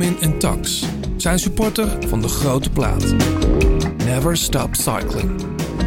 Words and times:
Benjamin 0.00 0.22
en 0.22 0.38
Tax 0.38 0.84
zijn 1.16 1.38
supporter 1.38 1.88
van 2.08 2.20
de 2.20 2.28
grote 2.28 2.70
plaat. 2.70 3.04
Never 4.04 4.36
stop 4.36 4.74
cycling. 4.74 5.30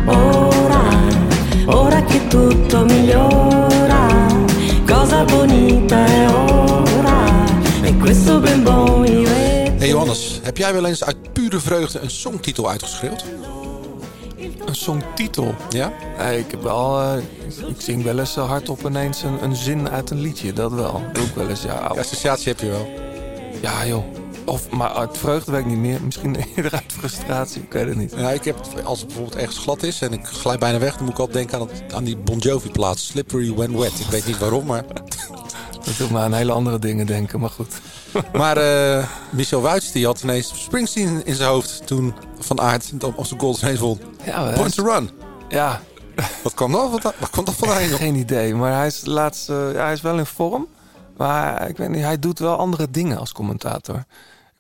Ora, 0.08 0.84
ora 1.66 2.04
che 2.04 2.28
tutto 2.28 2.86
migliora, 2.86 4.28
cosa 4.86 5.24
bonita 5.24 6.06
è 6.06 6.28
ora, 6.30 7.46
e 7.84 7.98
questo 7.98 8.40
ben 8.40 8.64
buon 8.64 9.06
Hey 9.78 9.88
Johannes, 9.90 10.40
heb 10.44 10.58
jij 10.58 10.74
wel 10.74 10.86
eens 10.86 11.04
uit 11.04 11.34
pure 11.34 11.60
vreugde 11.60 12.00
een 12.00 12.10
songtitel 12.10 12.70
uitgeschreeuwd? 12.70 13.26
Een 14.66 14.76
songtitel? 14.76 15.56
Ja? 15.70 15.92
Ik 16.32 16.52
heb 16.52 16.64
wel. 16.64 17.02
eh, 17.02 17.18
ik 17.68 17.82
zing 17.82 18.04
wel 18.04 18.20
eens 18.20 18.34
zo 18.34 18.46
hardop 18.46 18.86
ineens 18.86 19.24
een, 19.24 19.44
een 19.44 19.56
zin 19.56 19.90
uit 19.90 20.10
een 20.10 20.22
liedje. 20.22 20.54
Dat 20.54 20.72
wel. 20.72 21.02
Doe 21.14 21.24
ik 21.24 21.36
wel 21.36 21.50
eens, 21.50 21.62
ja. 21.64 21.74
Associatie 21.74 22.48
heb 22.48 22.60
je 22.60 22.70
wel. 22.70 23.02
Ja, 23.64 23.86
joh. 23.86 24.13
Of, 24.46 24.70
maar 24.70 24.90
uit 24.90 25.18
vreugde 25.18 25.52
weet 25.52 25.62
ik 25.62 25.66
niet 25.66 25.78
meer. 25.78 26.02
Misschien 26.04 26.36
eerder 26.56 26.72
uit 26.72 26.94
frustratie. 26.98 27.62
Ik 27.62 27.72
weet 27.72 27.88
het 27.88 27.98
niet. 27.98 28.14
Ja, 28.16 28.30
ik 28.30 28.44
heb, 28.44 28.58
als 28.84 28.98
het 29.00 29.08
bijvoorbeeld 29.08 29.38
ergens 29.38 29.58
glad 29.58 29.84
is 29.84 30.02
en 30.02 30.14
ik 30.14 30.26
glij 30.26 30.58
bijna 30.58 30.80
weg, 30.80 30.96
dan 30.96 31.04
moet 31.04 31.14
ik 31.14 31.20
altijd 31.20 31.38
denken 31.38 31.60
aan, 31.60 31.68
het, 31.68 31.94
aan 31.94 32.04
die 32.04 32.18
Bon 32.18 32.38
Jovi 32.38 32.72
plaat. 32.72 33.00
Slippery 33.00 33.54
When 33.54 33.78
Wet. 33.80 34.00
Ik 34.00 34.08
weet 34.08 34.26
niet 34.26 34.38
waarom, 34.38 34.66
maar... 34.66 34.84
Dat 35.86 35.98
doet 35.98 36.12
me 36.12 36.20
aan 36.20 36.34
hele 36.34 36.52
andere 36.52 36.80
dingen 36.80 37.06
denken, 37.06 37.40
maar 37.40 37.50
goed. 37.50 37.74
Maar 38.34 38.58
eh, 38.58 39.08
Michel 39.30 39.62
Wuits 39.62 39.92
die 39.92 40.06
had 40.06 40.24
ineens 40.24 40.64
Springsteen 40.64 41.26
in 41.26 41.36
zijn 41.36 41.50
hoofd 41.50 41.88
toen 41.88 42.14
Van 42.40 42.62
Aert 42.62 42.92
op 43.04 43.26
zijn 43.26 43.40
Golden 43.40 43.70
Race 43.70 43.82
won. 43.82 44.00
Ja, 44.24 44.52
Point 44.52 44.76
to 44.76 44.84
run. 44.84 45.10
ja 45.50 45.82
Wat 46.44 46.54
kwam 46.54 46.72
dat? 46.72 46.92
Wat, 46.92 47.02
wat 47.20 47.30
kwam 47.30 47.46
dat 47.46 47.54
vandaan? 47.54 47.82
geen 47.82 48.16
idee. 48.16 48.56
Maar 48.56 48.74
hij 48.74 48.88
is, 48.88 49.02
laatst, 49.06 49.50
eh, 49.50 49.74
ja, 49.74 49.84
hij 49.84 49.94
is 49.94 50.02
wel 50.02 50.18
in 50.18 50.26
vorm. 50.26 50.68
Maar 51.18 51.70
ik 51.70 51.78
weet 51.78 51.90
niet, 51.90 52.04
hij 52.04 52.20
doet 52.20 52.40
wel 52.40 52.58
andere 52.58 52.88
dingen 52.92 53.18
als 53.18 53.32
commentator. 53.32 54.04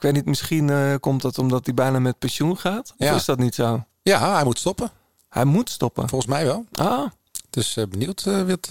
Ik 0.04 0.10
weet 0.10 0.18
niet, 0.18 0.28
misschien 0.30 0.70
eh, 0.70 0.94
komt 1.00 1.22
dat 1.22 1.38
omdat 1.38 1.66
hij 1.66 1.74
bijna 1.74 2.00
met 2.00 2.20
pensioen 2.20 2.58
gaat. 2.58 2.94
Of 2.98 3.08
Ja. 3.08 3.16
is 3.16 3.26
dat 3.26 3.38
niet 3.38 3.56
zo? 3.56 3.84
Ja, 4.02 4.34
hij 4.34 4.44
moet 4.44 4.60
stoppen. 4.60 4.92
Hij 5.30 5.46
moet 5.46 5.70
stoppen. 5.70 6.10
Volgens 6.10 6.30
mij 6.32 6.46
wel. 6.46 6.66
Ah, 6.72 7.06
Dus 7.50 7.78
eh, 7.78 7.86
benieuwd 7.88 8.26
eh, 8.26 8.42
wat... 8.42 8.70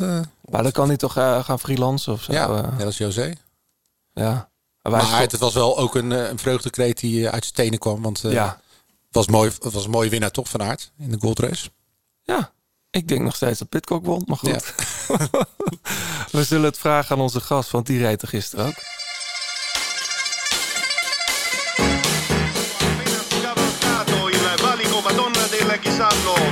maar 0.51 0.63
dan 0.63 0.73
kan 0.73 0.89
hij 0.89 0.97
toch 0.97 1.13
gaan 1.13 1.59
freelancen 1.59 2.13
of 2.13 2.23
zo. 2.23 2.33
ja, 2.33 2.71
net 2.77 2.87
als 2.87 2.99
José. 2.99 3.35
ja. 4.15 4.51
Maar, 4.83 5.21
het 5.21 5.39
was 5.39 5.55
wel 5.55 5.79
ook 5.79 5.95
een, 5.95 6.11
een 6.11 6.39
vreugdekreet 6.39 7.01
die 7.01 7.29
uit 7.29 7.43
zijn 7.43 7.55
tenen 7.55 7.79
kwam. 7.79 8.03
Want 8.03 8.21
ja. 8.21 8.47
het, 8.47 8.57
was 9.11 9.27
mooi, 9.27 9.51
het 9.63 9.73
was 9.73 9.85
een 9.85 9.91
mooie 9.91 10.11
winnaar 10.11 10.31
toch 10.31 10.49
van 10.49 10.63
Aert 10.63 10.93
in 10.99 11.11
de 11.11 11.19
Gold 11.21 11.39
Race. 11.39 11.71
ja, 12.23 12.53
ik 12.91 13.09
denk 13.09 13.21
nog 13.23 13.35
steeds 13.37 13.59
dat 13.59 13.69
Pitcock 13.69 14.05
won, 14.05 14.23
maar 14.27 14.37
goed. 14.37 14.75
We 16.33 16.45
zullen 16.45 16.65
het 16.65 16.79
vragen 16.79 17.17
aan 17.17 17.23
onze 17.23 17.41
gast, 17.41 17.71
want 17.71 17.87
die 17.87 17.99
reed 17.99 18.23
er 18.23 18.29
gisteren 18.29 18.67
ook. 18.67 18.75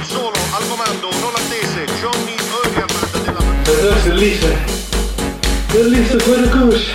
Solo 0.06 0.38
al 0.52 0.64
comando 0.68 1.08
un 1.08 1.24
olandese, 1.24 1.84
Johnny 2.00 2.36
Eugerman 2.62 3.10
della 3.24 3.40
Dat 3.82 3.96
is 3.96 4.02
de 4.02 4.14
liefde. 4.14 4.52
De 5.72 5.84
liefde 5.84 6.20
voor 6.20 6.36
de 6.36 6.48
koers. 6.48 6.92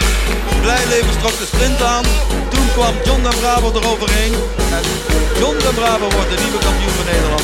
Blijlevens 0.62 1.18
trok 1.18 1.38
de 1.38 1.46
sprint 1.46 1.82
aan. 1.82 2.04
Toen 2.50 2.68
kwam 2.74 2.94
John 3.06 3.24
de 3.24 3.36
Bravo 3.40 3.72
eroverheen. 3.80 4.34
En 4.72 4.84
John 5.40 5.58
de 5.58 5.72
Bravo 5.76 6.08
wordt 6.16 6.30
de 6.30 6.42
nieuwe 6.44 6.58
kampioen 6.58 6.96
van 6.98 7.06
Nederland. 7.06 7.44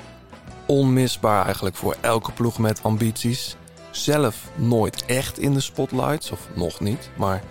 Onmisbaar 0.71 1.45
eigenlijk 1.45 1.75
voor 1.75 1.95
elke 2.01 2.31
ploeg 2.31 2.57
met 2.57 2.83
ambities. 2.83 3.55
Zelf 3.89 4.35
nooit 4.55 5.05
echt 5.05 5.39
in 5.39 5.53
de 5.53 5.59
spotlights, 5.59 6.31
of 6.31 6.39
nog 6.55 6.79
niet. 6.79 7.09
Maar 7.17 7.43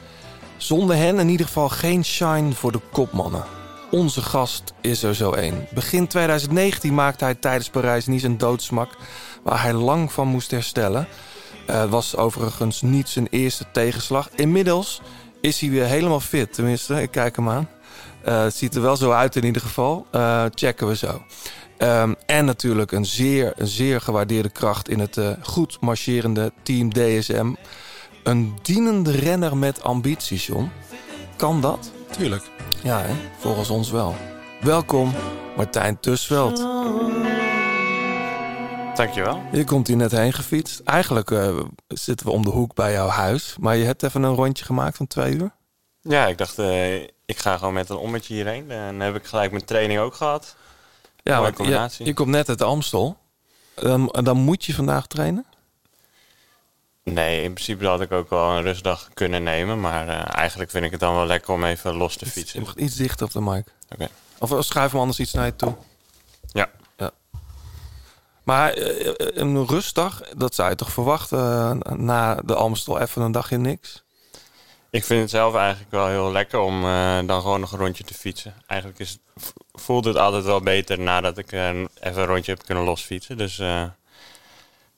zonder 0.57 0.97
hen 0.97 1.19
in 1.19 1.29
ieder 1.29 1.47
geval 1.47 1.69
geen 1.69 2.05
shine 2.05 2.53
voor 2.53 2.73
de 2.73 2.81
kopmannen. 2.93 3.45
Onze 3.91 4.23
gast 4.23 4.73
is 4.81 5.03
er 5.03 5.15
zo 5.15 5.33
één. 5.33 5.67
Begin 5.75 6.07
2019 6.07 6.95
maakte 6.95 7.25
hij 7.25 7.35
tijdens 7.35 7.71
Parijs-Nice 7.71 8.27
een 8.27 8.39
doodsmak... 8.39 8.97
waar 9.43 9.63
hij 9.63 9.73
lang 9.73 10.13
van 10.13 10.29
moest 10.29 10.51
herstellen. 10.51 11.09
Eh, 11.67 11.91
was 11.91 12.17
overigens 12.17 12.83
niet 12.83 13.09
zijn 13.09 13.27
eerste 13.31 13.65
tegenslag. 13.73 14.29
Inmiddels 14.35 15.01
is 15.41 15.61
hij 15.61 15.71
weer 15.71 15.87
helemaal 15.87 16.21
fit. 16.21 16.55
Tenminste, 16.55 17.03
ik 17.03 17.11
kijk 17.11 17.37
hem 17.37 17.49
aan. 17.49 17.69
Eh, 18.23 18.43
het 18.43 18.55
ziet 18.55 18.75
er 18.75 18.83
wel 18.83 18.97
zo 18.97 19.11
uit 19.11 19.37
in 19.37 19.45
ieder 19.45 19.63
geval. 19.63 20.07
Eh, 20.11 20.45
checken 20.55 20.87
we 20.87 20.97
zo. 20.97 21.23
Ehm, 21.81 22.15
en 22.27 22.45
natuurlijk 22.45 22.93
een 22.93 23.05
zeer, 23.05 23.53
een 23.57 23.67
zeer 23.67 24.01
gewaardeerde 24.01 24.51
kracht 24.51 24.89
in 24.89 24.99
het 24.99 25.17
eh, 25.17 25.31
goed 25.43 25.81
marcherende 25.81 26.53
team 26.63 26.93
DSM. 26.93 27.55
Een 28.23 28.55
dienende 28.63 29.11
renner 29.11 29.57
met 29.57 29.83
ambitie, 29.83 30.39
John. 30.39 30.71
Kan 31.37 31.61
dat? 31.61 31.93
Tuurlijk. 32.11 32.43
Ja, 32.83 33.01
hè? 33.03 33.15
volgens 33.39 33.71
ons 33.71 33.91
wel. 33.91 34.15
Welkom, 34.61 35.13
Martijn 35.57 36.01
Tusveld. 36.01 36.57
Dankjewel. 38.95 39.41
Je 39.53 39.65
komt 39.65 39.87
hier 39.87 39.97
net 39.97 40.13
heen 40.13 40.33
gefietst. 40.33 40.81
Eigenlijk 40.85 41.31
eh, 41.31 41.59
zitten 41.89 42.27
we 42.27 42.33
om 42.33 42.43
de 42.43 42.51
hoek 42.51 42.75
bij 42.75 42.93
jouw 42.93 43.09
huis. 43.09 43.57
Maar 43.61 43.77
je 43.77 43.85
hebt 43.85 44.03
even 44.03 44.23
een 44.23 44.35
rondje 44.35 44.65
gemaakt 44.65 44.97
van 44.97 45.07
twee 45.07 45.35
uur. 45.35 45.51
Ja, 46.01 46.27
ik 46.27 46.39
dacht, 46.39 46.59
eh, 46.59 47.03
ik 47.03 47.39
ga 47.39 47.57
gewoon 47.57 47.75
met 47.75 47.89
een 47.89 47.97
ommetje 47.97 48.35
hierheen. 48.35 48.71
En 48.71 48.99
dan 48.99 49.01
heb 49.01 49.17
ik 49.17 49.25
gelijk 49.25 49.51
mijn 49.51 49.65
training 49.65 50.01
ook 50.01 50.15
gehad. 50.15 50.57
Ja, 51.23 51.41
Mooie 51.41 51.89
je, 51.99 52.05
je 52.05 52.15
komt 52.15 52.29
net 52.29 52.49
uit 52.49 52.59
de 52.59 52.65
Amstel. 52.65 53.17
Dan, 53.75 54.17
dan 54.23 54.37
moet 54.37 54.65
je 54.65 54.75
vandaag 54.75 55.07
trainen? 55.07 55.47
Nee, 57.05 57.43
in 57.43 57.53
principe 57.53 57.87
had 57.87 58.01
ik 58.01 58.13
ook 58.13 58.31
wel 58.31 58.51
een 58.51 58.63
rustdag 58.63 59.09
kunnen 59.15 59.43
nemen. 59.43 59.81
Maar 59.81 60.09
eh, 60.09 60.39
eigenlijk 60.39 60.71
vind 60.71 60.85
ik 60.85 60.91
het 60.91 61.01
dan 61.01 61.15
wel 61.15 61.27
lekker 61.27 61.55
om 61.55 61.65
even 61.65 61.95
los 61.95 62.17
te 62.17 62.25
Je 62.25 62.31
fietsen. 62.31 62.63
mag 62.63 62.77
iets 62.77 62.95
dichter 62.95 63.27
op 63.27 63.33
de 63.33 63.41
mic. 63.41 63.65
Oké. 63.93 64.09
Of 64.39 64.53
eh, 64.53 64.61
schuif 64.61 64.91
hem 64.91 65.01
anders 65.01 65.19
iets 65.21 65.33
naar 65.33 65.47
je 65.47 65.57
toe. 65.57 65.77
Ja. 66.53 66.71
Maar 68.43 68.73
eh, 68.73 69.13
een 69.17 69.67
rustdag, 69.67 70.23
dat 70.37 70.55
zou 70.55 70.71
je 70.71 70.77
toch 70.77 70.93
verwachten 70.93 71.39
eh, 71.83 71.93
na 71.93 72.35
de 72.35 72.55
Amstel 72.55 72.99
even 73.01 73.23
een 73.23 73.33
dagje 73.33 73.57
niks? 73.57 74.03
Ik 74.91 75.05
vind 75.05 75.21
het 75.21 75.31
zelf 75.31 75.55
eigenlijk 75.55 75.91
wel 75.91 76.07
heel 76.07 76.33
lekker 76.33 76.59
om 76.59 76.85
eh, 76.85 77.19
dan 77.27 77.41
gewoon 77.41 77.61
nog 77.61 77.73
een 77.73 77.79
rondje 77.79 78.05
te 78.05 78.15
fietsen. 78.15 78.55
Eigenlijk 78.67 79.01
is 79.01 79.11
het, 79.11 79.53
voelt 79.81 80.05
het 80.05 80.17
altijd 80.17 80.45
wel 80.45 80.61
beter 80.61 80.99
nadat 80.99 81.39
ik 81.39 81.53
eh, 81.53 81.69
even 81.79 81.89
een 82.23 82.27
rondje 82.27 82.53
heb 82.53 82.65
kunnen 82.67 82.85
losfietsen. 82.85 83.37
Dus 83.37 83.59
eh, 83.59 83.85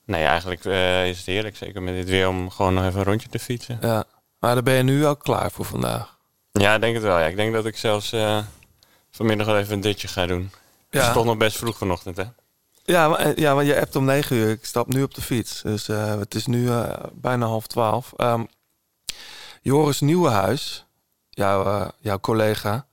nee, 0.05 0.25
eigenlijk 0.25 0.65
eh, 0.65 1.09
is 1.09 1.17
het 1.17 1.27
heerlijk, 1.27 1.57
zeker 1.57 1.83
met 1.83 1.95
dit 1.95 2.09
weer, 2.09 2.29
om 2.29 2.51
gewoon 2.51 2.75
nog 2.75 2.85
even 2.85 2.99
een 2.99 3.05
rondje 3.05 3.29
te 3.29 3.39
fietsen. 3.39 3.79
Ja. 3.81 4.05
Maar 4.39 4.55
dan 4.55 4.65
ben 4.65 4.75
je 4.75 4.83
nu 4.83 5.05
al 5.05 5.17
klaar 5.17 5.51
voor 5.51 5.65
vandaag. 5.65 6.17
Ja, 6.53 6.75
ik 6.75 6.81
denk 6.81 6.95
het 6.95 7.03
wel. 7.03 7.19
Ja. 7.19 7.27
Ik 7.27 7.37
denk 7.37 7.53
dat 7.53 7.67
ik 7.67 7.77
zelfs 7.77 8.15
vanmiddag 9.11 9.47
wel 9.47 9.59
even 9.59 9.73
een 9.75 9.81
ditje 9.81 10.09
ga 10.09 10.27
doen. 10.27 10.43
Het 10.91 11.01
Ja. 11.03 11.07
is 11.09 11.13
toch 11.15 11.25
nog 11.25 11.37
best 11.37 11.57
vroeg 11.57 11.79
vanochtend, 11.79 12.17
hè? 12.17 12.25
Ja, 12.85 13.09
maar, 13.09 13.41
ja, 13.41 13.55
maar 13.55 13.65
je 13.65 13.73
hebt 13.73 13.97
om 13.97 14.05
negen 14.05 14.37
uur. 14.37 14.51
Ik 14.51 14.65
stap 14.65 14.87
nu 14.93 15.03
op 15.03 15.15
de 15.15 15.21
fiets. 15.23 15.63
Dus 15.63 15.87
het 15.87 16.35
is 16.35 16.47
nu 16.47 16.71
bijna 17.13 17.47
half 17.47 17.67
twaalf. 17.67 18.13
Ehm, 18.17 18.45
Joris 19.63 20.01
Nieuwenhuis, 20.01 20.85
jouw, 21.31 21.91
jouw 22.01 22.19
collega, 22.21 22.87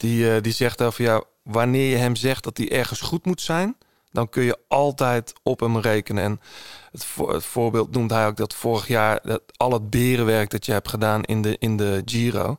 die, 0.00 0.34
eh, 0.34 0.42
die 0.42 0.52
zegt 0.52 0.82
over 0.82 1.04
jou... 1.04 1.24
wanneer 1.42 1.90
je 1.90 1.96
hem 1.96 2.16
zegt 2.16 2.44
dat 2.44 2.56
hij 2.56 2.70
ergens 2.72 3.00
goed 3.00 3.24
moet 3.24 3.40
zijn... 3.40 3.76
dan 4.12 4.28
kun 4.28 4.42
je 4.42 4.58
altijd 4.68 5.32
op 5.42 5.60
hem 5.60 5.78
rekenen. 5.78 6.22
En 6.22 6.40
het, 6.92 7.04
voor, 7.04 7.32
het 7.34 7.44
voorbeeld 7.44 7.90
noemt 7.92 8.10
hij 8.10 8.26
ook 8.26 8.36
dat 8.36 8.54
vorig 8.54 8.88
jaar... 8.88 9.20
Dat 9.22 9.42
al 9.56 9.72
het 9.72 9.90
berenwerk 9.90 10.50
dat 10.50 10.66
je 10.66 10.72
hebt 10.72 10.88
gedaan 10.88 11.22
in 11.22 11.42
de, 11.42 11.56
in 11.58 11.76
de 11.76 12.02
Giro. 12.04 12.58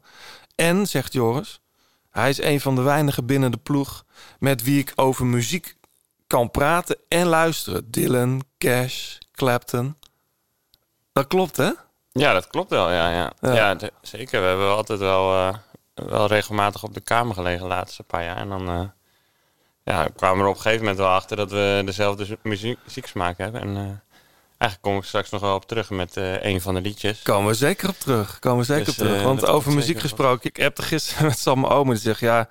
En, 0.56 0.88
zegt 0.88 1.14
Joris, 1.14 1.62
hij 2.10 2.30
is 2.30 2.42
een 2.42 2.62
van 2.62 2.76
de 2.76 2.82
weinigen 2.82 3.26
binnen 3.26 3.52
de 3.52 3.58
ploeg... 3.58 4.06
met 4.40 4.64
wie 4.64 4.80
ik 4.80 4.92
over 4.96 5.26
muziek 5.26 5.76
kan 6.28 6.52
praten 6.52 6.98
en 7.08 7.26
luisteren. 7.28 7.92
Dylan, 7.92 8.44
Cash, 8.58 9.18
Clapton. 9.32 9.96
Dat 11.14 11.28
klopt, 11.28 11.58
hè? 11.58 11.72
Ja, 12.12 12.34
dat 12.34 12.48
klopt 12.48 12.70
wel. 12.70 12.92
Ja, 12.92 13.12
ja. 13.12 13.34
Ja. 13.42 13.54
ja. 13.54 13.78
zeker. 14.02 14.42
We 14.42 14.48
hebben 14.48 14.76
altijd 14.76 15.00
wel, 15.00 15.34
eh, 15.34 15.54
wel 16.10 16.28
regelmatig 16.28 16.84
op 16.84 16.94
de 16.94 17.02
kamer 17.02 17.36
gelegen 17.36 17.62
de 17.62 17.68
laatste 17.68 18.04
paar 18.04 18.24
jaar. 18.24 18.38
En 18.38 18.50
dan 18.50 18.68
eh, 18.70 18.82
ja, 19.84 20.08
kwamen 20.16 20.38
we 20.38 20.44
er 20.44 20.50
op 20.50 20.56
een 20.56 20.62
gegeven 20.62 20.80
moment 20.84 21.00
wel 21.00 21.10
achter 21.10 21.38
dat 21.38 21.52
we 21.52 21.82
dezelfde 21.86 22.38
muziek, 22.44 22.78
muzieksmaak 22.84 23.38
hebben. 23.38 23.62
En 23.62 23.68
eh, 23.68 23.82
eigenlijk 24.58 24.82
kom 24.82 24.98
ik 24.98 25.04
straks 25.04 25.30
nog 25.30 25.42
wel 25.42 25.56
op 25.56 25.66
terug 25.66 25.90
met 25.90 26.18
eh, 26.18 26.44
een 26.44 26.62
van 26.62 26.74
de 26.74 26.82
liedjes. 26.82 27.22
Komen 27.22 27.48
we 27.48 27.54
zeker 27.54 27.90
op 27.90 28.00
terug. 28.00 28.40
Komen 28.40 28.60
we 28.60 28.66
zeker 28.66 28.86
Dus, 28.86 29.00
op 29.00 29.06
terug. 29.06 29.24
Want 29.24 29.46
over 29.46 29.74
muziek 29.74 30.00
gesproken. 30.00 30.50
Ik 30.50 30.58
heb 30.58 30.78
er 30.78 30.84
gisteren 30.84 31.26
met 31.28 31.40
Sam 31.40 31.66
oom 31.66 31.90
die 31.90 31.98
zegt... 31.98 32.20
Ja, 32.20 32.50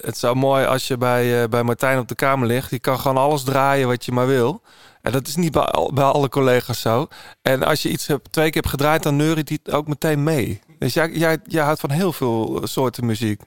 het 0.00 0.18
zou 0.18 0.36
mooi 0.36 0.64
als 0.64 0.86
je 0.86 0.96
bij, 0.96 1.48
bij 1.48 1.62
Martijn 1.62 1.98
op 1.98 2.08
de 2.08 2.14
kamer 2.14 2.46
ligt. 2.46 2.70
Je 2.70 2.78
kan 2.78 2.98
gewoon 2.98 3.16
alles 3.16 3.42
draaien 3.42 3.88
wat 3.88 4.04
je 4.04 4.12
maar 4.12 4.26
wil. 4.26 4.62
En 5.02 5.12
dat 5.12 5.26
is 5.26 5.36
niet 5.36 5.52
bij, 5.52 5.62
al- 5.62 5.92
bij 5.92 6.04
alle 6.04 6.28
collega's 6.28 6.80
zo. 6.80 7.08
En 7.42 7.62
als 7.62 7.82
je 7.82 7.88
iets 7.88 8.06
hebt, 8.06 8.32
twee 8.32 8.50
keer 8.50 8.60
hebt 8.60 8.72
gedraaid... 8.74 9.02
dan 9.02 9.16
neuriet 9.16 9.48
hij 9.48 9.58
het 9.62 9.74
ook 9.74 9.86
meteen 9.88 10.22
mee. 10.22 10.60
Dus 10.82 10.94
jij, 10.94 11.10
jij, 11.10 11.38
jij 11.44 11.64
houdt 11.64 11.80
van 11.80 11.90
heel 11.90 12.12
veel 12.12 12.60
soorten 12.64 13.06
muziek. 13.06 13.40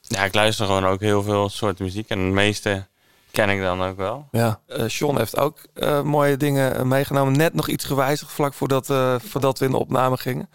Ja, 0.00 0.24
ik 0.24 0.34
luister 0.34 0.66
gewoon 0.66 0.86
ook 0.86 1.00
heel 1.00 1.22
veel 1.22 1.48
soorten 1.48 1.84
muziek. 1.84 2.08
En 2.08 2.18
de 2.18 2.32
meeste 2.32 2.86
ken 3.30 3.48
ik 3.48 3.60
dan 3.60 3.82
ook 3.82 3.96
wel. 3.96 4.28
Ja. 4.30 4.60
Eh 4.66 4.84
Sean 4.86 5.18
heeft 5.18 5.38
ook 5.38 5.58
eh, 5.74 6.02
mooie 6.02 6.36
dingen 6.36 6.76
eh, 6.76 6.82
meegenomen. 6.82 7.36
Net 7.36 7.54
nog 7.54 7.68
iets 7.68 7.84
gewijzigd 7.84 8.32
vlak 8.32 8.54
voordat, 8.54 8.90
eh, 8.90 9.14
voordat 9.18 9.58
we 9.58 9.64
in 9.64 9.70
de 9.70 9.78
opname 9.78 10.16
gingen. 10.16 10.48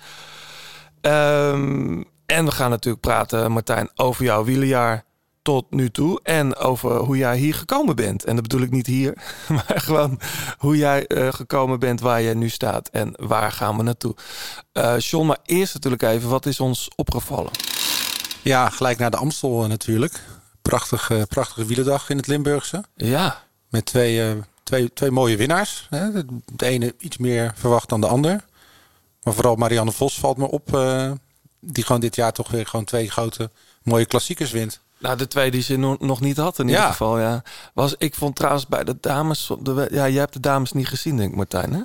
Ehm, 1.01 2.03
en 2.25 2.45
we 2.45 2.51
gaan 2.51 2.69
natuurlijk 2.69 3.03
praten, 3.03 3.51
Martijn, 3.51 3.89
over 3.95 4.23
jouw 4.23 4.43
wielerjaar 4.43 5.03
tot 5.41 5.71
nu 5.71 5.89
toe. 5.89 6.19
En 6.23 6.55
over 6.55 6.97
hoe 6.97 7.17
jij 7.17 7.37
hier 7.37 7.53
gekomen 7.53 7.95
bent. 7.95 8.23
En 8.23 8.35
dat 8.35 8.47
bedoel 8.47 8.61
ik 8.61 8.71
niet 8.71 8.87
hier, 8.87 9.13
maar 9.47 9.81
gewoon 9.81 10.19
hoe 10.57 10.77
jij 10.77 11.07
eh, 11.07 11.33
gekomen 11.33 11.79
bent 11.79 12.01
waar 12.01 12.21
je 12.21 12.35
nu 12.35 12.49
staat. 12.49 12.89
En 12.89 13.13
waar 13.17 13.51
gaan 13.51 13.77
we 13.77 13.83
naartoe. 13.83 14.15
Sean, 14.97 15.25
maar 15.25 15.39
eerst 15.43 15.73
natuurlijk 15.73 16.03
even, 16.03 16.29
wat 16.29 16.45
is 16.45 16.59
ons 16.59 16.89
opgevallen? 16.95 17.51
Ja, 18.41 18.69
gelijk 18.69 18.97
naar 18.97 19.11
de 19.11 19.17
Amstel 19.17 19.63
eh, 19.63 19.69
natuurlijk. 19.69 20.23
Prachtige, 20.61 21.25
prachtige 21.29 21.65
wielerdag 21.65 22.09
in 22.09 22.17
het 22.17 22.27
Limburgse. 22.27 22.83
Ja, 22.95 23.43
Met 23.69 23.85
twee, 23.85 24.35
twee, 24.63 24.93
twee 24.93 25.11
mooie 25.11 25.37
winnaars. 25.37 25.87
Hè. 25.89 26.11
De, 26.11 26.65
ene 26.65 26.93
iets 26.99 27.17
meer 27.17 27.53
verwacht 27.55 27.89
dan 27.89 28.01
de 28.01 28.07
ander. 28.07 28.45
Maar 29.23 29.33
vooral 29.33 29.55
Marianne 29.55 29.91
Vos 29.91 30.19
valt 30.19 30.37
me 30.37 30.51
op. 30.51 30.69
die 31.59 31.83
gewoon 31.83 32.01
dit 32.01 32.15
jaar 32.15 32.31
toch 32.31 32.51
weer 32.51 32.65
gewoon 32.65 32.85
twee 32.85 33.09
grote 33.09 33.51
mooie 33.83 34.05
klassiekers 34.05 34.51
wint. 34.51 34.81
Nou, 34.99 35.17
de 35.17 35.27
twee 35.27 35.51
die 35.51 35.61
ze 35.61 35.75
no- 35.77 35.97
nog 35.99 36.21
niet 36.21 36.37
had 36.37 36.59
in 36.59 36.67
ieder 36.67 36.81
Ja. 36.81 36.89
geval, 36.89 37.19
ja. 37.19 37.41
Was, 37.73 37.95
ik 37.97 38.15
vond 38.15 38.35
trouwens 38.35 38.67
bij 38.67 38.83
de 38.83 38.97
dames... 38.99 39.51
De, 39.59 39.87
ja, 39.91 40.07
jij 40.09 40.19
hebt 40.19 40.33
de 40.33 40.39
dames 40.39 40.71
niet 40.71 40.87
gezien, 40.87 41.17
denk 41.17 41.29
ik, 41.29 41.35
Martijn, 41.35 41.73
hè? 41.73 41.81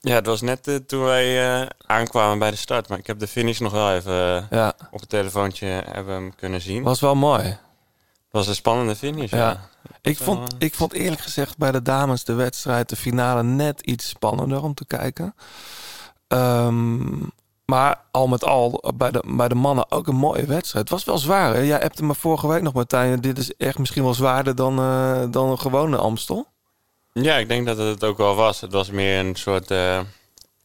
Ja, 0.00 0.14
het 0.14 0.26
was 0.26 0.40
net 0.40 0.68
eh, 0.68 0.74
toen 0.76 1.02
wij 1.04 1.60
eh, 1.62 1.66
aankwamen 1.86 2.38
bij 2.38 2.50
de 2.50 2.56
start. 2.56 2.88
Maar 2.88 2.98
ik 2.98 3.06
heb 3.06 3.18
de 3.18 3.26
finish 3.26 3.58
nog 3.58 3.72
wel 3.72 3.92
even 3.92 4.36
eh, 4.36 4.42
Ja, 4.58 4.74
op 4.90 5.00
het 5.00 5.08
telefoontje 5.08 5.66
hebben 5.66 6.14
hem 6.14 6.34
kunnen 6.34 6.60
zien. 6.60 6.76
Het 6.76 6.84
was 6.84 7.00
wel 7.00 7.14
mooi. 7.14 7.56
was 8.30 8.46
een 8.46 8.54
spannende 8.54 8.96
finish, 8.96 9.30
ja. 9.30 9.36
Ja. 9.38 9.68
Ik 10.00 10.18
vond, 10.18 10.54
ik 10.58 10.74
vond 10.74 10.92
eerlijk 10.92 11.20
gezegd 11.20 11.56
bij 11.56 11.72
de 11.72 11.82
dames 11.82 12.24
de 12.24 12.32
wedstrijd, 12.32 12.88
de 12.88 12.96
finale, 12.96 13.42
net 13.42 13.80
iets 13.80 14.08
spannender 14.08 14.62
om 14.62 14.74
te 14.74 14.86
kijken. 14.86 15.34
Ehm, 16.28 17.06
maar 17.64 18.00
al 18.10 18.26
met 18.26 18.44
al, 18.44 18.92
bij 18.94 19.10
de, 19.10 19.24
bij 19.26 19.48
de 19.48 19.54
mannen 19.54 19.90
ook 19.90 20.06
een 20.06 20.16
mooie 20.16 20.46
wedstrijd. 20.46 20.84
Het 20.84 20.88
was 20.88 21.04
wel 21.04 21.18
zwaar, 21.18 21.54
hè? 21.54 21.60
Jij 21.60 21.78
hebt 21.78 22.00
me 22.00 22.14
vorige 22.14 22.48
week 22.48 22.62
nog, 22.62 22.72
Martijn. 22.72 23.20
Dit 23.20 23.38
is 23.38 23.56
echt 23.56 23.78
misschien 23.78 24.02
wel 24.02 24.14
zwaarder 24.14 24.54
dan, 24.54 24.78
eh, 24.78 25.22
dan 25.30 25.50
een 25.50 25.58
gewone 25.58 25.96
Amstel. 25.96 26.46
Ja, 27.12 27.36
ik 27.36 27.48
denk 27.48 27.66
dat 27.66 27.76
het 27.76 27.86
het 27.86 28.04
ook 28.04 28.16
wel 28.16 28.34
was. 28.34 28.60
Het 28.60 28.72
was 28.72 28.90
meer 28.90 29.18
een 29.18 29.36
soort 29.36 29.70
eh, 29.70 30.00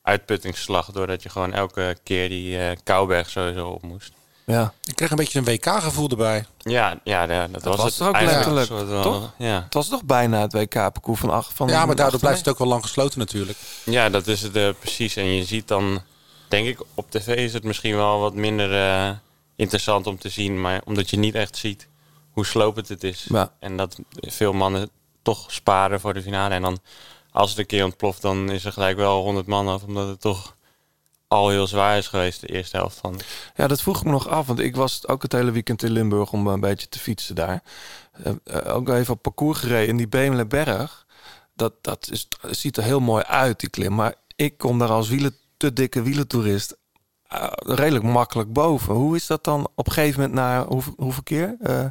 uitputtingsslag. 0.02 0.92
Doordat 0.92 1.24
je 1.24 1.30
gewoon 1.30 1.54
elke 1.54 1.98
keer 2.04 2.30
die 2.30 2.60
eh 2.60 2.78
Kouberg 2.84 3.30
sowieso 3.30 3.68
op 3.68 3.82
moest. 3.82 4.12
Ja. 4.46 4.74
Ik 4.84 4.96
kreeg 4.96 5.10
een 5.10 5.16
beetje 5.16 5.40
een 5.40 5.46
WK-gevoel 5.46 6.10
erbij. 6.10 6.46
Ja, 6.58 7.00
ja, 7.04 7.24
ja, 7.24 7.48
dat, 7.48 7.64
was, 7.64 7.78
was 7.78 7.98
het 7.98 8.08
ook 8.08 8.16
eigenlijk 8.16 8.52
letterlijk, 8.52 9.02
toch? 9.02 9.32
Ja. 9.38 9.62
Het 9.64 9.74
was 9.74 9.90
toch 9.90 10.04
bijna 10.04 10.42
het 10.42 10.54
WK-parcours 10.54 11.20
van 11.20 11.30
acht 11.30 11.54
van 11.54 11.68
Ja, 11.68 11.86
maar 11.86 11.96
daardoor 11.96 12.20
blijft 12.20 12.40
het 12.40 12.48
ook 12.48 12.58
wel 12.58 12.68
lang 12.68 12.82
gesloten 12.82 13.20
natuurlijk. 13.20 13.58
ja, 13.84 14.10
dat 14.10 14.28
is 14.28 14.42
het 14.42 14.56
eh, 14.56 14.70
precies. 14.80 15.16
En 15.16 15.26
je 15.26 15.44
ziet 15.44 15.68
dan, 15.68 16.02
denk 16.50 16.68
ik, 16.68 16.80
op 16.94 17.12
tv 17.12 17.36
is 17.36 17.54
het 17.54 17.64
misschien 17.64 17.96
wel 17.96 18.20
wat 18.20 18.34
minder 18.34 18.74
eh, 18.74 19.12
interessant 19.56 20.08
om 20.08 20.18
te 20.18 20.30
zien. 20.30 20.62
Maar 20.62 20.82
omdat 20.86 21.10
je 21.10 21.18
niet 21.18 21.36
echt 21.36 21.58
ziet 21.58 21.88
hoe 22.32 22.46
slopend 22.46 22.88
het 22.88 23.04
is. 23.04 23.26
Ja. 23.30 23.54
En 23.60 23.78
dat 23.78 24.00
veel 24.12 24.54
mannen 24.54 24.90
toch 25.22 25.52
sparen 25.52 26.00
voor 26.00 26.14
de 26.14 26.22
finale. 26.22 26.54
En 26.54 26.62
dan, 26.62 26.80
als 27.32 27.50
het 27.50 27.60
een 27.60 27.66
keer 27.66 27.84
ontploft, 27.84 28.22
dan 28.22 28.52
is 28.52 28.66
er 28.66 28.72
gelijk 28.72 28.98
wel 28.98 29.22
100 29.22 29.48
man 29.48 29.68
af. 29.68 29.84
Omdat 29.84 30.08
het 30.08 30.22
toch 30.22 30.58
al 31.28 31.50
heel 31.50 31.68
zwaar 31.68 31.98
is 31.98 32.08
geweest, 32.08 32.42
de 32.42 32.48
eerste 32.48 32.78
helft 32.78 32.98
van. 32.98 33.20
Ja, 33.56 33.68
dat 33.68 33.82
vroeg 33.82 33.98
ik 33.98 34.04
me 34.04 34.12
nog 34.12 34.28
af, 34.28 34.48
want 34.48 34.60
ik 34.60 34.76
was 34.76 35.08
ook 35.08 35.22
het 35.22 35.32
hele 35.32 35.52
weekend 35.52 35.84
in 35.84 35.92
Limburg 35.92 36.32
om 36.32 36.48
een 36.48 36.60
beetje 36.60 36.90
te 36.90 37.00
fietsen 37.00 37.36
daar. 37.36 37.64
Eh, 38.12 38.34
eh, 38.44 38.76
ook 38.76 38.90
even 38.90 39.14
op 39.14 39.22
parcours 39.22 39.60
gereden 39.60 39.88
in 39.88 39.98
die 39.98 40.08
Bemelenberg. 40.08 41.06
Dat, 41.54 41.74
dat 41.82 42.10
is, 42.12 42.28
ziet 42.50 42.78
er 42.78 42.84
heel 42.84 43.00
mooi 43.00 43.24
uit, 43.24 43.60
die 43.60 43.70
klim. 43.70 43.96
Maar 43.96 44.16
ik 44.36 44.58
kom 44.58 44.80
daar 44.80 44.90
als 44.90 45.10
wielen, 45.10 45.36
te 45.60 45.74
dikke 45.74 46.02
wielentoerist 46.02 46.78
eh, 47.28 47.48
redelijk 47.58 48.04
makkelijk 48.04 48.54
boven. 48.54 48.94
Hoe 48.94 49.16
is 49.16 49.28
dat 49.28 49.44
dan 49.44 49.68
op 49.76 49.88
een 49.88 49.94
gegeven 49.94 50.20
moment 50.20 50.40
na 50.40 50.66
hoeveel, 50.66 50.94
hoeveel 50.98 51.24
keer? 51.24 51.56
Eh, 51.62 51.86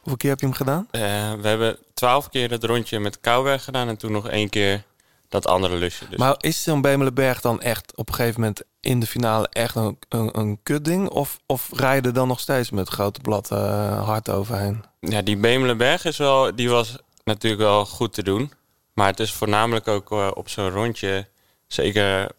hoeveel 0.00 0.16
keer 0.16 0.30
heb 0.30 0.40
je 0.40 0.46
hem 0.46 0.54
gedaan? 0.54 0.88
Eh, 0.90 1.00
we 1.40 1.48
hebben 1.48 1.78
twaalf 1.94 2.28
keer 2.28 2.50
het 2.50 2.64
rondje 2.64 3.00
met 3.00 3.20
Kouwberg 3.20 3.64
gedaan. 3.64 3.88
En 3.88 3.96
toen 3.96 4.12
nog 4.12 4.28
één 4.28 4.48
keer 4.48 4.82
dat 5.28 5.46
andere 5.46 5.76
lusje. 5.76 6.08
Dus 6.08 6.18
Maar 6.18 6.34
is 6.38 6.62
zo'n 6.62 6.80
Bemelenberg 6.80 7.40
dan 7.40 7.60
echt 7.60 7.96
op 7.96 8.08
een 8.08 8.14
gegeven 8.14 8.40
moment 8.40 8.62
in 8.80 9.00
de 9.00 9.06
finale 9.06 9.48
echt 9.48 9.74
een, 9.74 9.98
een, 10.08 10.38
een 10.38 10.58
kutding? 10.62 11.08
Of, 11.08 11.38
of 11.46 11.70
rijden 11.72 12.14
dan 12.14 12.28
nog 12.28 12.40
steeds 12.40 12.70
met 12.70 12.88
grote 12.88 13.20
blad 13.20 13.50
eh, 13.50 14.04
hard 14.04 14.30
overheen? 14.30 14.84
Ja, 15.00 15.22
die 15.22 15.36
Bemelenberg 15.36 16.04
is 16.04 16.16
wel, 16.16 16.54
die 16.54 16.70
was 16.70 16.96
natuurlijk 17.24 17.62
wel 17.62 17.86
goed 17.86 18.12
te 18.12 18.22
doen. 18.22 18.52
Maar 18.92 19.06
het 19.06 19.20
is 19.20 19.32
voornamelijk 19.32 19.88
ook 19.88 20.10
op 20.10 20.48
zo'n 20.48 20.70
rondje, 20.70 21.28
zeker 21.66 22.36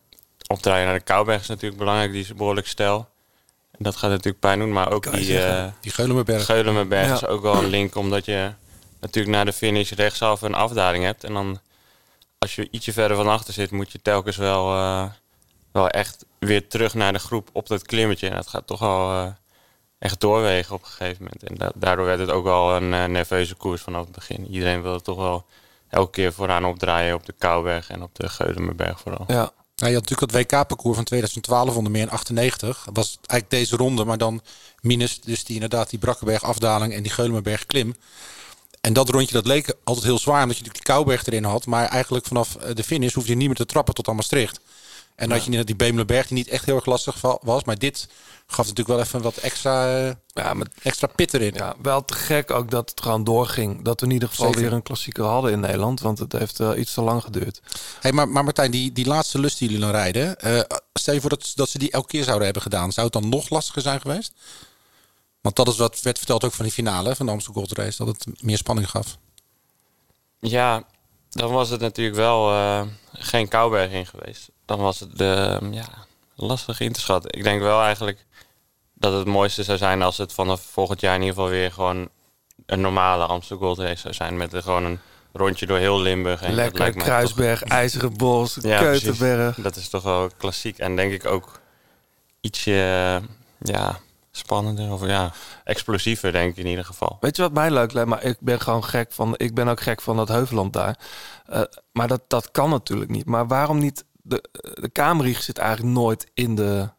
opdraaien 0.54 0.86
naar 0.86 0.96
de 0.98 1.04
Kouberg 1.04 1.42
is 1.42 1.48
natuurlijk 1.48 1.80
belangrijk. 1.80 2.12
Die 2.12 2.22
is 2.22 2.34
behoorlijk 2.34 2.68
stijl. 2.68 3.10
En 3.72 3.84
dat 3.84 3.96
gaat 3.96 4.10
natuurlijk 4.10 4.40
pijn 4.40 4.60
doen. 4.60 4.72
Maar 4.72 4.92
ook 4.92 5.12
die 5.12 5.42
eh 5.44 5.68
Die 5.82 5.92
Geulemerberg. 5.92 6.46
Geulemerberg 6.46 7.08
Ja. 7.08 7.14
is 7.14 7.26
ook 7.26 7.42
wel 7.42 7.56
een 7.58 7.68
link, 7.70 7.96
omdat 7.96 8.26
je 8.26 8.52
natuurlijk 9.00 9.36
na 9.36 9.44
de 9.44 9.54
finish 9.54 9.92
rechtsaf 9.92 10.42
een 10.42 10.54
afdaling 10.54 11.04
hebt. 11.04 11.24
En 11.24 11.34
dan, 11.34 11.60
als 12.38 12.56
je 12.56 12.68
ietsje 12.72 12.94
verder 12.94 13.18
van 13.18 13.28
achter 13.28 13.54
zit, 13.54 13.72
moet 13.72 13.92
je 13.92 14.02
telkens 14.02 14.38
wel, 14.38 14.74
eh, 14.76 15.06
wel 15.72 15.90
echt 15.90 16.26
weer 16.40 16.68
terug 16.68 16.94
naar 16.94 17.14
de 17.14 17.20
groep 17.20 17.50
op 17.54 17.68
dat 17.68 17.86
klimmetje. 17.86 18.30
En 18.30 18.36
dat 18.36 18.48
gaat 18.48 18.68
toch 18.68 18.80
wel 18.80 19.10
eh, 19.12 19.28
echt 20.00 20.20
doorwegen 20.20 20.76
op 20.76 20.82
een 20.82 20.88
gegeven 20.88 21.24
moment. 21.24 21.44
En 21.44 21.56
da- 21.56 21.72
daardoor 21.76 22.06
werd 22.06 22.20
het 22.20 22.30
ook 22.32 22.44
wel 22.44 22.76
een 22.76 23.12
nerveuze 23.12 23.56
koers 23.56 23.82
vanaf 23.82 24.02
het 24.04 24.12
begin. 24.12 24.48
Iedereen 24.52 24.82
wilde 24.82 25.02
toch 25.02 25.18
wel 25.18 25.46
elke 25.90 26.12
keer 26.12 26.34
vooraan 26.34 26.66
opdraaien 26.66 27.16
op 27.16 27.26
de 27.26 27.34
Kouwberg 27.38 27.90
en 27.90 28.04
op 28.04 28.16
de 28.16 28.30
Geulemerberg 28.30 29.00
vooral. 29.00 29.24
Ja, 29.28 29.52
Nou, 29.80 29.92
je 29.92 29.98
had 29.98 30.10
natuurlijk 30.10 30.32
het 30.32 30.52
WK-parcours 30.52 30.96
van 30.96 31.06
2012 31.06 31.76
onder 31.76 31.92
meer 31.92 32.02
in 32.02 32.10
98. 32.10 32.82
Dat 32.86 32.96
was 32.96 33.18
eigenlijk 33.26 33.50
deze 33.50 33.76
ronde, 33.76 34.06
maar 34.06 34.18
dan 34.18 34.42
minus 34.82 35.20
dus 35.22 35.44
die 35.44 35.54
inderdaad 35.54 35.90
die 35.90 36.00
Brakkenberg 36.00 36.44
afdaling 36.44 36.94
en 36.94 37.04
die 37.04 37.12
Geulemerberg 37.12 37.66
klim. 37.66 37.96
En 38.82 38.94
dat 38.94 39.10
rondje 39.10 39.34
dat 39.34 39.46
leek 39.46 39.74
altijd 39.84 40.06
heel 40.06 40.20
zwaar, 40.20 40.42
omdat 40.42 40.58
je 40.58 40.64
natuurlijk 40.64 40.86
die 40.86 40.96
Kouberg 40.96 41.26
erin 41.26 41.44
had. 41.44 41.66
Maar 41.66 41.88
eigenlijk 41.88 42.26
vanaf 42.26 42.56
eh, 42.56 42.76
de 42.76 42.84
finish 42.84 43.14
hoef 43.14 43.28
je 43.28 43.36
niet 43.36 43.48
meer 43.48 43.56
te 43.56 43.66
trappen 43.66 43.94
tot 43.94 44.08
aan 44.08 44.16
Maastricht. 44.16 44.60
En 45.20 45.32
had 45.32 45.44
je 45.44 45.50
net 45.50 45.68
die 45.68 45.76
Bemelenberg 45.76 46.28
die 46.28 46.38
niet 46.38 46.48
echt 46.48 46.66
heel 46.66 46.76
erg 46.76 46.86
lastig 46.86 47.22
was. 47.42 47.64
Maar 47.64 47.78
dit 47.78 48.08
gaf 48.46 48.68
natuurlijk 48.68 48.88
wel 48.88 49.00
even 49.00 49.22
wat 49.22 49.38
extra, 49.38 49.98
eh, 50.08 50.14
ja, 50.28 50.54
maar 50.54 50.68
extra 50.84 51.08
pit 51.08 51.34
erin. 51.34 51.54
ja, 51.54 51.76
wel 51.82 52.06
te 52.06 52.14
gek 52.14 52.52
ook 52.52 52.72
dat 52.72 52.90
het 52.90 53.02
gewoon 53.02 53.24
doorging. 53.24 53.84
Dat 53.84 54.00
we 54.00 54.06
in 54.06 54.12
ieder 54.14 54.30
geval 54.30 54.46
Zeker. 54.46 54.62
weer 54.62 54.74
een 54.74 54.84
klassieker 54.84 55.24
hadden 55.24 55.52
in 55.52 55.60
Nederland. 55.60 56.00
Want 56.00 56.20
het 56.20 56.32
heeft 56.32 56.58
wel 56.58 56.78
iets 56.78 56.94
te 56.94 57.02
lang 57.02 57.24
geduurd. 57.24 57.62
Hey, 58.00 58.12
maar, 58.12 58.30
maar 58.30 58.44
Martijn, 58.44 58.72
die, 58.72 58.92
die 58.92 59.06
laatste 59.06 59.40
lust 59.40 59.58
die 59.60 59.68
jullie 59.68 59.84
dan 59.84 59.94
rijden. 59.94 60.40
eh, 60.40 60.78
stel 60.94 61.14
je 61.14 61.22
voor 61.22 61.30
dat, 61.30 61.52
dat 61.56 61.70
ze 61.70 61.78
die 61.78 61.92
elke 61.92 62.08
keer 62.08 62.24
zouden 62.24 62.44
hebben 62.46 62.64
gedaan. 62.64 62.92
Zou 62.92 63.06
het 63.06 63.22
dan 63.22 63.30
nog 63.30 63.50
lastiger 63.50 63.82
zijn 63.82 64.02
geweest? 64.02 64.34
Want 65.42 65.56
dat 65.56 65.68
is 65.68 65.78
wat 65.78 66.02
werd 66.02 66.18
verteld 66.18 66.44
ook 66.44 66.54
van 66.54 66.66
die 66.66 66.74
finale 66.74 67.16
van 67.16 67.26
de 67.26 67.32
Amsterdam 67.32 67.64
Gold 67.64 67.78
Race. 67.78 68.06
Dat 68.06 68.08
het 68.08 68.44
meer 68.44 68.58
spanning 68.58 68.90
gaf. 68.90 69.18
Ja, 70.40 70.84
dan 71.30 71.52
was 71.52 71.70
het 71.70 71.80
natuurlijk 71.82 72.18
wel 72.18 72.52
eh, 72.52 72.82
geen 73.20 73.48
Kouberg 73.48 73.92
in 73.92 74.06
geweest. 74.06 74.50
Dan 74.66 74.80
was 74.80 75.00
het 75.00 75.18
de, 75.18 75.60
ja, 75.72 75.88
lastig 76.36 76.80
in 76.80 76.94
te 76.94 77.00
schatten. 77.00 77.32
Ik 77.32 77.44
denk 77.44 77.62
wel 77.62 77.82
eigenlijk 77.82 78.26
dat 78.94 79.14
het 79.14 79.28
mooiste 79.28 79.64
zou 79.64 79.78
zijn 79.78 80.02
als 80.02 80.18
het 80.18 80.34
vanaf 80.34 80.62
volgend 80.62 81.02
jaar 81.02 81.16
in 81.16 81.22
ieder 81.22 81.36
geval 81.36 81.50
weer 81.50 81.72
gewoon 81.72 82.10
een 82.66 82.82
normale 82.82 83.26
Amsterdam 83.26 83.66
Gold 83.68 83.80
Race 83.80 84.02
zou 84.02 84.14
zijn. 84.14 84.38
Met 84.38 84.56
gewoon 84.56 84.84
een 84.86 85.00
rondje 85.34 85.66
door 85.66 85.78
heel 85.78 86.00
Limburg. 86.02 86.42
En 86.42 86.54
Lekker 86.54 86.94
Kruisberg, 86.94 87.64
IJzeren 87.64 88.14
Bos, 88.18 88.54
toch- 88.54 88.64
ja, 88.64 88.80
precies. 88.80 89.04
Keutenberg. 89.04 89.56
Dat 89.56 89.76
is 89.76 89.90
toch 89.90 90.04
wel 90.04 90.30
klassiek. 90.38 90.78
En 90.78 90.96
denk 90.96 91.14
ik 91.14 91.26
ook 91.26 91.60
ietsje 92.42 93.22
ja, 93.58 94.00
spannender 94.40 94.92
of 94.92 95.06
ja, 95.06 95.32
explosiever 95.64 96.32
denk 96.32 96.52
ik 96.52 96.58
in 96.58 96.70
ieder 96.70 96.86
geval. 96.86 97.18
Weet 97.20 97.36
je 97.36 97.42
wat 97.42 97.54
mij 97.54 97.72
leuk 97.72 97.94
lijkt? 97.94 98.10
Maar 98.10 98.24
ik 98.24 98.38
ben 98.40 98.62
gewoon 98.62 98.84
gek 98.84 99.12
van. 99.12 99.34
Ik 99.38 99.54
ben 99.54 99.68
ook 99.68 99.82
gek 99.82 100.02
van 100.02 100.16
dat 100.16 100.28
Heuveland 100.28 100.74
daar. 100.74 101.00
Eh, 101.46 101.62
maar 101.92 102.08
dat, 102.08 102.22
dat 102.28 102.52
kan 102.52 102.70
natuurlijk 102.70 103.12
niet. 103.12 103.26
Maar 103.26 103.48
waarom 103.48 103.78
niet? 103.78 104.06
De, 104.22 104.44
de 104.74 104.90
Kamerrieg 104.90 105.42
zit 105.42 105.58
eigenlijk 105.58 105.94
nooit 105.94 106.32
in 106.34 106.56
de 106.56 106.90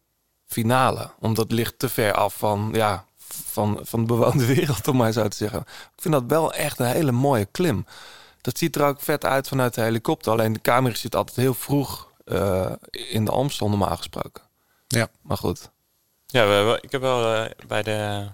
finale. 0.46 1.10
Omdat 1.18 1.44
het 1.44 1.52
ligt 1.52 1.78
te 1.78 1.88
ver 1.88 2.12
af 2.12 2.34
van, 2.34 2.70
ja, 2.72 3.04
van, 3.50 3.78
van 3.82 4.00
de 4.00 4.06
bewoonde 4.06 4.46
wereld, 4.54 4.88
om 4.88 4.96
maar 4.96 5.12
zo 5.12 5.28
te 5.28 5.36
zeggen. 5.36 5.60
Ik 5.60 6.02
vind 6.02 6.14
dat 6.14 6.24
wel 6.26 6.52
echt 6.52 6.78
een 6.78 6.86
hele 6.86 7.12
mooie 7.12 7.44
klim. 7.44 7.86
Dat 8.40 8.58
ziet 8.58 8.76
er 8.76 8.86
ook 8.86 9.00
vet 9.00 9.24
uit 9.24 9.48
vanuit 9.48 9.74
de 9.74 9.80
helikopter. 9.80 10.32
Alleen 10.32 10.52
de 10.52 10.60
camera 10.60 10.94
zit 10.94 11.16
altijd 11.16 11.36
heel 11.36 11.54
vroeg 11.54 12.08
eh, 12.24 12.72
in 12.90 13.24
de 13.24 13.30
Amstel 13.30 13.68
normaal 13.68 13.96
gesproken. 13.96 14.42
Ja. 14.86 15.08
Maar 15.22 15.36
goed. 15.36 15.70
Ja, 16.32 16.46
we 16.46 16.52
hebben, 16.52 16.78
ik 16.82 16.92
heb 16.92 17.00
wel 17.00 17.34
eh, 17.34 17.50
bij 17.66 17.82
de 17.82 18.26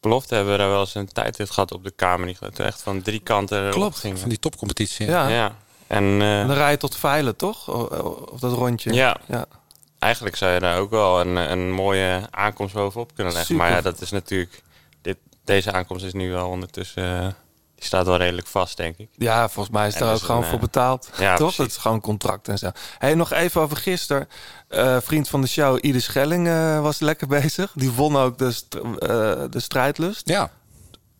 belofte 0.00 0.34
hebben 0.34 0.52
we 0.52 0.58
daar 0.58 0.70
wel 0.70 0.80
eens 0.80 0.94
een 0.94 1.12
tijdrit 1.12 1.50
gehad 1.50 1.72
op 1.72 1.84
de 1.84 1.90
kamer. 1.90 2.26
Die 2.26 2.64
echt 2.64 2.82
van 2.82 3.02
drie 3.02 3.20
kanten 3.20 3.70
Klopt, 3.70 3.98
ging. 3.98 4.18
Van 4.18 4.28
die 4.28 4.38
topcompetitie. 4.38 5.06
Ja. 5.06 5.28
Ja. 5.28 5.56
En 5.86 6.04
En 6.04 6.22
eh, 6.22 6.46
dan 6.46 6.56
rij 6.56 6.70
je 6.70 6.76
tot 6.76 6.96
Veilen, 6.96 7.36
toch? 7.36 7.68
Of 8.32 8.40
dat 8.40 8.52
rondje. 8.52 8.92
ja, 8.92 9.16
ja. 9.26 9.46
eigenlijk 9.98 10.36
zou 10.36 10.52
je 10.52 10.60
daar 10.60 10.78
ook 10.78 10.90
wel 10.90 11.20
een, 11.20 11.36
een 11.36 11.72
mooie 11.72 12.26
aankomst 12.30 12.74
bovenop 12.74 13.14
kunnen 13.14 13.32
leggen. 13.32 13.56
Maar 13.56 13.70
ja, 13.70 13.80
dat 13.80 14.00
is 14.00 14.10
natuurlijk... 14.10 14.62
Dit, 15.02 15.16
deze 15.44 15.72
aankomst 15.72 16.04
is 16.04 16.12
nu 16.12 16.30
wel 16.30 16.48
ondertussen... 16.48 17.36
die 17.80 17.88
staat 17.88 18.06
wel 18.06 18.16
redelijk 18.16 18.46
vast, 18.46 18.76
denk 18.76 18.96
ik. 18.96 19.08
Ja, 19.16 19.48
volgens 19.48 19.74
mij 19.74 19.86
is 19.86 19.92
En 19.94 19.98
daar 20.00 20.08
dat 20.08 20.16
ook 20.16 20.22
is 20.22 20.26
gewoon 20.26 20.42
een, 20.42 20.48
voor 20.48 20.58
eh, 20.58 20.64
betaald. 20.64 21.10
ja, 21.18 21.36
toch? 21.36 21.54
Dat 21.54 21.66
is 21.66 21.76
gewoon 21.76 22.00
contract 22.00 22.48
en 22.48 22.58
zo. 22.58 22.70
Hey, 22.98 23.14
nog 23.14 23.32
even 23.32 23.60
over 23.60 23.76
gisteren. 23.76 24.28
Eh, 24.68 24.96
vriend 25.00 25.28
van 25.28 25.40
de 25.40 25.46
show, 25.46 25.78
Ieder 25.80 26.00
Schelling, 26.02 26.46
eh, 26.48 26.80
was 26.80 26.98
lekker 27.00 27.26
bezig. 27.40 27.72
Die 27.74 27.90
won 27.92 28.16
ook 28.16 28.38
de, 28.38 28.52
st- 28.52 28.74
eh, 28.74 28.80
de 29.50 29.60
strijdlust. 29.60 30.28
Ja. 30.28 30.50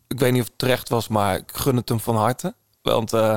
Ik 0.09 0.19
weet 0.19 0.33
niet 0.33 0.40
of 0.43 0.47
het 0.49 0.59
terecht 0.59 0.88
was, 0.88 1.09
maar 1.09 1.37
ik 1.37 1.50
gun 1.52 1.76
het 1.76 1.88
hem 1.88 2.00
van 2.00 2.17
harte. 2.17 2.55
Want 2.83 3.12
eh, 3.12 3.35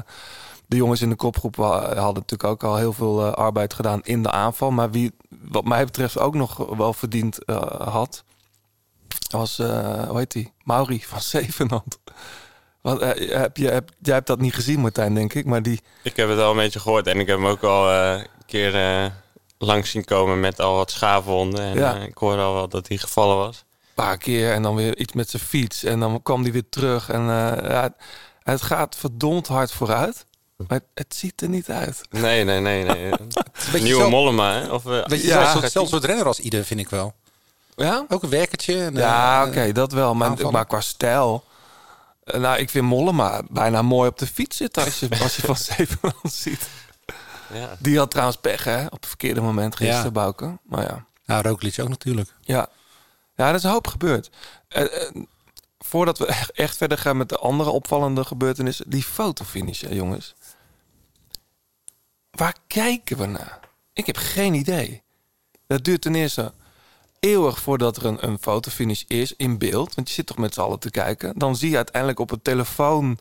de 0.68 0.76
jongens 0.76 1.02
in 1.02 1.10
de 1.10 1.16
kopgroep 1.16 1.56
hadden 1.56 2.14
natuurlijk 2.14 2.44
ook 2.44 2.64
al 2.64 2.76
heel 2.76 2.94
veel 2.94 3.26
eh, 3.26 3.32
arbeid 3.32 3.74
gedaan 3.74 4.02
in 4.04 4.24
de 4.24 4.32
aanval. 4.32 4.72
Maar 4.72 4.92
wie, 4.92 5.12
wat 5.30 5.64
mij 5.66 5.86
betreft, 5.86 6.20
ook 6.20 6.34
nog 6.36 6.58
wel 6.78 6.94
verdiend 6.94 7.46
eh, 7.46 7.62
had, 7.80 8.24
was, 9.30 9.60
eh, 9.60 10.08
hoe 10.08 10.18
heet 10.18 10.32
die? 10.32 10.54
Mauri 10.64 11.04
van 11.04 11.22
Zevenhand. 11.36 11.98
Want, 12.84 13.00
eh, 13.02 13.38
heb 13.38 13.58
je, 13.58 13.68
heb, 13.70 13.90
jij 14.00 14.14
hebt 14.14 14.28
dat 14.28 14.40
niet 14.40 14.54
gezien, 14.54 14.80
Martijn, 14.80 15.14
denk 15.16 15.34
ik. 15.34 15.46
Maar 15.46 15.62
die, 15.62 15.82
Ik 16.04 16.16
heb 16.16 16.30
het 16.30 16.40
al 16.40 16.52
een 16.52 16.58
beetje 16.58 16.80
gehoord 16.80 17.08
en 17.08 17.20
ik 17.20 17.28
heb 17.28 17.38
hem 17.38 17.46
ook 17.48 17.64
al 17.64 17.90
eh, 17.92 18.12
een 18.12 18.28
keer 18.46 18.76
eh, 18.76 19.06
langs 19.58 19.90
zien 19.92 20.06
komen 20.06 20.40
met 20.40 20.60
al 20.60 20.76
wat 20.76 20.92
schaafwonden. 20.92 21.60
En 21.62 21.78
Ja. 21.78 21.96
eh, 21.96 22.04
ik 22.04 22.18
hoorde 22.18 22.42
al 22.42 22.54
wel 22.54 22.68
dat 22.68 22.88
hij 22.88 22.98
gevallen 22.98 23.38
was. 23.38 23.64
paar 23.94 24.18
keer 24.18 24.52
en 24.54 24.62
dan 24.62 24.76
weer 24.76 24.98
iets 24.98 25.14
met 25.14 25.30
zijn 25.30 25.42
fiets. 25.44 25.84
En 25.84 26.00
dan 26.00 26.22
kwam 26.24 26.42
hij 26.44 26.52
weer 26.52 26.70
terug. 26.70 27.10
En 27.10 27.22
eh, 27.22 27.70
ja, 27.70 27.94
het 28.44 28.62
gaat 28.62 28.96
verdomd 28.96 29.48
hard 29.48 29.72
vooruit. 29.72 30.26
Maar 30.68 30.80
het, 30.94 31.16
ziet 31.16 31.42
er 31.42 31.50
niet 31.50 31.70
uit. 31.70 32.02
Nee, 32.10 32.44
nee, 32.44 32.60
nee. 32.60 32.84
nee. 32.84 33.12
Nieuwe 33.74 33.88
zelf- 34.00 34.10
Mollema, 34.10 34.54
hè? 34.54 34.68
Of, 34.72 34.86
eh, 34.86 35.06
Weet 35.06 35.22
je, 35.22 35.28
Ja. 35.28 35.44
zelfs, 35.46 35.62
hetzelfde 35.62 35.92
soort 35.92 36.06
renner 36.06 36.26
als 36.26 36.40
ieder, 36.40 36.64
vind 36.64 36.80
ik 36.80 36.90
wel. 36.90 37.14
Ja? 37.76 38.06
Ook 38.10 38.24
een 38.24 38.30
werkertje. 38.30 38.84
En, 38.84 38.94
Ja, 38.96 39.42
eh, 39.44 39.48
oké, 39.48 39.72
dat 39.72 39.92
wel. 39.92 40.14
Maar, 40.14 40.52
maar 40.52 40.66
qua 40.66 40.82
stijl... 40.82 41.44
eh, 42.24 42.40
Nou, 42.40 42.58
ik 42.60 42.70
vind 42.70 42.86
Mollema 42.86 43.42
bijna 43.50 43.82
mooi 43.82 44.10
op 44.10 44.18
de 44.18 44.28
fiets 44.28 44.58
zitten 44.58 44.84
als 44.84 45.00
je, 45.00 45.10
als 45.22 45.36
je 45.36 45.42
van 45.52 45.58
Zevenland 45.58 46.34
ziet. 46.34 46.70
ja. 47.54 47.76
Die 47.80 47.98
had 47.98 48.12
trouwens 48.12 48.38
pech, 48.38 48.64
hè? 48.64 48.86
Op 48.86 48.92
het 48.92 49.06
verkeerde 49.08 49.42
moment 49.42 49.76
gisteren, 49.76 50.36
Ja. 50.40 50.58
Maar 50.64 50.84
ja. 50.84 51.06
Nou, 51.26 51.48
Roglic 51.48 51.80
ook 51.80 51.90
natuurlijk. 51.90 52.34
Ja, 52.42 52.68
ja 53.36 53.48
er 53.50 53.56
is 53.56 53.64
een 53.64 53.72
hoop 53.72 53.88
gebeurd. 53.88 54.30
Eh, 54.68 55.02
eh, 55.08 55.16
voordat 55.80 56.18
we 56.18 56.26
echt- 56.26 56.52
echt 56.52 56.78
verder 56.78 56.98
gaan 56.98 57.18
met 57.18 57.30
de 57.30 57.38
andere 57.38 57.70
opvallende 57.70 58.24
gebeurtenissen... 58.26 58.90
die 58.90 59.04
fotofinish, 59.04 59.82
hè, 59.82 59.90
jongens. 59.90 60.34
Waar 62.32 62.56
kijken 62.68 63.18
we 63.18 63.26
naar? 63.26 63.60
Ik 63.94 64.06
heb 64.06 64.18
geen 64.18 64.54
idee. 64.54 65.04
Dat 65.68 65.84
duurt 65.84 66.02
ten 66.02 66.16
eerste 66.16 66.54
eeuwig 67.24 67.60
voordat 67.60 67.98
er 67.98 68.06
een, 68.06 68.28
een 68.28 68.38
fotofinish 68.42 69.04
is 69.08 69.34
in 69.38 69.58
beeld. 69.58 69.96
Want 69.96 70.08
je 70.08 70.14
zit 70.14 70.26
toch 70.26 70.38
met 70.38 70.54
z'n 70.54 70.60
allen 70.62 70.80
te 70.80 70.92
kijken. 70.92 71.34
Dan 71.38 71.56
zie 71.56 71.70
je 71.70 71.76
uiteindelijk 71.76 72.20
op 72.20 72.30
het 72.30 72.44
telefoon... 72.44 73.18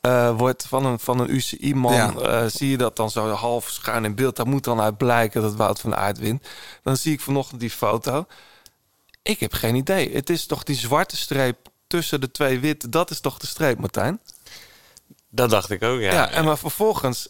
eh, 0.00 0.36
wordt 0.36 0.66
van 0.66 0.84
een, 0.86 0.98
van 0.98 1.18
een 1.20 1.34
UCI-man... 1.34 1.92
Ja. 1.92 2.14
eh, 2.14 2.44
zie 2.46 2.70
je 2.70 2.76
dat 2.76 2.96
dan 2.96 3.10
zo 3.10 3.28
half 3.30 3.68
schuin 3.70 4.04
in 4.04 4.14
beeld. 4.14 4.36
Daar 4.36 4.46
moet 4.48 4.64
dan 4.64 4.80
uit 4.80 4.96
blijken 4.96 5.42
dat 5.42 5.54
Wout 5.54 5.80
van 5.80 5.96
Aert 5.96 6.18
wint. 6.18 6.46
Dan 6.82 6.96
zie 6.96 7.12
ik 7.12 7.20
vanochtend 7.20 7.60
die 7.60 7.70
foto. 7.70 8.26
Ik 9.22 9.40
heb 9.40 9.52
geen 9.52 9.74
idee. 9.74 10.14
Het 10.14 10.30
is 10.30 10.46
toch 10.46 10.62
die 10.62 10.76
zwarte 10.76 11.16
streep 11.16 11.56
tussen 11.86 12.20
de 12.20 12.30
twee 12.30 12.58
witte. 12.60 12.88
Dat 12.88 13.10
is 13.10 13.20
toch 13.20 13.38
de 13.38 13.46
streep, 13.46 13.78
Martijn? 13.78 14.20
Dat 15.30 15.50
dacht 15.50 15.70
ik 15.70 15.82
ook, 15.82 16.00
ja. 16.00 16.12
Ja, 16.12 16.30
en 16.30 16.44
maar 16.44 16.58
vervolgens 16.58 17.28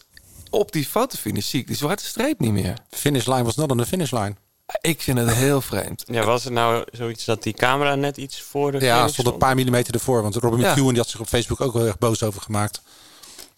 op 0.49 0.71
die 0.71 0.85
fotofinish 0.85 1.49
zie 1.49 1.59
ik 1.59 1.67
die 1.67 1.75
zwarte 1.75 2.05
streep 2.05 2.39
niet 2.39 2.51
meer. 2.51 2.77
Finish 2.89 3.25
line 3.25 3.43
was 3.43 3.55
not 3.55 3.71
on 3.71 3.77
the 3.77 3.85
finish 3.85 4.11
line. 4.11 4.35
Ik 4.81 5.01
vind 5.01 5.17
het 5.17 5.31
heel 5.33 5.61
vreemd. 5.61 6.03
Ja, 6.07 6.25
was 6.25 6.43
het 6.43 6.53
nou 6.53 6.85
zoiets 6.91 7.25
dat 7.25 7.43
die 7.43 7.53
camera 7.53 7.95
net 7.95 8.17
iets 8.17 8.41
voor 8.41 8.71
de 8.71 8.79
Ja, 8.85 9.07
stond 9.07 9.27
een 9.27 9.37
paar 9.37 9.55
millimeter 9.55 9.93
ervoor. 9.93 10.21
Want 10.21 10.35
Robin 10.35 10.59
Ja. 10.59 10.71
McEwen 10.71 10.89
die 10.93 11.01
had 11.01 11.09
zich 11.09 11.19
op 11.19 11.27
Facebook 11.27 11.61
ook 11.61 11.73
heel 11.73 11.85
erg 11.85 11.97
boos 11.97 12.23
over 12.23 12.41
gemaakt. 12.41 12.81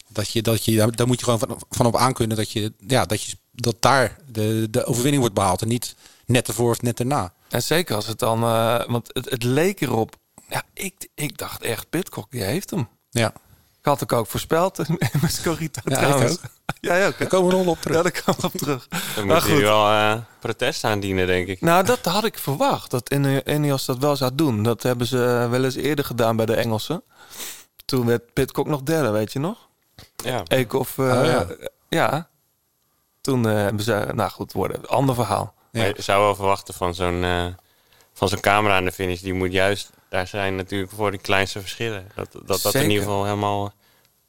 Dat 0.08 0.30
je, 0.30 0.42
dat 0.42 0.64
je, 0.64 0.76
daar, 0.76 0.96
daar 0.96 1.06
moet 1.06 1.18
je 1.18 1.24
gewoon 1.24 1.38
van, 1.38 1.60
van 1.70 1.86
op 1.86 1.96
aankunnen 1.96 2.36
dat, 2.36 2.50
je, 2.52 2.72
ja, 2.86 3.04
dat, 3.04 3.22
je, 3.22 3.36
dat 3.52 3.76
daar 3.80 4.16
de, 4.26 4.66
de 4.70 4.84
overwinning 4.84 5.20
wordt 5.20 5.34
behaald. 5.34 5.62
En 5.62 5.68
niet 5.68 5.94
net 6.26 6.48
ervoor 6.48 6.70
of 6.70 6.82
net 6.82 6.98
erna. 6.98 7.32
En 7.48 7.62
zeker 7.62 7.94
als 7.94 8.06
het 8.06 8.18
dan... 8.18 8.42
eh, 8.42 8.84
want 8.86 9.10
het, 9.12 9.30
het 9.30 9.42
leek 9.42 9.80
erop... 9.80 10.16
Ja, 10.48 10.62
ik, 10.72 11.08
ik 11.14 11.38
dacht 11.38 11.62
echt, 11.62 11.90
Pitcock, 11.90 12.30
die 12.30 12.42
heeft 12.42 12.70
hem. 12.70 12.88
Ja, 13.10 13.28
Ik 13.78 13.84
had 13.84 14.00
het 14.00 14.12
ook 14.12 14.26
voorspeld 14.26 14.78
in 14.88 14.98
mijn 15.20 15.32
scorita 15.32 15.80
Ja, 15.84 15.90
ik 15.98 15.98
trouwens. 16.04 16.32
ook. 16.32 16.42
Jij 16.80 17.06
ook, 17.06 17.12
hè? 17.12 17.18
daar 17.18 17.28
komen 17.28 17.50
we 17.50 17.56
nog 17.56 17.66
op 17.66 17.80
terug. 17.80 17.96
Ja, 17.96 18.02
daar 18.02 18.12
kwam 18.12 18.34
op 18.42 18.52
terug. 18.52 18.88
Dan 19.14 19.26
moet 19.26 19.42
goed. 19.42 19.60
wel 19.60 19.88
eh, 19.88 20.14
protest 20.38 20.84
aandienen, 20.84 21.26
denk 21.26 21.46
ik. 21.48 21.60
Nou, 21.60 21.84
dat 21.84 22.04
had 22.04 22.24
ik 22.24 22.38
verwacht. 22.38 22.90
Dat 22.90 23.10
Ine- 23.10 23.42
Ineos 23.44 23.84
dat 23.84 23.98
wel 23.98 24.16
zou 24.16 24.30
doen. 24.34 24.62
Dat 24.62 24.82
hebben 24.82 25.06
ze 25.06 25.24
eh, 25.42 25.50
wel 25.50 25.64
eens 25.64 25.74
eerder 25.74 26.04
gedaan 26.04 26.36
bij 26.36 26.46
de 26.46 26.54
Engelsen. 26.54 27.02
Toen 27.84 28.06
werd 28.06 28.32
Pitcock 28.32 28.66
nog 28.66 28.82
derde, 28.82 29.10
weet 29.10 29.32
je 29.32 29.38
nog? 29.38 29.68
Ja. 30.16 30.42
Eekhoff, 30.48 30.98
eh, 30.98 31.04
Oh, 31.04 31.24
ja. 31.26 31.46
ja. 31.88 32.28
Toen 33.20 33.48
eh, 33.48 33.54
hebben 33.54 33.82
ze... 33.82 34.08
Nou 34.14 34.30
goed, 34.30 34.52
worden. 34.52 34.86
Ander 34.88 35.14
verhaal. 35.14 35.54
Ja. 35.72 35.80
Maar 35.80 35.92
je 35.96 36.02
zou 36.02 36.22
wel 36.22 36.34
verwachten 36.34 36.74
van 36.74 36.94
zo'n 36.94 37.24
eh, 37.24 37.46
van 38.12 38.28
zo'n 38.28 38.40
camera 38.40 38.76
aan 38.76 38.84
de 38.84 38.92
finish. 38.92 39.20
Die 39.20 39.34
moet 39.34 39.52
juist 39.52 39.90
daar 40.08 40.26
zijn 40.26 40.56
natuurlijk 40.56 40.92
voor 40.92 41.10
de 41.10 41.18
kleinste 41.18 41.60
verschillen. 41.60 42.06
Dat 42.14 42.32
dat, 42.46 42.62
dat 42.62 42.74
in 42.74 42.82
ieder 42.82 42.98
geval 42.98 43.24
helemaal 43.24 43.72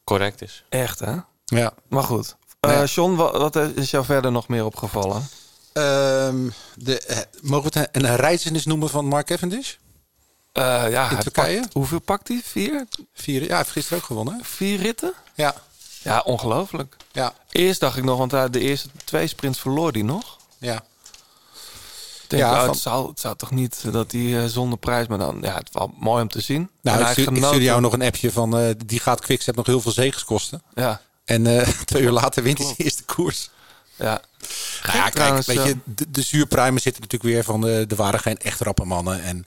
correct 0.03 0.41
is. 0.41 0.63
Echt, 0.69 0.99
hè? 0.99 1.15
Ja. 1.49 1.73
Maar 1.89 2.03
goed. 2.03 2.35
Eh 2.59 2.71
Ja. 2.71 2.83
John, 2.83 3.15
wat, 3.15 3.31
wat 3.37 3.55
is 3.55 3.91
jou 3.91 4.05
verder 4.05 4.31
nog 4.31 4.47
meer 4.47 4.65
opgevallen? 4.65 5.29
Ehm, 5.73 6.49
de, 6.75 6.99
eh, 6.99 7.17
mogen 7.41 7.71
we 7.71 7.79
het 7.79 7.89
een, 7.95 8.05
een 8.09 8.15
reizenis 8.15 8.65
noemen 8.65 8.89
van 8.89 9.05
Mark 9.05 9.25
Cavendish? 9.25 9.73
Eh, 10.53 10.63
ja, 10.89 11.07
hij 11.07 11.21
Turkije? 11.23 11.59
pakt- 11.59 11.73
hoeveel 11.73 11.99
pakt 11.99 12.27
hij? 12.27 12.41
Vier? 12.43 12.87
Vier, 13.13 13.41
ja, 13.41 13.47
hij 13.47 13.57
heeft 13.57 13.69
gisteren 13.71 13.97
ook 13.97 14.03
gewonnen. 14.05 14.39
Vier 14.43 14.79
ritten? 14.79 15.13
Ja, 15.35 15.55
Ja, 16.01 16.19
ongelooflijk. 16.25 16.95
ja, 17.11 17.33
Eerst 17.49 17.79
dacht 17.79 17.97
ik 17.97 18.03
nog, 18.03 18.17
want 18.17 18.53
de 18.53 18.59
eerste 18.59 18.89
twee 19.05 19.27
sprints 19.27 19.59
verloor 19.59 19.91
hij 19.91 20.01
nog. 20.01 20.37
ja. 20.57 20.83
Denk, 22.27 22.41
Ja, 22.43 22.51
oh, 22.53 22.59
van- 22.59 22.69
het, 22.69 22.77
zou, 22.79 23.09
het 23.09 23.19
zou 23.19 23.35
toch 23.35 23.51
niet 23.51 23.91
dat 23.91 24.11
hij 24.11 24.37
eh, 24.43 24.45
zonder 24.45 24.77
prijs, 24.79 25.07
maar 25.07 25.17
dan 25.17 25.37
ja, 25.41 25.55
het 25.55 25.69
was 25.71 25.87
mooi 25.99 26.21
om 26.21 26.27
te 26.27 26.41
zien. 26.41 26.69
Nou, 26.81 26.95
En 26.95 26.99
ik 26.99 27.05
hij 27.05 27.11
stuur, 27.11 27.27
ik 27.27 27.33
genoot 27.33 27.45
stuurde 27.47 27.65
jou 27.65 27.81
nog 27.81 27.93
een 27.93 28.01
appje 28.01 28.31
van... 28.31 28.57
eh, 28.57 28.69
die 28.85 28.99
gaat 28.99 29.19
Quickstep 29.21 29.55
nog 29.55 29.65
heel 29.65 29.81
veel 29.81 29.91
zegens 29.91 30.23
kosten. 30.25 30.61
Ja, 30.73 31.01
En 31.29 31.47
eh, 31.47 31.67
twee 31.85 32.01
uur 32.03 32.11
later 32.11 32.43
wint 32.43 32.57
hij 32.57 32.65
zijn 32.67 32.77
eerste 32.79 33.03
koers. 33.03 33.49
ja. 33.95 34.21
Nou 34.83 34.97
ja, 34.97 35.01
kijk, 35.03 35.13
trouwens, 35.13 35.47
weet 35.47 35.57
eh, 35.57 35.65
je, 35.65 35.77
de, 35.83 36.11
de 36.11 36.21
zuurpruimen 36.21 36.81
zitten 36.81 37.01
natuurlijk 37.01 37.33
weer 37.33 37.43
van... 37.43 37.67
eh, 37.67 37.89
er 37.91 37.95
waren 37.95 38.19
geen 38.19 38.37
echt 38.37 38.59
rappe 38.59 38.85
mannen. 38.85 39.21
En 39.23 39.45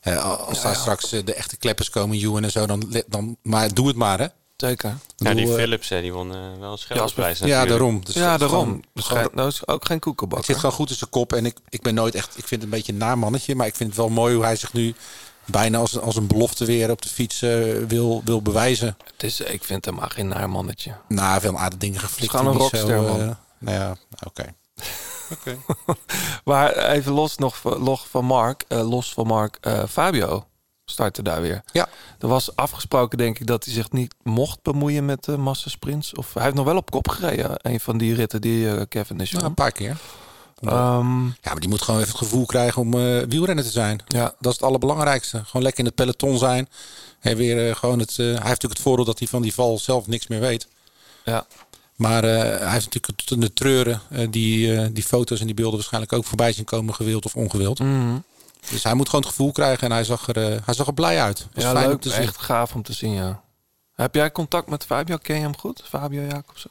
eh, 0.00 0.38
als 0.46 0.62
daar 0.62 0.76
straks 0.76 1.08
de 1.10 1.34
echte 1.34 1.56
kleppers 1.56 1.90
komen, 1.90 2.16
Ewan 2.18 2.44
en 2.44 2.50
zo... 2.50 2.66
Dan, 2.66 3.02
dan, 3.06 3.36
maar 3.42 3.74
doe 3.74 3.86
het 3.86 3.96
maar, 3.96 4.18
hè. 4.18 4.26
Zeker. 4.56 4.96
Ja, 5.16 5.34
die 5.34 5.46
Philips, 5.46 5.88
hè, 5.88 6.00
die 6.00 6.12
won 6.12 6.28
wel 6.60 6.72
een 6.72 6.78
scheldprijs 6.78 7.38
Ja, 7.38 7.44
natuurlijk. 7.44 7.68
daarom. 7.70 8.04
Dus 8.04 8.14
ja, 8.14 8.36
daarom. 8.38 8.82
Dus 8.94 9.04
gewoon- 9.04 9.28
nou 9.32 9.48
is 9.48 9.66
ook 9.66 9.84
geen 9.84 9.98
koekenbak. 9.98 10.38
Het 10.38 10.46
zit 10.46 10.56
gewoon 10.56 10.74
goed 10.74 10.90
in 10.90 10.96
zijn 10.96 11.10
kop. 11.10 11.32
En 11.32 11.46
ik, 11.46 11.56
ik 11.68 11.82
ben 11.82 11.94
nooit 11.94 12.14
echt... 12.14 12.28
Ik 12.38 12.46
vind 12.46 12.50
het 12.50 12.62
een 12.62 12.76
beetje 12.76 12.92
een 12.92 12.98
naar 12.98 13.18
mannetje. 13.18 13.54
Maar 13.54 13.66
ik 13.66 13.74
vind 13.74 13.88
het 13.88 13.98
wel 13.98 14.08
mooi 14.08 14.34
hoe 14.34 14.44
hij 14.44 14.56
zich 14.56 14.72
nu... 14.72 14.94
bijna 15.46 15.78
als, 15.78 15.98
als 16.00 16.16
een 16.16 16.26
belofte 16.26 16.64
weer 16.64 16.90
op 16.90 17.02
de 17.02 17.08
fiets 17.08 17.42
eh, 17.42 17.64
wil, 17.88 18.22
wil 18.24 18.42
bewijzen. 18.42 18.96
Het 19.12 19.22
is, 19.22 19.40
ik 19.40 19.64
vind 19.64 19.84
hem 19.84 19.94
maar 19.94 20.10
geen 20.10 20.28
naar 20.28 20.50
mannetje. 20.50 20.92
Nou, 21.08 21.40
veel 21.40 21.58
aardige 21.58 21.76
dingen 21.80 22.00
geflikt. 22.00 22.30
gewoon 22.30 22.46
een 22.52 22.58
rockster, 22.58 23.02
man. 23.02 23.20
eh, 23.20 23.30
nou 23.58 23.78
ja, 23.78 23.96
oké. 24.26 24.54
Oké. 25.32 25.56
Maar 26.44 26.76
even 26.76 27.12
los 27.12 27.36
nog 27.36 27.56
van- 27.56 27.78
los 27.78 28.06
van 28.10 28.24
Mark, 28.24 28.64
eh, 28.68 28.88
los 28.90 29.12
van 29.12 29.26
Mark, 29.26 29.58
eh, 29.60 29.82
Fabio 29.88 30.46
startte 30.84 31.22
daar 31.22 31.40
weer. 31.40 31.62
Ja. 31.72 31.88
Er 32.18 32.28
was 32.28 32.56
afgesproken, 32.56 33.18
denk 33.18 33.38
ik, 33.38 33.46
dat 33.46 33.64
hij 33.64 33.74
zich 33.74 33.90
niet 33.92 34.14
mocht 34.22 34.62
bemoeien 34.62 35.04
met 35.04 35.24
de 35.24 35.36
massasprints. 35.36 36.14
Of 36.14 36.34
hij 36.34 36.42
heeft 36.42 36.54
nog 36.54 36.64
wel 36.64 36.76
op 36.76 36.90
kop 36.90 37.08
gereden, 37.08 37.50
een 37.56 37.80
van 37.80 37.98
die 37.98 38.14
ritten 38.14 38.40
die 38.40 38.70
eh, 38.76 38.82
Kevin 38.88 39.20
is. 39.20 39.30
Nou, 39.32 39.44
een 39.44 39.54
paar 39.54 39.72
keer. 39.72 39.96
Ehm, 40.72 41.24
Ja, 41.26 41.32
maar 41.42 41.60
die 41.60 41.68
moet 41.68 41.82
gewoon 41.82 42.00
even 42.00 42.12
het 42.12 42.22
gevoel 42.22 42.46
krijgen 42.46 42.82
om 42.82 42.94
eh 42.94 43.22
wielrenner 43.28 43.64
te 43.64 43.70
zijn. 43.70 44.00
ja, 44.06 44.24
Dat 44.24 44.52
is 44.52 44.58
het 44.58 44.62
allerbelangrijkste. 44.62 45.42
Gewoon 45.44 45.62
lekker 45.62 45.80
in 45.80 45.86
het 45.86 45.94
peloton 45.94 46.38
zijn. 46.38 46.68
En 47.20 47.36
weer 47.36 47.68
eh, 47.68 47.76
gewoon 47.76 47.98
het. 47.98 48.10
eh, 48.10 48.16
hij 48.16 48.26
heeft 48.32 48.42
natuurlijk 48.44 48.72
het 48.72 48.82
voordeel 48.82 49.04
dat 49.04 49.18
hij 49.18 49.28
van 49.28 49.42
die 49.42 49.54
val 49.54 49.78
zelf 49.78 50.06
niks 50.06 50.26
meer 50.26 50.40
weet. 50.40 50.68
ja. 51.24 51.46
Maar 51.94 52.24
eh, 52.24 52.38
hij 52.40 52.70
heeft 52.72 52.84
natuurlijk 52.94 53.06
het- 53.30 53.40
de 53.40 53.52
treuren 53.52 54.00
die, 54.30 54.76
eh, 54.80 54.86
die 54.92 55.02
foto's 55.02 55.40
en 55.40 55.46
die 55.46 55.54
beelden 55.54 55.74
waarschijnlijk 55.74 56.12
ook 56.12 56.24
voorbij 56.24 56.52
zien 56.52 56.64
komen, 56.64 56.94
gewild 56.94 57.24
of 57.24 57.36
ongewild. 57.36 57.78
Mhm. 57.78 58.16
Dus 58.70 58.82
hij 58.82 58.94
moet 58.94 59.06
gewoon 59.08 59.20
het 59.24 59.30
gevoel 59.34 59.52
krijgen 59.52 59.86
en 59.88 59.92
hij 59.92 60.04
zag 60.04 60.28
er, 60.28 60.60
hij 60.64 60.74
zag 60.74 60.86
er 60.86 60.94
blij 60.94 61.20
uit. 61.22 61.46
Was 61.54 61.64
ja 61.64 61.70
fijn 61.72 61.84
om 61.84 61.90
leuk. 61.90 62.00
te 62.00 62.10
zien. 62.10 62.20
Echt 62.22 62.38
gaaf 62.40 62.74
om 62.74 62.82
te 62.82 62.92
zien, 62.92 63.12
ja. 63.12 63.42
Heb 63.94 64.14
jij 64.14 64.32
contact 64.32 64.68
met 64.68 64.84
Fabio? 64.84 65.16
Ken 65.16 65.36
je 65.36 65.42
hem 65.42 65.58
goed? 65.58 65.82
Fabio 65.88 66.22
Jacobsen? 66.22 66.70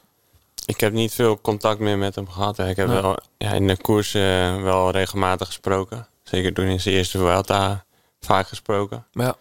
Ik 0.66 0.80
heb 0.80 0.92
niet 0.92 1.12
veel 1.14 1.40
contact 1.40 1.78
meer 1.80 1.98
met 1.98 2.14
hem 2.14 2.28
gehad. 2.28 2.58
Ik 2.58 2.76
heb 2.76 2.88
Nee. 2.88 3.00
wel 3.02 3.16
ja, 3.38 3.52
in 3.52 3.66
de 3.66 3.76
koers 3.76 4.14
eh, 4.14 4.62
wel 4.62 4.90
regelmatig 4.90 5.46
gesproken. 5.46 6.06
Zeker 6.22 6.52
toen 6.54 6.64
in 6.66 6.80
zijn 6.80 6.94
eerste 6.94 7.18
Vuelta 7.18 7.84
vaak 8.20 8.48
gesproken. 8.48 9.06
Ja. 9.12 9.34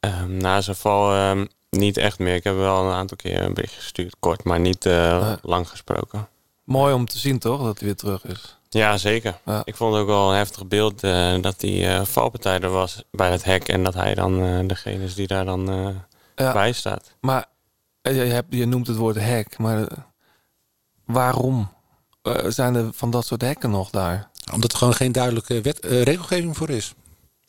Ehm, 0.00 0.36
na 0.36 0.60
zijn 0.60 0.76
val 0.76 1.12
ehm, 1.14 1.46
niet 1.70 1.96
echt 1.96 2.18
meer. 2.18 2.34
Ik 2.34 2.44
heb 2.44 2.56
wel 2.56 2.84
een 2.84 2.92
aantal 2.94 3.16
keer 3.16 3.42
een 3.42 3.54
bericht 3.54 3.74
gestuurd, 3.74 4.16
kort, 4.20 4.44
maar 4.44 4.60
niet 4.60 4.86
eh, 4.86 5.26
Nee. 5.26 5.36
lang 5.42 5.68
gesproken. 5.68 6.28
Mooi 6.64 6.94
om 6.94 7.06
te 7.06 7.18
zien 7.18 7.38
toch, 7.38 7.62
dat 7.62 7.78
hij 7.78 7.86
weer 7.86 7.96
terug 7.96 8.24
is. 8.24 8.56
Ja, 8.68 8.96
zeker. 8.96 9.38
Ja. 9.44 9.62
Ik 9.64 9.76
vond 9.76 9.96
ook 9.96 10.06
wel 10.06 10.30
een 10.30 10.36
heftig 10.36 10.66
beeld 10.66 11.02
eh, 11.02 11.34
dat 11.40 11.60
die 11.60 11.86
eh, 11.86 12.04
valpartij 12.04 12.60
er 12.60 12.70
was 12.70 13.02
bij 13.10 13.30
het 13.30 13.44
hek. 13.44 13.68
En 13.68 13.84
dat 13.84 13.94
hij 13.94 14.14
dan 14.14 14.42
eh, 14.42 14.58
degene 14.66 15.04
is 15.04 15.14
die 15.14 15.26
daar 15.26 15.44
dan 15.44 15.94
Ja. 16.36 16.52
bij 16.52 16.72
staat. 16.72 17.14
Maar 17.20 17.46
je, 18.02 18.10
hebt, 18.10 18.54
je 18.54 18.66
noemt 18.66 18.86
het 18.86 18.96
woord 18.96 19.16
hek, 19.16 19.58
maar 19.58 19.86
waarom 21.08 21.68
eh, 22.22 22.34
zijn 22.48 22.74
er 22.74 22.90
van 22.92 23.10
dat 23.10 23.26
soort 23.26 23.40
hekken 23.40 23.70
nog 23.70 23.90
daar? 23.90 24.30
Omdat 24.52 24.72
er 24.72 24.78
gewoon 24.78 24.94
geen 24.94 25.12
duidelijke 25.12 25.60
wet, 25.60 25.80
eh, 25.80 26.02
regelgeving 26.02 26.56
voor 26.56 26.70
is. 26.70 26.94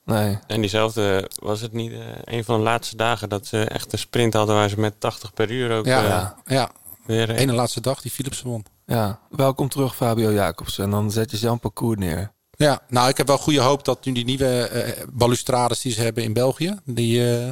Nee. 0.05 0.39
En 0.47 0.61
diezelfde 0.61 1.29
was 1.35 1.61
het 1.61 1.73
niet 1.73 1.91
eh, 1.91 1.99
een 2.23 2.43
van 2.43 2.57
de 2.57 2.63
laatste 2.63 2.95
dagen 2.95 3.29
dat 3.29 3.47
ze 3.47 3.63
echt 3.63 3.93
een 3.93 3.99
sprint 3.99 4.33
hadden 4.33 4.55
waar 4.55 4.69
ze 4.69 4.79
met 4.79 4.99
80 4.99 5.33
per 5.33 5.51
uur 5.51 5.71
ook 5.71 5.85
Ja, 5.85 6.03
eh, 6.03 6.09
ja. 6.09 6.35
ja. 6.45 6.71
weer 7.05 7.29
ene 7.29 7.53
laatste 7.53 7.81
dag 7.81 8.01
die 8.01 8.11
Philipsen 8.11 8.47
won. 8.47 8.65
Ja, 8.85 9.19
welkom 9.29 9.69
terug 9.69 9.95
Fabio 9.95 10.31
Jacobsen. 10.31 10.83
En 10.83 10.89
dan 10.89 11.11
zet 11.11 11.31
je 11.31 11.37
zo'n 11.37 11.59
parcours 11.59 11.99
neer. 11.99 12.31
Ja, 12.51 12.81
nou 12.87 13.09
ik 13.09 13.17
heb 13.17 13.27
wel 13.27 13.37
goede 13.37 13.59
hoop 13.59 13.85
dat 13.85 14.05
nu 14.05 14.11
die 14.11 14.25
nieuwe 14.25 14.67
eh, 14.67 15.03
balustrades 15.11 15.81
die 15.81 15.91
ze 15.91 16.01
hebben 16.01 16.23
in 16.23 16.33
België, 16.33 16.79
die, 16.83 17.37
eh, 17.37 17.49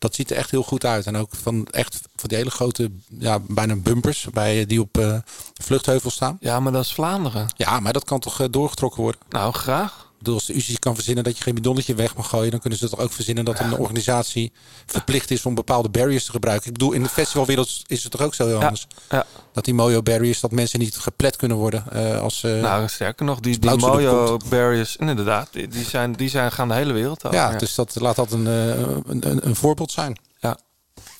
dat 0.00 0.14
ziet 0.14 0.30
er 0.30 0.36
echt 0.36 0.50
heel 0.50 0.62
goed 0.62 0.84
uit. 0.84 1.06
En 1.06 1.16
ook 1.16 1.30
van 1.42 1.66
echt 1.70 2.00
van 2.16 2.28
die 2.28 2.38
hele 2.38 2.50
grote, 2.50 2.90
ja, 3.18 3.38
bijna 3.48 3.76
bumpers 3.76 4.26
bij, 4.32 4.66
die 4.66 4.80
op 4.80 4.98
eh 4.98 5.16
vluchtheuvel 5.62 6.10
staan. 6.10 6.36
Ja, 6.40 6.60
maar 6.60 6.72
dat 6.72 6.84
is 6.84 6.92
Vlaanderen. 6.92 7.46
Ja, 7.56 7.80
maar 7.80 7.92
dat 7.92 8.04
kan 8.04 8.20
toch 8.20 8.40
eh, 8.40 8.46
doorgetrokken 8.50 9.02
worden? 9.02 9.20
Nou, 9.28 9.52
graag. 9.52 10.09
Bedoel, 10.20 10.34
als 10.34 10.46
de 10.46 10.54
UCI 10.54 10.78
kan 10.78 10.94
verzinnen 10.94 11.24
dat 11.24 11.36
je 11.36 11.42
geen 11.42 11.54
bidonnetje 11.54 11.94
weg 11.94 12.16
mag 12.16 12.28
gooien, 12.28 12.50
dan 12.50 12.60
kunnen 12.60 12.78
ze 12.78 12.88
toch 12.88 12.98
ook 12.98 13.12
verzinnen 13.12 13.44
dat 13.44 13.60
een 13.60 13.76
organisatie 13.78 14.52
verplicht 14.86 15.30
is 15.30 15.46
om 15.46 15.54
bepaalde 15.54 15.88
barriers 15.88 16.24
te 16.24 16.30
gebruiken. 16.30 16.66
Ik 16.66 16.72
bedoel, 16.72 16.92
in 16.92 17.02
de 17.02 17.08
festivalwereld 17.08 17.82
is 17.86 18.02
het 18.02 18.12
toch 18.12 18.20
ook 18.22 18.34
zo 18.34 18.46
heel 18.46 18.58
Ja. 18.58 18.62
anders? 18.64 18.86
Ja. 19.10 19.26
Dat 19.52 19.64
die 19.64 19.74
mojo 19.74 20.02
barriers, 20.02 20.40
dat 20.40 20.50
mensen 20.50 20.78
niet 20.78 20.96
geplet 20.96 21.36
kunnen 21.36 21.56
worden 21.56 21.84
eh, 21.92 22.20
als... 22.20 22.42
eh, 22.42 22.60
Nou, 22.60 22.88
sterker 22.88 23.24
nog, 23.26 23.40
die, 23.40 23.58
die 23.58 23.76
Mojo 23.76 24.36
barriers, 24.48 24.96
inderdaad, 24.96 25.48
die, 25.52 25.68
die, 25.68 25.84
zijn, 25.84 26.12
die 26.12 26.28
zijn, 26.28 26.52
gaan 26.52 26.68
de 26.68 26.74
hele 26.74 26.92
wereld 26.92 27.24
over. 27.24 27.38
ja, 27.38 27.56
dus 27.56 27.74
dat 27.74 27.96
laat 28.00 28.16
dat 28.16 28.32
een, 28.32 28.46
eh, 28.46 28.78
een, 28.78 29.04
een, 29.30 29.46
een 29.46 29.56
voorbeeld 29.56 29.90
zijn. 29.92 30.18
Ja. 30.38 30.58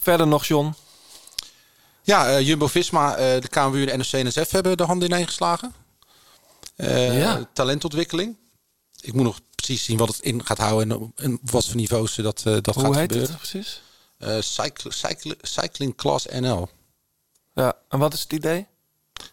Verder 0.00 0.26
nog, 0.26 0.44
John. 0.46 0.74
Ja, 2.02 2.28
eh, 2.28 2.46
Jumbo-Visma, 2.46 3.14
eh, 3.16 3.40
de 3.40 3.48
KMU 3.48 3.84
en 3.86 3.98
de 3.98 4.04
NOC-NSF 4.12 4.50
hebben 4.50 4.76
de 4.76 4.84
handen 4.84 5.08
ineen 5.08 5.26
geslagen. 5.26 5.72
Eh, 6.76 7.18
Ja. 7.20 7.48
Talentontwikkeling. 7.52 8.36
Ik 9.02 9.12
moet 9.12 9.22
nog 9.24 9.40
precies 9.54 9.84
zien 9.84 9.96
wat 9.98 10.08
het 10.08 10.18
in 10.20 10.44
gaat 10.46 10.58
houden 10.58 10.90
en, 10.90 11.12
en 11.16 11.38
wat 11.42 11.66
voor 11.66 11.76
niveaus 11.76 12.18
eh, 12.18 12.24
dat, 12.24 12.42
eh, 12.46 12.56
dat 12.60 12.74
Hoe 12.74 12.84
gaat 12.84 12.94
heet 12.94 13.02
gebeuren. 13.02 13.28
het 13.30 13.38
precies? 13.38 13.82
Eh, 14.18 14.36
cycl- 14.40 14.90
cycl- 14.90 15.34
Cycling 15.40 15.94
Class 15.96 16.26
NL. 16.26 16.68
Ja, 17.54 17.74
en 17.88 17.98
wat 17.98 18.12
is 18.14 18.20
het 18.22 18.32
idee? 18.32 18.66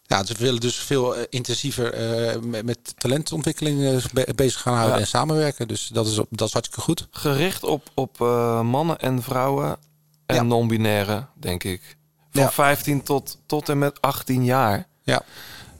Ja, 0.05 0.25
ze 0.25 0.33
willen 0.37 0.59
dus 0.59 0.75
veel 0.75 1.15
eh, 1.15 1.23
intensiever 1.29 1.93
eh, 1.93 2.39
met, 2.41 2.65
met 2.65 2.93
talentontwikkeling 2.99 3.83
eh, 3.83 4.05
be- 4.13 4.33
bezig 4.35 4.61
gaan 4.61 4.73
houden 4.73 4.95
Ja. 4.95 5.01
en 5.01 5.07
samenwerken. 5.07 5.67
Dus 5.67 5.87
dat 5.87 6.07
is, 6.07 6.17
op, 6.17 6.27
dat 6.29 6.47
is 6.47 6.53
hartstikke 6.53 6.83
goed. 6.83 7.07
Gericht 7.11 7.63
op, 7.63 7.89
op 7.93 8.21
eh, 8.21 8.61
mannen 8.61 8.99
en 8.99 9.23
vrouwen 9.23 9.77
en 10.25 10.35
Ja. 10.35 10.41
non-binaire, 10.41 11.25
denk 11.39 11.63
ik. 11.63 11.97
Van 12.31 12.41
Ja. 12.41 12.51
15 12.51 13.03
tot, 13.03 13.37
tot 13.45 13.69
en 13.69 13.77
met 13.77 14.01
18 14.01 14.43
jaar. 14.45 14.87
Ja. 15.03 15.21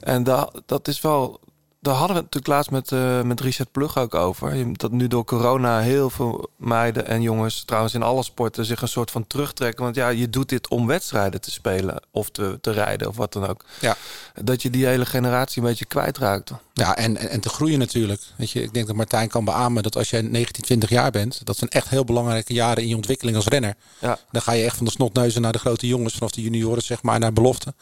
En 0.00 0.22
dat, 0.24 0.62
dat 0.66 0.88
is 0.88 1.00
wel. 1.00 1.40
Daar 1.80 1.94
hadden 1.94 2.16
we 2.16 2.22
het 2.22 2.34
natuurlijk 2.34 2.46
laatst 2.46 2.70
met, 2.70 2.92
eh, 2.92 3.22
met 3.22 3.40
Richard 3.40 3.72
Plug 3.72 3.98
ook 3.98 4.14
over. 4.14 4.76
Dat 4.76 4.90
nu 4.90 5.08
door 5.08 5.24
corona 5.24 5.80
heel 5.80 6.10
veel 6.10 6.50
meiden 6.56 7.06
en 7.06 7.22
jongens, 7.22 7.64
trouwens 7.64 7.94
in 7.94 8.02
alle 8.02 8.22
sporten, 8.22 8.64
zich 8.64 8.82
een 8.82 8.88
soort 8.88 9.10
van 9.10 9.26
terugtrekken. 9.26 9.84
Want 9.84 9.96
ja, 9.96 10.08
je 10.08 10.30
doet 10.30 10.48
dit 10.48 10.68
om 10.68 10.86
wedstrijden 10.86 11.40
te 11.40 11.50
spelen 11.50 12.02
of 12.10 12.30
te, 12.30 12.58
te 12.60 12.70
rijden 12.70 13.08
of 13.08 13.16
wat 13.16 13.32
dan 13.32 13.46
ook. 13.46 13.64
Ja. 13.80 13.96
Dat 14.42 14.62
je 14.62 14.70
die 14.70 14.86
hele 14.86 15.06
generatie 15.06 15.62
een 15.62 15.68
beetje 15.68 15.84
kwijtraakt. 15.84 16.50
Ja, 16.72 16.96
en, 16.96 17.16
en, 17.16 17.28
en 17.28 17.40
te 17.40 17.48
groeien 17.48 17.78
natuurlijk. 17.78 18.22
Weet 18.36 18.50
je, 18.50 18.62
ik 18.62 18.74
denk 18.74 18.86
dat 18.86 18.96
Martijn 18.96 19.28
kan 19.28 19.44
beamen 19.44 19.82
dat 19.82 19.96
als 19.96 20.10
jij 20.10 20.20
19, 20.20 20.64
20 20.64 20.88
jaar 20.88 21.10
bent, 21.10 21.40
dat 21.44 21.56
zijn 21.56 21.70
echt 21.70 21.88
heel 21.88 22.04
belangrijke 22.04 22.52
jaren 22.52 22.82
in 22.82 22.88
je 22.88 22.96
ontwikkeling 22.96 23.36
als 23.36 23.46
renner. 23.46 23.74
Ja. 23.98 24.18
Dan 24.30 24.42
ga 24.42 24.52
je 24.52 24.64
echt 24.64 24.76
van 24.76 24.86
de 24.86 24.92
snotneuzen 24.92 25.42
naar 25.42 25.52
de 25.52 25.58
grote 25.58 25.86
jongens, 25.86 26.14
vanaf 26.14 26.30
de 26.30 26.42
junioren 26.42 26.82
zeg 26.82 27.02
maar, 27.02 27.18
naar 27.18 27.32
belofte. 27.32 27.74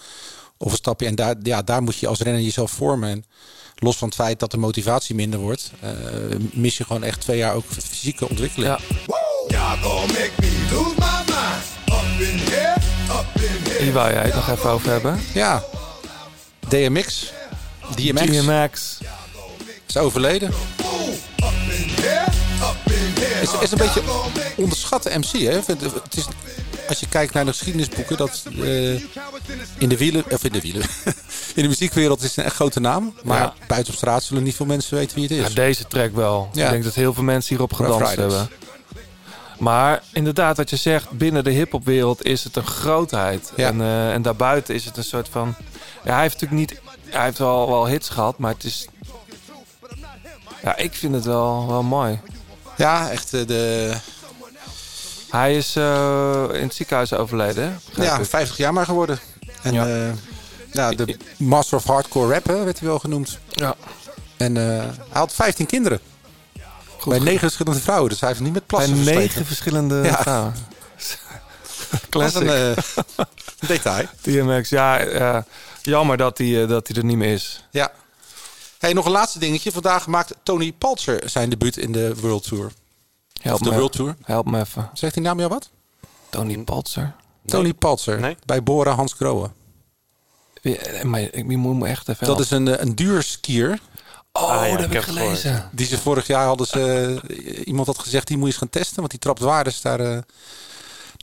Of 0.58 0.70
een 0.70 0.76
stapje. 0.76 1.06
En 1.06 1.14
daar, 1.14 1.34
ja, 1.42 1.62
daar 1.62 1.82
moet 1.82 1.96
je 1.96 2.06
als 2.06 2.20
renner 2.20 2.42
jezelf 2.42 2.70
vormen. 2.70 3.08
En 3.10 3.24
los 3.78 3.96
van 3.96 4.08
het 4.08 4.16
feit 4.16 4.40
dat 4.40 4.50
de 4.50 4.56
motivatie 4.56 5.14
minder 5.14 5.40
wordt, 5.40 5.70
eh, 5.80 5.90
mis 6.52 6.76
je 6.76 6.84
gewoon 6.84 7.02
echt 7.02 7.20
twee 7.20 7.38
jaar 7.38 7.54
ook 7.54 7.64
fysieke 7.68 8.28
ontwikkeling. 8.28 8.70
Ja. 8.70 8.78
Hier 13.78 13.92
wou 13.92 14.12
jij 14.12 14.22
het 14.22 14.34
nog 14.34 14.50
even 14.50 14.70
over 14.70 14.90
hebben. 14.90 15.20
Ja. 15.34 15.64
DMX. 16.68 17.32
DMX 17.94 18.30
DMX. 18.30 18.98
is 19.86 19.96
overleden. 19.96 20.50
Is, 23.40 23.52
is 23.60 23.70
een 23.70 23.78
beetje 23.78 24.02
onderschatte 24.56 25.18
MC. 25.18 25.32
Hè? 25.32 25.60
Het 25.66 26.16
is, 26.16 26.26
als 26.88 27.00
je 27.00 27.08
kijkt 27.08 27.34
naar 27.34 27.44
de 27.44 27.50
geschiedenisboeken, 27.50 28.16
dat 28.16 28.42
eh, 28.60 28.92
in 29.78 29.88
de 29.88 29.96
wielen, 29.96 30.24
of 30.30 30.44
in 30.44 30.52
de 30.52 30.60
wielen, 30.60 30.82
in 31.54 31.62
de 31.62 31.68
muziekwereld 31.68 32.22
is 32.22 32.28
het 32.28 32.36
een 32.36 32.44
echt 32.44 32.54
grote 32.54 32.80
naam. 32.80 33.14
Maar 33.24 33.38
Ja. 33.40 33.54
buiten 33.66 33.92
op 33.92 33.98
straat 33.98 34.22
zullen 34.22 34.42
niet 34.42 34.54
veel 34.56 34.66
mensen 34.66 34.96
weten 34.96 35.14
wie 35.16 35.24
het 35.28 35.36
Ja, 35.36 35.44
is. 35.46 35.54
deze 35.54 35.86
track 35.86 36.14
wel. 36.14 36.48
Ja. 36.52 36.64
Ik 36.64 36.70
denk 36.70 36.84
dat 36.84 36.94
heel 36.94 37.14
veel 37.14 37.22
mensen 37.22 37.48
hierop 37.48 37.72
gedanst 37.72 38.16
hebben. 38.16 38.48
Maar 39.58 40.02
inderdaad, 40.12 40.56
wat 40.56 40.70
je 40.70 40.76
zegt, 40.76 41.10
binnen 41.10 41.44
de 41.44 41.50
hip-hopwereld 41.50 42.24
is 42.24 42.44
het 42.44 42.56
een 42.56 42.66
grootheid. 42.66 43.52
Ja. 43.56 43.68
En, 43.68 43.80
eh, 43.80 44.12
en 44.12 44.22
daarbuiten 44.22 44.74
is 44.74 44.84
het 44.84 44.96
een 44.96 45.04
soort 45.04 45.28
van. 45.28 45.54
Ja, 46.04 46.12
hij 46.12 46.22
heeft 46.22 46.40
natuurlijk 46.40 46.70
niet. 46.70 46.80
Hij 47.14 47.24
heeft 47.24 47.38
wel, 47.38 47.68
wel 47.68 47.86
hits 47.86 48.08
gehad, 48.08 48.38
maar 48.38 48.52
het 48.52 48.64
is. 48.64 48.86
Ja, 50.62 50.76
ik 50.76 50.94
vind 50.94 51.14
het 51.14 51.24
wel, 51.24 51.66
wel 51.68 51.82
mooi. 51.82 52.20
Ja, 52.76 53.10
echt 53.10 53.34
eh, 53.34 53.46
de 53.46 53.92
Hij 55.36 55.56
is 55.56 55.76
eh, 55.76 56.44
in 56.52 56.62
het 56.62 56.74
ziekenhuis 56.74 57.12
overleden. 57.12 57.80
ja, 57.94 58.18
ik. 58.18 58.26
50 58.26 58.56
jaar 58.56 58.72
maar 58.72 58.84
geworden. 58.84 59.18
En 59.62 59.72
Ja. 59.74 59.86
ja. 59.86 60.12
ja, 60.72 60.90
de 60.90 61.16
Master 61.36 61.78
of 61.78 61.84
Hardcore 61.84 62.32
Rap 62.32 62.46
hè, 62.46 62.64
werd 62.64 62.78
hij 62.78 62.88
wel 62.88 62.98
genoemd. 62.98 63.38
Ja. 63.50 63.74
En 64.36 64.56
eh, 64.56 64.78
hij 64.84 64.90
had 65.20 65.34
15 65.34 65.66
kinderen. 65.66 66.00
Goed 66.98 67.12
bij 67.12 67.18
negen 67.22 67.40
verschillende 67.40 67.80
vrouwen. 67.80 68.10
Dus 68.10 68.20
hij 68.20 68.28
heeft 68.28 68.40
niet 68.40 68.52
met 68.52 68.66
Bij 68.66 68.78
plassen 68.78 68.96
negen 68.96 69.12
versleten. 69.12 69.46
verschillende 69.46 70.00
Ja. 70.04 70.16
vrouwen. 70.22 70.54
Classic. 72.10 72.40
een 72.40 72.76
eh, 72.76 73.26
detail. 73.68 74.06
DMX, 74.22 74.68
ja, 74.68 75.00
ja, 75.02 75.44
jammer 75.82 76.16
dat 76.16 76.38
hij, 76.38 76.62
eh, 76.62 76.68
dat 76.68 76.88
hij 76.88 76.96
er 76.96 77.04
niet 77.04 77.16
meer 77.16 77.32
is. 77.32 77.64
Ja. 77.70 77.92
Hey, 78.78 78.92
nog 78.92 79.04
een 79.04 79.10
laatste 79.12 79.38
dingetje. 79.38 79.72
Vandaag 79.72 80.06
maakt 80.06 80.34
Tony 80.42 80.72
Paltzer 80.72 81.22
zijn 81.30 81.48
debuut 81.50 81.76
in 81.76 81.92
de 81.92 82.14
World 82.20 82.42
Tour. 82.48 82.70
Help 83.46 83.60
of 83.60 83.66
de 83.66 83.70
me, 83.70 83.76
World 83.76 83.92
Tour. 83.92 84.16
help 84.22 84.46
me 84.46 84.60
even. 84.60 84.90
Zegt 84.94 85.14
die 85.14 85.22
naam 85.22 85.38
jou 85.38 85.50
wat? 85.50 85.70
Tony 86.30 86.58
Paltzer. 86.58 87.14
Tony 87.46 87.74
Paltzer. 87.74 88.20
Nee. 88.20 88.36
Bij 88.44 88.62
Bora 88.62 88.94
Hans 88.94 89.12
Grohe. 89.12 89.50
Ja, 90.62 91.04
maar 91.04 91.20
ik 91.20 91.44
moet 91.44 91.76
me 91.78 91.88
echt 91.88 92.08
even 92.08 92.26
Dat 92.26 92.40
is 92.40 92.50
een, 92.50 92.68
eh, 92.68 92.80
een 92.84 92.94
duurskier. 92.94 93.80
Oh, 94.32 94.42
Ah, 94.50 94.66
ja, 94.66 94.70
dat 94.70 94.80
heb 94.80 94.88
ik 94.88 94.92
heb 94.94 95.02
gelezen. 95.02 95.68
Die 95.72 95.86
ze 95.86 95.98
vorig 95.98 96.26
jaar 96.26 96.46
hadden 96.46 96.66
ze... 96.66 97.20
eh, 97.28 97.66
Iemand 97.66 97.86
had 97.86 97.98
gezegd, 97.98 98.26
die 98.26 98.36
moet 98.36 98.46
je 98.46 98.52
eens 98.52 98.60
gaan 98.62 98.70
testen. 98.70 98.96
Want 98.96 99.10
die 99.10 99.18
trapt 99.20 99.40
waardes 99.40 99.80
daar... 99.80 100.00
eh, 100.00 100.18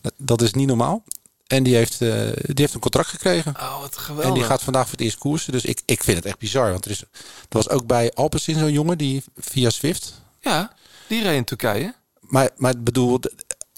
dat, 0.01 0.13
dat 0.17 0.41
is 0.41 0.53
niet 0.53 0.67
normaal. 0.67 1.03
En 1.47 1.63
die 1.63 1.75
heeft, 1.75 2.01
eh, 2.01 2.09
die 2.33 2.53
heeft 2.55 2.73
een 2.73 2.79
contract 2.79 3.07
gekregen. 3.09 3.53
Oh, 3.59 3.79
wat 3.79 3.97
geweldig. 3.97 4.27
En 4.29 4.33
die 4.33 4.43
gaat 4.43 4.61
vandaag 4.63 4.83
voor 4.83 4.91
het 4.91 5.01
eerst 5.01 5.17
koersen. 5.17 5.51
Dus 5.51 5.65
ik, 5.65 5.81
ik 5.85 6.03
vind 6.03 6.17
het 6.17 6.25
echt 6.25 6.37
bizar. 6.37 6.71
Want 6.71 6.85
er, 6.85 6.91
is, 6.91 7.01
er 7.01 7.07
was 7.49 7.69
ook 7.69 7.85
bij 7.85 8.11
Alpecin 8.13 8.59
zo'n 8.59 8.71
jongen 8.71 8.97
die 8.97 9.23
via 9.37 9.69
Swift... 9.69 10.21
Ja, 10.39 10.71
die 11.07 11.23
reed 11.23 11.35
in 11.35 11.43
Turkije. 11.43 11.93
Maar, 12.33 12.49
maar 12.57 12.71
ik 12.71 12.83
bedoel, 12.83 13.19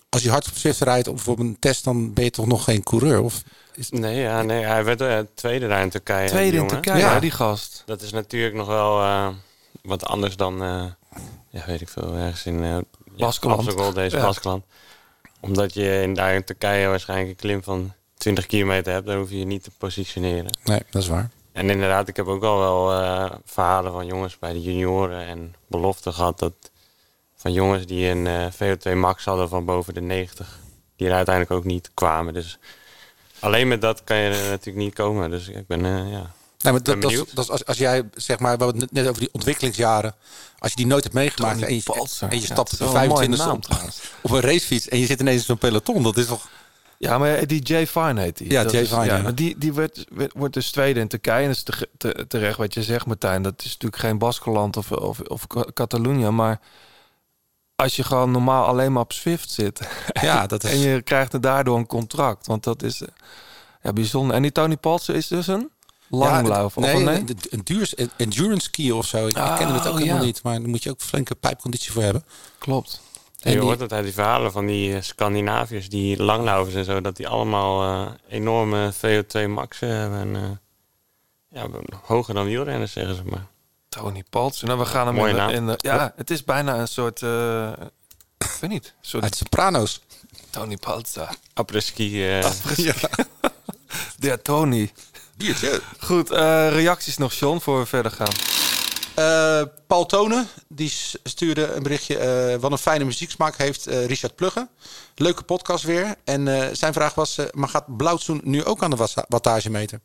als 0.09 0.23
je 0.23 0.29
hard 0.29 0.47
op 0.47 0.53
Swift 0.55 0.79
rijdt 0.81 1.07
of 1.07 1.27
op 1.27 1.39
een 1.39 1.57
test, 1.59 1.83
dan 1.83 2.13
ben 2.13 2.23
je 2.23 2.29
toch 2.29 2.45
nog 2.45 2.63
geen 2.63 2.83
coureur? 2.83 3.21
Of 3.21 3.43
is, 3.73 3.89
Nee, 3.89 4.19
ja, 4.19 4.41
nee, 4.41 4.63
hij 4.65 4.83
werd 4.83 5.01
eh, 5.01 5.19
tweede 5.33 5.67
daar 5.67 5.81
in 5.81 5.89
Turkije. 5.89 6.27
Tweede 6.27 6.49
die 6.51 6.59
in 6.59 6.65
jongen. 6.67 6.81
Turkije, 6.81 7.05
Ja. 7.05 7.19
die 7.19 7.31
gast. 7.31 7.83
Dat 7.85 8.01
is 8.01 8.11
natuurlijk 8.11 8.55
nog 8.55 8.67
wel 8.67 9.01
eh, 9.01 9.27
wat 9.81 10.05
anders 10.05 10.35
dan, 10.35 10.63
eh, 10.63 10.85
ja, 11.49 11.63
weet 11.65 11.81
ik 11.81 11.89
veel, 11.89 12.13
ergens 12.13 12.45
in 12.45 12.63
uh, 12.63 12.77
Baskeland. 13.17 13.95
deze 13.95 14.15
Ja. 14.17 14.23
Baskeland. 14.23 14.63
Omdat 15.39 15.73
je 15.73 16.01
in, 16.01 16.13
daar 16.13 16.33
in 16.35 16.43
Turkije 16.43 16.87
waarschijnlijk 16.87 17.29
een 17.29 17.35
klim 17.35 17.63
van 17.63 17.93
20 18.17 18.45
kilometer 18.45 18.93
hebt, 18.93 19.05
dan 19.05 19.17
hoef 19.17 19.29
je 19.29 19.39
je 19.39 19.45
niet 19.45 19.63
te 19.63 19.71
positioneren. 19.77 20.57
nee, 20.63 20.81
dat 20.89 21.01
is 21.01 21.07
waar. 21.07 21.29
En 21.51 21.69
inderdaad, 21.69 22.07
ik 22.07 22.15
heb 22.15 22.27
ook 22.27 22.43
al 22.43 22.59
wel 22.59 22.93
eh, 23.01 23.31
verhalen 23.45 23.91
van 23.91 24.05
jongens 24.05 24.39
bij 24.39 24.53
de 24.53 24.61
junioren 24.61 25.25
en 25.25 25.55
beloften 25.67 26.13
gehad 26.13 26.39
dat 26.39 26.53
van 27.45 27.53
jongens 27.53 27.85
die 27.85 28.07
een 28.09 28.27
eh, 28.27 28.45
VO2 28.53 28.95
max 28.97 29.25
hadden 29.25 29.49
van 29.49 29.65
boven 29.65 29.93
de 29.93 30.01
90, 30.01 30.59
die 30.95 31.07
er 31.07 31.13
uiteindelijk 31.13 31.55
ook 31.55 31.63
niet 31.63 31.91
kwamen. 31.93 32.33
Dus 32.33 32.57
alleen 33.39 33.67
met 33.67 33.81
dat 33.81 34.03
kan 34.03 34.17
je 34.17 34.29
er 34.29 34.49
natuurlijk 34.49 34.85
niet 34.85 34.93
komen. 34.93 35.29
Dus 35.29 35.47
ik 35.47 35.67
ben, 35.67 35.85
eh, 35.85 36.11
ja... 36.11 36.31
Nee, 36.59 36.73
maar 36.73 36.83
dat, 36.83 37.01
dat, 37.33 37.49
als, 37.49 37.65
als 37.65 37.77
jij, 37.77 38.03
zeg 38.13 38.39
maar, 38.39 38.57
we 38.57 38.63
hadden 38.63 38.81
het 38.81 38.91
net 38.91 39.07
over 39.07 39.19
die 39.19 39.29
ontwikkelingsjaren. 39.31 40.15
Als 40.59 40.71
je 40.71 40.77
die 40.77 40.85
nooit 40.87 41.03
hebt 41.03 41.15
meegemaakt 41.15 41.61
en 41.61 41.75
je, 41.75 41.83
Paltzer. 41.83 42.29
en 42.29 42.35
je 42.35 42.47
Ja, 42.47 42.53
stapt 42.53 42.71
de 42.71 42.77
wel 42.77 42.87
een 42.87 43.07
mooie 43.07 43.09
25 43.27 43.45
naam 43.45 43.55
op, 43.87 43.91
op 44.21 44.31
een 44.31 44.41
racefiets 44.51 44.87
en 44.87 44.99
je 44.99 45.05
zit 45.05 45.19
ineens 45.19 45.39
in 45.39 45.45
zo'n 45.45 45.57
peloton. 45.57 46.03
Dat 46.03 46.17
is 46.17 46.25
toch... 46.25 46.47
Ja, 46.97 47.17
maar 47.17 47.47
die 47.47 47.61
Jay 47.61 47.87
Fine 47.87 48.21
heet 48.21 48.37
die. 48.37 48.51
Ja, 48.51 48.63
Dat 48.63 48.71
Jay 48.71 48.81
is- 48.81 48.89
Fine, 48.89 49.05
ja. 49.05 49.21
maar 49.21 49.35
die 49.35 49.55
die 49.57 49.73
werd, 49.73 50.05
werd- 50.09 50.33
wordt 50.35 50.53
dus 50.53 50.71
tweede 50.71 50.99
in 50.99 51.07
Turkije. 51.07 51.41
En 51.41 51.47
dat 51.47 51.55
is 51.55 51.63
te, 51.63 51.89
te- 51.97 52.25
terecht 52.27 52.57
wat 52.57 52.73
je 52.73 52.83
zegt, 52.83 53.05
Martijn. 53.05 53.41
Dat 53.41 53.53
is 53.57 53.65
natuurlijk 53.71 54.01
geen 54.01 54.17
Baskeland 54.17 54.77
of, 54.77 54.91
of, 54.91 55.19
of 55.19 55.47
Ca- 55.47 55.65
Catalonië. 55.73 56.29
Maar 56.29 56.59
als 57.75 57.95
je 57.95 58.03
gewoon 58.03 58.31
normaal 58.31 58.65
alleen 58.65 58.91
maar 58.91 59.01
op 59.01 59.13
Swift 59.13 59.49
zit... 59.49 59.87
Ja, 60.21 60.47
dat 60.47 60.63
is... 60.63 60.71
en 60.71 60.77
je 60.79 61.01
krijgt 61.01 61.33
er 61.33 61.41
daardoor 61.41 61.77
een 61.77 61.87
contract. 61.87 62.47
Want 62.47 62.63
dat 62.63 62.83
is 62.83 63.01
eh, 63.01 63.07
ja, 63.81 63.93
bijzonder. 63.93 64.35
En 64.35 64.41
die 64.41 64.51
Tony 64.51 64.77
Paltzer 64.77 65.15
is 65.15 65.27
dus 65.27 65.47
een 65.47 65.69
langlauf. 66.09 66.75
Ja, 66.75 66.81
of 66.81 66.93
nee, 66.93 66.95
een 66.95 67.03
nee? 67.03 67.23
een 67.95 68.11
endurance 68.17 68.65
ski 68.65 68.91
of 68.91 69.05
zo. 69.05 69.27
Ik, 69.27 69.37
ik 69.37 69.55
ken 69.57 69.73
het 69.73 69.87
ook 69.87 69.93
Oh, 69.93 69.97
helemaal 69.99 70.19
ja. 70.19 70.23
niet. 70.25 70.43
Maar 70.43 70.59
daar 70.59 70.69
moet 70.69 70.83
je 70.83 70.89
ook 70.89 71.01
flinke 71.01 71.35
pijpconditie 71.35 71.91
voor 71.91 72.01
hebben. 72.03 72.23
Klopt. 72.57 73.01
En 73.41 73.51
je 73.51 73.57
die- 73.57 73.65
hoort 73.67 73.79
het 73.79 73.93
uit 73.93 74.03
die 74.03 74.13
verhalen 74.13 74.51
van 74.51 74.65
die 74.65 74.95
eh, 74.95 75.01
Scandinaviërs, 75.01 75.89
die 75.89 76.23
langlaufers 76.23 76.75
en 76.75 76.85
zo, 76.85 77.01
dat 77.01 77.15
die 77.15 77.27
allemaal 77.27 78.05
eh, 78.07 78.11
enorme 78.29 78.93
VO2 78.93 79.47
max 79.49 79.79
hebben. 79.79 80.19
En, 80.19 80.35
eh, 80.35 81.61
ja, 81.61 81.67
hoger 82.01 82.33
dan 82.33 82.45
wielrenners, 82.45 82.91
zeggen 82.91 83.15
ze 83.15 83.23
maar. 83.25 83.47
Tony 84.01 84.23
Paltzer. 84.29 84.67
Nou, 84.67 84.79
we 84.79 84.85
gaan 84.85 85.05
hem 85.05 85.15
Mooie 85.15 85.29
in, 85.29 85.35
de- 85.35 85.41
naam. 85.41 85.49
in 85.49 85.65
de- 85.65 85.73
Ja, 85.77 86.13
het 86.15 86.29
is 86.31 86.43
bijna 86.43 86.75
een 86.79 86.87
soort... 86.87 87.21
eh, 87.21 87.71
ik 88.37 88.57
weet 88.61 88.69
niet. 88.69 88.85
Een 88.85 88.91
soort 89.07 89.23
Uit 89.23 89.35
Sopranos. 89.35 90.01
Tony 90.49 90.77
Paltzer. 90.77 91.29
Après-ski. 91.53 92.27
eh, 92.39 92.51
Ja, 94.19 94.37
Tony. 94.43 94.91
Biertje. 95.37 95.81
Goed, 95.99 96.31
eh, 96.31 96.69
reacties 96.71 97.17
nog, 97.17 97.33
John, 97.33 97.59
voor 97.59 97.79
we 97.79 97.85
verder 97.85 98.11
gaan. 98.11 98.31
Eh, 99.15 99.61
Paul 99.87 100.05
Tonen, 100.05 100.47
die 100.67 100.93
stuurde 101.23 101.73
een 101.73 101.83
berichtje. 101.83 102.17
eh, 102.17 102.59
wat 102.59 102.71
een 102.71 102.77
fijne 102.77 103.03
muzieksmaak 103.03 103.57
heeft 103.57 103.87
eh, 103.87 104.05
Richard 104.05 104.35
Plugge. 104.35 104.67
Leuke 105.15 105.43
podcast 105.43 105.83
weer. 105.83 106.15
En 106.23 106.47
eh, 106.47 106.67
zijn 106.73 106.93
vraag 106.93 107.13
was, 107.13 107.37
eh, 107.37 107.45
maar 107.51 107.69
gaat 107.69 107.97
Blauwtsoen 107.97 108.41
nu 108.43 108.63
ook 108.65 108.83
aan 108.83 108.89
de 108.89 108.95
wassa- 108.95 109.25
wattagemeter? 109.27 109.99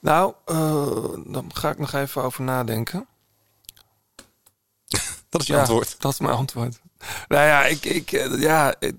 Nou, 0.00 0.32
eh 0.44 0.86
dan 1.26 1.50
ga 1.54 1.70
ik 1.70 1.78
nog 1.78 1.92
even 1.92 2.22
over 2.22 2.42
nadenken. 2.44 3.06
Dat 5.28 5.40
is 5.40 5.46
je 5.46 5.52
Ja, 5.52 5.58
antwoord. 5.58 5.96
Dat 5.98 6.12
is 6.12 6.18
mijn 6.18 6.34
antwoord. 6.34 6.80
Nou 7.28 7.46
ja, 7.46 7.64
ik, 7.64 7.84
ik, 7.84 8.12
eh, 8.12 8.40
ja 8.40 8.74
het, 8.78 8.94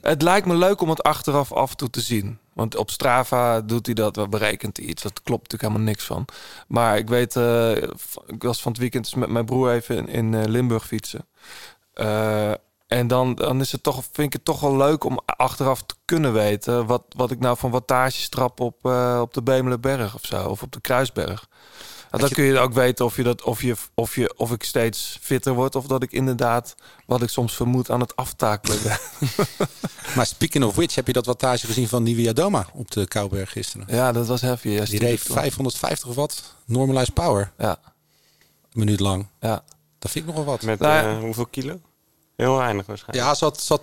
het 0.00 0.22
lijkt 0.22 0.46
me 0.46 0.54
leuk 0.54 0.80
om 0.80 0.88
het 0.88 1.02
achteraf 1.02 1.52
af 1.52 1.70
en 1.70 1.76
toe 1.76 1.90
te 1.90 2.00
zien. 2.00 2.38
Want 2.52 2.76
op 2.76 2.90
Strava 2.90 3.60
doet 3.60 3.86
hij 3.86 3.94
dat, 3.94 4.16
wel 4.16 4.28
berekent 4.28 4.76
hij 4.76 4.86
iets. 4.86 5.02
Dat 5.02 5.22
klopt 5.22 5.42
natuurlijk 5.42 5.62
helemaal 5.62 5.92
niks 5.92 6.04
van. 6.04 6.24
Maar 6.68 6.96
ik 6.96 7.08
weet, 7.08 7.36
eh, 7.36 7.76
ik 8.26 8.42
was 8.42 8.62
van 8.62 8.72
het 8.72 8.80
weekend 8.80 9.16
met 9.16 9.28
mijn 9.28 9.44
broer 9.44 9.70
even 9.70 9.96
in, 9.96 10.08
in 10.08 10.34
eh, 10.34 10.44
Limburg 10.44 10.86
fietsen. 10.86 11.26
En 12.88 13.06
dan, 13.06 13.34
dan 13.34 13.60
is 13.60 13.72
het 13.72 13.82
toch, 13.82 13.94
vind 13.94 14.26
ik 14.26 14.32
het 14.32 14.44
toch 14.44 14.60
wel 14.60 14.76
leuk 14.76 15.04
om 15.04 15.20
achteraf 15.24 15.82
te 15.82 15.94
kunnen 16.04 16.32
weten... 16.32 16.86
wat, 16.86 17.02
wat 17.08 17.30
ik 17.30 17.38
nou 17.38 17.56
van 17.56 17.70
wattages 17.70 18.28
trap 18.28 18.60
op, 18.60 18.86
eh, 18.86 19.18
op 19.20 19.34
de 19.34 19.42
Bemelenberg 19.42 20.14
of 20.14 20.24
zo. 20.24 20.48
Of 20.48 20.62
op 20.62 20.72
de 20.72 20.80
Kruisberg. 20.80 21.48
Dan 22.10 22.28
je- 22.28 22.34
kun 22.34 22.44
je 22.44 22.58
ook 22.58 22.72
weten 22.72 23.04
of, 23.04 23.16
je 23.16 23.22
dat, 23.22 23.42
of, 23.42 23.62
je, 23.62 23.76
of, 23.94 24.14
je, 24.14 24.34
of 24.36 24.52
ik 24.52 24.62
steeds 24.62 25.18
fitter 25.20 25.52
word... 25.54 25.74
of 25.74 25.86
dat 25.86 26.02
ik 26.02 26.12
inderdaad, 26.12 26.74
wat 27.06 27.22
ik 27.22 27.28
soms 27.28 27.54
vermoed, 27.54 27.90
aan 27.90 28.00
het 28.00 28.16
aftakelen 28.16 28.78
ben. 28.82 28.98
Maar 30.16 30.26
speaking 30.26 30.64
of 30.64 30.74
which, 30.74 30.94
heb 30.94 31.06
je 31.06 31.12
dat 31.12 31.26
wattage 31.26 31.66
gezien 31.66 31.88
van 31.88 32.02
Nivea 32.02 32.32
Doma 32.32 32.66
op 32.72 32.90
de 32.90 33.06
Kouberg 33.06 33.52
gisteren? 33.52 33.86
ja, 33.90 34.12
dat 34.12 34.26
was 34.26 34.40
heavy. 34.40 34.68
Ja, 34.68 34.84
Die 34.84 34.98
reed 34.98 35.20
550 35.20 36.14
watt 36.14 36.54
normalized 36.64 37.14
power. 37.14 37.52
Ja, 37.58 37.78
Een 37.82 37.88
minuut 38.72 39.00
lang. 39.00 39.26
ja. 39.40 39.64
Dat 39.98 40.10
vind 40.10 40.24
ik 40.24 40.30
nogal 40.30 40.44
wat. 40.50 40.62
met 40.62 40.78
Nou 40.78 41.16
eh, 41.16 41.18
hoeveel 41.22 41.46
kilo? 41.46 41.80
Heel 42.36 42.56
weinig 42.56 42.86
waarschijnlijk. 42.86 43.26
Ja, 43.28 43.34
ze 43.34 43.44
had, 43.44 43.64
had 43.68 43.82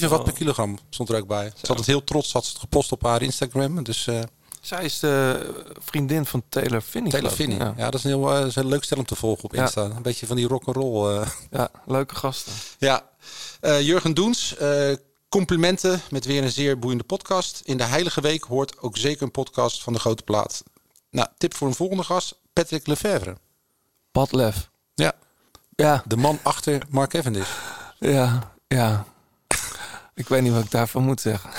10,7 0.00 0.08
watt 0.08 0.24
per 0.24 0.32
kilogram. 0.32 0.78
Stond 0.90 1.08
er 1.08 1.16
ook 1.16 1.26
bij. 1.26 1.52
Ze 1.56 1.66
had 1.66 1.76
het 1.76 1.86
heel 1.86 2.04
trots. 2.04 2.32
Had 2.32 2.44
ze 2.44 2.50
het 2.50 2.60
gepost 2.60 2.92
op 2.92 3.02
haar 3.02 3.22
Instagram. 3.22 3.82
Dus 3.84 4.06
eh 4.06 4.20
Zij 4.66 4.84
is 4.84 4.98
de 4.98 5.46
vriendin 5.78 6.26
van 6.26 6.42
Taylor 6.48 6.80
Finney. 6.80 7.10
Taylor. 7.12 7.30
Finney. 7.30 7.58
Ja. 7.58 7.74
Ja. 7.76 7.84
dat 7.84 7.94
is 7.94 8.04
een 8.04 8.10
heel 8.10 8.34
eh, 8.36 8.46
is 8.46 8.56
een 8.56 8.66
leuk 8.66 8.84
stel 8.84 8.98
om 8.98 9.04
te 9.04 9.14
volgen 9.16 9.44
op 9.44 9.54
Ja. 9.54 9.62
Insta. 9.62 9.82
Een 9.84 10.02
beetje 10.02 10.26
van 10.26 10.36
die 10.36 10.46
rock'n'roll. 10.48 11.20
eh 11.20 11.28
ja, 11.50 11.70
leuke 11.84 12.14
gasten. 12.14 12.52
Ja, 12.78 13.08
Eh, 13.60 13.80
Jurgen 13.80 14.14
Doens, 14.14 14.56
complimenten 15.28 16.00
met 16.10 16.24
weer 16.24 16.42
een 16.42 16.50
zeer 16.50 16.78
boeiende 16.78 17.04
podcast. 17.04 17.60
In 17.64 17.76
de 17.76 17.84
Heilige 17.84 18.20
Week 18.20 18.42
hoort 18.44 18.78
ook 18.80 18.96
zeker 18.96 19.22
een 19.22 19.30
podcast 19.30 19.82
van 19.82 19.92
de 19.92 19.98
Grote 19.98 20.22
Plaat. 20.22 20.62
Nou, 21.10 21.28
tip 21.38 21.54
voor 21.54 21.68
een 21.68 21.74
volgende 21.74 22.02
gast, 22.02 22.34
Patrick 22.52 22.86
Lefevre. 22.86 23.36
Padlef. 24.12 24.70
Ja, 24.94 25.12
Ja, 25.74 26.02
de 26.06 26.16
man 26.16 26.38
achter 26.42 26.82
Mark 26.88 27.10
Cavendish. 27.10 27.48
ja, 27.98 28.52
ja. 28.68 29.04
Ik 30.14 30.28
weet 30.28 30.42
niet 30.42 30.52
wat 30.52 30.64
ik 30.64 30.70
daarvan 30.70 31.02
moet 31.02 31.20
zeggen. 31.20 31.50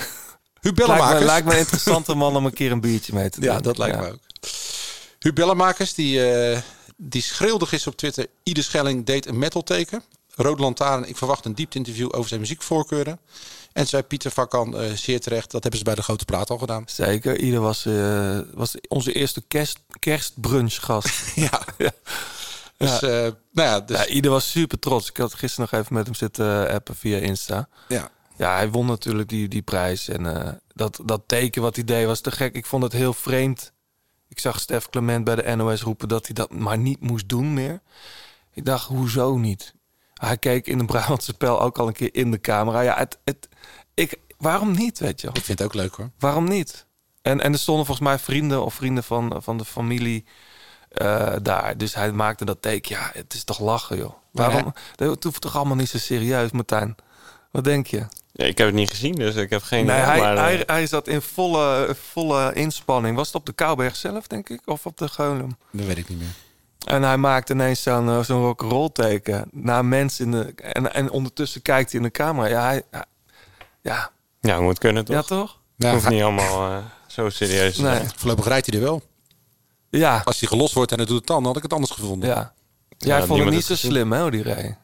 Bellemakers. 0.75 1.25
lijkt 1.25 1.47
me 1.47 1.53
een 1.53 1.59
interessante 1.59 2.15
man 2.15 2.35
om 2.35 2.45
een 2.45 2.53
keer 2.53 2.71
een 2.71 2.81
biertje 2.81 3.13
mee 3.13 3.29
te 3.29 3.39
doen. 3.39 3.51
Ja, 3.51 3.59
dat 3.59 3.77
lijkt 3.77 3.95
Ja. 3.95 4.01
me 4.01 4.07
ook. 4.11 4.19
Huub 5.19 5.35
Bellemakers, 5.35 5.93
die, 5.93 6.31
eh, 6.31 6.59
die 6.97 7.21
schreeuwde 7.21 7.65
gisteren 7.65 7.93
op 7.93 7.99
Twitter... 7.99 8.27
Ieder 8.43 8.63
Schelling 8.63 9.05
deed 9.05 9.25
een 9.27 9.37
metal 9.39 9.63
teken. 9.63 10.03
Rode 10.35 10.61
Lantaarn, 10.61 11.07
ik 11.09 11.17
verwacht 11.17 11.45
een 11.45 11.55
diepte 11.55 11.77
interview 11.77 12.07
over 12.11 12.27
zijn 12.27 12.39
muziekvoorkeuren. 12.41 13.19
En 13.73 13.87
zei 13.87 14.03
Pieter 14.03 14.31
Vakkan 14.31 14.77
eh, 14.77 14.91
zeer 14.91 15.19
terecht, 15.19 15.51
dat 15.51 15.61
hebben 15.61 15.79
ze 15.79 15.85
bij 15.85 15.95
de 15.95 16.03
Grote 16.03 16.25
Plaat 16.25 16.49
al 16.49 16.57
gedaan. 16.57 16.83
Zeker. 16.87 17.37
Ieder 17.39 17.59
was, 17.59 17.85
eh, 17.85 18.39
was 18.53 18.75
onze 18.87 19.11
eerste 19.13 19.41
kerst, 19.47 19.79
kerstbrunchgast. 19.99 21.09
Ja. 21.35 21.61
Dus, 22.77 23.01
eh, 23.01 23.09
nou 23.09 23.33
ja, 23.69 23.79
dus, 23.79 23.97
ja, 23.97 24.05
Ieder 24.07 24.31
was 24.31 24.49
super 24.51 24.79
trots. 24.79 25.09
Ik 25.09 25.17
had 25.17 25.33
gisteren 25.33 25.69
nog 25.71 25.81
even 25.81 25.93
met 25.93 26.05
hem 26.05 26.15
zitten 26.15 26.69
appen 26.69 26.95
via 26.95 27.17
Insta. 27.17 27.67
ja. 27.87 28.09
Ja, 28.37 28.55
hij 28.55 28.69
won 28.69 28.85
natuurlijk 28.85 29.29
die, 29.29 29.47
die 29.47 29.61
prijs. 29.61 30.07
En 30.09 30.45
eh, 30.45 30.53
dat, 30.73 30.99
dat 31.05 31.21
teken 31.25 31.61
wat 31.61 31.75
hij 31.75 31.83
deed 31.83 32.05
was 32.05 32.21
te 32.21 32.31
gek. 32.31 32.55
Ik 32.55 32.65
vond 32.65 32.83
het 32.83 32.91
heel 32.91 33.13
vreemd. 33.13 33.73
Ik 34.27 34.39
zag 34.39 34.59
Stef 34.59 34.89
Clement 34.89 35.23
bij 35.23 35.35
de 35.35 35.55
NOS 35.55 35.81
roepen 35.81 36.07
dat 36.07 36.25
hij 36.25 36.33
dat 36.33 36.51
maar 36.51 36.77
niet 36.77 37.01
moest 37.01 37.29
doen 37.29 37.53
meer. 37.53 37.81
Ik 38.53 38.65
dacht, 38.65 38.87
hoezo 38.87 39.37
niet? 39.37 39.73
Hij 40.13 40.37
keek 40.37 40.67
in 40.67 40.77
de 40.77 40.85
Brabantse 40.85 41.31
spel 41.31 41.61
ook 41.61 41.77
al 41.77 41.87
een 41.87 41.93
keer 41.93 42.15
in 42.15 42.31
de 42.31 42.41
camera. 42.41 42.81
Ja, 42.81 42.97
het, 42.97 43.17
het, 43.23 43.49
ik, 43.93 44.19
waarom 44.37 44.71
niet, 44.71 44.99
weet 44.99 45.21
je? 45.21 45.27
Ik 45.27 45.43
vind 45.43 45.59
het 45.59 45.67
ook 45.67 45.73
leuk 45.73 45.95
hoor. 45.95 46.09
Waarom 46.19 46.47
niet? 46.47 46.85
En, 47.21 47.41
en 47.41 47.53
er 47.53 47.59
stonden 47.59 47.85
volgens 47.85 48.07
mij 48.07 48.19
vrienden 48.19 48.65
of 48.65 48.73
vrienden 48.73 49.03
van, 49.03 49.35
van 49.43 49.57
de 49.57 49.65
familie 49.65 50.25
eh, 50.89 51.35
daar. 51.41 51.77
Dus 51.77 51.95
hij 51.95 52.11
maakte 52.11 52.45
dat 52.45 52.61
teken. 52.61 52.95
Ja, 52.95 53.09
het 53.13 53.33
is 53.33 53.43
toch 53.43 53.59
lachen, 53.59 53.97
joh. 53.97 54.13
Waarom? 54.31 54.73
Dat 54.95 55.23
hoeft 55.23 55.41
toch 55.41 55.55
allemaal 55.55 55.75
niet 55.75 55.89
zo 55.89 55.97
serieus, 55.97 56.51
Martijn? 56.51 56.95
Wat 57.51 57.63
denk 57.63 57.87
je? 57.87 58.07
Ja, 58.37 58.45
ik 58.45 58.57
heb 58.57 58.67
het 58.67 58.75
niet 58.75 58.89
gezien, 58.89 59.15
dus 59.15 59.35
ik 59.35 59.49
heb 59.49 59.61
geen 59.63 59.85
Nee, 59.85 59.95
idee, 59.95 60.07
hij, 60.07 60.19
maar, 60.19 60.35
eh, 60.35 60.41
hij, 60.41 60.63
hij 60.65 60.87
zat 60.87 61.07
in 61.07 61.21
volle, 61.21 61.95
volle 62.11 62.53
inspanning. 62.53 63.15
Was 63.15 63.27
het 63.27 63.35
op 63.35 63.45
de 63.45 63.53
Kouberg 63.53 63.95
zelf, 63.95 64.27
denk 64.27 64.49
ik? 64.49 64.61
Of 64.65 64.85
op 64.85 64.97
de 64.97 65.07
Geulum? 65.07 65.57
Dat 65.71 65.85
weet 65.85 65.97
ik 65.97 66.09
niet 66.09 66.17
meer. 66.19 66.33
En 66.85 67.03
hij 67.03 67.17
maakte 67.17 67.53
ineens 67.53 67.81
zo'n 67.83 68.09
eh, 68.09 68.19
zo'n 68.23 68.41
rock'n'roll 68.41 68.89
teken 68.93 69.47
naar 69.51 69.85
mensen 69.85 70.25
in 70.25 70.31
de... 70.31 70.53
En, 70.55 70.93
en 70.93 71.11
ondertussen 71.11 71.61
kijkt 71.61 71.91
hij 71.91 71.99
in 71.99 72.05
de 72.05 72.11
camera. 72.11 72.47
Ja, 72.47 72.61
hij, 72.65 72.81
ja, 72.91 73.05
ja, 73.81 74.11
ja, 74.41 74.59
moet 74.59 74.77
kunnen 74.79 75.05
toch? 75.05 75.15
ja 75.15 75.21
toch? 75.21 75.59
Ja, 75.75 75.91
Hoeft 75.91 76.03
hij- 76.03 76.13
niet 76.13 76.23
allemaal 76.23 76.71
eh, 76.71 76.77
zo 77.07 77.29
serieus 77.29 77.75
te 77.75 77.81
Nee. 77.81 77.95
zijn. 77.95 78.11
Voorlopig 78.15 78.45
rijdt 78.47 78.65
hij 78.65 78.75
er 78.79 78.83
wel. 78.85 79.01
Ja, 79.89 80.21
Als 80.25 80.39
hij 80.39 80.49
gelost 80.49 80.73
wordt 80.73 80.91
en 80.91 80.99
het 80.99 81.07
doet 81.07 81.17
het 81.17 81.27
dan, 81.27 81.37
dan 81.37 81.45
had 81.45 81.55
ik 81.57 81.63
het 81.63 81.73
anders 81.73 81.91
gevonden. 81.91 82.29
ja. 82.29 82.53
Jij 82.97 83.23
vond 83.23 83.39
het 83.43 83.49
niet 83.53 83.65
zo 83.65 83.73
gezien. 83.73 83.91
slim, 83.91 84.11
hè, 84.11 84.29
die 84.31 84.41
reed? 84.43 84.75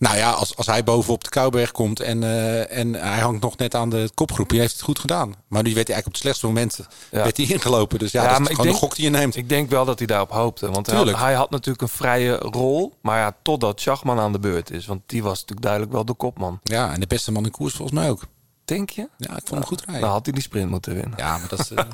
Nou 0.00 0.16
ja, 0.16 0.30
als, 0.30 0.56
als 0.56 0.66
hij 0.66 0.84
bovenop 0.84 1.24
de 1.24 1.30
Kouberg 1.30 1.72
komt 1.72 2.00
en, 2.00 2.22
eh, 2.22 2.78
en 2.78 2.94
hij 2.94 3.18
hangt 3.20 3.42
nog 3.42 3.56
net 3.56 3.74
aan 3.74 3.90
de 3.90 4.10
kopgroep, 4.14 4.48
die 4.48 4.60
heeft 4.60 4.72
het 4.72 4.82
goed 4.82 4.98
gedaan. 4.98 5.34
Maar 5.48 5.62
nu 5.62 5.74
werd 5.74 5.86
hij 5.86 5.96
eigenlijk 5.96 6.06
op 6.06 6.12
het 6.12 6.20
slechtste 6.22 6.46
moment 6.46 6.80
Ja. 7.10 7.22
werd 7.22 7.36
hij 7.36 7.46
ingelopen. 7.46 7.98
Dus 7.98 8.12
ja, 8.12 8.22
Ja, 8.22 8.28
dat 8.30 8.40
is 8.40 8.46
gewoon 8.46 8.62
denk- 8.62 8.74
de 8.78 8.80
gok 8.80 8.94
die 8.94 9.04
je 9.04 9.10
neemt. 9.10 9.36
Ik 9.36 9.48
denk 9.48 9.70
wel 9.70 9.84
dat 9.84 9.98
hij 9.98 10.06
daarop 10.06 10.30
hoopte. 10.30 10.70
Want 10.70 10.86
hij 10.86 10.94
had, 10.94 11.04
Tuurlijk. 11.04 11.24
hij 11.24 11.34
had 11.34 11.50
natuurlijk 11.50 11.82
een 11.82 11.88
vrije 11.88 12.36
rol. 12.36 12.94
Maar 13.02 13.18
ja, 13.18 13.36
totdat 13.42 13.80
Schachman 13.80 14.18
aan 14.18 14.32
de 14.32 14.38
beurt 14.38 14.70
is. 14.70 14.86
Want 14.86 15.00
die 15.06 15.22
was 15.22 15.32
natuurlijk 15.40 15.62
duidelijk 15.62 15.92
wel 15.92 16.04
de 16.04 16.14
kopman. 16.14 16.60
Ja, 16.62 16.92
en 16.92 17.00
de 17.00 17.06
beste 17.06 17.32
man 17.32 17.44
in 17.44 17.50
koers 17.50 17.74
volgens 17.74 17.98
mij 17.98 18.10
ook. 18.10 18.22
Denk 18.64 18.90
je? 18.90 19.08
Ja, 19.16 19.30
ik 19.36 19.42
vond 19.44 19.50
hem 19.50 19.64
goed 19.64 19.80
rijden. 19.84 20.00
Dan 20.02 20.10
had 20.10 20.24
hij 20.24 20.34
die 20.34 20.42
sprint 20.42 20.70
moeten 20.70 20.94
winnen. 20.94 21.14
Ja, 21.16 21.38
maar 21.38 21.48
dat 21.48 21.58
is... 21.58 21.70
eh, 21.70 21.84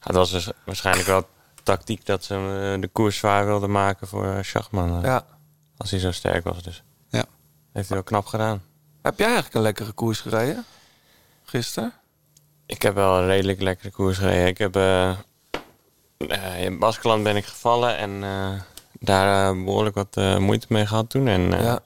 was 0.00 0.30
dus 0.30 0.50
waarschijnlijk 0.64 1.06
wel 1.06 1.26
tactiek 1.62 2.06
dat 2.06 2.24
ze 2.24 2.34
eh, 2.34 2.80
de 2.80 2.88
koers 2.92 3.16
zwaar 3.16 3.46
wilden 3.46 3.70
maken 3.70 4.08
voor 4.08 4.38
Schachman. 4.42 5.00
Ja. 5.02 5.24
Als 5.76 5.90
hij 5.90 6.00
zo 6.00 6.12
sterk 6.12 6.44
was 6.44 6.62
dus. 6.62 6.82
Heeft 7.76 7.88
hij 7.88 7.96
wel 7.96 8.06
knap 8.06 8.26
gedaan. 8.26 8.62
Heb 9.02 9.18
jij 9.18 9.26
eigenlijk 9.26 9.56
een 9.56 9.62
lekkere 9.62 9.92
koers 9.92 10.20
gereden? 10.20 10.64
Gisteren? 11.44 11.92
Ik 12.66 12.82
heb 12.82 12.94
wel 12.94 13.18
een 13.18 13.26
redelijk 13.26 13.60
lekkere 13.60 13.90
koers 13.90 14.18
gereden. 14.18 14.46
Ik 14.46 14.58
heb... 14.58 14.76
eh, 14.76 15.10
eh, 16.18 16.62
in 16.62 16.78
Baskeland 16.78 17.22
ben 17.22 17.36
ik 17.36 17.44
gevallen 17.44 17.96
en 17.96 18.24
eh, 18.24 18.60
daar 18.92 19.48
eh, 19.48 19.64
behoorlijk 19.64 19.94
wat 19.94 20.16
moeite 20.38 20.66
mee 20.68 20.86
gehad 20.86 21.10
toen. 21.10 21.28
En 21.28 21.50
ja. 21.50 21.80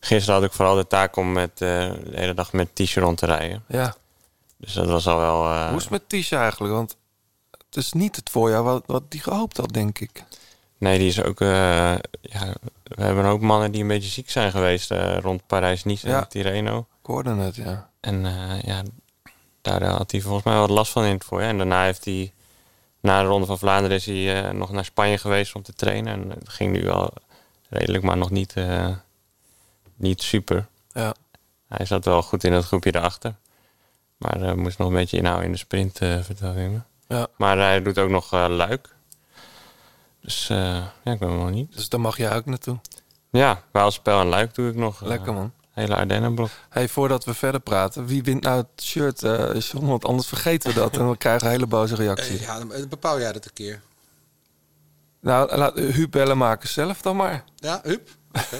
gisteren 0.00 0.40
had 0.40 0.50
ik 0.50 0.56
vooral 0.56 0.74
de 0.74 0.86
taak 0.86 1.16
om 1.16 1.32
met, 1.32 1.58
de 1.58 2.00
hele 2.10 2.34
dag 2.34 2.52
met 2.52 2.74
t-shirt 2.74 3.04
rond 3.04 3.18
te 3.18 3.26
rijden. 3.26 3.64
Ja. 3.68 3.94
Dus 4.56 4.72
dat 4.72 4.86
was 4.86 5.06
al 5.06 5.18
wel... 5.18 5.66
Hoe 5.68 5.76
is 5.76 5.82
het 5.82 5.90
met 5.90 6.08
Tisha 6.08 6.40
eigenlijk? 6.42 6.74
Want 6.74 6.96
het 7.66 7.76
is 7.76 7.92
niet 7.92 8.16
het 8.16 8.30
voorjaar 8.30 8.62
wat, 8.62 8.82
wat 8.86 9.10
die 9.10 9.20
gehoopt 9.20 9.56
had, 9.56 9.72
denk 9.72 9.98
ik. 9.98 10.24
Nee, 10.78 10.98
die 10.98 11.08
is 11.08 11.22
ook... 11.22 11.38
ja, 11.38 12.00
we 12.88 13.02
hebben 13.02 13.24
hoop 13.24 13.40
mannen 13.40 13.72
die 13.72 13.82
een 13.82 13.88
beetje 13.88 14.10
ziek 14.10 14.30
zijn 14.30 14.50
geweest 14.50 14.90
eh, 14.90 15.18
rond 15.18 15.46
Parijs-Nice 15.46 16.08
en 16.08 16.28
Tirreno. 16.28 16.78
Ik 16.78 17.06
hoorde 17.06 17.34
het, 17.34 17.56
ja. 17.56 17.90
En 18.00 18.26
eh, 18.26 18.62
ja, 18.62 18.82
daar 19.60 19.84
had 19.84 20.10
hij 20.10 20.20
volgens 20.20 20.44
mij 20.44 20.56
wat 20.56 20.70
last 20.70 20.92
van 20.92 21.04
in 21.04 21.14
het 21.14 21.24
voorjaar. 21.24 21.48
En 21.48 21.56
daarna 21.56 21.84
heeft 21.84 22.04
hij... 22.04 22.32
Na 23.00 23.22
de 23.22 23.28
Ronde 23.28 23.46
van 23.46 23.58
Vlaanderen 23.58 23.96
is 23.96 24.06
hij 24.06 24.44
eh, 24.44 24.52
nog 24.52 24.70
naar 24.70 24.84
Spanje 24.84 25.18
geweest 25.18 25.54
om 25.54 25.62
te 25.62 25.72
trainen. 25.72 26.12
En 26.12 26.30
het 26.30 26.48
ging 26.48 26.72
nu 26.72 26.82
wel 26.82 27.12
redelijk, 27.68 28.04
maar 28.04 28.16
nog 28.16 28.30
niet, 28.30 28.52
eh, 28.52 28.96
niet 29.96 30.22
super. 30.22 30.66
Ja. 30.92 31.14
Hij 31.68 31.86
zat 31.86 32.04
wel 32.04 32.22
goed 32.22 32.44
in 32.44 32.52
het 32.52 32.64
groepje 32.64 32.92
daarachter. 32.92 33.34
Maar 34.18 34.42
eh, 34.42 34.52
moest 34.52 34.78
nog 34.78 34.88
een 34.88 34.94
beetje 34.94 35.16
inhouden 35.16 35.46
in 35.46 35.52
de 35.52 35.58
sprint, 35.58 35.98
eh 35.98 36.20
vertelde 36.20 36.58
hij 36.58 36.68
me. 36.68 36.80
Ja. 37.08 37.26
Maar 37.36 37.58
hij 37.58 37.82
doet 37.82 37.98
ook 37.98 38.10
nog 38.10 38.32
eh, 38.32 38.46
luik. 38.48 38.96
Dus 40.20 40.48
eh, 40.50 40.56
ja, 41.04 41.12
ik 41.12 41.18
ben 41.18 41.28
hem 41.28 41.38
nog 41.38 41.50
niet. 41.50 41.74
Dus 41.76 41.88
daar 41.88 42.00
mag 42.00 42.16
jij 42.16 42.34
ook 42.36 42.44
naartoe. 42.46 42.78
Ja, 43.30 43.62
Waalspel 43.72 44.20
en 44.20 44.26
luik 44.26 44.54
doe 44.54 44.68
ik 44.70 44.76
nog. 44.76 45.02
eh, 45.02 45.08
Lekker, 45.08 45.32
man. 45.32 45.52
Hele 45.70 45.96
Ardennenblok. 45.96 46.50
Hey, 46.68 46.88
voordat 46.88 47.24
we 47.24 47.34
verder 47.34 47.60
praten, 47.60 48.06
wie 48.06 48.22
wint 48.22 48.42
nou 48.42 48.56
het 48.72 48.82
shirt, 48.82 49.22
eh 49.22 49.60
John? 49.60 49.86
Want 49.86 50.04
anders 50.04 50.28
vergeten 50.28 50.68
we 50.68 50.74
dat 50.80 50.96
en 50.96 51.10
we 51.10 51.16
krijgen 51.26 51.46
een 51.46 51.52
hele 51.52 51.66
boze 51.66 51.94
reactie. 51.94 52.34
Eh, 52.38 52.40
ja, 52.40 52.58
dan 52.58 52.88
bepaal 52.88 53.18
jij 53.20 53.32
dat 53.32 53.44
een 53.44 53.52
keer. 53.52 53.80
Nou, 55.20 55.56
laat 55.56 55.74
Huub 55.78 56.10
bellen 56.10 56.38
maken 56.38 56.68
zelf 56.68 57.02
dan 57.02 57.16
maar. 57.16 57.44
Ja, 57.56 57.80
Huub? 57.82 58.08
Oké. 58.32 58.58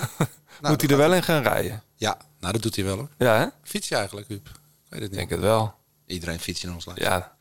Nou, 0.61 0.73
Moet 0.73 0.81
hij 0.81 0.91
er 0.91 0.97
wel 0.97 1.13
in 1.15 1.23
gaan 1.23 1.43
rijden? 1.43 1.83
Ja, 1.97 2.17
nou 2.41 2.53
dat 2.53 2.63
doet 2.63 2.77
hij 2.77 2.85
wel 2.85 2.97
hoor. 2.97 3.09
Ja, 3.19 3.39
hè? 3.39 3.47
Fiets 3.63 3.89
je 3.89 3.95
eigenlijk, 3.97 4.29
Huub? 4.29 4.47
Ik 4.47 4.53
weet 4.89 5.01
het 5.01 5.11
niet. 5.11 5.19
Denk 5.19 5.31
het 5.31 5.41
wel. 5.41 5.75
Iedereen 6.07 6.41
fietst 6.41 6.65
in 6.65 6.75
ons 6.75 6.85
land. 6.85 6.99
Ja. 6.99 7.37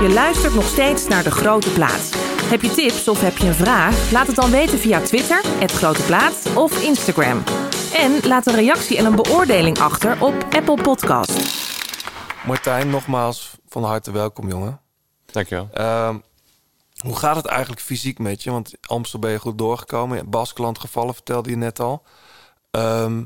Je 0.00 0.10
luistert 0.14 0.54
nog 0.54 0.64
steeds 0.64 1.08
naar 1.08 1.22
De 1.22 1.30
Grote 1.30 1.70
Plaat. 1.70 2.14
Heb 2.42 2.62
je 2.62 2.70
tips 2.70 3.08
of 3.08 3.20
heb 3.20 3.36
je 3.36 3.46
een 3.46 3.54
vraag? 3.54 4.12
Laat 4.12 4.26
het 4.26 4.36
dan 4.36 4.50
weten 4.50 4.78
via 4.78 5.00
Twitter, 5.00 5.40
het 5.44 5.72
Grote 5.72 6.02
Plaat 6.02 6.56
of 6.56 6.82
Instagram. 6.82 7.42
En 7.94 8.26
laat 8.26 8.46
een 8.46 8.54
reactie 8.54 8.96
en 8.96 9.04
een 9.04 9.16
beoordeling 9.16 9.78
achter 9.78 10.22
op 10.22 10.34
Apple 10.50 10.82
Podcast. 10.82 11.60
Martijn, 12.46 12.90
nogmaals 12.90 13.56
van 13.68 13.84
harte 13.84 14.10
welkom, 14.10 14.48
jongen. 14.48 14.80
Dankjewel. 15.26 15.68
Ehm, 15.72 16.16
hoe 17.04 17.16
gaat 17.16 17.36
het 17.36 17.46
eigenlijk 17.46 17.80
fysiek 17.80 18.18
met 18.18 18.42
je? 18.42 18.50
Want 18.50 18.72
Amstel 18.80 19.18
ben 19.18 19.30
je 19.30 19.38
goed 19.38 19.58
doorgekomen. 19.58 20.30
Baskeland 20.30 20.78
gevallen, 20.78 21.14
vertelde 21.14 21.50
je 21.50 21.56
net 21.56 21.80
al. 21.80 22.02
Ehm, 22.70 23.22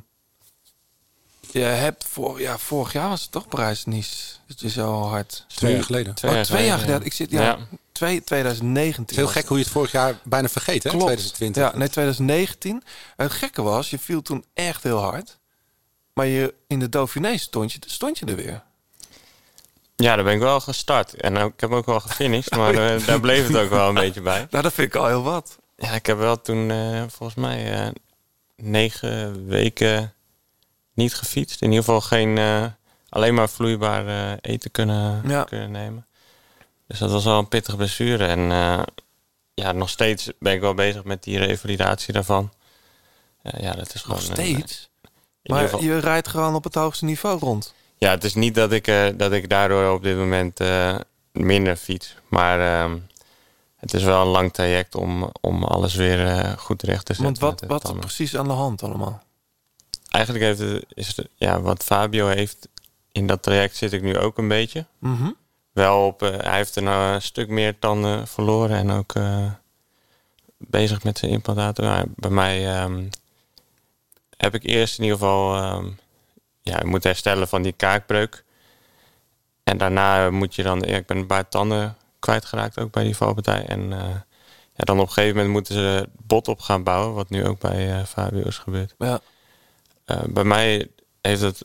je 1.59 1.65
hebt 1.65 2.05
voor, 2.05 2.41
ja, 2.41 2.59
vorig 2.59 2.93
jaar 2.93 3.09
was 3.09 3.23
het 3.23 3.31
toch 3.31 3.49
Parijs-Nice? 3.49 4.35
Dat 4.47 4.61
je 4.61 4.69
zo 4.69 5.03
hard... 5.03 5.45
Twee 5.49 5.75
jaar 5.75 5.83
geleden. 5.83 6.15
Twee, 6.15 6.37
oh, 6.37 6.41
twee 6.41 6.67
jaar 6.67 6.79
geleden. 6.79 7.05
Ik 7.05 7.13
zit, 7.13 7.31
ja, 7.31 7.43
Ja. 7.43 7.59
Twee, 7.93 8.25
2019. 8.25 9.03
Het 9.03 9.11
is 9.11 9.17
heel 9.17 9.27
gek 9.27 9.47
hoe 9.47 9.57
je 9.57 9.63
het 9.63 9.73
vorig 9.73 9.93
jaar 9.93 10.19
bijna 10.23 10.49
vergeet, 10.49 10.83
hè? 10.83 10.91
Klopt. 10.91 11.05
2020. 11.05 11.63
Ja, 11.63 11.79
nee, 11.79 11.89
2019. 11.89 12.83
Het 13.17 13.33
gekke 13.33 13.63
was, 13.63 13.91
je 13.91 13.99
viel 13.99 14.23
toen 14.23 14.45
echt 14.55 14.83
heel 14.83 14.99
hard. 14.99 15.39
Maar 16.13 16.27
je, 16.27 16.55
in 16.67 16.79
de 16.79 16.89
Dauphiné 16.89 17.37
stond 17.37 17.73
je, 17.73 17.79
stond 17.87 18.19
je 18.19 18.27
er 18.27 18.37
weer. 18.37 18.63
Ja, 19.97 20.15
daar 20.15 20.25
ben 20.25 20.35
ik 20.35 20.41
wel 20.41 20.61
gestart. 20.61 21.15
En 21.15 21.37
ik 21.37 21.61
heb 21.61 21.71
ook 21.71 21.87
wel 21.87 22.01
gefinished, 22.01 22.57
maar 22.57 22.73
daar 23.07 23.21
bleef 23.21 23.47
het 23.47 23.57
ook 23.57 23.71
wel 23.71 23.89
een 23.89 23.95
beetje 23.95 24.21
bij. 24.21 24.47
Nou, 24.51 24.63
dat 24.63 24.73
vind 24.73 24.89
ik 24.89 25.01
al 25.01 25.07
heel 25.07 25.23
wat. 25.23 25.59
Ja, 25.77 25.91
ik 25.91 26.07
heb 26.07 26.19
wel 26.19 26.41
toen 26.41 26.71
eh, 26.71 27.03
volgens 27.09 27.39
mij 27.39 27.73
eh, 27.73 27.89
negen 28.57 29.47
weken 29.47 30.15
niet 30.97 31.15
gefietst. 31.15 31.63
In 31.63 31.69
ieder 31.69 31.85
geval 31.85 32.01
geen 32.01 32.39
eh, 32.39 32.65
alleen 33.09 33.35
maar 33.35 33.49
vloeibaar 33.49 34.39
eten 34.41 34.71
kunnen, 34.71 35.23
Ja. 35.29 35.45
kunnen 35.45 35.71
nemen. 35.71 36.07
Dus 36.87 36.99
dat 36.99 37.11
was 37.11 37.25
wel 37.25 37.39
een 37.39 37.49
pittige 37.49 37.77
blessure. 37.77 38.25
En 38.27 38.51
eh, 38.51 38.83
ja, 39.55 39.73
nog 39.73 39.89
steeds 39.89 40.31
ben 40.39 40.53
ik 40.53 40.61
wel 40.61 40.75
bezig 40.75 41.05
met 41.05 41.23
die 41.23 41.39
revalidatie 41.39 42.13
daarvan. 42.13 42.53
Eh, 43.43 43.61
ja, 43.63 43.73
dat 43.73 43.95
is 43.95 44.01
gewoon. 44.03 44.17
Nog 44.17 44.27
steeds. 44.33 44.89
Maar 45.43 45.63
geval- 45.63 45.83
je 45.83 45.99
rijdt 45.99 46.29
gewoon 46.29 46.55
op 46.55 46.65
het 46.65 46.75
hoogste 46.75 47.05
niveau 47.05 47.39
rond. 47.39 47.75
ja, 47.99 48.11
het 48.11 48.25
is 48.25 48.35
niet 48.35 48.55
dat 48.55 48.73
ik, 48.73 48.85
dat 49.17 49.33
ik 49.33 49.49
daardoor 49.49 49.91
op 49.93 50.03
dit 50.03 50.17
moment 50.17 50.61
minder 51.33 51.77
fiets. 51.77 52.15
Maar 52.29 52.61
ehm, 52.83 52.97
het 53.77 53.95
is 53.95 54.03
wel 54.03 54.21
een 54.23 54.27
lang 54.29 54.53
traject 54.53 54.95
om, 54.95 55.31
om 55.41 55.65
alles 55.65 55.95
weer 55.95 56.55
goed 56.59 56.79
terecht 56.79 57.05
te 57.07 57.15
zetten. 57.15 57.41
Want 57.41 57.61
wat, 57.61 57.69
wat 57.83 57.95
is 57.95 58.01
precies 58.01 58.37
aan 58.37 58.47
de 58.49 58.53
hand 58.55 58.83
allemaal? 58.83 59.23
Eigenlijk 60.09 60.45
heeft 60.45 60.59
het, 60.59 60.85
is 60.95 61.19
ja, 61.35 61.61
wat 61.61 61.85
Fabio 61.85 62.27
heeft, 62.27 62.69
in 63.13 63.27
dat 63.27 63.43
traject 63.43 63.77
zit 63.77 63.93
ik 63.93 64.03
nu 64.03 64.19
ook 64.19 64.39
een 64.39 64.49
beetje. 64.49 64.87
Mhm. 64.99 65.31
Wel 65.73 66.07
op, 66.07 66.23
eh, 66.23 66.39
hij 66.39 66.57
heeft 66.57 66.77
er 66.77 66.83
nou 66.83 67.15
een 67.15 67.23
stuk 67.23 67.49
meer 67.49 67.79
tanden 67.79 68.29
verloren 68.29 68.77
en 68.77 68.91
ook 68.91 69.15
eh, 69.15 69.51
bezig 70.57 71.05
met 71.05 71.19
zijn 71.19 71.31
implantaten. 71.31 71.85
Maar 71.85 72.05
bij 72.15 72.31
mij 72.31 72.75
ehm, 72.75 73.09
heb 74.37 74.55
ik 74.55 74.65
eerst 74.65 74.99
in 74.99 75.05
ieder 75.05 75.19
geval 75.19 75.57
ehm, 75.57 75.87
ja, 76.63 76.79
ik 76.79 76.87
moet 76.87 77.05
herstellen 77.05 77.49
van 77.49 77.63
die 77.63 77.73
kaakbreuk. 77.73 78.45
En 79.63 79.79
daarna 79.79 80.31
moet 80.31 80.55
je 80.55 80.63
dan, 80.63 80.81
ja, 80.81 80.97
ik 80.97 81.07
ben 81.07 81.17
een 81.17 81.27
paar 81.27 81.49
tanden 81.49 81.97
kwijtgeraakt 82.19 82.79
ook 82.79 82.91
bij 82.91 83.05
die 83.05 83.17
valpartij. 83.17 83.67
En 83.67 83.93
eh, 83.93 84.09
ja, 84.75 84.85
dan 84.85 85.01
op 85.01 85.07
een 85.07 85.13
gegeven 85.13 85.37
moment 85.37 85.53
moeten 85.53 85.75
ze 85.75 85.81
het 85.81 86.09
bot 86.27 86.49
op 86.49 86.61
gaan 86.61 86.83
bouwen, 86.83 87.15
wat 87.15 87.31
nu 87.31 87.47
ook 87.47 87.61
bij 87.61 88.07
Fabio 88.07 88.43
is 88.43 88.59
gebeurd. 88.59 88.95
Ja. 88.99 89.21
Eh, 90.07 90.23
bij 90.29 90.45
mij 90.45 90.89
heeft 91.21 91.41
het 91.41 91.65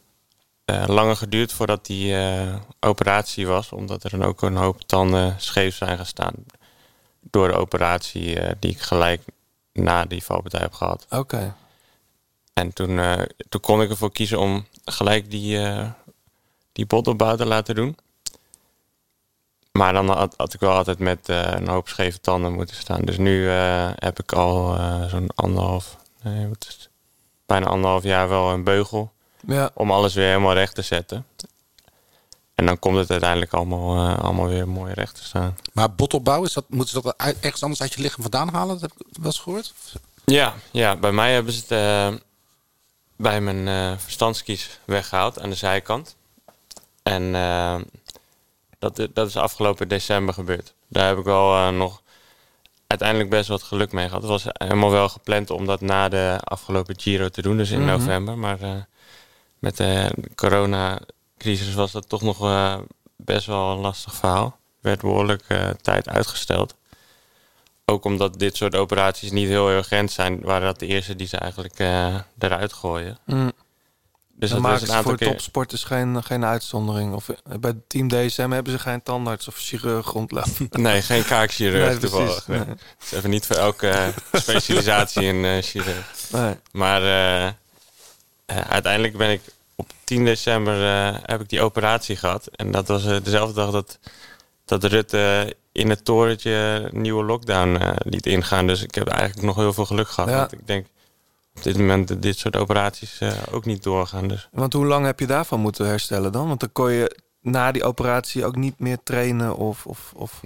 eh, 0.65 0.83
langer 0.87 1.15
geduurd 1.15 1.53
voordat 1.53 1.85
die 1.85 2.15
eh, 2.15 2.55
operatie 2.79 3.47
was, 3.47 3.71
omdat 3.71 4.03
er 4.03 4.09
dan 4.09 4.23
ook 4.23 4.41
een 4.41 4.55
hoop 4.55 4.81
tanden 4.81 5.35
scheef 5.37 5.75
zijn 5.75 5.97
gestaan 5.97 6.33
door 7.19 7.47
de 7.47 7.53
operatie 7.53 8.39
die 8.59 8.71
ik 8.71 8.81
gelijk 8.81 9.21
na 9.73 10.05
die 10.05 10.23
valpartij 10.23 10.59
heb 10.59 10.73
gehad. 10.73 11.05
Oké. 11.09 11.55
En 12.53 12.73
toen, 12.73 12.99
toen 13.49 13.61
kon 13.61 13.81
ik 13.81 13.89
ervoor 13.89 14.11
kiezen 14.11 14.39
om 14.39 14.65
gelijk 14.85 15.31
die, 15.31 15.59
eh 15.59 15.89
die 16.71 16.85
botopbouw 16.85 17.35
te 17.35 17.45
laten 17.45 17.75
doen. 17.75 17.97
Maar 19.71 19.93
dan 19.93 20.09
had, 20.09 20.33
had 20.37 20.53
ik 20.53 20.59
wel 20.59 20.73
altijd 20.73 20.99
met 20.99 21.27
een 21.27 21.67
hoop 21.67 21.87
scheve 21.87 22.21
tanden 22.21 22.53
moeten 22.53 22.75
staan. 22.75 23.01
Dus 23.01 23.17
nu 23.17 23.47
heb 23.95 24.19
ik 24.19 24.31
al 24.31 24.77
zo'n 25.09 25.29
anderhalf, 25.35 25.97
nee, 26.23 26.47
wat 26.47 26.65
is 26.67 26.73
het? 26.73 26.90
Bijna 27.51 27.65
anderhalf 27.65 28.03
jaar 28.03 28.29
wel 28.29 28.49
een 28.51 28.63
beugel. 28.63 29.11
Ja. 29.47 29.69
Om 29.73 29.91
alles 29.91 30.13
weer 30.13 30.27
helemaal 30.27 30.53
recht 30.53 30.75
te 30.75 30.81
zetten. 30.81 31.25
En 32.55 32.65
dan 32.65 32.79
komt 32.79 32.97
het 32.97 33.11
uiteindelijk 33.11 33.53
allemaal, 33.53 34.09
eh, 34.09 34.23
allemaal 34.23 34.47
weer 34.47 34.67
mooi 34.67 34.93
recht 34.93 35.15
te 35.15 35.23
staan. 35.23 35.57
Maar 35.73 35.93
botopbouw, 35.93 36.43
is 36.43 36.53
dat, 36.53 36.65
moeten 36.67 36.89
ze 36.89 37.01
dat 37.01 37.17
uit- 37.17 37.39
ergens 37.39 37.63
anders 37.63 37.81
uit 37.81 37.93
je 37.93 38.01
lichaam 38.01 38.21
vandaan 38.21 38.49
halen? 38.49 38.79
Dat 38.79 38.81
heb 38.81 39.07
ik 39.07 39.15
wel 39.17 39.25
eens 39.25 39.39
gehoord. 39.39 39.73
Ja, 40.25 40.53
ja, 40.71 40.95
bij 40.95 41.11
mij 41.11 41.33
hebben 41.33 41.53
ze 41.53 41.59
het 41.59 41.71
eh, 41.71 42.19
bij 43.15 43.41
mijn 43.41 43.67
eh 43.67 43.97
verstandskies 43.97 44.79
weggehaald 44.85 45.39
aan 45.39 45.49
de 45.49 45.55
zijkant. 45.55 46.15
En 47.03 47.31
dat, 48.79 49.07
dat 49.13 49.27
is 49.27 49.37
afgelopen 49.37 49.87
december 49.87 50.33
gebeurd. 50.33 50.73
Daar 50.87 51.07
heb 51.07 51.17
ik 51.17 51.23
wel 51.23 51.71
nog 51.71 52.01
uiteindelijk 52.91 53.29
best 53.29 53.49
wat 53.49 53.63
geluk 53.63 53.91
mee 53.91 54.05
gehad. 54.07 54.21
Het 54.21 54.31
was 54.31 54.45
helemaal 54.53 54.91
wel 54.91 55.09
gepland 55.09 55.49
om 55.49 55.65
dat 55.65 55.81
na 55.81 56.09
de 56.09 56.37
afgelopen 56.43 56.99
Giro 56.99 57.29
te 57.29 57.41
doen, 57.41 57.57
dus 57.57 57.71
in 57.71 57.79
Mhm. 57.79 57.87
november. 57.89 58.37
Maar 58.37 58.61
eh, 58.61 58.71
met 59.59 59.77
de 59.77 60.11
coronacrisis 60.35 61.73
was 61.73 61.91
dat 61.91 62.09
toch 62.09 62.21
nog 62.21 62.41
eh, 62.43 62.77
best 63.15 63.45
wel 63.45 63.71
een 63.71 63.77
lastig 63.77 64.13
verhaal. 64.13 64.57
Werd 64.81 65.01
behoorlijk 65.01 65.43
eh, 65.47 65.69
tijd 65.81 66.09
uitgesteld. 66.09 66.75
Ook 67.85 68.05
omdat 68.05 68.39
dit 68.39 68.55
soort 68.55 68.75
operaties 68.75 69.31
niet 69.31 69.47
heel 69.47 69.69
urgent 69.69 70.11
zijn, 70.11 70.41
waren 70.41 70.67
dat 70.67 70.79
de 70.79 70.85
eerste 70.87 71.15
die 71.15 71.27
ze 71.27 71.37
eigenlijk 71.37 71.79
eruit 72.39 72.73
gooien. 72.73 73.17
Mm. 73.25 73.51
Dus 74.41 74.49
dan 74.49 74.61
maken 74.61 74.87
ze 74.87 75.01
voor 75.03 75.17
keer. 75.17 75.27
topsporters 75.27 75.83
geen, 75.83 76.23
geen 76.23 76.45
uitzondering. 76.45 77.13
Of 77.13 77.29
eh, 77.29 77.35
bij 77.59 77.73
Team 77.87 78.07
DSM 78.07 78.49
hebben 78.49 78.73
ze 78.73 78.79
geen 78.79 79.03
tandarts 79.03 79.47
of 79.47 79.57
chirurg 79.57 80.11
rondlopen. 80.11 80.69
Nee, 80.81 81.01
geen 81.01 81.25
kaakchirurg 81.25 81.89
Nee, 81.89 81.97
toevallig. 81.97 82.47
Nee. 82.47 82.59
Nee. 82.59 82.75
Even 83.11 83.29
niet 83.29 83.45
voor 83.45 83.55
elke 83.55 83.87
eh, 83.87 84.07
specialisatie 84.41 85.25
een 85.25 85.45
eh, 85.45 85.63
chirurg. 85.63 86.29
Maar 86.71 87.01
uiteindelijk 88.45 89.17
ben 89.17 89.29
ik 89.29 89.41
op 89.75 89.91
10 90.03 90.25
december 90.25 90.75
heb 91.25 91.41
ik 91.41 91.49
die 91.49 91.61
operatie 91.61 92.15
gehad. 92.15 92.47
En 92.55 92.71
dat 92.71 92.87
was 92.87 93.03
dezelfde 93.03 93.53
dag 93.53 93.71
dat, 93.71 93.99
dat 94.65 94.83
Rutte 94.83 95.55
in 95.71 95.89
het 95.89 96.05
torentje 96.05 96.89
nieuwe 96.91 97.23
lockdown 97.23 97.79
liet 97.97 98.25
ingaan. 98.25 98.67
Dus 98.67 98.83
ik 98.83 98.95
heb 98.95 99.07
eigenlijk 99.07 99.41
nog 99.41 99.55
heel 99.55 99.73
veel 99.73 99.85
geluk 99.85 100.07
gehad. 100.07 100.29
Ja. 100.29 100.37
Want 100.37 100.51
ik 100.51 100.67
denk 100.67 100.85
op 101.55 101.63
dit 101.63 101.77
moment 101.77 102.21
dit 102.21 102.37
soort 102.37 102.55
operaties 102.55 103.19
eh, 103.19 103.33
ook 103.51 103.65
niet 103.65 103.83
doorgaan. 103.83 104.27
Dus 104.27 104.49
Want 104.51 104.73
hoe 104.73 104.85
lang 104.85 105.05
heb 105.05 105.19
je 105.19 105.27
daarvan 105.27 105.59
moeten 105.59 105.85
herstellen 105.85 106.31
dan? 106.31 106.47
Want 106.47 106.59
dan 106.59 106.71
kon 106.71 106.91
je 106.91 107.17
na 107.41 107.71
die 107.71 107.83
operatie 107.83 108.45
ook 108.45 108.55
niet 108.55 108.79
meer 108.79 108.97
trainen 109.03 109.55
of... 109.55 109.85
of, 109.85 110.11
of... 110.15 110.41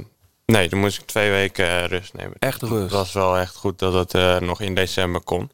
nee, 0.46 0.70
dan 0.70 0.80
moest 0.80 1.02
ik 1.02 1.06
twee 1.06 1.32
weken 1.32 1.70
eh, 1.70 1.86
rust 1.86 2.14
nemen. 2.14 2.34
Echt 2.40 2.62
rust. 2.62 2.82
Het 2.82 2.92
was 2.92 3.14
wel 3.14 3.38
echt 3.38 3.56
goed 3.56 3.80
dat 3.80 3.94
het 3.94 4.14
eh, 4.14 4.40
nog 4.40 4.62
in 4.62 4.76
december 4.76 5.22
kon. 5.22 5.52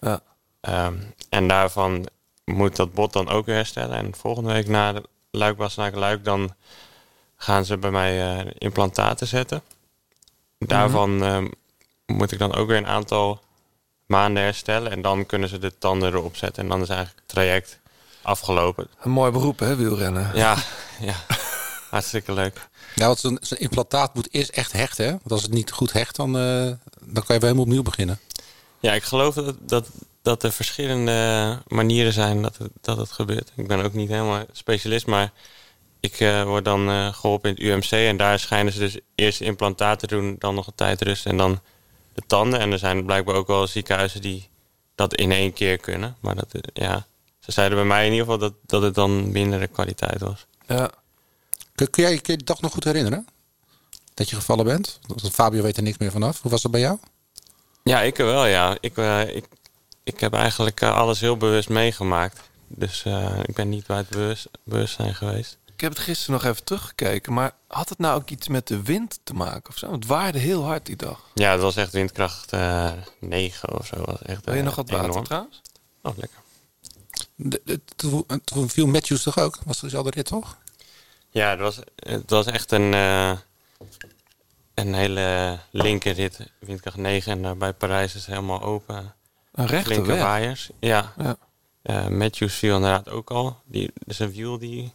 Ja. 0.00 0.20
Ehm, 0.60 0.94
en 1.28 1.48
daarvan 1.48 2.06
moet 2.44 2.76
dat 2.76 2.92
bot 2.92 3.12
dan 3.12 3.28
ook 3.28 3.46
weer 3.46 3.54
herstellen. 3.54 3.96
En 3.96 4.14
volgende 4.14 4.52
week 4.52 4.68
na 4.68 4.92
de 4.92 5.02
Luik 5.30 5.76
naar 5.76 5.92
Luik, 5.92 6.24
dan 6.24 6.54
gaan 7.36 7.64
ze 7.64 7.76
bij 7.76 7.90
mij 7.90 8.44
implantaten 8.58 9.26
zetten. 9.26 9.62
Daarvan 10.58 11.22
ehm, 11.22 11.48
moet 12.06 12.32
ik 12.32 12.38
dan 12.38 12.54
ook 12.54 12.68
weer 12.68 12.76
een 12.76 12.86
aantal 12.86 13.40
maanden 14.08 14.42
herstellen. 14.42 14.90
En 14.90 15.02
dan 15.02 15.26
kunnen 15.26 15.48
ze 15.48 15.58
de 15.58 15.78
tanden 15.78 16.12
erop 16.12 16.36
zetten. 16.36 16.62
En 16.62 16.68
dan 16.68 16.82
is 16.82 16.88
eigenlijk 16.88 17.18
het 17.18 17.28
traject 17.28 17.78
afgelopen. 18.22 18.88
Een 19.00 19.10
mooi 19.10 19.32
beroep, 19.32 19.58
hè, 19.58 19.76
wielrennen? 19.76 20.30
Ja, 20.34 20.56
ja. 21.00 21.14
hartstikke 21.90 22.32
leuk. 22.32 22.68
Ja, 22.94 23.06
want 23.06 23.18
zo'n 23.18 23.58
implantaat 23.58 24.14
moet 24.14 24.28
eerst 24.30 24.50
echt 24.50 24.72
hechten. 24.72 25.04
Hè? 25.04 25.10
Want 25.10 25.30
als 25.30 25.42
het 25.42 25.52
niet 25.52 25.70
goed 25.70 25.92
hecht, 25.92 26.16
dan, 26.16 26.36
eh, 26.36 26.42
dan 27.00 27.24
kan 27.24 27.34
je 27.34 27.40
weer 27.40 27.40
helemaal 27.40 27.62
opnieuw 27.62 27.82
beginnen. 27.82 28.18
Ja, 28.80 28.92
ik 28.92 29.02
geloof 29.02 29.34
dat, 29.34 29.56
dat, 29.60 29.88
dat 30.22 30.42
er 30.42 30.52
verschillende 30.52 31.58
manieren 31.66 32.12
zijn 32.12 32.42
dat 32.42 32.56
het, 32.56 32.70
dat 32.80 32.96
het 32.96 33.10
gebeurt. 33.10 33.52
Ik 33.56 33.66
ben 33.66 33.84
ook 33.84 33.92
niet 33.92 34.08
helemaal 34.08 34.44
specialist, 34.52 35.06
maar 35.06 35.32
ik 36.00 36.20
eh, 36.20 36.42
word 36.42 36.64
dan 36.64 36.88
eh, 36.88 37.12
geholpen 37.12 37.56
in 37.56 37.56
het 37.56 37.64
UMC. 37.64 38.06
En 38.08 38.16
daar 38.16 38.38
schijnen 38.38 38.72
ze 38.72 38.78
dus 38.78 38.98
eerst 39.14 39.40
implantaten 39.40 40.08
te 40.08 40.14
doen, 40.14 40.36
dan 40.38 40.54
nog 40.54 40.66
een 40.66 40.74
tijd 40.74 41.02
rust 41.02 41.26
en 41.26 41.36
dan 41.36 41.60
de 42.18 42.26
tanden. 42.26 42.60
En 42.60 42.72
er 42.72 42.78
zijn 42.78 43.04
blijkbaar 43.04 43.34
ook 43.34 43.46
wel 43.46 43.66
ziekenhuizen 43.66 44.20
die 44.20 44.48
dat 44.94 45.14
in 45.14 45.32
één 45.32 45.52
keer 45.52 45.78
kunnen. 45.78 46.16
Maar 46.20 46.34
dat, 46.34 46.52
eh, 46.52 46.60
ja, 46.72 47.06
ze 47.38 47.52
zeiden 47.52 47.78
bij 47.78 47.86
mij 47.86 48.06
in 48.06 48.12
ieder 48.12 48.24
geval 48.24 48.38
dat, 48.38 48.54
dat 48.66 48.82
het 48.82 48.94
dan 48.94 49.32
mindere 49.32 49.66
kwaliteit 49.66 50.20
was. 50.20 50.46
Ja. 50.66 50.90
Kun, 51.74 51.90
kun 51.90 52.02
jij 52.02 52.18
kun 52.18 52.32
je 52.32 52.38
de 52.38 52.44
dag 52.44 52.60
nog 52.60 52.72
goed 52.72 52.84
herinneren? 52.84 53.26
Dat 54.14 54.30
je 54.30 54.36
gevallen 54.36 54.64
bent? 54.64 54.98
Want 55.06 55.30
Fabio 55.30 55.62
weet 55.62 55.76
er 55.76 55.82
niks 55.82 55.98
meer 55.98 56.10
vanaf. 56.10 56.42
Hoe 56.42 56.50
was 56.50 56.62
dat 56.62 56.70
bij 56.70 56.80
jou? 56.80 56.98
Ja, 57.82 58.00
ik 58.00 58.16
wel, 58.16 58.46
ja. 58.46 58.76
Ik, 58.80 58.96
eh, 58.96 59.36
ik, 59.36 59.44
ik 60.02 60.20
heb 60.20 60.32
eigenlijk 60.32 60.80
eh, 60.80 60.96
alles 60.96 61.20
heel 61.20 61.36
bewust 61.36 61.68
meegemaakt. 61.68 62.40
Dus 62.66 63.04
eh, 63.04 63.38
ik 63.42 63.54
ben 63.54 63.68
niet 63.68 63.86
bij 63.86 63.96
het 63.96 64.08
bewust, 64.08 64.48
bewustzijn 64.62 65.14
geweest. 65.14 65.58
Ik 65.78 65.84
heb 65.84 65.92
het 65.92 66.02
gisteren 66.02 66.32
nog 66.40 66.44
even 66.50 66.64
teruggekeken, 66.64 67.32
maar 67.32 67.52
had 67.68 67.88
het 67.88 67.98
nou 67.98 68.20
ook 68.20 68.30
iets 68.30 68.48
met 68.48 68.66
de 68.66 68.82
wind 68.82 69.20
te 69.24 69.34
maken 69.34 69.70
of 69.70 69.78
zo? 69.78 69.92
Het 69.92 70.06
waarde 70.06 70.38
heel 70.38 70.64
hard 70.64 70.86
die 70.86 70.96
dag. 70.96 71.30
Ja, 71.34 71.50
het 71.52 71.60
was 71.60 71.76
echt 71.76 71.92
windkracht 71.92 72.52
eh 72.52 72.92
9 73.20 73.78
of 73.78 73.86
zo. 73.86 74.02
Was 74.04 74.22
echt, 74.22 74.44
Wil 74.44 74.54
je 74.54 74.60
eh, 74.60 74.66
nog 74.66 74.74
wat 74.74 74.90
water 74.90 75.08
enorm. 75.08 75.24
trouwens? 75.24 75.62
Oh, 76.02 76.16
lekker. 76.16 76.38
De- 77.34 77.60
de- 77.64 77.80
Toen 77.96 78.24
toen 78.44 78.68
viel 78.70 78.86
Matthews 78.86 79.22
toch 79.22 79.38
ook? 79.38 79.58
Was 79.64 79.76
er 79.76 79.82
dezelfde 79.82 80.10
rit, 80.10 80.26
toch? 80.26 80.56
Ja, 81.30 81.50
het 81.50 81.60
was, 81.60 81.78
het 81.96 82.30
was 82.30 82.46
echt 82.46 82.72
een, 82.72 82.94
eh, 82.94 83.32
een 84.74 84.94
hele 84.94 85.58
linker 85.70 86.12
rit. 86.14 86.38
Windkracht 86.58 86.96
9 86.96 87.32
en 87.32 87.42
daar 87.42 87.56
bij 87.56 87.72
Parijs 87.72 88.14
is 88.14 88.20
het 88.20 88.30
helemaal 88.34 88.62
open. 88.62 89.14
Een 89.52 89.66
rechte 89.66 89.90
Flinke 89.92 90.10
weg. 90.12 90.20
waaiers. 90.22 90.70
Ja. 90.80 91.12
Ja. 91.18 91.36
Eh, 91.82 92.06
Matthews 92.08 92.54
viel 92.54 92.74
inderdaad 92.76 93.08
ook 93.08 93.30
al. 93.30 93.56
Die, 93.64 93.90
dus 94.06 94.18
een 94.18 94.32
wiel 94.32 94.58
die, 94.58 94.92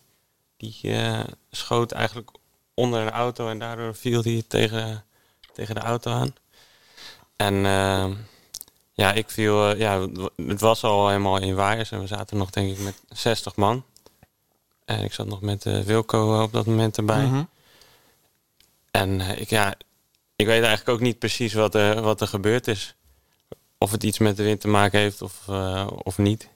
die 0.64 0.94
eh, 0.94 1.24
schoot 1.52 1.92
eigenlijk 1.92 2.30
onder 2.74 3.02
een 3.02 3.12
auto 3.12 3.50
en 3.50 3.60
daardoor 3.60 3.96
viel 3.96 4.22
hij 4.24 4.44
tegen, 4.48 5.04
tegen 5.54 5.76
de 5.76 5.82
auto 5.82 6.12
aan. 6.12 6.34
En 7.36 7.66
eh, 7.66 8.10
ja, 8.94 9.14
ik 9.14 9.30
viel, 9.30 9.70
eh, 9.70 9.80
ja, 9.80 10.08
het 10.36 10.62
was 10.62 10.84
al 10.84 11.08
helemaal 11.08 11.38
in 11.38 11.56
waaiers 11.56 11.92
en 11.92 12.00
we 12.00 12.08
zaten 12.08 12.38
nog 12.38 12.50
denk 12.50 12.72
ik 12.72 12.80
met 12.80 13.02
60 13.10 13.56
man. 13.56 13.84
En 14.86 15.04
ik 15.04 15.14
zat 15.14 15.28
nog 15.28 15.42
met 15.42 15.66
eh, 15.66 15.80
Wilco 15.80 16.42
op 16.42 16.52
dat 16.52 16.66
moment 16.66 16.98
erbij. 16.98 17.26
Mhm. 17.26 17.44
En 18.92 19.22
ik, 19.22 19.50
ja, 19.50 19.74
ik 20.36 20.46
weet 20.46 20.64
eigenlijk 20.64 20.90
ook 20.90 21.00
niet 21.00 21.20
precies 21.20 21.54
wat 21.54 21.76
er, 21.76 22.02
wat 22.02 22.22
er 22.22 22.28
gebeurd 22.28 22.68
is. 22.68 22.96
Of 23.78 23.92
het 23.92 24.04
iets 24.04 24.18
met 24.18 24.38
de 24.38 24.44
wind 24.44 24.62
te 24.62 24.68
maken 24.68 25.00
heeft 25.00 25.22
of, 25.22 25.48
of 26.04 26.18
niet. 26.18 26.50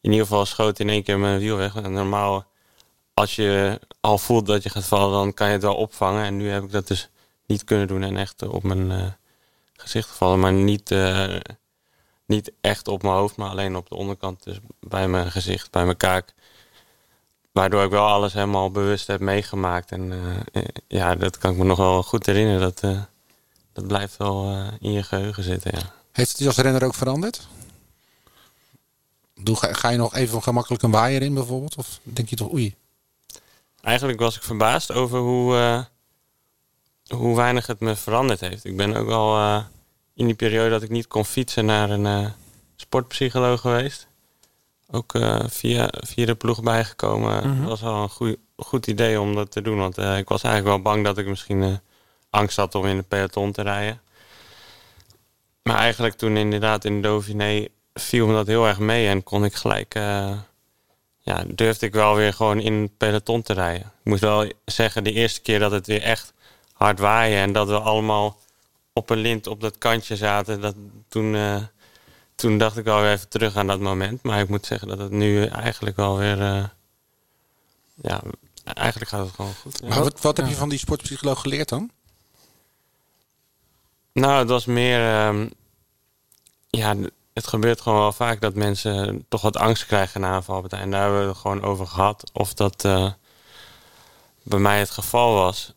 In 0.00 0.10
ieder 0.10 0.26
geval 0.26 0.46
schoot 0.46 0.78
in 0.78 0.88
één 0.88 1.02
keer 1.02 1.18
mijn 1.18 1.38
wiel 1.38 1.56
weg. 1.56 1.76
En 1.76 1.92
normaal, 1.92 2.46
als 3.18 3.36
je 3.36 3.80
al 4.00 4.18
voelt 4.18 4.46
dat 4.46 4.62
je 4.62 4.70
gaat 4.70 4.84
vallen, 4.84 5.12
dan 5.12 5.34
kan 5.34 5.46
je 5.46 5.52
het 5.52 5.62
wel 5.62 5.74
opvangen. 5.74 6.24
En 6.24 6.36
nu 6.36 6.50
heb 6.50 6.62
ik 6.62 6.70
dat 6.70 6.86
dus 6.86 7.08
niet 7.46 7.64
kunnen 7.64 7.86
doen 7.86 8.02
en 8.02 8.16
echt 8.16 8.42
op 8.42 8.62
mijn 8.62 8.90
eh, 8.90 9.06
gezicht 9.72 10.08
gevallen. 10.08 10.40
Maar 10.40 10.52
niet, 10.52 10.90
eh, 10.90 11.36
niet 12.26 12.52
echt 12.60 12.88
op 12.88 13.02
mijn 13.02 13.14
hoofd, 13.14 13.36
maar 13.36 13.50
alleen 13.50 13.76
op 13.76 13.88
de 13.88 13.94
onderkant. 13.94 14.42
Dus 14.44 14.58
bij 14.80 15.08
mijn 15.08 15.30
gezicht, 15.30 15.70
bij 15.70 15.84
mijn 15.84 15.96
kaak. 15.96 16.34
Waardoor 17.52 17.84
ik 17.84 17.90
wel 17.90 18.06
alles 18.06 18.32
helemaal 18.32 18.70
bewust 18.70 19.06
heb 19.06 19.20
meegemaakt. 19.20 19.92
En 19.92 20.12
eh, 20.52 20.62
ja, 20.88 21.14
dat 21.14 21.38
kan 21.38 21.50
ik 21.50 21.56
me 21.56 21.64
nog 21.64 21.78
wel 21.78 22.02
goed 22.02 22.26
herinneren. 22.26 22.60
Dat, 22.60 22.80
dat 23.72 23.86
blijft 23.86 24.16
wel 24.16 24.62
in 24.80 24.92
je 24.92 25.02
geheugen 25.02 25.42
zitten, 25.42 25.70
ja. 25.74 25.92
Heeft 26.12 26.30
het 26.30 26.38
je 26.38 26.46
als 26.46 26.56
renner 26.56 26.84
ook 26.84 26.94
veranderd? 26.94 27.48
Doe, 29.34 29.56
ga, 29.56 29.72
ga 29.72 29.88
je 29.88 29.96
nog 29.96 30.14
even 30.14 30.42
gemakkelijk 30.42 30.82
een 30.82 30.90
waaier 30.90 31.22
in 31.22 31.34
bijvoorbeeld? 31.34 31.76
Of 31.76 32.00
denk 32.02 32.28
je 32.28 32.36
toch 32.36 32.52
oei? 32.52 32.76
Eigenlijk 33.80 34.20
was 34.20 34.36
ik 34.36 34.42
verbaasd 34.42 34.92
over 34.92 35.18
hoe, 35.18 35.56
eh, 35.56 35.84
hoe 37.18 37.36
weinig 37.36 37.66
het 37.66 37.80
me 37.80 37.96
veranderd 37.96 38.40
heeft. 38.40 38.64
Ik 38.64 38.76
ben 38.76 38.96
ook 38.96 39.06
wel 39.06 39.36
eh, 39.36 39.64
in 40.14 40.26
die 40.26 40.34
periode 40.34 40.70
dat 40.70 40.82
ik 40.82 40.90
niet 40.90 41.06
kon 41.06 41.24
fietsen 41.24 41.64
naar 41.64 41.90
een 41.90 42.06
eh, 42.06 42.30
sportpsycholoog 42.76 43.60
geweest. 43.60 44.06
Ook 44.90 45.12
via, 45.48 45.90
via 45.92 46.26
de 46.26 46.34
ploeg 46.34 46.62
bijgekomen. 46.62 47.48
Mhm. 47.48 47.58
Dat 47.60 47.68
was 47.68 47.80
wel 47.80 48.02
een 48.02 48.08
goeie- 48.08 48.38
goed 48.56 48.86
idee 48.86 49.20
om 49.20 49.34
dat 49.34 49.50
te 49.50 49.62
doen. 49.62 49.78
Want 49.78 49.98
ik 49.98 50.28
was 50.28 50.42
eigenlijk 50.42 50.64
wel 50.64 50.92
bang 50.92 51.04
dat 51.04 51.18
ik 51.18 51.26
misschien 51.26 51.80
angst 52.30 52.56
had 52.56 52.74
om 52.74 52.86
in 52.86 52.96
de 52.96 53.02
peloton 53.02 53.52
te 53.52 53.62
rijden. 53.62 54.00
Maar 55.62 55.76
eigenlijk 55.76 56.14
toen 56.14 56.36
inderdaad 56.36 56.84
in 56.84 56.94
de 56.94 57.08
Dauphiné 57.08 57.68
viel 57.94 58.26
me 58.26 58.32
dat 58.32 58.46
heel 58.46 58.66
erg 58.66 58.78
mee. 58.78 59.08
En 59.08 59.22
kon 59.22 59.44
ik 59.44 59.54
gelijk... 59.54 59.94
ja, 61.28 61.44
durfde 61.46 61.86
ik 61.86 61.92
wel 61.92 62.14
weer 62.14 62.32
gewoon 62.32 62.60
in 62.60 62.72
het 62.72 62.96
peloton 62.96 63.42
te 63.42 63.52
rijden. 63.52 63.86
Ik 63.86 64.04
moet 64.04 64.20
wel 64.20 64.52
zeggen, 64.64 65.04
de 65.04 65.12
eerste 65.12 65.40
keer 65.40 65.58
dat 65.58 65.70
het 65.70 65.86
weer 65.86 66.02
echt 66.02 66.32
hard 66.72 66.98
waaien 66.98 67.38
en 67.42 67.52
dat 67.52 67.68
we 67.68 67.78
allemaal 67.78 68.38
op 68.92 69.10
een 69.10 69.18
lint 69.18 69.46
op 69.46 69.60
dat 69.60 69.78
kantje 69.78 70.16
zaten, 70.16 70.60
dat, 70.60 70.74
toen, 71.08 71.34
eh, 71.34 71.62
toen 72.34 72.58
dacht 72.58 72.76
ik 72.76 72.84
wel 72.84 73.00
weer 73.00 73.12
even 73.12 73.28
terug 73.28 73.56
aan 73.56 73.66
dat 73.66 73.80
moment. 73.80 74.22
Maar 74.22 74.40
ik 74.40 74.48
moet 74.48 74.66
zeggen 74.66 74.88
dat 74.88 74.98
het 74.98 75.10
nu 75.10 75.44
eigenlijk 75.46 75.96
wel 75.96 76.16
weer. 76.18 76.40
eh, 76.42 76.64
ja, 78.02 78.22
eigenlijk 78.64 79.10
gaat 79.10 79.26
het 79.26 79.34
gewoon 79.34 79.54
goed. 79.54 79.78
Ja. 79.82 79.88
Maar 79.88 80.02
wat, 80.02 80.20
wat 80.20 80.36
heb 80.36 80.48
je 80.48 80.54
van 80.54 80.68
die 80.68 80.78
sportpsycholoog 80.78 81.40
geleerd 81.40 81.68
dan? 81.68 81.90
Nou, 84.12 84.38
het 84.38 84.48
was 84.48 84.64
meer. 84.66 85.00
ehm, 85.00 85.48
ja, 86.70 86.94
het 87.38 87.46
gebeurt 87.46 87.80
gewoon 87.80 87.98
wel 87.98 88.12
vaak 88.12 88.40
dat 88.40 88.54
mensen 88.54 89.24
toch 89.28 89.40
wat 89.40 89.56
angst 89.56 89.86
krijgen 89.86 90.20
na 90.20 90.36
een 90.36 90.42
valpartij. 90.42 90.80
En 90.80 90.90
daar 90.90 91.02
hebben 91.02 91.20
we 91.20 91.28
het 91.28 91.36
gewoon 91.36 91.62
over 91.62 91.86
gehad. 91.86 92.30
Of 92.32 92.54
dat 92.54 92.84
eh, 92.84 93.12
bij 94.42 94.58
mij 94.58 94.78
het 94.78 94.90
geval 94.90 95.34
was. 95.34 95.72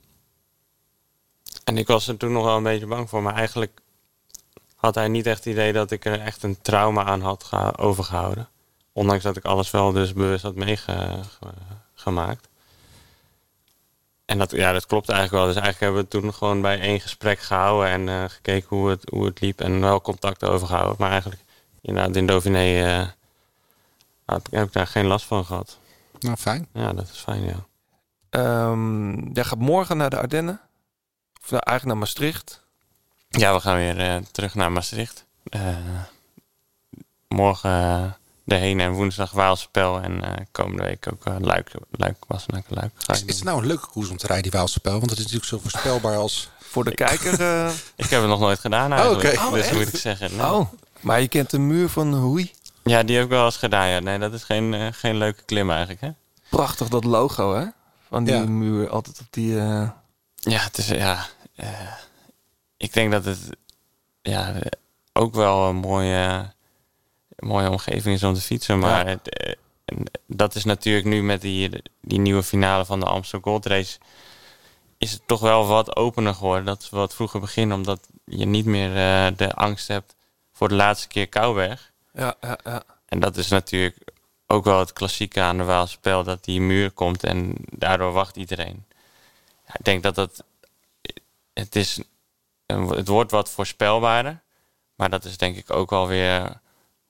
En 1.63 1.78
ik 1.78 1.88
was 1.88 2.08
er 2.08 2.17
toen 2.17 2.32
nog 2.32 2.43
wel 2.43 2.58
een 2.58 2.63
beetje 2.63 2.88
bang 2.88 3.10
voor. 3.10 3.24
Maar 3.24 3.36
eigenlijk 3.36 3.82
had 4.76 4.95
hij 4.95 5.08
niet 5.08 5.26
echt 5.26 5.43
het 5.43 5.54
idee 5.54 5.74
dat 5.74 5.91
ik 5.91 6.06
er 6.06 6.19
echt 6.19 6.43
een 6.43 6.62
trauma 6.62 7.04
aan 7.04 7.21
had 7.21 7.50
overgehouden. 7.78 8.50
Ondanks 8.93 9.24
dat 9.24 9.38
ik 9.38 9.45
alles 9.45 9.71
wel 9.71 9.91
dus 9.91 10.13
bewust 10.13 10.43
had 10.43 10.56
meegemaakt. 10.56 12.50
En 14.26 14.38
dat, 14.38 14.52
ja, 14.52 14.71
dat 14.71 14.86
klopt 14.86 15.10
eigenlijk 15.10 15.43
wel. 15.43 15.54
Dus 15.54 15.63
eigenlijk 15.63 15.80
hebben 15.93 16.02
we 16.02 16.08
toen 16.21 16.34
gewoon 16.34 16.62
bij 16.62 16.80
één 16.80 17.00
gesprek 17.00 17.39
gehouden 17.39 17.89
en 17.89 18.10
eh, 18.10 18.30
gekeken 18.30 18.67
hoe 18.69 18.89
het, 18.89 19.10
hoe 19.10 19.26
het 19.26 19.41
liep 19.41 19.62
en 19.62 19.82
wel 19.82 20.02
contact 20.02 20.43
overgehouden. 20.43 20.95
Maar 21.00 21.12
eigenlijk 21.12 21.41
inderdaad 21.82 22.15
in 22.15 22.28
Dauphiné 22.28 22.84
eh, 22.84 23.08
heb, 24.26 24.48
ik, 24.48 24.54
heb 24.54 24.67
ik 24.67 24.74
daar 24.74 24.88
geen 24.88 25.06
last 25.06 25.26
van 25.26 25.46
gehad. 25.46 25.78
Nou, 26.20 26.38
fijn. 26.38 26.67
Ja, 26.74 26.94
dat 26.94 27.10
is 27.13 27.20
fijn, 27.20 27.44
ja. 27.44 27.65
Ehm, 28.30 29.34
jij 29.34 29.44
gaat 29.44 29.60
morgen 29.60 29.98
naar 29.98 30.10
de 30.10 30.17
Ardennen. 30.17 30.62
Of 31.44 31.52
nou, 31.52 31.63
eigenlijk 31.63 31.86
naar 31.86 31.98
Maastricht. 31.98 32.62
Ja, 33.30 33.54
we 33.54 33.60
gaan 33.60 33.76
weer 33.76 34.00
eh, 34.00 34.15
terug 34.32 34.56
naar 34.56 34.72
Maastricht. 34.72 35.26
Eh, 35.44 35.76
morgen 37.27 37.69
uh, 37.71 38.12
de 38.44 38.56
heen 38.56 38.79
en 38.79 38.92
woensdag 38.92 39.32
Waalspel 39.32 40.00
en 40.00 40.23
eh, 40.23 40.46
komende 40.52 40.84
week 40.84 41.08
ook 41.13 41.25
uh, 41.27 41.36
Luik, 41.40 41.71
Luik 41.92 42.17
was 42.27 42.46
naar 42.46 42.63
Luik. 42.67 42.92
Is, 43.08 43.25
is 43.25 43.36
het 43.36 43.44
nou 43.44 43.62
een 43.62 43.67
leuke 43.67 43.88
koers 43.88 44.10
om 44.10 44.17
te 44.17 44.27
rijden, 44.27 44.52
die 44.52 44.60
Waalspel? 44.60 44.92
Want 44.92 45.10
het 45.10 45.19
is 45.19 45.25
natuurlijk 45.25 45.50
zo 45.50 45.60
voorspelbaar 45.60 46.15
als... 46.15 46.50
Voor 46.60 46.84
de 46.84 46.94
kijker... 46.94 47.42
Uh... 47.42 47.69
ik 47.96 48.10
heb 48.10 48.19
het 48.19 48.29
nog 48.29 48.40
nooit 48.40 48.60
gedaan 48.60 48.94
eigenlijk. 48.94 49.23
Oh, 49.23 49.46
okay. 49.48 49.60
dus 49.60 49.67
oh, 49.69 49.73
moet 49.73 49.94
ik 49.94 50.00
zeggen. 50.00 50.36
Nee. 50.36 50.46
Oh, 50.46 50.67
maar 51.02 51.21
je 51.21 51.27
kent 51.27 51.49
de 51.49 51.60
muur 51.60 51.89
van 51.89 52.13
Hoei? 52.13 52.52
Ja, 52.83 53.04
die 53.04 53.15
heb 53.15 53.25
ik 53.25 53.31
wel 53.31 53.45
eens 53.45 53.58
gedaan. 53.58 53.87
Ja. 53.87 53.99
Nee, 53.99 54.19
dat 54.19 54.33
is 54.33 54.43
geen, 54.43 54.73
uh, 54.73 54.87
geen 54.91 55.15
leuke 55.15 55.43
klim 55.43 55.69
eigenlijk. 55.69 56.02
Hè? 56.02 56.10
Prachtig 56.49 56.87
dat 56.87 57.04
logo, 57.04 57.56
hè? 57.56 57.65
Van 58.10 58.23
die 58.23 58.33
ja. 58.33 58.45
muur, 58.45 58.89
altijd 58.89 59.19
op 59.19 59.25
die... 59.29 59.54
Uh... 59.54 59.89
Ja, 60.35 60.60
het 60.60 60.77
is... 60.77 60.87
Ja, 60.87 61.27
uh, 61.56 61.67
ik 62.77 62.93
denk 62.93 63.12
dat 63.12 63.25
het 63.25 63.39
ja, 64.21 64.54
ook 65.13 65.33
wel 65.33 65.67
een 65.67 65.75
mooie, 65.75 66.54
mooie 67.39 67.69
omgeving 67.69 68.15
is 68.15 68.23
om 68.23 68.33
te 68.33 68.41
fietsen. 68.41 68.79
Maar 68.79 69.10
ja. 69.10 69.12
het, 69.12 69.58
dat 70.27 70.56
is 70.56 70.63
natuurlijk 70.63 71.06
nu 71.06 71.23
met 71.23 71.41
die, 71.41 71.81
die 72.02 72.19
nieuwe 72.19 72.43
finale 72.43 72.85
van 72.85 72.99
de 72.99 73.06
Amsterdam 73.06 73.52
Gold 73.52 73.65
Race... 73.65 73.97
is 74.97 75.12
het 75.12 75.21
toch 75.25 75.39
wel 75.39 75.67
wat 75.67 75.95
opener 75.95 76.33
geworden. 76.33 76.65
Dat 76.65 76.81
is 76.81 76.89
wat 76.89 77.15
vroeger 77.15 77.39
begin, 77.39 77.73
omdat 77.73 77.99
je 78.25 78.45
niet 78.45 78.65
meer 78.65 78.89
uh, 78.89 79.37
de 79.37 79.54
angst 79.54 79.87
hebt 79.87 80.15
voor 80.62 80.70
de 80.70 80.76
laatste 80.76 81.08
keer 81.08 81.28
Kouwberg. 81.28 81.92
Ja, 82.14 82.36
ja, 82.42 82.58
ja. 82.64 82.84
En 83.06 83.20
dat 83.20 83.38
is 83.38 83.48
natuurlijk 83.48 83.98
ook 84.48 84.64
wel 84.64 84.80
het 84.80 84.94
klassieke 84.94 85.42
aan 85.42 85.58
de 85.58 85.64
Waalse 85.64 85.94
spel, 85.94 86.24
dat 86.24 86.44
die 86.44 86.62
muur 86.62 86.92
komt 86.92 87.24
en 87.24 87.56
daardoor 87.70 88.12
wacht 88.12 88.36
iedereen. 88.36 88.86
Ja, 89.68 89.74
ik 89.78 89.86
denk 89.86 90.04
dat 90.04 90.16
dat, 90.16 90.44
het 91.54 91.76
is, 91.76 92.00
een- 92.66 92.88
het 92.88 93.08
wordt 93.08 93.32
wat 93.32 93.50
voorspelbaarder, 93.50 94.42
maar 94.96 95.10
dat 95.10 95.26
is 95.26 95.38
denk 95.38 95.56
ik 95.58 95.72
ook 95.72 95.90
wel 95.90 96.08
weer 96.08 96.60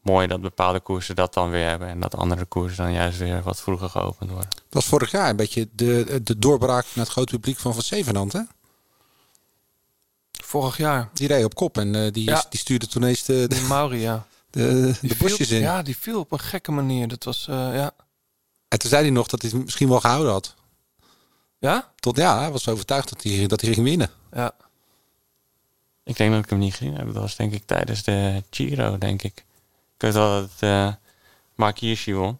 mooi 0.02 0.28
dat 0.28 0.42
bepaalde 0.42 0.80
koersen 0.80 1.16
dat 1.16 1.34
dan 1.34 1.50
weer 1.50 1.68
hebben 1.68 1.88
en 1.88 2.00
dat 2.00 2.16
andere 2.16 2.46
koersen 2.46 2.84
dan 2.84 2.94
juist 2.94 3.18
weer 3.18 3.42
wat 3.42 3.62
vroeger 3.62 3.90
geopend 3.90 4.30
worden. 4.30 4.50
Dat 4.50 4.64
was 4.70 4.86
vorig 4.86 5.12
jaar 5.12 5.30
een 5.30 5.36
beetje 5.36 5.68
de, 5.72 6.20
de 6.24 6.40
doorbraak 6.40 6.86
naar 6.94 7.06
het 7.06 7.14
grote 7.14 7.34
publiek 7.34 7.58
van 7.60 7.74
Van 7.74 7.84
Zevenhand, 7.84 8.34
hè? 8.34 8.42
Vorig 10.52 10.78
jaar. 10.78 11.10
Die 11.14 11.28
reed 11.28 11.44
op 11.44 11.56
kop 11.56 11.78
en 11.78 11.96
eh, 11.96 12.12
die, 12.12 12.24
Ja. 12.24 12.46
die 12.50 12.60
stuurde 12.60 12.88
toen 12.88 13.04
eens 13.04 13.24
de, 13.24 13.34
De 13.34 13.56
de, 13.56 13.62
Mauri, 13.62 14.00
ja. 14.00 14.26
de, 14.50 14.94
Die 15.02 15.10
de 15.10 15.16
bosjes 15.18 15.48
viel, 15.48 15.58
in. 15.58 15.64
Ja, 15.64 15.82
die 15.82 15.98
viel 15.98 16.20
op 16.20 16.32
een 16.32 16.40
gekke 16.40 16.72
manier. 16.72 17.08
Dat 17.08 17.24
was, 17.24 17.48
eh, 17.48 17.56
ja. 17.76 17.92
En 18.68 18.80
toen 18.80 18.90
zei 18.90 19.02
hij 19.02 19.12
nog 19.12 19.28
dat 19.28 19.42
hij 19.42 19.52
het 19.54 19.64
misschien 19.64 19.90
wel 19.90 20.00
gehouden 20.00 20.32
had. 20.32 20.56
Ja? 21.60 21.92
Tot 21.96 22.18
ja, 22.18 22.40
hij 22.40 22.52
was 22.52 22.68
overtuigd 22.68 23.10
dat 23.10 23.24
hij, 23.24 23.48
dat 23.48 23.62
hij 23.62 23.74
ging 23.74 23.86
winnen. 23.86 24.10
Ja. 24.34 24.52
Ik 26.04 26.18
denk 26.18 26.32
dat 26.34 26.44
ik 26.44 26.50
hem 26.50 26.60
niet 26.60 26.76
ging 26.76 26.96
hebben. 26.96 27.14
Dat 27.14 27.24
was 27.24 27.36
denk 27.36 27.54
ik 27.54 27.66
tijdens 27.66 28.04
de 28.04 28.44
Giro, 28.50 28.98
denk 28.98 29.22
ik. 29.24 29.38
Ik 29.96 30.02
weet 30.08 30.14
wel 30.14 30.30
dat 30.42 30.50
het 30.52 30.62
uh, 30.70 30.94
Mark 31.56 31.80
Hirschi 31.80 32.14
won. 32.14 32.38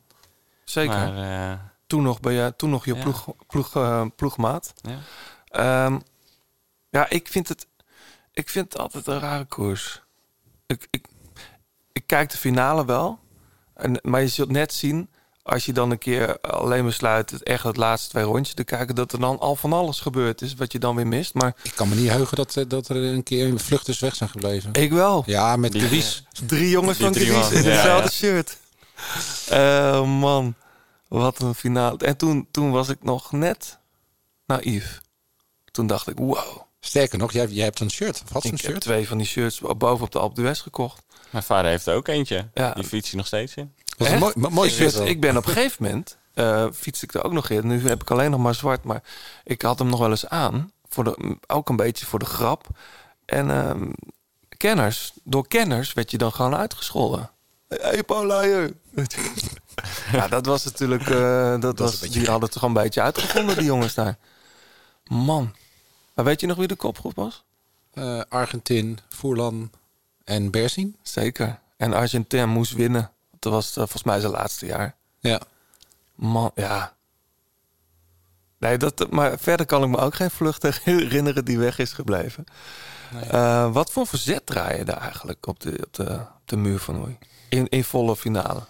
Zeker. 0.64 0.94
Maar, 1.14 1.52
uh, 1.54 1.60
toen, 1.88 2.04
nog 2.04 2.20
ben 2.20 2.34
je, 2.34 2.54
toen 2.58 2.70
nog 2.70 2.86
je 2.86 2.94
Ja. 2.96 3.02
ploeg, 3.02 3.28
ploeg, 3.48 3.76
uh, 3.76 4.06
ploegmaat. 4.16 4.74
ja. 4.82 4.98
Ehm, 5.46 6.00
ja, 6.90 7.10
ik 7.10 7.28
vind, 7.28 7.48
het, 7.48 7.68
ik 8.42 8.50
vind 8.50 8.74
het 8.74 8.82
altijd 8.82 9.08
een 9.08 9.20
rare 9.20 9.46
koers. 9.46 10.02
Ik, 10.68 10.88
ik, 10.90 11.06
ik 11.92 12.04
kijk 12.06 12.32
de 12.32 12.38
finale 12.38 12.86
wel. 12.86 13.20
En, 13.74 14.00
maar 14.02 14.22
je 14.22 14.28
zult 14.28 14.52
net 14.52 14.74
zien, 14.74 15.10
als 15.44 15.66
je 15.66 15.74
dan 15.74 15.92
een 15.92 15.98
keer 15.98 16.40
alleen 16.40 16.86
besluit... 16.86 17.30
het 17.30 17.44
echt 17.44 17.64
het 17.64 17.78
laatste 17.78 18.10
twee 18.10 18.24
rondjes 18.24 18.56
te 18.56 18.64
kijken... 18.64 18.96
dat 18.96 19.12
er 19.12 19.20
dan 19.20 19.40
al 19.40 19.56
van 19.56 19.74
alles 19.74 20.00
gebeurd 20.00 20.42
is, 20.42 20.54
wat 20.54 20.72
je 20.72 20.80
dan 20.80 20.96
weer 20.96 21.08
mist. 21.08 21.34
Maar 21.34 21.56
Ik 21.62 21.76
kan 21.76 21.90
me 21.90 21.96
niet 21.96 22.10
heugen 22.10 22.38
dat, 22.38 22.56
eh, 22.56 22.64
dat 22.68 22.90
er 22.90 22.96
een 22.96 23.24
keer 23.24 23.60
vluchters 23.60 24.00
weg 24.00 24.16
zijn 24.16 24.30
gebleven. 24.30 24.74
ik 24.74 24.92
wel. 24.92 25.24
Ja, 25.26 25.56
met 25.56 25.90
Wies. 25.90 26.24
Drie 26.46 26.70
jongens 26.70 26.98
Die 26.98 27.06
van 27.06 27.14
drie 27.14 27.26
Gries 27.26 27.42
man, 27.42 27.54
in 27.54 27.70
hetzelfde 27.72 28.04
ja. 28.04 28.10
shirt. 28.10 28.58
Eh, 29.50 30.20
man, 30.20 30.56
wat 31.08 31.42
een 31.42 31.56
finale. 31.56 31.98
En 31.98 32.18
toen, 32.18 32.48
toen 32.52 32.72
was 32.72 32.90
ik 32.90 33.04
nog 33.04 33.32
net 33.32 33.80
naïef. 34.46 35.02
Toen 35.72 35.88
dacht 35.88 36.08
ik, 36.08 36.18
wow. 36.18 36.70
Sterker 36.84 37.18
nog, 37.18 37.32
jij, 37.32 37.48
jij 37.48 37.64
hebt 37.64 37.80
een 37.80 37.92
shirt. 37.92 38.22
Of 38.26 38.30
had 38.34 38.44
Ik 38.44 38.52
heb 38.52 38.60
shirt? 38.60 38.82
twee 38.82 39.08
van 39.08 39.18
die 39.18 39.28
shirts 39.28 39.62
boven 39.78 40.06
op 40.06 40.12
de 40.12 40.20
Alpe 40.20 40.36
d'Huez 40.36 40.62
gekocht. 40.62 41.02
Mijn 41.30 41.44
vader 41.44 41.72
heeft 41.72 41.86
er 41.86 41.96
ook 41.96 42.08
eentje. 42.08 42.50
Ja. 42.54 42.74
Die 42.74 42.84
fiets 42.84 43.10
hij 43.10 43.18
nog 43.18 43.28
steeds 43.28 43.56
in. 43.56 43.74
was 43.98 44.08
een 44.10 44.20
mooi, 44.20 44.34
mo- 44.36 44.50
mooi 44.50 44.70
ik, 44.70 44.76
shirt. 44.76 45.00
ik 45.00 45.20
ben 45.22 45.38
op 45.38 45.46
een 45.46 45.54
gegeven 45.54 45.84
moment, 45.84 46.18
eh 46.34 46.68
fiets 46.74 47.04
ik 47.04 47.14
er 47.14 47.24
ook 47.24 47.32
nog 47.32 47.50
in. 47.50 47.68
Nu 47.68 47.88
heb 47.88 48.02
ik 48.02 48.12
alleen 48.12 48.32
nog 48.32 48.40
maar 48.40 48.56
zwart, 48.56 48.84
maar 48.84 49.04
ik 49.44 49.62
had 49.62 49.80
hem 49.80 49.88
nog 49.90 50.00
wel 50.00 50.10
eens 50.10 50.28
aan. 50.28 50.72
Voor 50.90 51.04
de, 51.04 51.38
ook 51.48 51.70
een 51.70 51.76
beetje 51.76 52.06
voor 52.06 52.20
de 52.20 52.26
grap. 52.26 52.68
En 53.26 53.50
ehm, 53.52 53.90
kenners, 54.58 55.12
door 55.24 55.48
kenners 55.48 55.94
werd 55.94 56.12
je 56.12 56.18
dan 56.18 56.32
gewoon 56.34 56.56
uitgescholden. 56.56 57.30
Hé 57.68 57.78
hey, 57.82 58.04
Paula, 58.04 58.42
je. 58.42 58.76
ja, 60.12 60.28
dat 60.28 60.46
was 60.46 60.64
natuurlijk, 60.64 61.10
eh, 61.10 61.60
dat 61.60 61.80
was, 61.80 61.94
een 61.94 62.00
beetje 62.00 62.20
die 62.20 62.28
hadden 62.30 62.44
het 62.44 62.52
toch 62.52 62.64
een 62.64 62.74
beetje 62.74 63.02
uitgevonden, 63.02 63.56
die 63.58 63.66
jongens 63.66 63.94
daar. 63.94 64.18
Man. 65.04 65.56
Maar 66.14 66.26
weet 66.26 66.42
je 66.42 66.48
nog 66.48 66.58
wie 66.58 66.68
de 66.68 66.76
kopgroep 66.76 67.16
was? 67.16 67.44
Eh, 67.94 68.22
Argentin, 68.30 69.00
Voerlan 69.10 69.72
en 70.24 70.52
Berzin. 70.52 70.96
Zeker. 71.02 71.60
En 71.78 71.94
Argentin 71.94 72.50
moest 72.50 72.74
winnen. 72.74 73.12
Dat 73.40 73.54
was 73.54 73.70
eh, 73.70 73.76
volgens 73.76 74.04
mij 74.04 74.20
zijn 74.20 74.32
laatste 74.32 74.66
jaar. 74.66 74.96
Ja. 75.20 75.42
Man, 76.16 76.52
ja. 76.56 76.94
Nee, 78.58 78.78
dat, 78.78 79.12
maar 79.12 79.40
verder 79.40 79.66
kan 79.66 79.84
ik 79.84 79.90
me 79.90 79.98
ook 79.98 80.16
geen 80.16 80.32
vlucht 80.32 80.84
herinneren 80.84 81.46
die 81.46 81.60
weg 81.60 81.80
is 81.80 81.94
gebleven. 81.94 82.46
Eh, 83.30 83.74
wat 83.74 83.92
voor 83.92 84.08
verzet 84.08 84.46
draai 84.46 84.78
je 84.78 84.86
daar 84.86 85.02
eigenlijk 85.02 85.48
op 85.48 85.60
de, 85.60 85.80
op 85.86 85.94
de, 85.94 86.14
op 86.14 86.42
de 86.46 86.58
muur 86.58 86.80
van 86.80 87.04
Oei? 87.04 87.18
In, 87.50 87.70
in 87.70 87.84
volle 87.84 88.16
finale. 88.16 88.62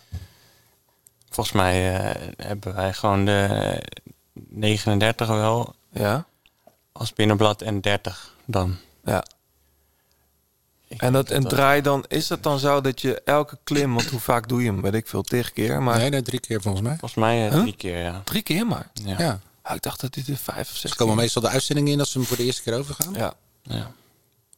Volgens 1.30 1.56
mij 1.56 1.96
eh, 1.96 2.32
hebben 2.38 2.76
wij 2.76 2.94
gewoon 2.94 3.26
de 3.26 3.84
39 4.34 5.28
wel 5.28 5.76
Ja? 5.90 6.26
Als 6.92 7.14
binnenblad 7.14 7.62
en 7.62 7.82
30 7.82 8.36
dan. 8.46 8.78
Ja. 9.04 9.24
Ik 10.88 11.02
En, 11.02 11.14
dat, 11.14 11.30
en 11.30 11.44
draai 11.48 11.82
dan, 11.82 12.06
is 12.08 12.30
het 12.30 12.44
dan 12.44 12.60
zo 12.60 12.82
dat 12.82 13.02
je 13.02 13.22
elke 13.22 13.58
klim, 13.64 13.94
want 13.94 14.10
hoe 14.10 14.20
vaak 14.20 14.48
doe 14.50 14.62
je 14.64 14.68
hem? 14.72 14.82
Weet 14.82 14.94
ik 14.94 15.08
veel, 15.08 15.22
tig 15.22 15.52
keer. 15.54 15.82
Maar 15.82 15.98
Nee, 15.98 16.10
nee, 16.10 16.22
drie 16.22 16.40
keer 16.40 16.62
volgens 16.62 16.84
mij. 16.84 16.92
Volgens 16.98 17.20
mij 17.20 17.46
eh, 17.48 17.52
Huh? 17.54 17.62
drie 17.62 17.76
keer, 17.76 17.98
ja. 17.98 18.22
drie 18.24 18.42
keer 18.42 18.68
maar. 18.68 18.90
Ja. 18.94 19.16
Ja. 19.18 19.40
Ah, 19.62 19.76
ik 19.76 19.82
dacht 19.82 20.02
dat 20.02 20.14
dit 20.14 20.28
er 20.28 20.38
vijf 20.38 20.70
of 20.70 20.76
zes 20.76 20.92
Ze 20.92 20.98
komen 20.98 21.14
keer- 21.14 21.24
meestal 21.24 21.42
de 21.42 21.48
uitzendingen 21.50 21.92
in 21.92 22.00
als 22.00 22.12
ze 22.12 22.18
hem 22.18 22.28
voor 22.28 22.38
de 22.38 22.44
eerste 22.44 22.62
keer 22.64 22.78
overgaan. 22.78 23.14
Ja, 23.14 23.34
ja. 23.62 23.92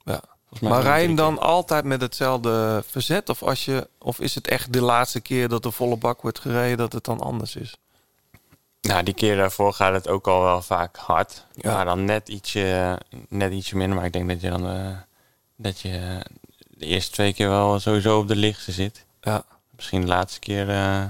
ja. 0.05 0.21
Volgens 0.47 0.59
mij 0.59 0.69
Maar 0.69 0.81
rij 0.81 1.01
je 1.01 1.07
hem 1.07 1.15
keer. 1.15 1.25
dan 1.25 1.39
altijd 1.39 1.83
met 1.83 2.01
hetzelfde 2.01 2.83
verzet? 2.89 3.29
Of, 3.29 3.43
als 3.43 3.65
je, 3.65 3.87
of 3.99 4.19
is 4.19 4.35
het 4.35 4.47
echt 4.47 4.73
de 4.73 4.81
laatste 4.81 5.19
keer 5.21 5.47
dat 5.49 5.63
de 5.63 5.71
volle 5.71 5.97
bak 5.97 6.21
wordt 6.21 6.39
gereden 6.39 6.77
dat 6.77 6.93
het 6.93 7.03
dan 7.03 7.19
anders 7.19 7.55
is? 7.55 7.75
Nou, 8.83 9.03
die 9.03 9.13
keer 9.13 9.37
daarvoor 9.37 9.73
gaat 9.73 9.93
het 9.93 10.07
ook 10.07 10.27
al 10.27 10.43
wel 10.43 10.61
vaak 10.61 10.95
hard. 10.97 11.45
Ja. 11.55 11.73
Maar 11.75 11.85
dan 11.85 12.05
net 12.05 12.29
ietsje, 12.29 12.97
net 13.29 13.51
ietsje 13.51 13.77
minder. 13.77 13.95
Maar 13.97 14.05
ik 14.05 14.13
denk 14.13 14.29
dat 14.29 14.41
je 14.41 14.49
dan 14.49 14.67
eh, 14.67 14.87
dat 15.55 15.79
je 15.81 16.19
de 16.69 16.85
eerste 16.85 17.11
twee 17.11 17.33
keer 17.33 17.49
wel 17.49 17.79
sowieso 17.79 18.17
op 18.19 18.27
de 18.27 18.35
lichtste 18.35 18.71
zit. 18.71 19.05
Ja. 19.21 19.43
Misschien 19.75 20.01
de 20.01 20.07
laatste 20.07 20.39
keer 20.39 20.69
eh, 20.69 21.03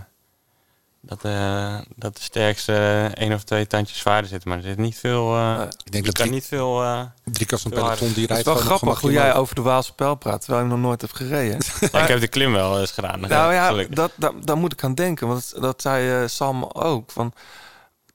dat, 1.01 1.23
eh, 1.23 1.77
dat 1.95 2.15
de 2.15 2.21
sterkste 2.21 3.09
één 3.13 3.33
of 3.33 3.43
twee 3.43 3.67
tandjes 3.67 3.97
zwaarder 3.99 4.29
zitten. 4.29 4.49
Maar 4.49 4.57
er 4.57 4.63
zit 4.63 4.77
niet 4.77 4.97
veel. 4.99 5.35
eh. 5.35 5.61
Ik 5.83 5.91
denk 5.91 6.05
dat 6.05 6.13
kan 6.13 6.25
drie, 6.25 6.31
niet 6.37 6.45
veel. 6.47 6.83
eh, 6.83 7.01
drie 7.23 7.45
keer 7.47 7.59
van 7.59 7.71
peloton 7.71 8.13
die 8.13 8.21
Het 8.21 8.31
rijdt 8.31 8.47
is 8.47 8.53
wel 8.53 8.61
grappig 8.61 8.99
hoe 9.01 9.11
jij 9.11 9.33
over 9.35 9.55
de 9.55 9.61
Waalse 9.61 9.89
spel 9.91 10.15
praat, 10.15 10.39
terwijl 10.41 10.63
je 10.63 10.69
hem 10.69 10.77
nog 10.79 10.87
nooit 10.87 11.01
hebt 11.01 11.15
gereden. 11.15 11.57
ja, 11.91 12.01
ik 12.01 12.07
heb 12.07 12.19
de 12.19 12.27
klim 12.27 12.51
wel 12.51 12.79
eens 12.79 12.91
gedaan. 12.91 13.19
nou 13.19 13.53
ja, 13.53 13.85
dat, 13.89 14.11
dat, 14.15 14.33
daar 14.43 14.57
moet 14.57 14.73
ik 14.73 14.83
aan 14.83 14.95
denken. 14.95 15.27
Want 15.27 15.51
dat, 15.53 15.61
dat 15.61 15.81
zei 15.81 16.21
eh, 16.23 16.27
Sam 16.29 16.63
ook. 16.63 17.11
Van, 17.11 17.33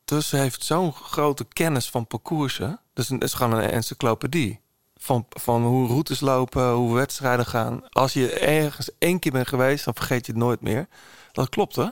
dus 0.09 0.31
heeft 0.31 0.65
zo'n 0.65 0.93
grote 0.93 1.45
kennis 1.45 1.91
van 1.91 2.07
parcoursen. 2.07 2.81
Dus 2.93 3.09
het 3.09 3.23
is 3.23 3.33
gewoon 3.33 3.53
een 3.53 3.71
encyclopedie. 3.71 4.61
Van, 4.97 5.27
van 5.29 5.65
hoe 5.65 5.89
routes 5.89 6.21
lopen, 6.21 6.71
hoe 6.71 6.95
wedstrijden 6.95 7.47
gaan. 7.47 7.83
Als 7.91 8.13
je 8.13 8.33
ergens 8.33 8.91
één 8.99 9.19
keer 9.19 9.33
bent 9.33 9.49
geweest, 9.49 9.85
dan 9.85 9.95
vergeet 9.95 10.27
je 10.27 10.33
het 10.33 10.41
nooit 10.41 10.61
meer. 10.61 10.87
Dat 11.33 11.49
klopt, 11.49 11.77
hè? 11.77 11.87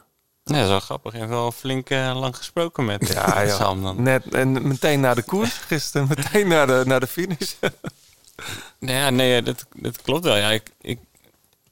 Ja, 0.45 0.67
wel 0.67 0.81
grappig. 0.81 1.15
Ik 1.15 1.21
heb 1.21 1.29
wel 1.29 1.53
flink 1.53 1.91
eh, 1.91 2.19
lang 2.19 2.37
gesproken 2.37 2.85
met 2.85 3.09
Ja, 3.09 3.41
eh, 3.43 3.49
joh. 3.49 3.57
Sam 3.57 3.83
dan. 3.83 4.03
Net, 4.03 4.35
en 4.35 4.69
meteen 4.69 5.01
naar 5.01 5.15
de 5.15 5.23
koers 5.23 5.53
gisteren. 5.55 6.09
Meteen 6.17 6.49
naar 6.49 6.67
de, 6.67 6.83
naar 6.87 7.01
de 7.01 7.07
finish. 7.07 7.55
Ja, 8.79 9.11
nee, 9.11 9.43
dat, 9.43 9.67
dat 9.73 10.03
klopt 10.03 10.25
wel. 10.25 10.37
Ja, 10.37 10.51
ik, 10.51 10.71
ik, 10.81 10.99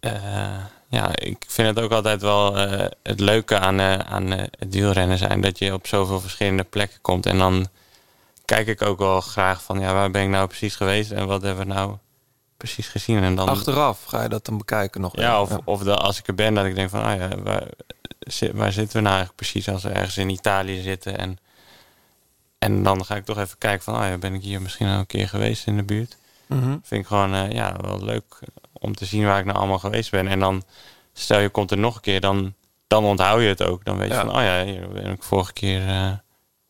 eh, 0.00 0.64
ja, 0.94 1.16
ik 1.16 1.44
vind 1.46 1.68
het 1.68 1.84
ook 1.84 1.92
altijd 1.92 2.22
wel 2.22 2.58
eh, 2.58 2.86
het 3.02 3.20
leuke 3.20 3.58
aan, 3.58 3.80
eh, 3.80 3.98
aan 3.98 4.32
eh, 4.32 4.44
het 4.58 4.74
wielrennen 4.74 5.18
zijn 5.18 5.40
dat 5.40 5.58
je 5.58 5.72
op 5.72 5.86
zoveel 5.86 6.20
verschillende 6.20 6.64
plekken 6.64 7.00
komt. 7.00 7.26
En 7.26 7.38
dan 7.38 7.68
kijk 8.44 8.66
ik 8.66 8.82
ook 8.82 8.98
wel 8.98 9.20
graag 9.20 9.62
van, 9.62 9.80
ja, 9.80 9.92
waar 9.92 10.10
ben 10.10 10.22
ik 10.22 10.28
nou 10.28 10.46
precies 10.46 10.76
geweest 10.76 11.10
en 11.10 11.26
wat 11.26 11.42
hebben 11.42 11.66
we 11.66 11.72
nou 11.72 11.96
precies 12.56 12.88
gezien? 12.88 13.22
En 13.22 13.34
dan, 13.34 13.48
Achteraf 13.48 14.04
ga 14.04 14.22
je 14.22 14.28
dat 14.28 14.44
dan 14.44 14.58
bekijken 14.58 15.00
nog. 15.00 15.16
ja, 15.16 15.40
of, 15.40 15.58
of 15.64 15.82
de, 15.82 15.96
als 15.96 16.18
ik 16.18 16.26
er 16.26 16.34
ben, 16.34 16.54
dat 16.54 16.64
ik 16.64 16.74
denk 16.74 16.90
van, 16.90 17.02
ah 17.02 17.16
ja, 17.16 17.28
waar, 17.42 17.68
waar 18.52 18.72
zitten 18.72 18.96
we 18.96 19.02
nou 19.02 19.14
eigenlijk 19.14 19.36
precies 19.36 19.68
als 19.68 19.82
we 19.82 19.88
ergens 19.88 20.16
in 20.16 20.28
Italië 20.28 20.82
zitten? 20.82 21.18
En, 21.18 21.38
en 22.58 22.82
dan 22.82 23.04
ga 23.04 23.16
ik 23.16 23.24
toch 23.24 23.38
even 23.38 23.58
kijken 23.58 23.84
van, 23.84 23.94
ah 23.94 24.08
ja, 24.08 24.18
ben 24.18 24.34
ik 24.34 24.42
hier 24.42 24.62
misschien 24.62 24.88
al 24.88 24.98
een 24.98 25.06
keer 25.06 25.28
geweest 25.28 25.66
in 25.66 25.76
de 25.76 25.82
buurt? 25.82 26.16
Mhm. 26.46 26.76
Vind 26.82 27.00
ik 27.00 27.06
gewoon 27.06 27.50
ja, 27.52 27.76
wel 27.80 28.04
leuk 28.04 28.38
om 28.84 28.94
te 28.94 29.04
zien 29.04 29.24
waar 29.24 29.38
ik 29.38 29.44
nou 29.44 29.58
allemaal 29.58 29.78
geweest 29.78 30.10
ben. 30.10 30.28
En 30.28 30.38
dan 30.40 30.62
stel 31.12 31.38
je 31.40 31.48
komt 31.48 31.70
er 31.70 31.78
nog 31.78 31.94
een 31.94 32.00
keer, 32.00 32.20
dan, 32.20 32.54
dan 32.86 33.04
onthoud 33.04 33.40
je 33.40 33.46
het 33.48 33.62
ook. 33.62 33.84
Dan 33.84 33.96
weet 33.98 34.08
je 34.08 34.14
Ja. 34.14 34.20
van, 34.20 34.36
oh 34.36 34.42
ja, 34.42 34.64
hier 34.64 34.88
ben 34.88 35.10
ik 35.12 35.22
vorige 35.22 35.52
keer, 35.52 35.88
eh, 35.88 36.12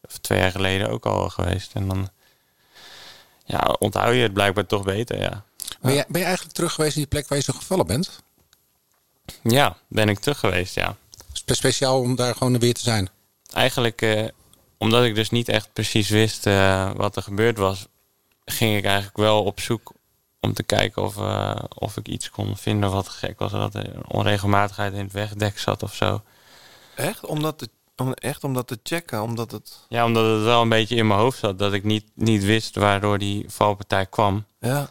of 0.09 0.19
twee 0.19 0.39
jaar 0.39 0.51
geleden 0.51 0.89
ook 0.91 1.07
al 1.07 1.29
geweest. 1.29 1.73
En 1.75 1.89
dan 1.89 2.09
ja, 3.45 3.77
onthoud 3.79 4.15
je 4.15 4.21
het 4.21 4.33
blijkbaar 4.33 4.67
toch 4.67 4.83
beter, 4.85 5.21
ja. 5.21 5.45
Ben, 5.81 5.93
je, 5.95 6.05
ben 6.09 6.21
je 6.21 6.27
eigenlijk 6.27 6.55
terug 6.57 6.73
geweest 6.73 6.95
in 6.95 7.01
die 7.01 7.11
plek 7.11 7.29
waar 7.29 7.39
je 7.39 7.45
zo 7.45 7.53
gevallen 7.53 7.87
bent? 7.87 8.23
Ja, 9.43 9.77
ben 9.89 10.09
ik 10.09 10.19
terug 10.19 10.39
geweest, 10.39 10.75
ja. 10.75 10.97
Spe- 11.33 11.55
speciaal 11.55 12.01
om 12.01 12.15
daar 12.17 12.35
gewoon 12.35 12.59
weer 12.59 12.75
te 12.75 12.81
zijn. 12.81 13.09
Eigenlijk, 13.53 14.03
eh, 14.03 14.25
omdat 14.79 15.05
ik 15.05 15.15
dus 15.15 15.31
niet 15.31 15.49
echt 15.49 15.73
precies 15.73 16.09
wist 16.09 16.47
eh, 16.47 16.91
wat 16.97 17.17
er 17.17 17.23
gebeurd 17.23 17.59
was, 17.59 17.87
ging 18.45 18.77
ik 18.77 18.85
eigenlijk 18.85 19.17
wel 19.17 19.43
op 19.45 19.61
zoek 19.61 19.93
om 20.45 20.53
te 20.53 20.63
kijken 20.63 21.03
of, 21.03 21.17
eh, 21.17 21.55
of 21.75 21.97
ik 21.97 22.09
iets 22.09 22.31
kon 22.31 22.57
vinden 22.57 22.91
wat 22.91 23.09
gek 23.09 23.39
was. 23.39 23.53
Dat 23.53 23.75
er 23.75 23.95
een 23.97 24.09
onregelmatigheid 24.09 24.93
in 24.93 25.05
het 25.05 25.13
wegdek 25.13 25.59
zat 25.59 25.83
of 25.83 25.95
zo. 25.95 26.23
Echt? 26.95 27.27
Om 27.27 27.43
dat 27.43 27.59
te, 27.59 27.69
om, 27.97 28.13
echt 28.13 28.45
om 28.45 28.55
dat 28.55 28.67
te 28.67 28.79
checken? 28.83 29.23
Omdat 29.23 29.51
het... 29.51 29.79
Ja, 29.89 30.05
omdat 30.05 30.35
het 30.37 30.43
wel 30.45 30.63
een 30.63 30.69
beetje 30.69 30.97
in 30.97 31.07
mijn 31.07 31.21
hoofd 31.21 31.39
zat 31.39 31.59
dat 31.59 31.73
ik 31.73 31.85
niet, 31.85 32.05
niet 32.15 32.45
wist 32.45 32.77
waardoor 32.77 33.19
die 33.19 33.45
valpartij 33.49 34.07
kwam. 34.07 34.45
Ja. 34.61 34.91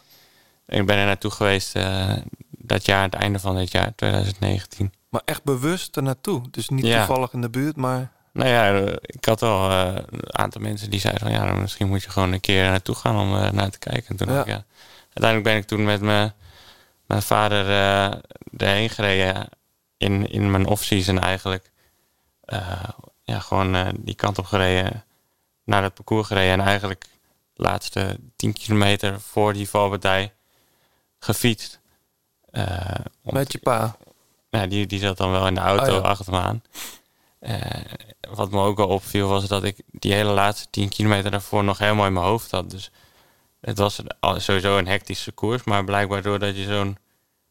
Ik 0.66 0.86
ben 0.86 0.96
er 0.96 1.06
naartoe 1.06 1.30
geweest 1.30 1.74
eh, 1.76 2.12
dat 2.50 2.86
jaar, 2.86 3.02
het 3.02 3.14
einde 3.14 3.38
van 3.38 3.56
dit 3.56 3.72
jaar, 3.72 3.92
2019. 3.94 4.92
Maar 5.08 5.22
echt 5.24 5.44
bewust 5.44 5.96
er 5.96 6.02
naartoe. 6.02 6.42
Dus 6.50 6.68
niet 6.68 6.84
Ja. 6.86 6.98
toevallig 7.06 7.32
in 7.32 7.40
de 7.40 7.50
buurt, 7.50 7.76
maar... 7.76 8.12
Nou 8.32 8.48
ja, 8.48 8.74
eh, 8.80 8.92
ik 9.00 9.24
had 9.24 9.42
al 9.42 9.70
een 9.70 10.04
aantal 10.36 10.60
mensen 10.60 10.90
die 10.90 11.00
zeiden 11.00 11.22
van 11.22 11.32
ja, 11.32 11.52
misschien 11.52 11.88
moet 11.88 12.02
je 12.02 12.10
gewoon 12.10 12.32
een 12.32 12.40
keer 12.40 12.64
naartoe 12.70 12.94
gaan 12.94 13.18
om 13.18 13.54
naar 13.54 13.70
te 13.70 13.78
kijken. 13.78 14.04
En 14.08 14.16
toen 14.16 14.28
Ja. 14.28 14.34
dacht 14.34 14.46
ik, 14.46 14.52
ja. 14.54 14.64
Uiteindelijk 15.14 15.42
ben 15.42 15.56
ik 15.56 15.64
toen 15.64 15.84
met 15.84 16.00
mijn, 16.00 16.32
mijn 17.06 17.22
vader 17.22 17.68
eh 17.68 18.18
erheen 18.56 18.90
gereden 18.90 19.48
in, 19.96 20.30
in 20.30 20.50
mijn 20.50 20.66
off-season 20.66 21.18
eigenlijk. 21.18 21.70
Eh, 22.40 22.88
ja, 23.22 23.38
gewoon 23.40 23.74
eh, 23.74 23.88
die 23.98 24.14
kant 24.14 24.38
op 24.38 24.44
gereden, 24.44 25.04
naar 25.64 25.82
het 25.82 25.94
parcours 25.94 26.26
gereden 26.26 26.52
en 26.52 26.60
eigenlijk 26.60 27.04
de 27.52 27.62
laatste 27.62 28.18
10 28.36 28.52
kilometer 28.52 29.20
voor 29.20 29.52
die 29.52 29.68
valpartij 29.68 30.32
gefietst. 31.18 31.80
Met 33.22 33.52
je 33.52 33.58
pa. 33.58 33.96
ja, 34.50 34.66
die, 34.66 34.86
die 34.86 34.98
zat 34.98 35.16
dan 35.16 35.30
wel 35.30 35.46
in 35.46 35.54
de 35.54 35.60
auto 35.60 35.96
Oh, 35.96 36.02
ja. 36.02 36.08
achter 36.08 36.32
me 36.32 36.38
aan. 36.40 36.62
Wat 38.34 38.50
me 38.50 38.60
ook 38.60 38.76
wel 38.76 38.88
opviel 38.88 39.28
was 39.28 39.46
dat 39.46 39.64
ik 39.64 39.82
die 39.90 40.12
hele 40.12 40.30
laatste 40.30 40.66
10 40.70 40.88
kilometer 40.88 41.30
daarvoor 41.30 41.64
nog 41.64 41.78
helemaal 41.78 42.06
in 42.06 42.12
mijn 42.12 42.26
hoofd 42.26 42.50
had. 42.50 42.70
Dus 42.70 42.90
het 43.64 43.78
was 43.78 44.00
sowieso 44.36 44.78
een 44.78 44.86
hectische 44.86 45.32
koers, 45.32 45.64
maar 45.64 45.84
blijkbaar 45.84 46.22
doordat 46.22 46.56
je 46.56 46.64
zo'n 46.64 46.98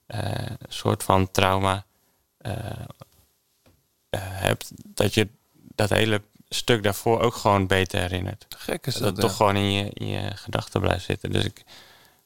eh, 0.05 0.51
soort 0.67 1.03
van 1.03 1.31
trauma 1.31 1.85
eh, 2.37 2.55
eh, 4.09 4.19
hebt, 4.21 4.71
dat 4.75 5.13
je 5.13 5.27
dat 5.53 5.89
hele 5.89 6.21
stuk 6.49 6.83
daarvoor 6.83 7.19
ook 7.19 7.33
gewoon 7.33 7.67
beter 7.67 7.99
herinnert. 7.99 8.45
Gek 8.57 8.87
is 8.87 8.93
Dat 8.93 9.03
dat, 9.03 9.11
het 9.11 9.21
ja. 9.21 9.27
toch 9.27 9.35
gewoon 9.35 9.55
in 9.55 9.71
je, 9.71 9.89
in 9.93 10.07
je 10.07 10.35
gedachten 10.35 10.81
blijft 10.81 11.05
zitten. 11.05 11.31
Dus 11.31 11.43
ik 11.43 11.63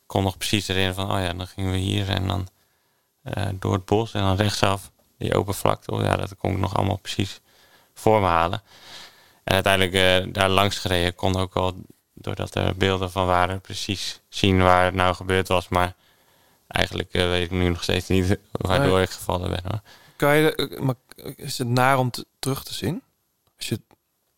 kon 0.05 0.23
nog 0.23 0.37
precies 0.37 0.67
herinneren 0.67 0.95
van, 0.95 1.17
oh 1.17 1.23
ja, 1.23 1.33
dan 1.33 1.47
gingen 1.47 1.71
we 1.71 1.77
hier 1.77 2.09
en 2.09 2.27
dan 2.27 2.47
door 3.59 3.73
het 3.73 3.85
bos 3.85 4.13
en 4.13 4.21
dan 4.21 4.35
rechtsaf 4.35 4.91
die 5.17 5.35
open 5.35 5.53
vlakte. 5.53 5.91
Oh 5.91 6.01
ja, 6.01 6.15
dat 6.15 6.37
kon 6.37 6.51
ik 6.51 6.57
nog 6.57 6.75
allemaal 6.75 6.97
precies 6.97 7.41
voor 7.93 8.19
me 8.19 8.27
halen. 8.27 8.61
En 9.43 9.53
uiteindelijk 9.53 10.33
daar 10.33 10.49
langs 10.49 10.77
gereden 10.77 11.15
kon 11.15 11.35
ook 11.35 11.53
wel, 11.53 11.75
doordat 12.17 12.55
er 12.55 12.75
beelden 12.77 13.11
van 13.11 13.25
waren, 13.25 13.61
precies 13.61 14.21
zien 14.29 14.57
waar 14.63 14.85
het 14.85 14.93
nou 14.93 15.15
gebeurd 15.15 15.47
was. 15.47 15.67
Maar 15.67 15.93
eigenlijk 16.67 17.13
eh, 17.13 17.21
weet 17.23 17.43
ik 17.43 17.51
nu 17.51 17.69
nog 17.69 17.83
steeds 17.83 18.07
niet 18.07 18.37
waardoor 18.51 18.93
Nee. 18.93 19.01
ik 19.03 19.09
gevallen 19.09 19.49
ben. 19.49 19.61
Hoor. 19.63 19.81
Kan 20.15 20.35
je, 20.35 20.55
eh, 20.55 20.79
maar 20.79 20.95
is 21.35 21.57
het 21.57 21.67
naar 21.67 21.97
om 21.97 22.11
te- 22.11 22.25
terug 22.39 22.63
te 22.63 22.73
zien? 22.73 23.01
Als 23.57 23.69
je, 23.69 23.81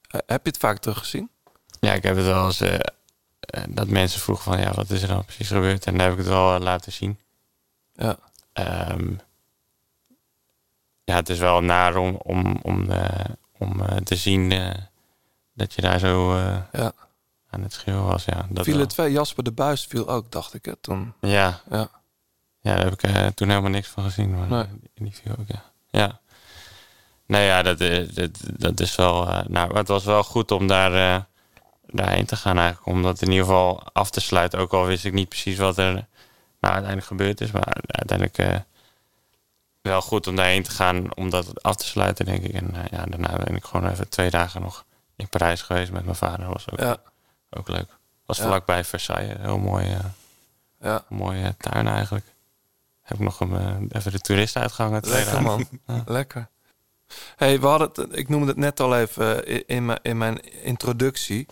eh, 0.10 0.20
heb 0.26 0.44
je 0.44 0.50
het 0.50 0.58
vaak 0.60 0.78
teruggezien? 0.78 1.30
Ja, 1.80 1.94
ik 1.94 2.04
heb 2.04 2.16
het 2.16 2.26
wel 2.26 2.46
eens 2.46 2.64
dat 3.70 3.88
mensen 3.88 4.22
vroegen 4.22 4.44
van 4.44 4.60
ja, 4.62 4.74
wat 4.74 4.90
is 4.90 5.02
er 5.02 5.08
dan 5.08 5.26
precies 5.26 5.48
gebeurd? 5.48 5.86
En 5.86 5.92
dan 5.94 6.02
heb 6.02 6.12
ik 6.12 6.18
het 6.18 6.28
wel 6.28 6.60
laten 6.60 6.92
zien. 6.92 7.20
Ja. 7.94 8.18
Ehm, 8.54 9.12
ja, 11.04 11.16
het 11.16 11.30
is 11.30 11.40
wel 11.40 11.62
naar 11.62 11.96
om, 11.96 12.16
om, 12.24 12.60
om, 12.62 12.90
om 13.58 14.04
te 14.04 14.16
zien 14.16 14.50
dat 15.54 15.74
je 15.74 15.82
daar 15.82 16.00
zo 16.00 16.36
Ja. 16.72 16.94
Aan 17.50 17.62
het 17.62 17.74
schreeuwen 17.74 18.06
was. 18.06 18.26
Ja, 18.26 18.46
dat 18.50 18.66
het 18.66 18.90
twee 18.90 19.12
Jasper 19.12 19.44
de 19.44 19.52
Buis 19.52 19.86
viel 19.86 20.08
ook, 20.10 20.32
dacht 20.32 20.54
ik. 20.54 20.66
Hè, 20.66 20.76
toen. 20.76 21.14
Ja. 21.22 21.62
Ja. 21.70 21.90
Ja, 22.62 22.76
daar 22.76 22.84
heb 22.84 22.94
ik 22.94 23.04
eh, 23.04 23.26
toen 23.28 23.50
helemaal 23.50 23.70
niks 23.70 23.88
van 23.88 24.04
gezien. 24.04 24.38
Maar 24.38 24.48
Nee. 24.48 24.66
die 24.96 25.14
viel 25.24 25.32
ook, 25.40 25.48
ja. 25.48 25.64
Ja. 25.90 26.20
Nee, 27.26 27.46
ja, 27.46 27.62
dat, 27.62 27.80
is- 27.80 28.14
dat, 28.14 28.30
dat 28.44 28.80
is 28.80 28.96
wel... 28.96 29.28
eh, 29.28 29.40
nou, 29.48 29.78
het 29.78 29.88
was 29.88 30.04
wel 30.04 30.24
goed 30.24 30.52
om 30.52 30.68
daar, 30.68 30.94
eh, 31.16 31.22
daarheen 31.86 32.26
te 32.26 32.36
gaan 32.36 32.58
eigenlijk. 32.58 32.88
Om 32.88 33.02
dat 33.02 33.22
in 33.22 33.30
ieder 33.30 33.46
geval 33.46 33.84
af 33.94 34.10
te 34.10 34.20
sluiten. 34.22 34.60
Ook 34.60 34.74
al 34.74 34.86
wist 34.86 35.06
ik 35.06 35.14
niet 35.14 35.30
precies 35.30 35.58
wat 35.58 35.78
er 35.78 35.92
nou 36.60 36.74
uiteindelijk 36.74 37.06
gebeurd 37.06 37.42
is. 37.42 37.52
Maar 37.52 37.76
uiteindelijk 37.88 38.38
eh, 38.38 38.60
wel 39.82 40.02
goed 40.02 40.28
om 40.28 40.36
daarheen 40.36 40.64
te 40.64 40.72
gaan. 40.72 41.16
Om 41.16 41.30
dat 41.30 41.64
af 41.64 41.76
te 41.76 41.86
sluiten, 41.86 42.26
denk 42.26 42.44
ik. 42.44 42.54
En 42.54 42.76
eh, 42.76 42.82
ja, 42.92 43.06
daarna 43.06 43.44
ben 43.44 43.56
ik 43.56 43.64
gewoon 43.64 43.90
even 43.90 44.10
twee 44.10 44.30
dagen 44.30 44.62
nog 44.62 44.86
in 45.16 45.28
Parijs 45.30 45.62
geweest 45.62 45.92
met 45.92 46.04
mijn 46.04 46.16
vader. 46.16 46.48
Was 46.48 46.70
ook, 46.72 46.80
Ja. 46.80 46.98
Ook 47.50 47.68
leuk. 47.68 47.98
Was 48.26 48.38
Ja. 48.38 48.44
vlakbij 48.46 48.84
Versailles. 48.84 49.38
Heel 49.40 49.58
mooi... 49.58 49.86
eh, 49.86 50.00
Ja. 50.82 51.06
mooie 51.10 51.56
tuin 51.58 51.88
eigenlijk. 51.88 52.26
Heb 53.02 53.18
ik 53.18 53.24
nog 53.24 53.40
een, 53.40 53.56
eh, 53.56 53.76
even 54.00 54.12
de 54.12 54.20
toeristenuitgangen. 54.20 55.02
twee 55.02 55.24
Lekker 55.24 55.42
man. 55.42 55.68
Ja. 55.88 56.04
Lekker. 56.06 56.48
Hey, 57.36 57.60
we 57.60 57.68
hadden 57.68 57.90
het, 57.94 58.18
ik 58.18 58.30
noemde 58.30 58.48
het 58.48 58.58
net 58.58 58.80
al 58.80 58.98
even 58.98 59.46
eh, 59.46 59.56
in, 59.56 59.64
in, 59.68 59.86
mijn, 59.86 60.00
in 60.02 60.18
mijn 60.18 60.40
introductie. 60.64 61.48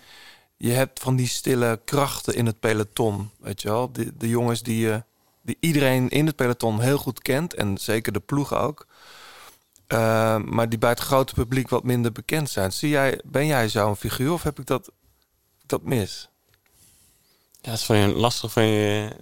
Je 0.58 0.72
hebt 0.72 1.00
van 1.00 1.16
die 1.16 1.28
stille 1.28 1.80
krachten 1.86 2.36
in 2.36 2.46
het 2.46 2.60
peloton, 2.60 3.30
weet 3.40 3.62
je 3.62 3.68
wel? 3.70 3.92
De, 3.92 4.18
de 4.18 4.30
jongens 4.30 4.62
die, 4.64 5.04
die 5.42 5.58
iedereen 5.60 6.10
in 6.10 6.26
het 6.26 6.36
peloton 6.36 6.80
heel 6.82 6.98
goed 6.98 7.22
kent 7.22 7.54
en 7.54 7.78
zeker 7.78 8.12
de 8.14 8.20
ploegen 8.20 8.60
ook. 8.60 8.88
Maar 10.46 10.70
die 10.70 10.78
bij 10.80 10.90
het 10.90 11.00
grote 11.00 11.34
publiek 11.34 11.70
wat 11.70 11.84
minder 11.84 12.12
bekend 12.12 12.50
zijn. 12.50 12.72
Zie 12.72 12.90
jij, 12.90 13.22
ben 13.26 13.46
jij 13.46 13.70
zo'n 13.70 13.96
figuur 13.96 14.32
of 14.32 14.44
heb 14.44 14.60
ik 14.60 14.66
dat, 14.66 14.92
dat 15.70 15.82
mis? 15.84 16.30
Ja, 17.62 17.72
het 17.72 17.80
is 17.80 17.86
van 17.86 17.98
je, 17.98 18.08
lastig 18.08 18.52
van 18.52 18.68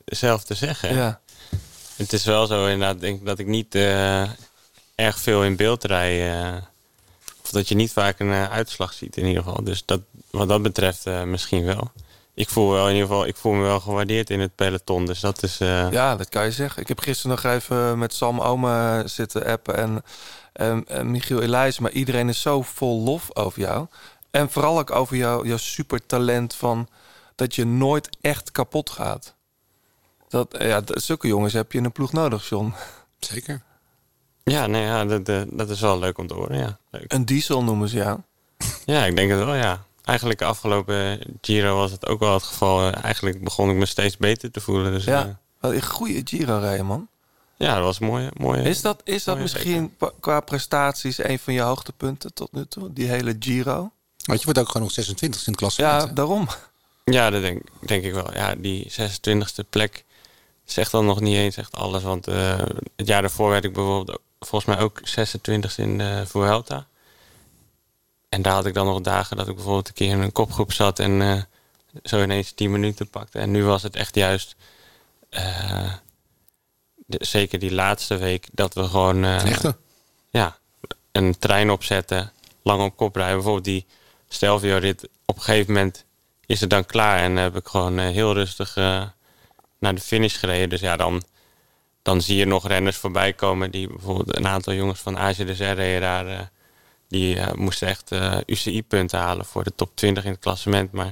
jezelf 0.06 0.44
te 0.44 0.54
zeggen. 0.54 0.96
Ja. 0.96 1.20
Het 1.96 2.14
is 2.14 2.26
wel 2.26 2.46
zo 2.48 2.66
inderdaad 2.66 3.00
denk 3.00 3.20
ik, 3.20 3.26
dat 3.26 3.40
ik 3.40 3.48
niet 3.48 3.76
eh, 3.76 4.22
erg 4.96 5.20
veel 5.20 5.44
in 5.44 5.56
beeld 5.56 5.84
rij. 5.84 6.42
eh, 6.42 6.62
of 7.44 7.52
dat 7.52 7.68
je 7.68 7.76
niet 7.76 7.92
vaak 7.92 8.20
een 8.20 8.32
eh, 8.32 8.52
uitslag 8.52 8.94
ziet 8.94 9.18
in 9.18 9.26
ieder 9.26 9.44
geval. 9.44 9.64
Dus 9.64 9.86
dat, 9.86 10.02
wat 10.32 10.48
dat 10.48 10.62
betreft 10.62 11.06
misschien 11.26 11.66
wel. 11.66 11.92
Ik 12.34 12.50
voel, 12.50 12.72
wel 12.72 12.88
in 12.88 12.94
ieder 12.94 13.08
geval, 13.08 13.26
ik 13.26 13.36
voel 13.36 13.52
me 13.52 13.62
wel 13.62 13.80
gewaardeerd 13.80 14.30
in 14.30 14.40
het 14.40 14.56
peloton. 14.56 15.06
Dus 15.06 15.20
dat 15.20 15.44
is... 15.44 15.58
Ja, 15.58 16.16
dat 16.16 16.30
kan 16.30 16.46
je 16.46 16.52
zeggen. 16.52 16.82
Ik 16.82 16.88
heb 16.88 17.00
gisteren 17.00 17.32
nog 17.42 17.54
even 17.54 17.98
met 17.98 18.14
Sam 18.14 18.40
Ome 18.40 19.04
zitten 19.06 19.46
appen 19.46 19.76
en, 19.78 20.04
en, 20.54 20.84
en 20.88 21.12
Michiel 21.12 21.42
Elijs. 21.42 21.80
Maar 21.80 21.92
iedereen 21.92 22.30
is 22.30 22.42
zo 22.42 22.62
vol 22.62 23.02
lof 23.02 23.36
over 23.36 23.60
jou. 23.60 23.88
En 24.36 24.50
vooral 24.50 24.80
ook 24.80 24.92
over 24.92 25.16
jou, 25.16 25.48
jouw 25.48 25.58
supertalent 25.58 26.56
van 26.56 26.88
dat 27.36 27.56
je 27.56 27.66
nooit 27.66 28.10
echt 28.22 28.52
kapot 28.52 28.90
gaat. 28.90 29.36
Dat, 30.30 30.54
eh, 30.54 30.68
ja, 30.68 30.82
zulke 30.86 31.28
jongens 31.28 31.54
heb 31.54 31.72
je 31.72 31.78
in 31.78 31.86
een 31.86 31.92
ploeg 31.92 32.12
nodig, 32.12 32.50
John. 32.50 32.74
Zeker. 33.20 33.62
Ja, 34.44 34.68
nee, 34.68 34.84
ja 34.84 35.06
dat, 35.06 35.30
eh, 35.30 35.42
dat 35.50 35.70
is 35.70 35.80
wel 35.80 36.00
leuk 36.00 36.18
om 36.18 36.28
te 36.28 36.34
horen. 36.34 36.58
Ja, 36.58 36.78
leuk. 36.90 37.14
Een 37.14 37.26
diesel 37.26 37.64
noemen 37.64 37.90
ze 37.90 37.96
jou. 37.96 38.20
Ja, 38.86 39.06
ik 39.06 39.16
denk 39.16 39.30
het 39.30 39.40
wel, 39.40 39.54
ja. 39.54 39.84
Eigenlijk 40.04 40.40
de 40.40 40.46
afgelopen 40.46 41.20
Giro 41.42 41.76
was 41.76 41.92
het 41.92 42.06
ook 42.06 42.20
wel 42.20 42.34
het 42.34 42.44
geval. 42.44 42.92
Eigenlijk 42.92 43.44
begon 43.44 43.70
ik 43.70 43.76
me 43.76 43.86
steeds 43.86 44.18
beter 44.18 44.52
te 44.52 44.62
voelen. 44.62 44.92
Dus, 44.92 45.04
Ja, 45.04 45.26
eh, 45.26 45.34
wat 45.60 45.72
een 45.72 45.86
goede 45.86 46.22
Giro 46.24 46.58
rijden, 46.58 46.86
man. 46.86 47.08
ja 47.56 47.76
dat 47.76 47.84
was 47.84 48.00
mooi. 48.00 48.30
mooi 48.34 48.62
Is 48.62 48.82
dat, 48.82 49.02
is 49.04 49.24
dat 49.24 49.36
mooie 49.36 49.48
misschien 49.48 49.96
qua 50.20 50.40
prestaties 50.40 51.24
een 51.24 51.40
van 51.40 51.54
je 51.54 51.62
hoogtepunten 51.62 52.34
tot 52.34 52.52
nu 52.52 52.66
toe? 52.66 52.94
Die 52.94 53.08
hele 53.08 53.36
Giro? 53.40 53.92
Want 54.26 54.40
je 54.40 54.46
wordt 54.46 54.60
ook 54.60 54.68
gewoon 54.68 54.82
nog 54.84 54.92
26 54.92 55.40
in 55.46 55.52
het 55.52 55.56
klassement. 55.62 56.02
Ja, 56.02 56.08
hè? 56.08 56.14
daarom. 56.14 56.48
Ja, 57.04 57.30
dat 57.30 57.42
denk, 57.42 57.62
denk 57.80 58.04
ik 58.04 58.14
wel. 58.14 58.34
Ja, 58.34 58.56
die 58.56 58.92
26e 58.92 59.70
plek 59.70 60.06
zegt 60.64 60.92
dan 60.92 61.06
nog 61.06 61.20
niet 61.20 61.36
eens 61.36 61.58
echt 61.58 61.76
alles. 61.76 62.04
Want 62.04 62.28
eh, 62.28 62.58
het 62.96 63.08
jaar 63.08 63.22
daarvoor 63.22 63.50
werd 63.50 63.64
ik 63.64 63.74
bijvoorbeeld 63.74 64.18
ook- 64.18 64.24
volgens 64.40 64.76
mij 64.76 64.84
ook 64.84 65.00
26 65.04 65.78
in 65.78 65.98
de 65.98 66.24
Vuelta. 66.28 66.88
En 68.30 68.42
daar 68.42 68.54
had 68.54 68.66
ik 68.66 68.74
dan 68.74 68.86
nog 68.86 69.02
dagen 69.02 69.38
dat 69.38 69.48
ik 69.48 69.56
bijvoorbeeld 69.56 69.88
een 69.88 69.94
keer 69.94 70.10
in 70.12 70.22
een 70.22 70.32
kopgroep 70.32 70.74
zat 70.74 71.00
en 71.00 71.22
eh, 71.22 71.42
zo 72.04 72.22
ineens 72.24 72.52
10 72.52 72.72
minuten 72.72 73.10
pakte. 73.10 73.40
En 73.40 73.52
nu 73.52 73.64
was 73.64 73.84
het 73.84 73.96
echt 73.96 74.16
juist, 74.16 74.56
eh, 75.30 75.94
de- 76.96 77.26
zeker 77.26 77.60
die 77.60 77.74
laatste 77.74 78.18
week, 78.18 78.48
dat 78.52 78.74
we 78.74 78.84
gewoon 78.88 79.24
eh, 79.26 79.56
ja, 80.30 80.58
een 81.12 81.38
trein 81.40 81.70
opzetten, 81.70 82.32
lang 82.64 82.82
op 82.84 82.96
kop 82.96 83.16
rijden. 83.16 83.36
Bijvoorbeeld 83.36 83.66
die 83.66 83.86
Stelvio-rit, 84.36 85.10
op 85.26 85.36
een 85.36 85.42
gegeven 85.42 85.74
moment 85.74 86.06
is 86.46 86.60
het 86.62 86.70
dan 86.70 86.86
klaar. 86.86 87.20
En 87.20 87.36
heb 87.36 87.56
ik 87.56 87.68
gewoon 87.68 88.00
eh, 88.00 88.08
heel 88.10 88.34
rustig 88.34 88.78
eh, 88.78 89.04
naar 89.80 89.96
de 89.96 90.02
finish 90.02 90.40
gereden. 90.40 90.70
Dus 90.70 90.80
ja, 90.80 90.98
dan, 90.98 91.24
dan 92.02 92.22
zie 92.22 92.38
je 92.38 92.46
nog 92.46 92.68
renners 92.68 92.98
voorbij 92.98 93.34
komen. 93.34 93.72
Die 93.72 93.88
bijvoorbeeld 93.88 94.36
een 94.38 94.48
aantal 94.48 94.74
jongens 94.74 95.00
van 95.00 95.18
Azië 95.18 95.46
de 95.46 95.54
reden 95.72 96.02
daar. 96.02 96.28
eh, 96.28 96.40
die 97.08 97.38
moesten 97.56 97.88
echt 97.88 98.12
UCI-punten 98.46 99.20
halen 99.20 99.46
voor 99.46 99.64
de 99.64 99.76
top 99.76 99.96
20 99.96 100.26
in 100.26 100.32
het 100.32 100.40
klassement. 100.40 100.92
Maar 100.92 101.12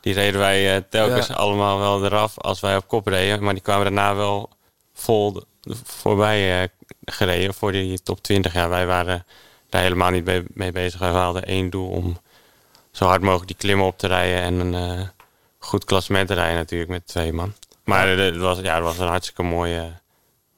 die 0.00 0.14
reden 0.14 0.40
wij 0.40 0.82
telkens 0.90 1.26
Ja. 1.26 1.34
allemaal 1.34 1.78
wel 1.78 2.04
eraf 2.04 2.38
als 2.38 2.60
wij 2.60 2.76
op 2.76 2.88
kop 2.88 3.06
reden. 3.06 3.42
Maar 3.42 3.54
die 3.54 3.62
kwamen 3.62 3.84
daarna 3.84 4.14
wel 4.14 4.50
vol 4.94 5.42
voorbij 5.84 6.68
gereden 7.04 7.54
voor 7.54 7.72
die 7.72 8.02
top 8.02 8.22
20. 8.22 8.52
Ja, 8.52 8.68
wij 8.68 8.86
waren 8.86 9.26
daar 9.68 9.82
helemaal 9.82 10.10
niet 10.10 10.24
mee, 10.24 10.44
mee 10.48 10.72
bezig. 10.72 11.00
Wij 11.00 11.10
hadden 11.10 11.44
één 11.44 11.70
doel 11.70 11.88
om 11.88 12.20
zo 12.98 13.04
hard 13.04 13.22
mogelijk 13.22 13.46
die 13.46 13.56
klimmen 13.56 13.86
op 13.86 13.98
te 13.98 14.06
rijden 14.06 14.40
en 14.40 14.54
een 14.74 14.98
eh, 14.98 15.06
goed 15.58 15.84
klassement 15.84 16.28
te 16.28 16.34
rijden 16.34 16.56
natuurlijk 16.56 16.90
met 16.90 17.06
twee 17.06 17.32
man. 17.32 17.54
Maar 17.84 18.12
eh, 18.18 18.24
het 18.24 18.36
was, 18.36 18.58
ja, 18.58 18.74
het 18.74 18.82
was 18.84 18.98
een 18.98 19.06
hartstikke 19.06 19.42
mooie, 19.42 19.92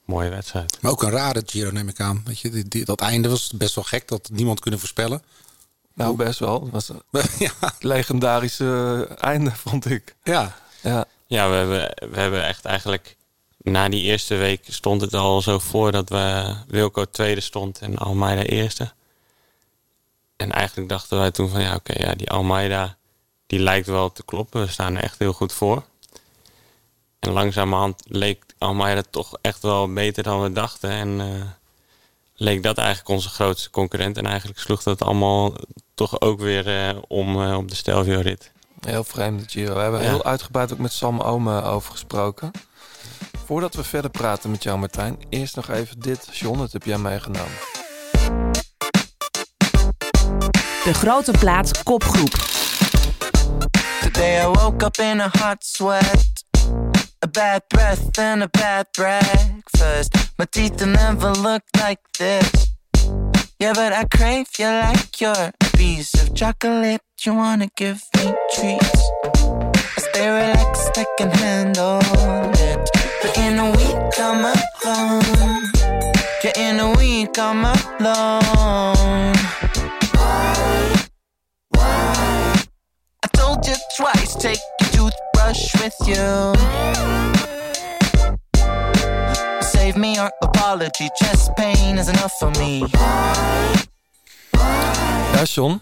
mooie 0.05 0.29
wedstrijd. 0.29 0.77
Maar 0.81 0.91
ook 0.91 1.03
een 1.03 1.09
rare 1.11 1.43
Giro 1.45 1.71
neem 1.71 1.87
ik 1.87 1.99
aan. 1.99 2.21
Weet 2.25 2.39
je, 2.39 2.49
die, 2.49 2.67
die- 2.67 2.85
dat 2.85 3.01
einde 3.01 3.29
was 3.29 3.51
best 3.55 3.75
wel 3.75 3.83
gek. 3.83 4.07
Dat 4.07 4.29
niemand 4.33 4.59
kunnen 4.59 4.79
voorspellen. 4.79 5.23
Nou, 5.93 6.15
best 6.15 6.39
wel. 6.39 6.61
Het 6.61 6.71
was 6.71 6.89
een 7.11 7.21
ja. 7.39 7.51
legendarische 7.79 9.07
einde, 9.19 9.51
vond 9.67 9.89
ik. 9.89 10.15
Ja. 10.23 10.55
Ja. 10.81 11.05
Ja, 11.27 11.49
we 11.49 11.55
hebben, 11.55 12.09
we 12.11 12.19
hebben 12.19 12.45
echt 12.45 12.65
eigenlijk 12.65 13.15
na 13.57 13.89
die 13.89 14.03
eerste 14.03 14.35
week 14.35 14.63
stond 14.67 15.01
het 15.01 15.13
al 15.13 15.41
zo 15.41 15.59
voor 15.59 15.91
dat 15.91 16.09
we 16.09 16.55
Wilco 16.67 17.05
tweede 17.05 17.41
stond 17.41 17.79
en 17.79 17.97
Almeida 17.97 18.41
eerste. 18.43 18.91
En 20.41 20.51
eigenlijk 20.51 20.89
dachten 20.89 21.17
wij 21.17 21.31
toen 21.31 21.49
van 21.49 21.61
ja, 21.61 21.75
oké, 21.75 21.93
ja, 22.03 22.13
die 22.15 22.29
Almeida 22.29 22.97
die 23.47 23.59
lijkt 23.59 23.87
wel 23.87 24.11
te 24.11 24.23
kloppen. 24.23 24.61
We 24.61 24.67
staan 24.67 24.95
er 24.95 25.03
echt 25.03 25.19
heel 25.19 25.33
goed 25.33 25.53
voor. 25.53 25.83
En 27.19 27.31
langzamerhand 27.31 28.03
leek 28.07 28.43
Almeida 28.57 29.01
toch 29.09 29.37
echt 29.41 29.61
wel 29.61 29.93
beter 29.93 30.23
dan 30.23 30.41
we 30.41 30.51
dachten. 30.51 30.89
En 30.89 31.21
eh, 31.21 31.47
leek 32.35 32.63
dat 32.63 32.77
eigenlijk 32.77 33.09
onze 33.09 33.29
grootste 33.29 33.69
concurrent. 33.69 34.17
En 34.17 34.25
eigenlijk 34.25 34.59
sloeg 34.59 34.83
dat 34.83 35.01
allemaal 35.01 35.53
toch 35.93 36.21
ook 36.21 36.39
weer 36.39 36.87
eh, 36.87 36.97
om 37.07 37.43
eh, 37.43 37.57
op 37.57 37.69
de 37.69 37.75
Stelvio-rit. 37.75 38.51
Heel 38.79 39.03
vreemde 39.03 39.43
Giro. 39.47 39.73
We 39.73 39.79
hebben 39.79 40.01
Ja. 40.01 40.09
heel 40.09 40.23
uitgebreid 40.23 40.73
ook 40.73 40.79
met 40.79 40.91
Sam 40.91 41.19
Ome 41.19 41.63
over 41.63 41.91
gesproken. 41.91 42.51
Voordat 43.45 43.73
we 43.73 43.83
verder 43.83 44.11
praten 44.11 44.51
met 44.51 44.63
jou, 44.63 44.79
Martijn, 44.79 45.17
eerst 45.29 45.55
nog 45.55 45.69
even 45.69 45.99
dit. 45.99 46.27
John, 46.31 46.57
dat 46.57 46.71
heb 46.71 46.83
jij 46.83 46.97
meegenomen. 46.97 47.57
De 50.83 50.93
grote 50.93 51.31
plaat 51.31 51.83
kopgroep. 51.83 52.33
Today 54.01 54.41
I 54.41 54.47
woke 54.47 54.85
up 54.85 54.97
in 54.97 55.19
a 55.21 55.29
hot 55.39 55.63
sweat. 55.63 56.43
A 57.19 57.27
bad 57.27 57.61
breath 57.67 58.17
and 58.17 58.41
a 58.43 58.47
bad 58.47 58.87
breakfast. 58.91 60.15
My 60.37 60.45
teeth 60.49 60.85
never 60.85 61.31
looked 61.31 61.77
like 61.77 62.01
this. 62.17 62.73
Yeah, 63.59 63.73
but 63.73 63.93
I 63.93 64.05
crave 64.05 64.47
you 64.57 64.65
like 64.65 65.19
you're 65.19 65.51
a 65.61 65.77
piece 65.77 66.13
of 66.15 66.33
chocolate. 66.33 67.01
You 67.25 67.35
wanna 67.35 67.67
give 67.75 68.01
me 68.17 68.33
treats. 68.55 69.11
I 69.97 70.01
stay 70.09 70.29
relaxed, 70.29 70.97
I 70.97 71.05
can 71.17 71.29
handle 71.29 71.99
it. 72.55 72.89
But 73.21 73.37
in 73.37 73.59
a 73.59 73.69
week 73.69 74.19
I'm 74.19 74.45
alone. 74.45 75.71
Yeah, 76.43 76.69
in 76.69 76.79
a 76.79 76.89
week 76.97 77.37
I'm 77.37 77.65
alone. 77.65 79.40
Told 83.51 83.67
you 83.67 83.75
twice, 83.95 84.35
take 84.35 84.59
your 84.79 84.91
toothbrush 84.91 85.73
with 85.81 85.95
you. 86.07 86.53
Save 89.61 89.97
me 89.97 90.15
your 90.15 90.31
apology, 90.41 91.09
chest 91.19 91.51
pain 91.55 91.97
is 91.97 92.07
enough 92.07 92.33
for 92.39 92.51
me. 92.51 92.87
Ja, 95.33 95.43
John, 95.43 95.81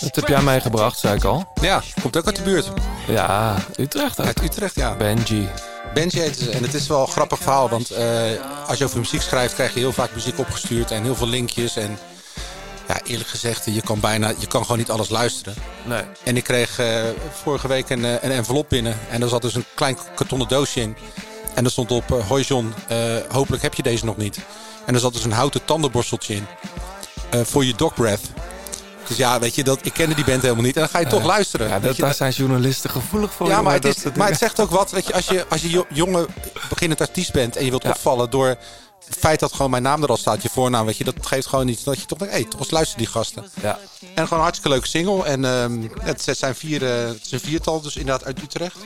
dat 0.00 0.16
heb 0.16 0.28
jij 0.28 0.42
meegebracht, 0.42 0.98
zei 0.98 1.16
ik 1.16 1.24
al. 1.24 1.52
Ja, 1.60 1.82
komt 2.02 2.16
ook 2.16 2.26
uit 2.26 2.36
de 2.36 2.42
buurt. 2.42 2.70
Ja, 3.06 3.56
Utrecht 3.76 4.20
ook. 4.20 4.26
Uit 4.26 4.42
Utrecht, 4.42 4.74
ja. 4.74 4.96
Benji. 4.96 5.48
Benji 5.94 6.20
heet 6.20 6.36
ze. 6.36 6.50
En 6.50 6.62
het 6.62 6.74
is 6.74 6.86
wel 6.86 7.00
een 7.00 7.08
grappig 7.08 7.38
verhaal. 7.38 7.68
Want 7.68 7.90
eh, 7.90 8.06
als 8.66 8.78
je 8.78 8.84
over 8.84 8.98
muziek 8.98 9.22
schrijft, 9.22 9.54
krijg 9.54 9.74
je 9.74 9.80
heel 9.80 9.92
vaak 9.92 10.14
muziek 10.14 10.38
opgestuurd. 10.38 10.90
En 10.90 11.02
heel 11.02 11.14
veel 11.14 11.26
linkjes. 11.26 11.76
En 11.76 11.98
ja, 12.88 13.00
eerlijk 13.04 13.28
gezegd, 13.28 13.64
je 13.64 13.82
kan 13.82 14.00
bijna, 14.00 14.32
je 14.38 14.46
kan 14.46 14.62
gewoon 14.62 14.78
niet 14.78 14.90
alles 14.90 15.08
luisteren. 15.08 15.54
Nee. 15.84 16.02
En 16.24 16.36
ik 16.36 16.44
kreeg 16.44 16.78
eh, 16.78 17.02
vorige 17.42 17.68
week 17.68 17.90
een, 17.90 18.04
eh, 18.04 18.10
een 18.20 18.30
envelop 18.30 18.68
binnen. 18.68 18.98
En 19.10 19.20
daar 19.20 19.28
zat 19.28 19.42
dus 19.42 19.54
een 19.54 19.64
klein 19.74 19.98
kartonnen 20.14 20.48
doosje 20.48 20.80
in. 20.80 20.96
En 21.54 21.62
daar 21.62 21.72
stond 21.72 21.90
op, 21.90 22.12
eh, 22.12 22.26
hoi 22.28 22.42
John, 22.44 22.74
hopelijk 23.28 23.62
heb 23.62 23.74
je 23.74 23.82
deze 23.82 24.04
nog 24.04 24.16
niet. 24.16 24.38
En 24.86 24.94
er 24.94 25.00
zat 25.00 25.12
dus 25.12 25.24
een 25.24 25.32
houten 25.32 25.64
tandenborsteltje 25.64 26.34
in. 26.34 26.46
voor 27.44 27.64
je 27.64 27.74
dog 27.74 27.94
breath. 27.94 28.20
Dus 29.08 29.16
ja, 29.16 29.38
weet 29.38 29.54
je, 29.54 29.64
dat, 29.64 29.78
ik 29.82 29.92
kende 29.92 30.14
die 30.14 30.24
band 30.24 30.42
helemaal 30.42 30.62
niet. 30.62 30.74
En 30.74 30.80
dan 30.80 30.90
ga 30.90 30.98
je 30.98 31.06
toch 31.06 31.24
luisteren. 31.24 31.68
Ja, 31.68 31.80
dat, 31.80 31.96
je, 31.96 32.02
daar 32.02 32.14
zijn 32.14 32.32
journalisten 32.32 32.90
gevoelig 32.90 33.32
voor. 33.32 33.48
ja, 33.48 33.62
maar 33.62 33.72
het, 33.72 33.82
dat 33.82 33.96
is, 33.96 34.02
maar 34.16 34.28
het 34.28 34.38
zegt 34.38 34.60
ook 34.60 34.70
wat. 34.70 34.90
Weet 34.90 35.06
je, 35.06 35.12
als 35.14 35.26
je, 35.26 35.46
als 35.48 35.62
je 35.62 35.70
jo- 35.70 35.86
jonge 35.88 36.26
beginnend 36.68 37.00
artiest 37.00 37.32
bent 37.32 37.56
en 37.56 37.64
je 37.64 37.70
wilt 37.70 37.82
Ja. 37.82 37.90
opvallen 37.90 38.30
door 38.30 38.56
het 39.04 39.16
feit 39.18 39.40
dat 39.40 39.52
gewoon 39.52 39.70
mijn 39.70 39.82
naam 39.82 40.02
er 40.02 40.08
al 40.08 40.16
staat, 40.16 40.42
je 40.42 40.48
voornaam, 40.48 40.86
weet 40.86 40.96
je, 40.96 41.04
dat 41.04 41.14
geeft 41.20 41.46
gewoon 41.46 41.68
iets. 41.68 41.84
Dat 41.84 42.00
je 42.00 42.06
toch 42.06 42.18
denkt, 42.18 42.34
hé, 42.34 42.44
toch 42.44 42.60
eens 42.60 42.70
luister 42.70 42.98
die 42.98 43.06
gasten. 43.06 43.44
Ja. 43.62 43.78
En 44.00 44.22
gewoon 44.22 44.38
een 44.38 44.44
hartstikke 44.44 44.68
leuke 44.68 44.88
single. 44.88 45.24
En 45.24 45.44
ehm, 45.44 45.88
het 46.00 46.28
zijn 46.30 46.54
vier, 46.54 46.84
eh, 46.84 47.06
het 47.06 47.24
is 47.24 47.30
een 47.30 47.40
viertal, 47.40 47.80
dus 47.80 47.96
inderdaad 47.96 48.24
uit 48.24 48.42
Utrecht. 48.42 48.76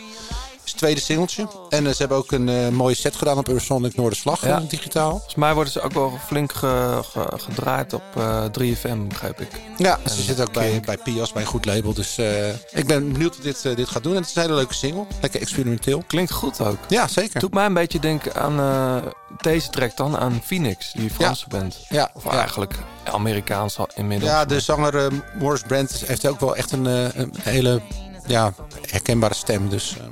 Is 0.68 0.74
het 0.74 0.82
tweede 0.82 1.00
singeltje. 1.00 1.48
En 1.68 1.86
eh, 1.86 1.92
ze 1.92 1.98
hebben 1.98 2.16
ook 2.16 2.32
een 2.32 2.48
eh, 2.48 2.68
mooie 2.68 2.94
set 2.94 3.16
gedaan 3.16 3.38
op 3.38 3.48
Eurosonic 3.48 3.94
Noorderslag, 3.96 4.46
Ja. 4.46 4.56
eh, 4.58 4.68
digitaal. 4.68 5.10
Volgens 5.10 5.34
mij 5.34 5.54
worden 5.54 5.72
ze 5.72 5.80
ook 5.80 5.92
wel 5.92 6.18
flink 6.26 6.52
ge- 6.52 7.00
ge- 7.12 7.32
gedraaid 7.38 7.92
op 7.92 8.02
eh 8.16 8.44
3FM, 8.44 9.08
begrijp 9.08 9.40
ik. 9.40 9.48
Ja, 9.76 9.98
En 10.04 10.10
ze 10.10 10.22
zit 10.22 10.40
ook 10.40 10.52
bij, 10.52 10.70
Kink. 10.70 10.86
bij 10.86 10.96
Pias, 10.96 11.32
bij 11.32 11.42
een 11.42 11.48
goed 11.48 11.64
label. 11.64 11.94
Dus 11.94 12.18
eh, 12.18 12.48
ik 12.48 12.86
ben 12.86 13.12
benieuwd 13.12 13.34
wat 13.36 13.44
dit, 13.44 13.76
dit 13.76 13.88
gaat 13.88 14.02
doen. 14.02 14.12
En 14.14 14.18
het 14.20 14.28
is 14.28 14.34
een 14.36 14.42
hele 14.42 14.54
leuke 14.54 14.74
single. 14.74 15.04
Lekker 15.20 15.40
experimenteel. 15.40 16.02
Klinkt 16.06 16.32
goed 16.32 16.60
ook. 16.60 16.76
Ja, 16.88 17.08
zeker. 17.08 17.40
Doet 17.40 17.54
mij 17.54 17.66
een 17.66 17.74
beetje 17.74 18.00
denken 18.00 18.34
aan 18.34 18.58
eh, 18.60 19.10
deze 19.40 19.70
track 19.70 19.96
dan, 19.96 20.16
aan 20.16 20.40
Phoenix, 20.44 20.92
die 20.92 21.10
Franse 21.10 21.48
band. 21.48 21.76
Ja, 21.88 22.10
Of 22.14 22.24
ja. 22.24 22.30
eigenlijk 22.30 22.74
Amerikaans 23.04 23.78
al 23.78 23.88
inmiddels. 23.94 24.30
Ja, 24.30 24.44
de 24.44 24.60
zanger 24.60 25.12
Morris 25.38 25.62
Brand 25.62 26.02
heeft 26.06 26.26
ook 26.26 26.40
wel 26.40 26.56
echt 26.56 26.72
een, 26.72 26.84
een 27.20 27.32
hele 27.40 27.80
ja, 28.26 28.52
herkenbare 28.90 29.34
stem. 29.34 29.68
Dus 29.68 29.96
eh, 30.00 30.06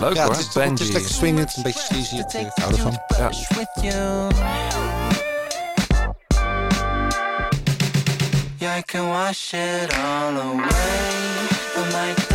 Leuk 0.00 0.14
ja, 0.14 0.24
hoor, 0.24 0.30
het 0.32 0.40
is, 0.40 0.54
het 0.54 0.56
is 0.56 0.78
Benji. 0.78 0.92
lekker 0.92 1.10
swingend, 1.10 1.56
een 1.56 1.62
beetje 1.62 1.80
sleazy. 1.80 2.16
Ik 2.16 2.30
your 2.30 2.52
hou 2.54 2.72
ervan. 2.72 2.98
you. 3.82 4.28
Yeah, 8.58 8.78
I 8.78 8.82
can 8.82 9.08
wash 9.08 9.54
it 9.54 9.92
all 9.94 10.36
away. 10.36 12.27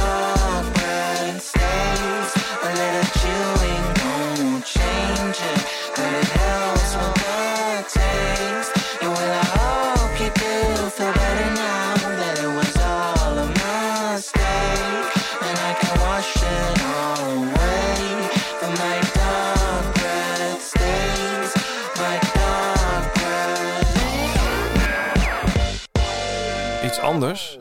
Anders. 27.14 27.58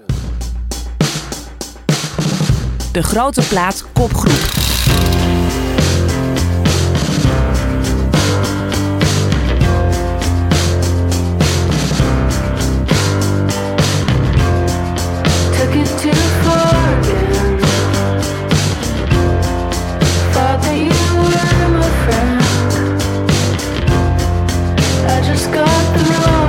De 2.93 3.03
grote 3.03 3.43
plaat 3.49 3.85
kopgroep. 3.93 4.61
Just 25.25 25.53
got 25.53 25.97
the 25.97 26.05
wrong 26.27 26.42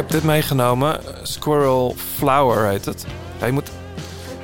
heb 0.00 0.10
dit 0.10 0.24
meegenomen. 0.24 1.00
Squirrel 1.22 1.96
Flower 2.16 2.68
heet 2.68 2.84
het. 2.84 3.04
Ja, 3.40 3.46
je 3.46 3.52
moet... 3.52 3.70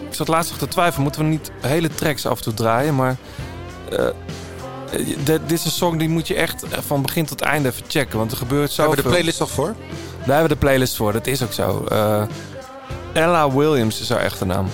Ik 0.08 0.14
zat 0.14 0.28
laatst 0.28 0.50
nog 0.50 0.58
te 0.58 0.68
twijfelen, 0.68 1.02
moeten 1.02 1.20
we 1.20 1.26
niet 1.26 1.50
hele 1.60 1.88
tracks 1.88 2.26
af 2.26 2.36
en 2.36 2.42
toe 2.42 2.54
draaien, 2.54 2.94
maar... 2.94 3.16
eh, 3.90 4.06
dit, 5.24 5.26
dit 5.26 5.52
is 5.52 5.64
een 5.64 5.70
song 5.70 5.98
die 5.98 6.08
moet 6.08 6.28
je 6.28 6.34
echt 6.34 6.62
eh, 6.62 6.78
van 6.86 7.02
begin 7.02 7.26
tot 7.26 7.40
einde 7.40 7.68
even 7.68 7.82
checken, 7.88 8.18
want 8.18 8.30
er 8.30 8.36
gebeurt 8.36 8.76
Daar 8.76 8.86
hebben 8.86 8.96
we 8.96 9.10
de 9.10 9.16
playlist 9.16 9.38
nog 9.38 9.50
voor? 9.50 9.74
Daar 10.18 10.36
hebben 10.36 10.42
we 10.42 10.48
de 10.48 10.56
playlist 10.56 10.96
voor, 10.96 11.12
dat 11.12 11.26
is 11.26 11.42
ook 11.42 11.52
zo. 11.52 11.84
Eh, 11.88 12.22
Ella 13.12 13.50
Williams 13.50 14.00
is 14.00 14.08
haar 14.08 14.20
echte 14.20 14.44
naam. 14.44 14.66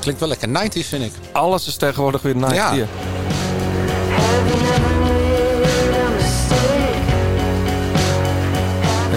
Klinkt 0.00 0.20
wel 0.20 0.28
lekker 0.28 0.48
90s, 0.48 0.88
vind 0.88 1.04
ik. 1.04 1.12
Alles 1.32 1.66
is 1.66 1.76
tegenwoordig 1.76 2.22
weer 2.22 2.36
nice. 2.36 2.54
Ja. 2.54 2.72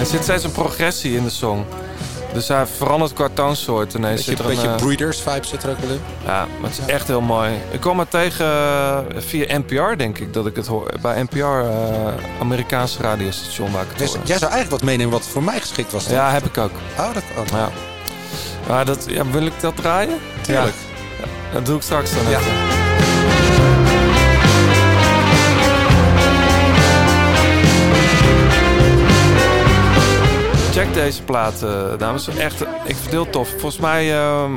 Zit 0.08 0.22
steeds 0.22 0.44
een 0.44 0.52
progressie 0.52 1.16
in 1.16 1.24
de 1.24 1.30
song. 1.30 1.64
Dus 2.32 2.48
hij 2.48 2.66
verandert 2.66 3.12
qua 3.12 3.28
toonsoort. 3.34 3.94
Ineens 3.94 4.14
Beetje, 4.24 4.30
zit 4.30 4.38
er 4.38 4.44
een, 4.44 4.50
beetje 4.54 4.68
eh, 4.68 4.76
Breeders 4.76 5.20
vibe 5.20 5.46
zit 5.46 5.62
er 5.62 5.70
ook 5.70 5.78
wel 5.78 5.90
in. 5.90 6.00
Ja, 6.24 6.46
maar 6.60 6.70
het 6.70 6.78
is 6.86 6.92
echt 6.92 7.06
heel 7.06 7.20
mooi. 7.20 7.50
Ik 7.70 7.80
kwam 7.80 7.98
het 7.98 8.10
tegen 8.10 8.46
eh, 8.46 8.98
via 9.16 9.58
NPR, 9.58 9.96
denk 9.96 10.18
ik, 10.18 10.32
dat 10.32 10.46
ik 10.46 10.56
het 10.56 10.66
hoor. 10.66 10.90
Bij 11.00 11.22
NPR, 11.22 11.36
eh 11.38 11.70
Amerikaanse 12.40 13.02
radiostation 13.02 13.72
waar 13.72 13.82
ik 13.82 13.88
het 13.88 13.98
Dus 13.98 14.08
hoor. 14.14 14.18
jij 14.24 14.38
zou 14.38 14.50
eigenlijk 14.52 14.80
wat 14.82 14.90
meenemen 14.90 15.12
wat 15.12 15.26
voor 15.26 15.42
mij 15.42 15.60
geschikt 15.60 15.92
was. 15.92 16.04
dan? 16.04 16.14
Ja, 16.14 16.30
heb 16.30 16.44
ik 16.44 16.58
ook. 16.58 16.70
Oh, 16.98 17.14
dat, 17.14 17.22
oh. 17.38 17.44
Ja. 17.58 17.68
Maar 18.68 18.84
dat, 18.84 19.04
ja, 19.08 19.26
wil 19.30 19.46
ik 19.46 19.60
dat 19.60 19.76
draaien? 19.76 20.18
Tuurlijk. 20.40 20.74
Ja. 21.20 21.24
Dat 21.52 21.66
doe 21.66 21.76
ik 21.76 21.82
straks 21.82 22.14
dan 22.14 22.30
Ja. 22.30 22.38
even. 22.38 22.77
Check 30.88 30.96
deze 31.02 31.22
plaat, 31.22 31.62
eh, 31.62 31.70
dames. 31.98 32.28
Echt, 32.28 32.60
ik 32.60 32.66
vind 32.84 33.00
het 33.02 33.10
heel 33.10 33.30
tof. 33.30 33.48
Volgens 33.48 33.78
mij 33.78 34.16
ehm, 34.18 34.52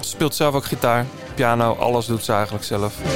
ze 0.00 0.08
speelt 0.08 0.34
zelf 0.34 0.54
ook 0.54 0.64
gitaar, 0.64 1.06
piano, 1.34 1.76
alles 1.76 2.06
doet 2.06 2.24
ze 2.24 2.32
eigenlijk 2.32 2.64
zelf. 2.64 2.92
Vind 2.94 3.10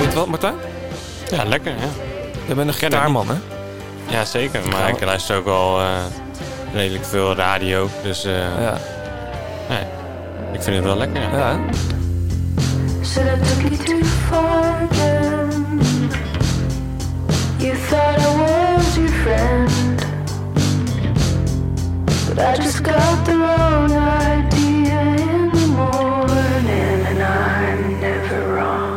je 0.00 0.04
het 0.04 0.14
wat, 0.14 0.26
Martijn? 0.26 0.54
Ja, 1.30 1.44
lekker, 1.44 1.72
ja. 1.72 1.88
Je 2.46 2.54
bent 2.54 2.68
een 2.68 2.74
gitaarman, 2.74 3.26
hè? 3.28 3.34
Ja, 4.16 4.24
zeker. 4.24 4.68
Maar 4.68 4.88
ik 4.88 5.04
luister 5.04 5.36
ook 5.36 5.46
al 5.46 5.80
eh, 5.80 5.86
redelijk 6.74 7.04
veel 7.04 7.34
radio. 7.34 7.88
Dus 8.02 8.24
eh, 8.24 8.32
Ja. 8.60 8.78
nee, 9.68 9.82
ik 10.52 10.62
vind 10.62 10.76
het 10.76 10.84
wel 10.84 10.96
lekker. 10.96 11.22
Ja. 11.22 11.38
ja 11.38 11.58
you 17.60 17.74
thought 17.74 18.18
I 18.18 18.30
was 18.40 18.96
your 18.96 19.08
friend. 19.08 19.70
But 22.28 22.38
I 22.38 22.56
just 22.56 22.82
got 22.82 23.24
the 23.24 23.36
wrong 23.36 23.92
idea 23.92 25.00
in 25.00 25.50
the 25.50 25.66
morning, 25.66 27.06
and 27.06 27.22
I'm 27.22 28.00
never 28.00 28.54
wrong. 28.54 28.96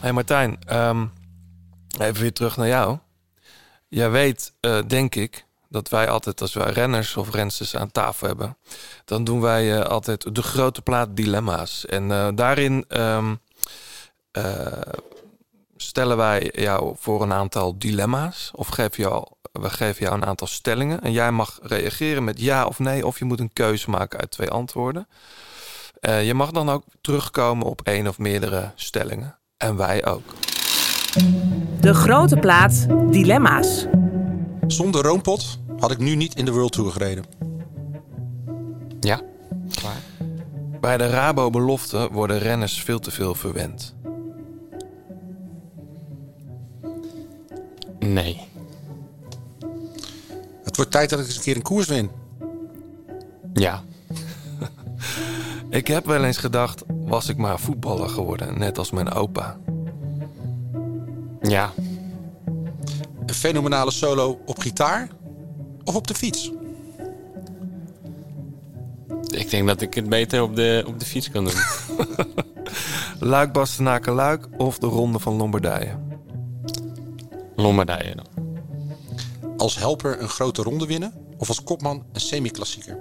hey 0.00 0.12
Martijn, 0.12 0.58
ehm, 0.66 1.06
even 1.98 2.22
weer 2.22 2.32
terug 2.32 2.56
naar 2.56 2.68
jou. 2.68 2.98
Jij 3.88 4.10
weet, 4.10 4.52
eh, 4.60 4.78
denk 4.86 5.14
ik, 5.14 5.44
dat 5.72 5.88
wij 5.88 6.08
altijd 6.08 6.40
als 6.40 6.54
wij 6.54 6.70
renners 6.70 7.16
of 7.16 7.34
rensters 7.34 7.76
aan 7.76 7.90
tafel 7.90 8.26
hebben, 8.26 8.56
dan 9.04 9.24
doen 9.24 9.40
wij 9.40 9.78
eh, 9.78 9.86
altijd 9.86 10.34
de 10.34 10.42
grote 10.42 10.82
plaat 10.82 11.16
dilemma's. 11.16 11.86
En 11.86 12.10
eh, 12.10 12.28
daarin 12.34 12.84
eh, 12.88 13.32
stellen 15.92 16.16
wij 16.16 16.52
jou 16.54 16.94
voor 16.98 17.22
een 17.22 17.32
aantal 17.32 17.78
dilemma's 17.78 18.50
of 18.54 18.68
geven 18.68 19.02
jou, 19.02 19.26
we 19.52 19.70
geven 19.70 20.04
jou 20.04 20.14
een 20.14 20.24
aantal 20.24 20.46
stellingen. 20.46 21.02
En 21.02 21.12
jij 21.12 21.30
mag 21.30 21.58
reageren 21.62 22.24
met 22.24 22.40
ja 22.40 22.66
of 22.66 22.78
nee, 22.78 23.06
of 23.06 23.18
je 23.18 23.24
moet 23.24 23.40
een 23.40 23.52
keuze 23.52 23.90
maken 23.90 24.18
uit 24.18 24.30
twee 24.30 24.50
antwoorden. 24.50 25.08
Eh, 26.00 26.26
je 26.26 26.34
mag 26.34 26.50
dan 26.50 26.70
ook 26.70 26.84
terugkomen 27.00 27.66
op 27.66 27.80
één 27.80 28.06
of 28.06 28.18
meerdere 28.18 28.72
stellingen. 28.74 29.38
En 29.56 29.76
wij 29.76 30.06
ook. 30.06 30.34
De 31.80 31.94
grote 31.94 32.36
plaat 32.36 32.86
Dilemma's. 33.10 33.86
Zonder 34.66 35.02
Roompot 35.02 35.58
had 35.78 35.90
ik 35.90 35.98
nu 35.98 36.14
niet 36.14 36.34
in 36.34 36.44
de 36.44 36.52
World 36.52 36.72
Tour 36.72 36.90
gereden. 36.90 37.24
Ja. 39.00 39.20
Bij 40.80 40.96
de 40.96 41.06
Rabo-belofte 41.06 42.08
worden 42.12 42.38
renners 42.38 42.82
veel 42.82 42.98
te 42.98 43.10
veel 43.10 43.34
verwend. 43.34 43.94
Nee. 48.02 48.40
Het 50.64 50.76
wordt 50.76 50.90
tijd 50.90 51.10
dat 51.10 51.18
ik 51.20 51.26
eens 51.26 51.36
een 51.36 51.42
keer 51.42 51.56
een 51.56 51.62
koers 51.62 51.86
win. 51.86 52.10
Ja. 53.52 53.82
Ik 55.70 55.86
heb 55.86 56.06
wel 56.06 56.24
eens 56.24 56.36
gedacht, 56.36 56.82
was 56.86 57.28
ik 57.28 57.36
maar 57.36 57.60
voetballer 57.60 58.08
geworden, 58.08 58.58
net 58.58 58.78
als 58.78 58.90
mijn 58.90 59.10
opa. 59.10 59.58
Ja. 61.40 61.72
Een 63.26 63.34
fenomenale 63.34 63.90
solo 63.90 64.40
op 64.46 64.58
gitaar 64.58 65.08
of 65.84 65.94
op 65.94 66.06
de 66.06 66.14
fiets. 66.14 66.52
Ik 69.30 69.50
denk 69.50 69.66
dat 69.66 69.80
ik 69.80 69.94
het 69.94 70.08
beter 70.08 70.42
op 70.42 70.56
de, 70.56 70.84
op 70.86 70.98
de 70.98 71.06
fiets 71.06 71.30
kan 71.30 71.44
doen. 71.44 71.54
Luik 73.30 73.52
Bastenaken 73.52 74.12
Luik 74.12 74.48
of 74.56 74.78
de 74.78 74.86
Ronde 74.86 75.18
van 75.18 75.34
Lombardije. 75.34 75.96
Lombardije 77.62 78.14
dan. 78.14 78.26
Als 79.56 79.76
helper 79.76 80.20
een 80.20 80.28
grote 80.28 80.62
ronde 80.62 80.86
winnen 80.86 81.12
of 81.38 81.48
als 81.48 81.62
kopman 81.62 82.04
een 82.12 82.20
semi-klassieker. 82.20 82.98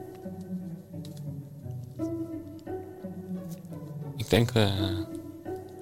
Ik 4.18 4.30
denk 4.30 4.52
eh, 4.52 4.72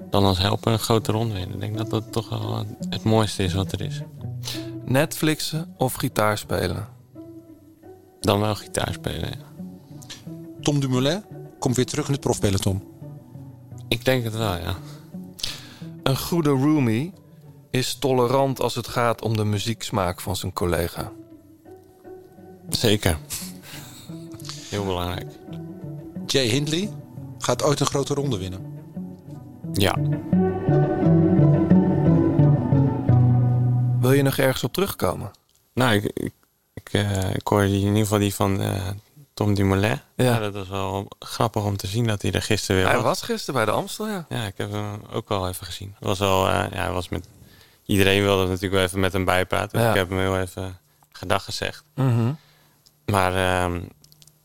dan 0.09 0.23
als 0.23 0.37
helper 0.37 0.71
een 0.71 0.79
grote 0.79 1.11
ronde 1.11 1.33
winnen. 1.33 1.53
Ik 1.53 1.59
denk 1.59 1.77
dat 1.77 1.89
dat 1.89 2.11
toch 2.11 2.29
wel 2.29 2.65
het 2.89 3.03
mooiste 3.03 3.43
is 3.43 3.53
wat 3.53 3.71
er 3.71 3.81
is. 3.81 4.01
Netflixen 4.85 5.73
of 5.77 5.93
gitaar 5.93 6.37
spelen. 6.37 6.87
Dan 8.19 8.39
wel 8.39 8.55
gitaar 8.55 8.93
spelen, 8.93 9.29
ja. 9.29 9.63
Tom 10.61 10.79
Dumoulin 10.79 11.23
komt 11.59 11.75
weer 11.75 11.85
terug 11.85 12.05
in 12.05 12.11
het 12.11 12.21
profpeloton. 12.21 12.83
Ik 13.87 14.05
denk 14.05 14.23
het 14.23 14.37
wel, 14.37 14.57
ja. 14.57 14.75
Een 16.03 16.17
goede 16.17 16.49
roomie 16.49 17.13
is 17.69 17.95
tolerant 17.95 18.61
als 18.61 18.75
het 18.75 18.87
gaat 18.87 19.21
om 19.21 19.37
de 19.37 19.45
muzieksmaak 19.45 20.21
van 20.21 20.35
zijn 20.35 20.53
collega. 20.53 21.11
Zeker. 22.69 23.17
Heel 24.69 24.85
belangrijk. 24.85 25.27
Jay 26.25 26.45
Hindley 26.47 26.89
gaat 27.37 27.63
ooit 27.63 27.79
een 27.79 27.85
grote 27.85 28.13
ronde 28.13 28.37
winnen. 28.37 28.77
Ja. 29.73 29.95
Wil 33.99 34.11
je 34.11 34.21
nog 34.21 34.37
ergens 34.37 34.63
op 34.63 34.73
terugkomen? 34.73 35.31
Nou, 35.73 35.93
ik, 35.95 36.03
ik, 36.13 36.33
ik, 36.73 36.89
eh, 36.91 37.33
ik 37.35 37.47
hoorde 37.47 37.67
in 37.67 37.73
ieder 37.73 37.97
geval 37.97 38.19
die 38.19 38.33
van 38.35 38.61
eh, 38.61 38.87
Tom 39.33 39.53
Dumoulin. 39.53 39.89
Ja. 40.15 40.23
Ja. 40.25 40.39
dat 40.39 40.53
was 40.53 40.67
wel 40.67 41.07
grappig 41.19 41.63
om 41.63 41.77
te 41.77 41.87
zien 41.87 42.07
dat 42.07 42.21
hij 42.21 42.31
er 42.31 42.41
gisteren 42.41 42.75
weer 42.81 42.85
Hij 42.91 42.95
was. 43.01 43.05
was 43.05 43.21
gisteren 43.21 43.53
bij 43.55 43.65
de 43.65 43.71
Amstel, 43.79 44.07
ja. 44.07 44.25
Ja, 44.29 44.45
ik 44.45 44.53
heb 44.57 44.71
hem 44.71 45.01
ook 45.11 45.29
al 45.29 45.47
even 45.47 45.65
gezien. 45.65 45.95
Het 45.99 46.07
was 46.07 46.19
wel, 46.19 46.47
eh, 46.47 46.53
ja, 46.71 46.83
hij 46.83 46.91
was 46.91 47.09
met, 47.09 47.27
iedereen 47.89 48.21
wilde 48.21 48.45
natuurlijk 48.45 48.73
wel 48.73 48.83
even 48.83 48.99
met 48.99 49.13
hem 49.13 49.25
bijpraten. 49.25 49.69
Dus 49.71 49.81
Ja. 49.81 49.89
ik 49.89 49.95
heb 49.95 50.09
hem 50.09 50.19
heel 50.19 50.39
even 50.39 50.77
gedag 51.11 51.43
gezegd. 51.43 51.83
Mhm. 51.95 52.31
Maar 53.05 53.33
ehm, 53.35 53.79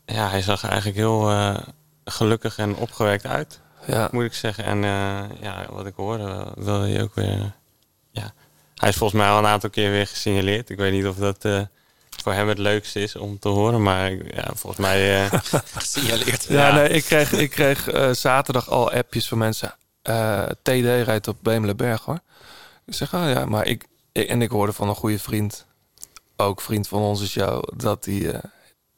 ja, 0.05 0.29
hij 0.29 0.41
zag 0.41 0.61
er 0.63 0.67
eigenlijk 0.69 0.97
heel 0.97 1.29
eh, 1.29 1.57
gelukkig 2.05 2.57
en 2.57 2.75
opgewekt 2.75 3.25
uit, 3.25 3.59
Ja. 3.87 4.09
moet 4.11 4.23
ik 4.23 4.33
zeggen. 4.33 4.63
En 4.63 4.83
eh, 4.83 5.23
ja, 5.41 5.65
wat 5.69 5.85
ik 5.85 5.93
hoorde, 5.95 6.47
wilde 6.55 6.87
hij 6.87 7.01
ook 7.01 7.15
weer... 7.15 7.51
ja, 8.11 8.33
hij 8.75 8.89
is 8.89 8.95
volgens 8.95 9.21
mij 9.21 9.29
al 9.29 9.37
een 9.37 9.45
aantal 9.45 9.69
keer 9.69 9.91
weer 9.91 10.07
gesignaleerd. 10.07 10.69
Ik 10.69 10.77
weet 10.77 10.91
niet 10.91 11.05
of 11.07 11.15
dat 11.15 11.45
eh, 11.45 11.61
voor 12.23 12.33
hem 12.33 12.47
het 12.47 12.57
leukste 12.57 13.01
is 13.01 13.15
om 13.15 13.39
te 13.39 13.49
horen. 13.49 13.83
Maar 13.83 14.11
ja, 14.11 14.45
volgens 14.53 14.77
mij... 14.81 15.25
eh, 15.25 15.39
Gesignaleerd. 15.75 16.45
Ja, 16.49 16.67
Ja. 16.67 16.73
nee, 16.75 16.89
ik 16.89 17.03
kreeg, 17.03 17.31
ik 17.31 17.49
kreeg 17.49 17.87
eh, 17.89 18.11
zaterdag 18.11 18.69
al 18.69 18.91
appjes 18.91 19.27
van 19.27 19.37
mensen. 19.37 19.75
eh, 20.01 20.43
TD 20.61 20.85
rijdt 21.05 21.27
op 21.27 21.37
Bemelenberg 21.41 22.01
hoor. 22.05 22.19
Ik 22.85 22.93
zeg, 22.93 23.13
oh 23.13 23.29
ja, 23.29 23.45
maar 23.45 23.65
ik, 23.65 23.85
ik- 24.11 24.27
En 24.29 24.41
ik 24.41 24.49
hoorde 24.49 24.73
van 24.73 24.89
een 24.89 24.95
goede 24.95 25.19
vriend, 25.19 25.65
ook 26.35 26.61
vriend 26.61 26.87
van 26.87 27.01
onze 27.01 27.27
show, 27.27 27.63
dat 27.75 28.05
hij 28.05 28.31
eh, 28.31 28.39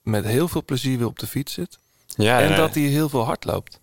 met 0.01 0.25
heel 0.25 0.47
veel 0.47 0.63
plezier 0.65 0.97
weer 0.97 1.07
op 1.07 1.19
de 1.19 1.27
fiets 1.27 1.53
zit. 1.53 1.77
ja, 2.15 2.39
en 2.41 2.47
nee. 2.49 2.57
dat 2.57 2.73
hij 2.73 2.83
heel 2.83 3.09
veel 3.09 3.23
hard 3.25 3.45
loopt. 3.45 3.79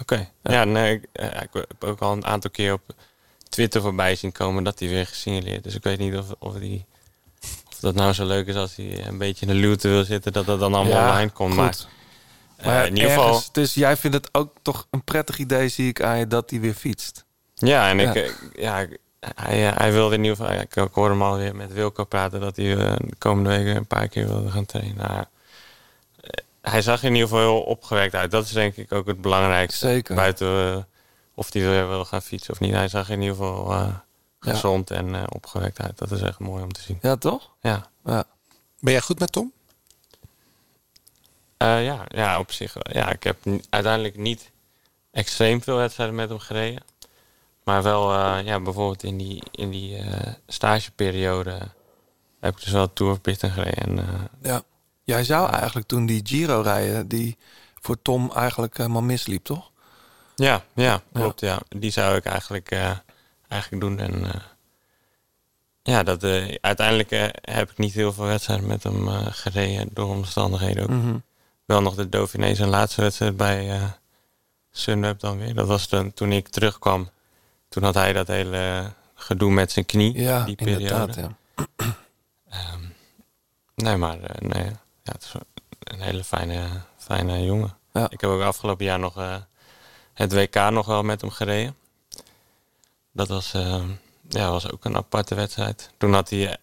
Oké. 0.00 0.30
Ja, 0.42 0.64
nee, 0.64 0.94
ik, 0.94 1.04
eh, 1.12 1.26
ik 1.42 1.48
heb 1.52 1.84
ook 1.84 2.00
al 2.00 2.12
een 2.12 2.24
aantal 2.24 2.50
keer 2.50 2.72
op 2.72 2.82
Twitter 3.48 3.80
voorbij 3.80 4.16
zien 4.16 4.32
komen 4.32 4.64
dat 4.64 4.78
hij 4.78 4.88
weer 4.88 5.06
gesignaleerd. 5.06 5.64
Dus 5.64 5.74
ik 5.74 5.82
weet 5.82 5.98
niet 5.98 6.16
of, 6.16 6.26
of, 6.38 6.54
die, 6.54 6.86
of 7.70 7.78
dat 7.80 7.94
nou 7.94 8.12
zo 8.12 8.26
leuk 8.26 8.46
is 8.46 8.54
als 8.54 8.76
hij 8.76 9.06
een 9.06 9.18
beetje 9.18 9.46
in 9.46 9.52
de 9.52 9.58
luwte 9.58 9.88
wil 9.88 10.04
zitten, 10.04 10.32
dat 10.32 10.46
dat 10.46 10.60
dan 10.60 10.74
allemaal 10.74 11.08
online 11.10 11.30
komt. 11.30 11.54
Maar, 11.54 11.76
eh, 12.56 12.66
Maar 12.66 12.86
in 12.86 12.96
ieder 12.96 13.10
geval, 13.10 13.42
Dus 13.52 13.74
jij 13.74 13.96
vindt 13.96 14.16
het 14.16 14.28
ook 14.32 14.52
toch 14.62 14.86
een 14.90 15.04
prettig 15.04 15.38
idee, 15.38 15.68
zie 15.68 15.88
ik 15.88 16.02
aan 16.02 16.18
je, 16.18 16.26
dat 16.26 16.50
hij 16.50 16.60
weer 16.60 16.74
fietst. 16.74 17.24
ja, 17.54 17.88
en 17.88 18.00
ik, 18.00 18.14
Ja. 18.14 18.30
ja, 18.54 18.78
ik- 18.78 18.98
hij, 19.34 19.68
eh, 19.70 19.76
hij 19.76 19.92
wilde 19.92 20.14
in 20.14 20.22
ieder 20.24 20.36
geval, 20.36 20.60
ik, 20.60 20.76
ik 20.76 20.92
hoorde 20.94 21.10
hem 21.14 21.22
alweer 21.22 21.56
met 21.56 21.72
Wilco 21.72 22.04
praten 22.04 22.40
dat 22.40 22.56
hij 22.56 22.76
eh, 22.76 22.96
de 22.96 23.16
komende 23.18 23.48
weken 23.50 23.76
een 23.76 23.86
paar 23.86 24.08
keer 24.08 24.26
wilde 24.28 24.50
gaan 24.50 24.66
trainen. 24.66 24.96
Nou, 24.96 25.24
eh, 26.20 26.30
hij 26.60 26.82
zag 26.82 27.02
in 27.02 27.12
ieder 27.12 27.28
geval 27.28 27.42
heel 27.42 27.60
opgewekt 27.62 28.14
uit. 28.14 28.30
Dat 28.30 28.44
is 28.44 28.52
denk 28.52 28.76
ik 28.76 28.92
ook 28.92 29.06
het 29.06 29.20
belangrijkste. 29.20 29.86
Zeker. 29.86 30.14
Buiten 30.14 30.88
of 31.34 31.52
hij 31.52 31.62
weer 31.62 31.88
wil 31.88 32.04
gaan 32.04 32.22
fietsen 32.22 32.52
of 32.52 32.60
niet. 32.60 32.72
Hij 32.74 32.88
zag 32.88 33.10
in 33.10 33.20
ieder 33.20 33.36
geval 33.36 33.72
eh, 33.72 33.78
Ja. 34.40 34.52
gezond 34.52 34.90
en 34.90 35.14
eh, 35.14 35.22
opgewekt 35.28 35.80
uit. 35.80 35.98
Dat 35.98 36.10
is 36.10 36.20
echt 36.20 36.38
mooi 36.38 36.62
om 36.62 36.72
te 36.72 36.80
zien. 36.80 36.98
Ja, 37.02 37.16
toch? 37.16 37.50
Ja, 37.60 37.88
Ja. 38.04 38.24
Ben 38.80 38.92
jij 38.92 39.00
goed 39.02 39.18
met 39.18 39.32
Tom? 39.32 39.52
Eh, 41.56 41.84
ja, 41.84 42.04
ja 42.08 42.38
op 42.38 42.52
zich 42.52 42.74
wel. 42.74 43.02
Ja, 43.02 43.12
ik 43.12 43.22
heb 43.22 43.36
uiteindelijk 43.70 44.16
niet 44.16 44.50
extreem 45.10 45.62
veel 45.62 45.76
wedstrijden 45.76 46.14
met 46.14 46.28
hem 46.28 46.38
gereden. 46.38 46.82
Maar 47.64 47.82
wel, 47.82 48.12
eh, 48.12 48.44
ja, 48.44 48.60
bijvoorbeeld 48.60 49.02
in 49.02 49.16
die, 49.18 49.42
in 49.50 49.70
die 49.70 49.96
eh, 49.96 50.32
stageperiode 50.46 51.58
heb 52.40 52.56
ik 52.56 52.64
dus 52.64 52.72
wel 52.72 52.92
Tour 52.92 53.12
of 53.12 53.20
Britain 53.20 53.52
gereden. 53.52 53.82
En, 53.82 53.98
eh, 53.98 54.20
ja. 54.42 54.62
Jij 55.04 55.24
zou 55.24 55.50
eigenlijk 55.50 55.86
toen 55.86 56.06
die 56.06 56.20
Giro 56.24 56.60
rijden, 56.60 57.08
die 57.08 57.38
voor 57.80 58.02
Tom 58.02 58.32
eigenlijk 58.32 58.76
helemaal 58.76 59.02
misliep, 59.02 59.44
toch? 59.44 59.70
ja, 60.34 60.64
ja, 60.74 61.02
klopt. 61.12 61.40
Ja. 61.40 61.60
Die 61.68 61.90
zou 61.90 62.16
ik 62.16 62.24
eigenlijk, 62.24 62.70
eigenlijk 63.48 63.82
doen. 63.82 63.98
En 63.98 64.42
ja, 65.82 66.02
dat, 66.02 66.24
uiteindelijk 66.60 67.10
heb 67.40 67.70
ik 67.70 67.78
niet 67.78 67.92
heel 67.92 68.12
veel 68.12 68.24
wedstrijden 68.24 68.66
met 68.66 68.82
hem 68.82 69.08
gereden 69.08 69.88
door 69.92 70.08
omstandigheden 70.08 70.82
ook. 70.82 70.88
Mhm. 70.88 71.16
Wel 71.64 71.82
nog 71.82 71.94
de 71.94 72.08
Dauphiné 72.08 72.54
zijn 72.54 72.68
laatste 72.68 73.00
wedstrijd 73.00 73.36
bij 73.36 73.80
Sunweb 74.70 75.20
dan 75.20 75.38
weer. 75.38 75.54
Dat 75.54 75.66
was 75.66 75.88
dan, 75.88 76.12
toen 76.12 76.32
ik 76.32 76.48
terugkwam. 76.48 77.10
Toen 77.74 77.82
had 77.82 77.94
hij 77.94 78.12
dat 78.12 78.26
hele 78.26 78.92
gedoe 79.14 79.50
met 79.50 79.72
zijn 79.72 79.86
knie. 79.86 80.20
Ja, 80.20 80.44
die 80.44 80.54
periode. 80.54 80.80
inderdaad. 80.82 81.14
Ja. 81.14 81.36
Ehm, 82.50 82.80
nee, 83.74 83.96
maar 83.96 84.20
eh, 84.22 84.48
nee, 84.48 84.64
ja, 85.02 85.12
het 85.12 85.22
is 85.22 85.32
een 85.78 86.00
hele 86.00 86.24
fijne, 86.24 86.66
fijne 86.96 87.44
jongen. 87.44 87.76
Ja. 87.92 88.06
Ik 88.10 88.20
heb 88.20 88.30
ook 88.30 88.42
afgelopen 88.42 88.84
jaar 88.84 88.98
nog 88.98 89.16
eh, 89.16 89.36
het 90.14 90.32
WK 90.32 90.54
nog 90.70 90.86
wel 90.86 91.02
met 91.02 91.20
hem 91.20 91.30
gereden. 91.30 91.76
Dat 93.12 93.28
was, 93.28 93.54
eh, 93.54 93.82
ja, 94.28 94.50
was 94.50 94.70
ook 94.70 94.84
een 94.84 94.96
aparte 94.96 95.34
wedstrijd. 95.34 95.90
Toen 95.98 96.12
had 96.12 96.30
hij, 96.30 96.48
eh, 96.48 96.54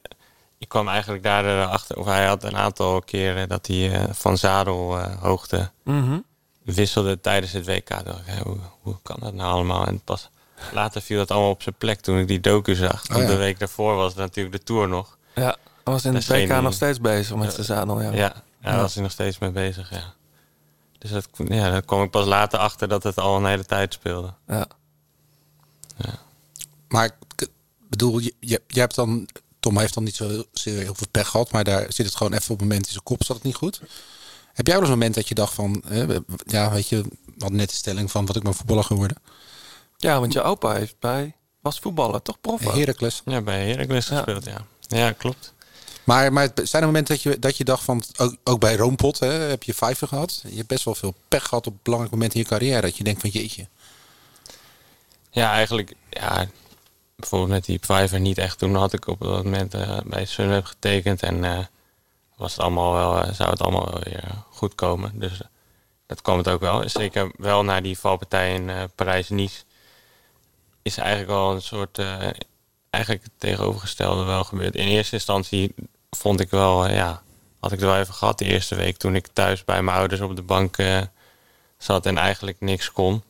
ik 0.57 0.69
kwam 0.69 0.87
eigenlijk 0.87 1.23
daar 1.23 1.65
achter, 1.67 1.97
of 1.97 2.05
hij 2.05 2.25
had 2.25 2.43
een 2.43 2.57
aantal 2.57 3.01
keren 3.01 3.49
dat 3.49 3.67
hij 3.67 4.07
van 4.13 4.37
zadelhoogte 4.37 5.71
Mhm. 5.83 6.19
wisselde 6.63 7.19
tijdens 7.19 7.51
het 7.51 7.65
WK. 7.65 7.87
Dacht 8.05 8.27
ik, 8.27 8.43
hoe 8.81 8.95
kan 9.03 9.17
dat 9.19 9.33
nou 9.33 9.51
allemaal? 9.53 9.85
En 9.85 9.99
pas 9.99 10.29
later 10.73 11.01
viel 11.01 11.17
dat 11.17 11.31
allemaal 11.31 11.49
op 11.49 11.61
zijn 11.61 11.75
plek 11.77 11.99
toen 12.01 12.17
ik 12.17 12.27
die 12.27 12.39
docu 12.39 12.75
zag. 12.75 13.07
Ja. 13.07 13.25
de 13.25 13.35
week 13.35 13.59
daarvoor 13.59 13.95
was 13.95 14.15
natuurlijk 14.15 14.55
de 14.57 14.63
Tour 14.63 14.87
nog. 14.87 15.17
Ja, 15.35 15.55
hij 15.83 15.93
was 15.93 16.05
in 16.05 16.21
scheen 16.23 16.47
WK 16.47 16.61
nog 16.61 16.73
steeds 16.73 16.99
bezig 17.01 17.35
met 17.35 17.53
zijn 17.53 17.65
zadel. 17.65 18.01
Ja. 18.01 18.11
Ja, 18.11 18.17
ja, 18.17 18.33
daar 18.61 18.73
Ja. 18.75 18.81
was 18.81 18.93
hij 18.93 19.03
nog 19.03 19.11
steeds 19.11 19.37
mee 19.39 19.51
bezig, 19.51 19.89
ja. 19.89 20.13
Dus 20.97 21.11
dat, 21.11 21.27
ja, 21.47 21.69
daar 21.71 21.81
kwam 21.81 22.03
ik 22.03 22.09
pas 22.09 22.25
later 22.25 22.59
achter 22.59 22.87
dat 22.87 23.03
het 23.03 23.17
al 23.19 23.37
een 23.37 23.45
hele 23.45 23.65
tijd 23.65 23.93
speelde. 23.93 24.33
Ja. 24.47 24.67
Maar 26.87 27.05
ik 27.05 27.47
bedoel, 27.89 28.19
je, 28.19 28.33
je, 28.39 28.61
je 28.67 28.79
hebt 28.79 28.95
dan... 28.95 29.27
Tom 29.59 29.77
heeft 29.77 29.93
dan 29.93 30.03
niet 30.03 30.15
zo 30.15 30.27
heel, 30.27 30.45
veel 30.95 31.07
pech 31.11 31.27
gehad, 31.27 31.51
maar 31.51 31.63
daar 31.63 31.85
zit 31.93 32.05
het 32.05 32.15
gewoon 32.15 32.33
even 32.33 32.51
op 32.51 32.59
het 32.59 32.67
moment 32.67 32.85
in 32.85 32.91
zijn 32.91 33.03
kop, 33.03 33.23
zat 33.23 33.35
het 33.35 33.45
niet 33.45 33.55
goed. 33.55 33.81
Heb 34.53 34.65
jij 34.67 34.75
wel 34.75 34.83
eens 34.83 34.93
een 34.93 34.97
moment 34.97 35.15
dat 35.15 35.27
je 35.27 35.35
dacht 35.35 35.53
van, 35.53 35.83
hè, 35.87 36.05
ja, 36.45 36.71
weet 36.71 36.87
je, 36.89 37.03
hadden 37.37 37.57
net 37.57 37.69
de 37.69 37.75
stelling 37.75 38.11
van 38.11 38.25
wat 38.25 38.35
ik 38.35 38.43
maar 38.43 38.53
voetballer 38.53 38.83
geworden. 38.83 39.17
Ja, 40.01 40.19
want 40.19 40.33
je 40.33 40.41
opa 40.41 40.73
heeft 40.73 40.95
bij, 40.99 41.35
was 41.59 41.79
voetballer, 41.79 42.21
toch 42.21 42.41
prof? 42.41 42.67
ook? 42.67 42.73
Heracles. 42.75 43.21
Ja, 43.25 43.41
bij 43.41 43.69
Heracles 43.69 44.07
Ja. 44.07 44.15
gespeeld, 44.15 44.45
ja. 44.45 44.65
Ja, 44.87 45.11
klopt. 45.11 45.53
Maar, 46.03 46.33
maar 46.33 46.49
zijn 46.63 46.81
er 46.81 46.87
momenten 46.87 47.13
dat 47.15 47.23
je, 47.23 47.39
dat 47.39 47.57
je 47.57 47.63
dacht 47.63 47.83
van, 47.83 48.03
ook, 48.17 48.35
ook 48.43 48.59
bij 48.59 48.75
Roompot 48.75 49.19
hè, 49.19 49.27
heb 49.27 49.63
je 49.63 49.73
vijver 49.73 50.07
gehad. 50.07 50.41
Je 50.47 50.55
hebt 50.55 50.67
best 50.67 50.83
wel 50.85 50.95
veel 50.95 51.13
pech 51.27 51.43
gehad 51.47 51.67
op 51.67 51.73
belangrijke 51.83 52.15
momenten 52.17 52.39
in 52.39 52.45
je 52.49 52.51
carrière. 52.57 52.81
Dat 52.81 52.97
je 52.97 53.03
denkt 53.03 53.21
van 53.21 53.29
jeetje. 53.29 53.67
Ja, 55.31 55.51
eigenlijk, 55.51 55.93
ja, 56.09 56.45
bijvoorbeeld 57.15 57.51
met 57.51 57.65
die 57.65 57.79
Pfeiffer 57.79 58.19
niet 58.19 58.37
echt. 58.37 58.57
Toen 58.57 58.75
had 58.75 58.93
ik 58.93 59.07
op 59.07 59.19
dat 59.19 59.43
moment 59.43 59.73
eh, 59.73 59.97
bij 60.05 60.25
Sunweb 60.25 60.65
getekend 60.65 61.23
en 61.23 61.43
eh, 61.43 61.59
was 62.35 62.51
het 62.51 62.61
allemaal 62.61 62.93
wel, 62.93 63.23
eh, 63.23 63.33
zou 63.33 63.49
het 63.49 63.61
allemaal 63.61 63.89
wel 63.91 64.01
weer 64.03 64.23
goed 64.49 64.75
komen. 64.75 65.11
Dus 65.19 65.31
eh, 65.41 65.47
dat 66.07 66.21
kwam 66.21 66.37
het 66.37 66.47
ook 66.47 66.59
wel. 66.61 66.89
Zeker 66.89 67.31
wel 67.37 67.63
na 67.63 67.81
die 67.81 67.97
valpartij 67.99 68.53
in 68.53 68.69
eh, 68.69 68.83
Parijs-Nice 68.95 69.63
is 70.81 70.97
eigenlijk 70.97 71.29
wel 71.29 71.51
een 71.51 71.61
soort, 71.61 71.97
eh, 71.97 72.29
eigenlijk 72.89 73.23
het 73.23 73.31
tegenovergestelde 73.37 74.23
wel 74.23 74.43
gebeurd. 74.43 74.75
In 74.75 74.87
eerste 74.87 75.15
instantie 75.15 75.73
vond 76.09 76.39
ik 76.39 76.49
wel, 76.49 76.85
eh, 76.85 76.95
ja, 76.95 77.21
had 77.59 77.71
ik 77.71 77.79
er 77.79 77.85
wel 77.85 77.99
even 77.99 78.13
gehad 78.13 78.37
de 78.37 78.45
eerste 78.45 78.75
week 78.75 78.97
toen 78.97 79.15
ik 79.15 79.27
thuis 79.27 79.63
bij 79.63 79.83
mijn 79.83 79.97
ouders 79.97 80.21
op 80.21 80.35
de 80.35 80.41
bank 80.41 80.77
eh, 80.77 81.01
zat 81.77 82.05
en 82.05 82.17
eigenlijk 82.17 82.59
niks 82.59 82.91
kon 82.91 83.23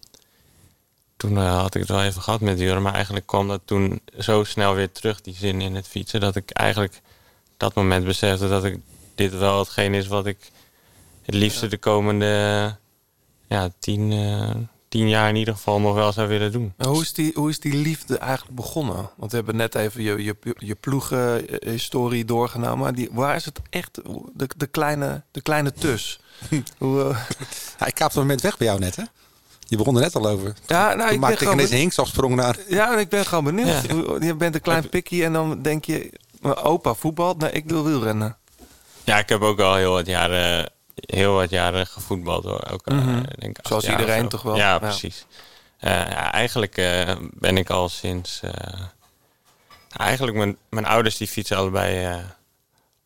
toen 1.21 1.37
had 1.37 1.75
ik 1.75 1.81
het 1.81 1.89
wel 1.89 2.03
even 2.03 2.21
gehad 2.21 2.41
met 2.41 2.59
Jurre. 2.59 2.79
Maar 2.79 2.93
eigenlijk 2.93 3.25
kwam 3.25 3.47
dat 3.47 3.61
toen 3.65 4.01
zo 4.19 4.43
snel 4.43 4.73
weer 4.73 4.91
terug, 4.91 5.21
die 5.21 5.35
zin 5.35 5.61
in 5.61 5.75
het 5.75 5.87
fietsen. 5.87 6.19
Dat 6.19 6.35
ik 6.35 6.49
eigenlijk 6.49 7.01
dat 7.57 7.73
moment 7.73 8.05
besefte 8.05 8.47
dat 8.47 8.63
ik 8.63 8.79
dit 9.15 9.37
wel 9.37 9.59
hetgeen 9.59 9.93
is 9.93 10.07
wat 10.07 10.25
ik 10.25 10.51
het 11.21 11.35
liefste 11.35 11.67
de 11.67 11.77
komende 11.77 12.75
ja, 13.47 13.69
tien, 13.79 14.11
eh, 14.11 14.55
tien 14.91 15.09
jaar 15.09 15.29
in 15.29 15.35
ieder 15.35 15.53
geval 15.53 15.79
nog 15.79 15.93
wel 15.95 16.11
zou 16.11 16.27
willen 16.27 16.51
doen. 16.51 16.73
Maar 16.77 16.87
Hoe 16.87 17.01
is, 17.01 17.13
die, 17.13 17.31
hoe 17.35 17.49
is 17.49 17.59
die 17.59 17.73
liefde 17.73 18.17
eigenlijk 18.17 18.55
begonnen? 18.55 19.09
Want 19.17 19.31
we 19.31 19.37
hebben 19.37 19.55
net 19.55 19.75
even 19.75 20.03
je, 20.03 20.23
je, 20.23 20.35
je 20.57 20.75
ploegenhistorie 20.75 22.25
doorgenomen. 22.25 22.77
Maar 22.77 22.93
die, 22.95 23.09
waar 23.11 23.35
is 23.35 23.45
het 23.45 23.59
echt, 23.69 23.99
de, 24.33 24.49
de, 24.57 24.67
kleine, 24.67 25.23
de 25.31 25.41
kleine 25.41 25.73
tus? 25.73 26.19
hoe, 26.77 27.01
eh, 27.03 27.19
Ja, 27.79 27.85
ik 27.85 27.93
kaapte 27.95 28.15
een 28.17 28.21
moment 28.23 28.41
weg 28.41 28.57
bij 28.57 28.67
jou 28.67 28.79
net, 28.79 28.95
hè? 28.95 29.03
Je 29.67 29.77
begon 29.77 29.95
er 29.95 30.01
net 30.01 30.15
al 30.15 30.27
over. 30.27 30.53
ja, 30.65 30.87
nou, 30.87 30.99
Toen 31.01 31.09
ik 31.13 31.19
maakte 31.19 31.33
ik 31.33 31.41
ineens 31.41 31.51
een 31.51 31.57
benieuwd. 31.57 31.79
hinkstafsprong 31.79 32.35
naar... 32.35 32.57
Ja, 32.67 32.93
en 32.93 32.99
ik 32.99 33.09
ben 33.09 33.25
gewoon 33.25 33.43
benieuwd. 33.43 33.67
Ja. 33.87 34.25
Je 34.27 34.35
bent 34.35 34.55
een 34.55 34.61
klein 34.61 34.89
pikkie 34.89 35.23
en 35.23 35.33
dan 35.33 35.61
denk 35.61 35.85
je... 35.85 36.11
Mijn 36.41 36.55
opa 36.55 36.93
voetbalt? 36.93 37.37
Nee, 37.37 37.51
ik 37.51 37.69
wil 37.69 37.83
wielrennen. 37.83 38.37
Ja, 39.03 39.17
ik 39.19 39.29
heb 39.29 39.41
ook 39.41 39.59
al 39.59 39.75
heel 39.75 39.91
wat 39.91 40.05
jaren, 40.05 40.71
heel 41.01 41.33
wat 41.33 41.49
jaren 41.49 41.87
gevoetbald 41.87 42.43
hoor. 42.43 42.67
Ook, 42.71 42.87
eh, 42.87 42.95
Mhm. 42.97 43.23
denk 43.39 43.57
Zoals 43.61 43.87
iedereen 43.89 44.21
zo. 44.21 44.27
toch 44.27 44.41
wel? 44.41 44.55
Ja, 44.55 44.79
precies. 44.79 45.25
Eh, 45.77 45.91
ja, 45.91 46.31
eigenlijk 46.31 46.77
eh, 46.77 47.15
ben 47.19 47.57
ik 47.57 47.69
al 47.69 47.89
sinds... 47.89 48.41
eigenlijk 49.97 50.37
mijn, 50.37 50.57
mijn 50.69 50.85
ouders 50.85 51.17
die 51.17 51.27
fietsen 51.27 51.57
allebei 51.57 52.19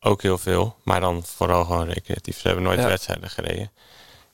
ook 0.00 0.22
heel 0.22 0.38
veel. 0.38 0.76
Maar 0.82 1.00
dan 1.00 1.24
vooral 1.24 1.64
gewoon 1.64 1.88
recreatief. 1.88 2.38
Ze 2.40 2.46
hebben 2.46 2.64
nooit 2.64 2.78
Ja. 2.80 2.86
wedstrijden 2.86 3.30
gereden. 3.30 3.70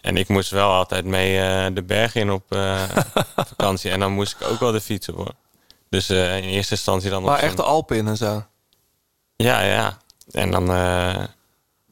En 0.01 0.17
ik 0.17 0.29
moest 0.29 0.51
wel 0.51 0.71
altijd 0.71 1.05
mee 1.05 1.37
de 1.73 1.83
berg 1.83 2.15
in 2.15 2.31
op 2.31 2.45
vakantie. 3.57 3.91
En 3.91 4.01
dan 4.01 4.13
moest 4.13 4.37
ik 4.41 4.47
ook 4.49 4.61
wel 4.61 4.73
de 4.73 4.81
fietsen 4.81 5.15
voor. 5.15 5.33
Dus 5.89 6.11
in 6.11 6.17
eerste 6.43 6.75
instantie 6.75 7.11
dan 7.11 7.23
Maar 7.23 7.39
echt 7.39 7.57
de 7.57 7.63
Alpen 7.63 7.97
in 7.97 8.07
en 8.09 8.17
zo. 8.17 8.45
Ja, 9.37 9.61
ja. 9.61 9.97
En 10.31 10.51
dan 10.51 10.67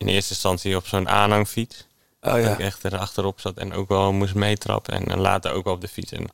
in 0.00 0.08
eerste 0.08 0.32
instantie 0.32 0.76
op 0.76 0.86
zo'n 0.86 1.08
aanhangfiets. 1.08 1.86
Oh 2.20 2.32
Dat 2.32 2.42
ja. 2.42 2.52
ik 2.52 2.58
echt 2.58 2.84
erachterop 2.84 3.40
zat 3.40 3.56
en 3.56 3.72
ook 3.72 3.88
wel 3.88 4.12
moest 4.12 4.34
meetrappen. 4.34 4.94
En, 4.94 5.04
dan 5.04 5.20
later 5.20 5.52
ook 5.52 5.64
wel 5.64 5.74
op 5.74 5.80
de 5.80 5.88
fiets. 5.88 6.12
En 6.12 6.28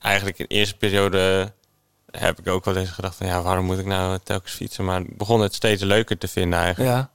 eigenlijk 0.00 0.38
in 0.38 0.46
de 0.48 0.54
eerste 0.54 0.76
periode 0.76 1.52
heb 2.10 2.38
ik 2.38 2.48
ook 2.48 2.64
wel 2.64 2.76
eens 2.76 2.90
gedacht 2.90 3.16
van... 3.16 3.26
ja, 3.26 3.42
waarom 3.42 3.64
moet 3.64 3.78
ik 3.78 3.86
nou 3.86 4.18
telkens 4.22 4.52
fietsen? 4.52 4.84
Maar 4.84 5.00
ik 5.00 5.16
begon 5.16 5.40
het 5.40 5.54
steeds 5.54 5.82
leuker 5.82 6.18
te 6.18 6.28
vinden 6.28 6.58
eigenlijk. 6.58 6.94
Ja. 6.94 7.10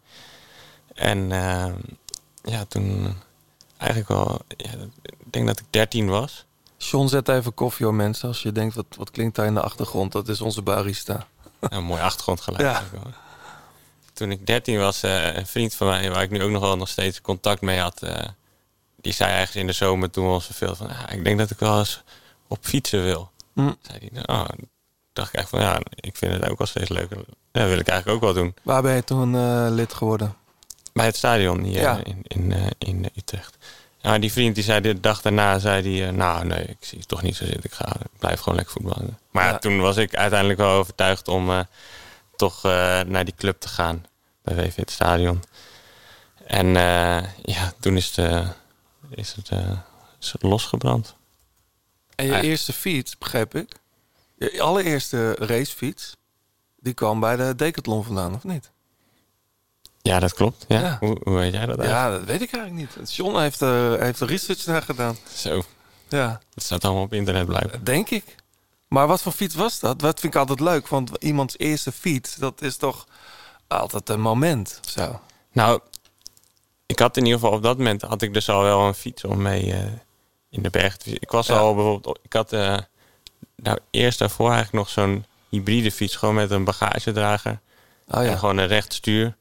En 0.93 1.31
eh, 1.31 1.73
ja, 2.43 2.65
toen 2.65 3.15
eigenlijk 3.77 4.09
wel... 4.09 4.41
Ja, 4.57 4.71
ik 5.03 5.33
denk 5.33 5.47
dat 5.47 5.59
ik 5.59 5.65
13 5.69 6.07
was. 6.07 6.45
John, 6.77 7.07
zet 7.07 7.29
even 7.29 7.53
koffie 7.53 7.85
hoor 7.85 7.95
mensen. 7.95 8.27
Als 8.27 8.41
je 8.41 8.51
denkt, 8.51 8.75
wat, 8.75 8.85
wat 8.97 9.11
klinkt 9.11 9.35
daar 9.35 9.45
in 9.45 9.53
de 9.53 9.61
achtergrond? 9.61 10.11
Dat 10.11 10.27
is 10.27 10.41
onze 10.41 10.61
barista. 10.61 11.27
Een 11.59 11.83
mooi 11.83 12.01
achtergrondgeluid. 12.01 12.61
Ja. 12.61 12.83
ook. 13.05 13.13
Toen 14.15 14.31
ik 14.31 14.45
13 14.47 14.77
was, 14.79 15.03
eh, 15.03 15.35
een 15.35 15.47
vriend 15.47 15.73
van 15.75 15.87
mij, 15.87 16.11
waar 16.11 16.23
ik 16.23 16.29
nu 16.29 16.43
ook 16.43 16.49
nog 16.49 16.61
wel 16.61 16.77
nog 16.77 16.89
steeds 16.89 17.21
contact 17.21 17.61
mee 17.61 17.79
had, 17.79 18.01
eh, 18.03 18.23
die 19.01 19.13
zei 19.13 19.31
ergens 19.33 19.55
in 19.55 19.67
de 19.67 19.73
zomer 19.73 20.09
toen 20.09 20.25
we 20.27 20.31
ons 20.33 20.45
verveelden 20.45 20.77
van, 20.77 20.87
ah, 20.89 21.13
ik 21.13 21.23
denk 21.23 21.37
dat 21.37 21.49
ik 21.49 21.59
wel 21.59 21.79
eens 21.79 22.03
op 22.47 22.57
fietsen 22.61 23.03
wil. 23.03 23.31
Hm. 23.53 23.71
Zei 23.81 24.09
nou, 24.11 24.25
oh, 24.27 24.45
dacht 25.13 25.33
ik 25.33 25.39
echt 25.39 25.49
van, 25.49 25.59
ja, 25.59 25.79
ik 25.95 26.15
vind 26.17 26.33
het 26.33 26.49
ook 26.49 26.57
wel 26.57 26.67
steeds 26.67 26.89
leuker. 26.89 27.17
Ja, 27.17 27.23
dat 27.61 27.69
wil 27.69 27.79
ik 27.79 27.87
eigenlijk 27.87 28.17
ook 28.23 28.33
wel 28.33 28.43
doen. 28.43 28.55
Waar 28.63 28.81
ben 28.81 28.95
je 28.95 29.03
toen 29.03 29.35
eh, 29.35 29.67
lid 29.69 29.93
geworden? 29.93 30.35
Bij 30.93 31.05
het 31.05 31.15
stadion 31.15 31.63
hier 31.63 31.79
Ja. 31.81 31.99
in, 32.03 32.21
in, 32.23 32.53
in 32.77 33.09
Utrecht. 33.15 33.57
Ja, 33.97 34.19
die 34.19 34.31
vriend 34.31 34.55
die 34.55 34.63
zei 34.63 34.81
de 34.81 34.99
dag 34.99 35.21
daarna, 35.21 35.59
zei 35.59 35.97
hij, 35.97 36.07
eh, 36.07 36.13
nou 36.13 36.45
nee, 36.45 36.63
ik 36.63 36.77
zie 36.79 36.97
het 36.99 37.07
toch 37.07 37.21
niet 37.21 37.35
zo 37.35 37.45
zitten. 37.45 37.63
Ik, 37.63 37.73
ga, 37.73 37.95
ik 37.99 38.19
blijf 38.19 38.39
gewoon 38.39 38.55
lekker 38.57 38.73
voetballen. 38.73 39.17
Maar 39.31 39.45
ja, 39.45 39.57
toen 39.57 39.79
was 39.79 39.97
ik 39.97 40.15
uiteindelijk 40.15 40.59
wel 40.59 40.71
overtuigd 40.71 41.27
om 41.27 41.65
toch 42.37 42.65
eh, 42.65 43.01
naar 43.01 43.25
die 43.25 43.33
club 43.37 43.59
te 43.59 43.67
gaan. 43.67 44.05
Bij 44.43 44.55
WV 44.55 44.75
het 44.75 44.91
stadion. 44.91 45.43
En 46.45 46.65
eh, 46.75 47.23
ja, 47.43 47.73
toen 47.79 47.97
is 47.97 48.07
het, 48.15 48.17
eh, 48.17 48.49
is 49.09 49.33
het, 49.33 49.49
is 50.19 50.31
het 50.31 50.43
losgebrand. 50.43 51.15
En 52.15 52.25
je 52.25 52.31
Eigen- 52.31 52.49
eerste 52.49 52.73
fiets, 52.73 53.17
begreep 53.17 53.55
ik? 53.55 53.71
Je 54.37 54.61
allereerste 54.61 55.33
racefiets, 55.35 56.15
die 56.79 56.93
kwam 56.93 57.19
bij 57.19 57.35
de 57.35 57.55
Decathlon 57.55 58.03
vandaan, 58.03 58.35
of 58.35 58.43
niet? 58.43 58.71
Ja, 60.01 60.19
dat 60.19 60.33
klopt. 60.33 60.65
Ja. 60.67 60.79
Ja. 60.79 60.97
Hoe, 60.99 61.17
hoe 61.23 61.33
weet 61.35 61.53
jij 61.53 61.65
dat 61.65 61.79
eigenlijk? 61.79 61.89
Ja, 61.89 62.09
dat 62.17 62.23
weet 62.27 62.41
ik 62.41 62.53
eigenlijk 62.53 62.95
niet. 62.97 63.15
John 63.15 63.37
heeft 63.39 63.61
er, 63.61 64.01
heeft 64.01 64.19
er 64.19 64.27
research 64.27 64.65
naar 64.65 64.81
gedaan. 64.81 65.17
Zo, 65.35 65.63
Ja, 66.09 66.41
dat 66.53 66.63
staat 66.63 66.85
allemaal 66.85 67.03
op 67.03 67.13
internet 67.13 67.45
blijven. 67.45 67.83
denk 67.83 68.09
ik. 68.09 68.35
Maar 68.95 69.07
wat 69.07 69.21
voor 69.21 69.31
fiets 69.31 69.55
was 69.55 69.79
dat? 69.79 69.99
Dat 69.99 70.19
vind 70.19 70.33
ik 70.33 70.39
altijd 70.39 70.59
leuk, 70.59 70.87
want 70.87 71.11
iemands 71.19 71.57
eerste 71.57 71.91
fiets, 71.91 72.35
dat 72.35 72.61
is 72.61 72.77
toch 72.77 73.07
altijd 73.67 74.09
een 74.09 74.21
moment 74.21 74.79
zo. 74.87 75.19
Nou, 75.51 75.79
ik 76.85 76.99
had 76.99 77.17
in 77.17 77.25
ieder 77.25 77.39
geval 77.39 77.55
op 77.55 77.63
dat 77.63 77.77
moment 77.77 78.01
had 78.01 78.21
ik 78.21 78.33
dus 78.33 78.49
al 78.49 78.61
wel 78.63 78.81
een 78.87 78.93
fiets 78.93 79.23
om 79.23 79.41
mee 79.41 79.73
eh, 79.73 79.79
in 80.49 80.61
de 80.63 80.69
berg. 80.69 80.97
Ik 81.05 81.31
was 81.31 81.47
Ja. 81.47 81.57
al 81.57 81.75
bijvoorbeeld, 81.75 82.19
ik 82.23 82.33
had 82.33 82.53
eh, 82.53 82.77
nou 83.55 83.77
eerst 83.91 84.19
daarvoor 84.19 84.51
eigenlijk 84.51 84.77
nog 84.77 84.89
zo'n 84.89 85.25
hybride 85.49 85.91
fiets, 85.91 86.15
gewoon 86.15 86.35
met 86.35 86.51
een 86.51 86.63
bagagedrager 86.63 87.59
Oh 88.07 88.19
en 88.19 88.25
ja, 88.29 88.35
gewoon 88.37 88.57
een 88.57 88.67
recht 88.67 88.93
stuur. 88.93 89.35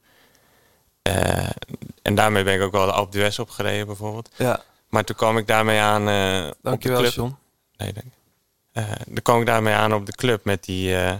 Eh, 1.01 1.49
en 2.01 2.15
daarmee 2.15 2.43
ben 2.43 2.53
ik 2.55 2.61
ook 2.61 2.71
wel 2.71 2.85
de 2.85 2.91
Alpe 2.91 3.11
d'Huez 3.17 3.39
opgereden 3.39 3.85
bijvoorbeeld. 3.87 4.29
ja. 4.37 4.63
Maar 4.89 5.03
toen 5.03 5.15
kwam 5.15 5.37
ik 5.37 5.47
daarmee 5.47 5.79
aan 5.79 6.07
eh, 6.09 6.47
op 6.47 6.51
de 6.53 6.57
dankjewel 6.61 6.99
club. 6.99 7.13
John. 7.13 7.35
Nee, 7.77 7.93
dank. 7.93 8.05
Eh 8.05 8.11
dan 9.07 9.21
kwam 9.21 9.39
ik 9.39 9.45
daarmee 9.45 9.73
aan 9.73 9.93
op 9.93 10.05
de 10.05 10.11
club 10.15 10.45
met 10.45 10.63
die, 10.63 10.95
eh, 10.97 11.13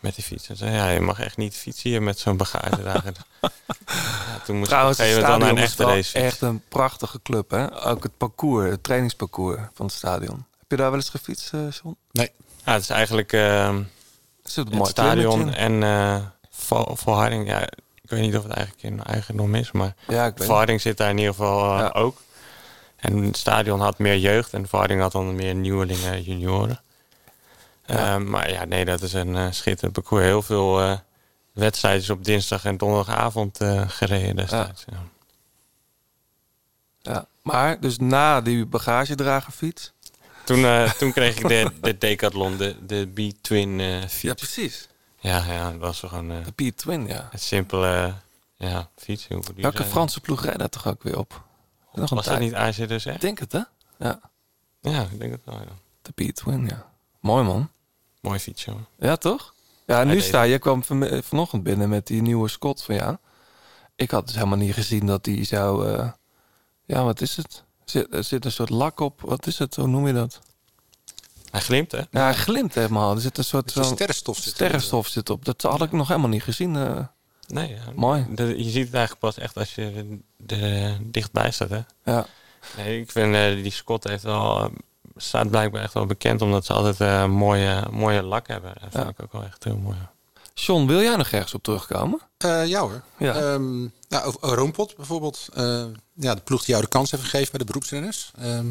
Met 0.00 0.14
die 0.14 0.24
fiets. 0.24 0.48
En 0.48 0.56
zei, 0.56 0.72
ja, 0.74 0.88
je 0.88 1.00
mag 1.00 1.20
echt 1.20 1.36
niet 1.36 1.54
fietsen 1.54 1.90
hier 1.90 2.02
met 2.02 2.18
zo'n 2.18 2.36
bagagedrager. 2.36 3.12
ja, 3.40 4.38
toen 4.44 4.56
moest 4.56 4.68
Trouwens, 4.68 4.98
ik 4.98 5.04
op 5.04 5.10
een 5.10 5.16
gegeven 5.24 5.38
moment 5.40 5.58
is 5.58 5.64
echte 5.64 5.84
race. 5.84 6.18
echt 6.18 6.40
een 6.40 6.62
prachtige 6.68 7.20
club, 7.22 7.50
hè? 7.50 7.84
Ook 7.86 8.02
het 8.02 8.16
parcours, 8.16 8.70
het 8.70 8.82
trainingsparcours 8.82 9.60
van 9.74 9.86
het 9.86 9.94
stadion. 9.94 10.46
Heb 10.58 10.70
je 10.70 10.76
daar 10.76 10.90
wel 10.90 10.98
eens 11.00 11.08
gefietst, 11.10 11.52
eh 11.52 11.60
John? 11.82 11.96
Nee. 12.12 12.30
Ja, 12.64 12.72
het 12.72 12.82
is 12.82 12.90
eigenlijk 12.90 13.30
zit 13.30 13.40
een 13.42 14.64
het 14.64 14.74
mooi 14.74 14.90
stadion 14.90 15.54
en 15.54 15.82
eh 15.82 16.16
Vol- 16.50 16.96
Volharding. 16.96 17.48
Ja, 17.48 17.60
ik 18.02 18.10
weet 18.10 18.20
niet 18.20 18.36
of 18.36 18.42
het 18.42 18.52
eigenlijk 18.52 18.82
in 18.86 19.02
eigendom 19.04 19.54
is, 19.54 19.72
maar. 19.72 19.94
Ja, 20.06 20.26
ik 20.26 20.36
weet 20.36 20.46
Volharding 20.46 20.80
zit 20.80 20.96
daar 20.96 21.10
in 21.10 21.18
ieder 21.18 21.34
geval 21.34 21.72
eh, 21.72 21.78
Ja. 21.78 21.88
ook. 22.00 22.20
En 22.98 23.22
het 23.22 23.36
stadion 23.36 23.80
had 23.80 23.98
meer 23.98 24.18
jeugd 24.18 24.52
en 24.52 24.68
Volharding 24.68 25.00
had 25.00 25.12
dan 25.12 25.34
meer 25.34 25.54
nieuwelingen, 25.54 26.22
junioren. 26.22 26.80
Ja. 27.86 28.14
Eh, 28.14 28.20
maar 28.20 28.50
ja, 28.50 28.64
nee, 28.64 28.84
dat 28.84 29.02
is 29.02 29.12
een 29.12 29.36
eh, 29.36 29.46
schitterend 29.50 29.92
parcours. 29.92 30.24
Heel 30.24 30.42
veel 30.42 30.80
eh 30.80 30.98
wedstrijdjes 31.52 32.10
op 32.10 32.24
dinsdag 32.24 32.64
en 32.64 32.76
donderdagavond 32.76 33.60
eh, 33.60 33.88
gereden 33.88 34.36
destijds. 34.36 34.84
Ja. 34.90 35.02
Ja. 37.00 37.26
Maar, 37.42 37.80
dus 37.80 37.98
na 37.98 38.40
die 38.40 38.66
bagagedragerfiets. 38.66 39.92
Toen, 40.44 40.66
toen 40.98 41.12
kreeg 41.12 41.38
ik 41.38 41.48
de, 41.48 41.70
de 41.80 41.98
Decathlon, 41.98 42.56
de, 42.56 42.76
de 42.86 43.06
B-Twin 43.14 43.80
fiets. 44.00 44.20
Ja, 44.20 44.34
precies. 44.34 44.88
Ja, 45.20 45.44
ja, 45.44 45.70
dat 45.70 45.80
was 45.80 45.98
gewoon 45.98 46.28
De 46.28 46.70
P-Twin, 46.70 47.06
ja. 47.06 47.28
een 47.32 47.38
simpele 47.38 48.14
ja, 48.56 48.88
fiets. 48.96 49.26
Welke 49.56 49.76
zijn 49.76 49.88
Franse 49.88 50.20
ploeg 50.20 50.44
rijdt 50.44 50.58
dat 50.58 50.72
toch 50.72 50.86
ook 50.86 51.02
weer 51.02 51.18
op? 51.18 51.42
Nog 51.92 52.10
een 52.10 52.16
Was 52.16 52.26
dat 52.26 52.38
niet 52.38 52.54
AZ 52.54 52.86
dus 52.86 53.06
Ik 53.06 53.12
echt? 53.12 53.20
denk 53.20 53.38
het, 53.38 53.52
hè? 53.52 53.60
Ja, 53.98 54.20
Ja, 54.80 55.02
ik 55.02 55.18
denk 55.18 55.32
het 55.32 55.40
wel, 55.44 55.54
ja. 55.54 55.66
de 56.02 56.12
P-Twin, 56.12 56.66
ja. 56.66 56.90
Mooi, 57.20 57.44
man. 57.44 57.70
Mooi 58.20 58.38
fiets, 58.38 58.64
jongen. 58.64 58.86
Ja, 58.98 59.16
toch? 59.16 59.54
Ja, 59.86 60.04
nu 60.04 60.20
sta 60.20 60.42
je, 60.42 60.58
kwam 60.58 60.84
van, 60.84 61.22
vanochtend 61.24 61.62
binnen 61.62 61.88
met 61.88 62.06
die 62.06 62.22
nieuwe 62.22 62.48
Scott 62.48 62.82
van 62.82 62.94
jou. 62.94 63.16
Ik 63.96 64.10
had 64.10 64.26
dus 64.26 64.34
helemaal 64.34 64.58
niet 64.58 64.74
gezien 64.74 65.06
dat 65.06 65.24
die 65.24 65.44
zou... 65.44 65.88
eh, 65.92 66.10
ja, 66.84 67.04
wat 67.04 67.20
is 67.20 67.36
het? 67.36 67.64
Zit, 67.84 68.14
er 68.14 68.24
zit 68.24 68.44
een 68.44 68.52
soort 68.52 68.70
lak 68.70 69.00
op. 69.00 69.20
Wat 69.20 69.46
is 69.46 69.58
het? 69.58 69.76
Hoe 69.76 69.86
noem 69.86 70.06
je 70.06 70.12
dat? 70.12 70.40
Hij 71.50 71.60
glimt, 71.60 71.92
hè? 71.92 71.98
Ja, 71.98 72.22
hij 72.22 72.34
glimt 72.34 72.74
helemaal. 72.74 73.14
Er 73.14 73.20
zit 73.20 73.38
een 73.38 73.44
soort 73.44 73.70
zo'n 73.70 73.84
sterrenstof 73.84 74.36
zit 74.36 74.54
sterrenstof 74.54 75.06
zit 75.08 75.30
op. 75.30 75.44
Dat 75.44 75.62
had 75.62 75.82
ik 75.82 75.92
nog 75.92 76.08
helemaal 76.08 76.28
niet 76.28 76.42
gezien. 76.42 76.76
eh. 76.76 77.06
Nee, 77.46 77.68
ja. 77.74 77.80
Mooi. 77.94 78.26
Je 78.36 78.70
ziet 78.70 78.84
het 78.84 78.94
eigenlijk 78.94 79.18
pas 79.18 79.38
echt 79.38 79.56
als 79.56 79.74
je 79.74 80.18
er 80.46 80.62
er 80.62 80.98
dichtbij 81.02 81.50
staat, 81.50 81.70
hè? 81.70 81.80
ja. 82.04 82.26
Nee, 82.76 83.00
ik 83.00 83.10
vind 83.10 83.34
eh, 83.34 83.62
die 83.62 83.70
Scott 83.72 84.04
heeft 84.04 84.22
wel, 84.22 84.58
eh, 84.60 84.70
staat 85.16 85.50
blijkbaar 85.50 85.82
echt 85.82 85.92
wel 85.94 86.06
bekend 86.06 86.42
omdat 86.42 86.64
ze 86.64 86.72
altijd 86.72 87.00
eh, 87.00 87.24
mooie, 87.26 87.84
mooie 87.90 88.22
lak 88.22 88.48
hebben. 88.48 88.72
Dat 88.80 88.88
vind 88.92 89.04
Ja. 89.04 89.08
ik 89.10 89.22
ook 89.22 89.32
wel 89.32 89.44
echt 89.44 89.64
heel 89.64 89.76
mooi. 89.76 89.96
John, 90.54 90.86
wil 90.86 91.00
jij 91.02 91.16
nog 91.16 91.28
ergens 91.30 91.54
op 91.54 91.62
terugkomen? 91.62 92.20
Eh, 92.38 92.66
ja 92.66 92.80
hoor. 92.80 93.02
Ja. 93.18 93.34
Ehm, 93.34 93.80
nou, 94.08 94.34
Roompot 94.40 94.96
bijvoorbeeld. 94.96 95.48
Eh, 95.54 95.84
ja, 96.14 96.34
de 96.34 96.40
ploeg 96.40 96.60
die 96.60 96.68
jou 96.70 96.82
de 96.82 96.88
kans 96.88 97.10
heeft 97.10 97.22
gegeven 97.22 97.50
bij 97.50 97.58
de 97.60 97.64
beroepsrenners. 97.66 98.30
Ehm, 98.38 98.66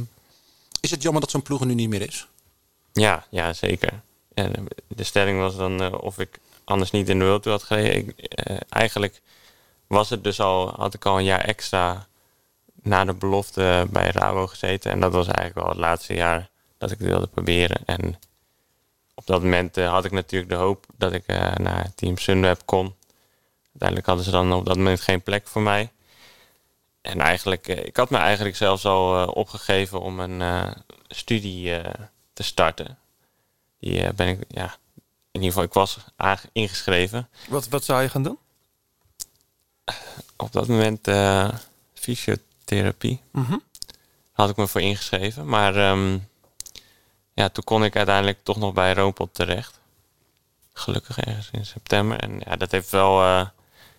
is 0.79 0.91
het 0.91 1.01
jammer 1.01 1.21
dat 1.21 1.31
zo'n 1.31 1.41
ploeg 1.41 1.59
er 1.59 1.65
nu 1.65 1.73
niet 1.73 1.89
meer 1.89 2.01
is? 2.07 2.27
Ja, 2.93 3.25
ja 3.29 3.53
zeker. 3.53 4.01
En 4.33 4.67
de 4.87 5.03
stelling 5.03 5.39
was 5.39 5.55
dan 5.55 5.81
eh, 5.81 5.93
of 5.99 6.19
ik 6.19 6.39
anders 6.63 6.91
niet 6.91 7.09
in 7.09 7.19
de 7.19 7.25
World 7.25 7.43
Tour 7.43 7.57
had 7.57 7.67
gereden. 7.67 7.95
Ik, 7.95 8.19
eh, 8.19 8.57
eigenlijk 8.69 9.21
was 9.87 10.09
het 10.09 10.23
dus 10.23 10.39
al, 10.39 10.73
had 10.75 10.93
ik 10.93 11.05
al 11.05 11.17
een 11.17 11.23
jaar 11.23 11.41
extra 11.43 12.07
na 12.81 13.05
de 13.05 13.13
belofte 13.13 13.87
bij 13.89 14.11
Rabo 14.11 14.47
gezeten. 14.47 14.91
En 14.91 14.99
dat 14.99 15.11
was 15.11 15.25
eigenlijk 15.25 15.55
wel 15.57 15.69
het 15.69 15.77
laatste 15.77 16.13
jaar 16.13 16.49
dat 16.77 16.91
ik 16.91 16.97
het 16.99 17.07
wilde 17.07 17.27
proberen. 17.27 17.81
En 17.85 18.19
op 19.15 19.25
dat 19.25 19.41
moment 19.41 19.77
eh, 19.77 19.89
had 19.89 20.05
ik 20.05 20.11
natuurlijk 20.11 20.51
de 20.51 20.57
hoop 20.57 20.85
dat 20.97 21.13
ik 21.13 21.23
eh, 21.25 21.55
naar 21.55 21.93
Team 21.95 22.17
Sunweb 22.17 22.61
kon. 22.65 22.95
Uiteindelijk 23.65 24.07
hadden 24.07 24.25
ze 24.25 24.31
dan 24.31 24.53
op 24.53 24.65
dat 24.65 24.75
moment 24.75 25.01
geen 25.01 25.21
plek 25.21 25.47
voor 25.47 25.61
mij. 25.61 25.91
En 27.01 27.21
eigenlijk, 27.21 27.67
eh, 27.67 27.85
ik 27.85 27.97
had 27.97 28.09
me 28.09 28.17
eigenlijk 28.17 28.55
zelfs 28.55 28.85
al 28.85 29.27
opgegeven 29.27 30.01
om 30.01 30.19
een 30.19 30.73
studie 31.07 31.81
te 32.33 32.43
starten. 32.43 32.97
Die 33.79 34.13
ben 34.13 34.27
ik, 34.27 34.43
ja, 34.47 34.75
in 35.31 35.43
ieder 35.43 35.47
geval, 35.47 35.63
ik 35.63 35.73
was 35.73 35.97
ingeschreven. 36.51 37.29
Wat, 37.49 37.67
wat 37.67 37.83
zou 37.83 38.01
je 38.01 38.09
gaan 38.09 38.23
doen? 38.23 38.37
Op 40.35 40.51
dat 40.51 40.67
moment 40.67 41.07
eh, 41.07 41.49
fysiotherapie 41.93 43.21
Mhm. 43.31 43.57
had 44.31 44.49
ik 44.49 44.55
me 44.55 44.67
voor 44.67 44.81
ingeschreven. 44.81 45.47
Maar 45.47 45.75
ehm, 45.75 46.17
ja, 47.33 47.49
toen 47.49 47.63
kon 47.63 47.83
ik 47.83 47.95
uiteindelijk 47.95 48.39
toch 48.43 48.57
nog 48.57 48.73
bij 48.73 48.93
Roompot 48.93 49.33
terecht. 49.33 49.79
Gelukkig 50.73 51.17
ergens 51.19 51.49
in 51.51 51.65
september. 51.65 52.19
En 52.19 52.41
ja, 52.45 52.55
dat 52.55 52.71
heeft 52.71 52.89
wel... 52.89 53.21
eh, 53.21 53.47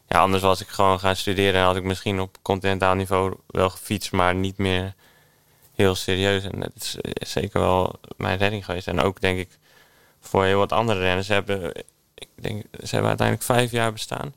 ja, 0.09 0.19
anders 0.21 0.43
was 0.43 0.61
ik 0.61 0.69
gewoon 0.69 1.01
gaan 1.01 1.17
studeren 1.17 1.61
en 1.61 1.67
had 1.67 1.77
ik 1.77 1.83
misschien 1.83 2.21
op 2.21 2.37
continentaal 2.43 2.95
niveau 2.95 3.35
wel 3.47 3.71
gefietst, 3.71 4.13
maar 4.13 4.35
niet 4.35 4.59
meer 4.59 4.95
heel 5.75 5.95
serieus. 5.95 6.45
En 6.45 6.61
dat 6.61 6.71
is 6.75 6.97
eh, 7.01 7.13
zeker 7.29 7.61
wel 7.61 8.01
mijn 8.17 8.39
redding 8.39 8.65
geweest. 8.65 8.87
En 8.87 9.01
ook 9.01 9.21
denk 9.21 9.39
ik 9.39 9.59
voor 10.21 10.45
heel 10.45 10.59
wat 10.59 10.73
andere 10.73 11.01
renners 11.01 11.27
Ze 11.27 11.33
hebben, 11.33 11.75
ik 12.15 12.29
denk, 12.35 12.63
ze 12.73 12.89
hebben 12.91 13.09
uiteindelijk 13.09 13.47
vijf 13.47 13.71
jaar 13.71 13.93
bestaan. 13.93 14.35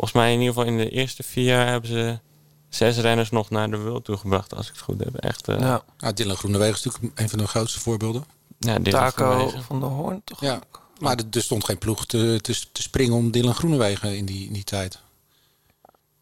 Volgens 0.00 0.12
mij 0.20 0.32
in 0.32 0.38
ieder 0.40 0.54
geval 0.54 0.68
in 0.68 0.76
de 0.78 0.90
eerste 0.90 1.22
vier 1.22 1.44
jaar 1.44 1.66
hebben 1.66 1.90
ze 1.90 2.18
zes 2.68 2.96
renners 2.98 3.30
nog 3.30 3.50
naar 3.50 3.70
de 3.70 3.78
World 3.78 4.04
Tour 4.04 4.20
gebracht, 4.20 4.54
als 4.54 4.66
ik 4.66 4.72
het 4.72 4.82
goed 4.82 5.04
heb. 5.04 5.14
Echt, 5.16 5.48
eh 5.48 5.58
Ja. 5.58 5.82
Nou, 5.98 6.14
Dylan 6.14 6.36
Groenewegen 6.36 6.74
is 6.74 6.82
natuurlijk 6.84 7.18
een 7.20 7.28
van 7.28 7.38
de 7.38 7.46
grootste 7.46 7.80
voorbeelden. 7.80 8.24
ja, 8.58 8.78
Taco 8.82 9.52
van 9.66 9.80
der 9.80 9.88
Hoorn, 9.88 10.22
toch? 10.24 10.40
Ja, 10.40 10.60
maar 10.98 11.16
er, 11.16 11.24
er 11.30 11.42
stond 11.42 11.64
geen 11.64 11.78
ploeg 11.78 12.06
te, 12.06 12.38
te, 12.40 12.58
te 12.72 12.82
springen 12.82 13.14
om 13.16 13.30
Dylan 13.30 13.54
Groenewegen 13.54 14.16
in 14.16 14.24
die, 14.24 14.46
in 14.46 14.52
die 14.52 14.64
tijd. 14.64 14.98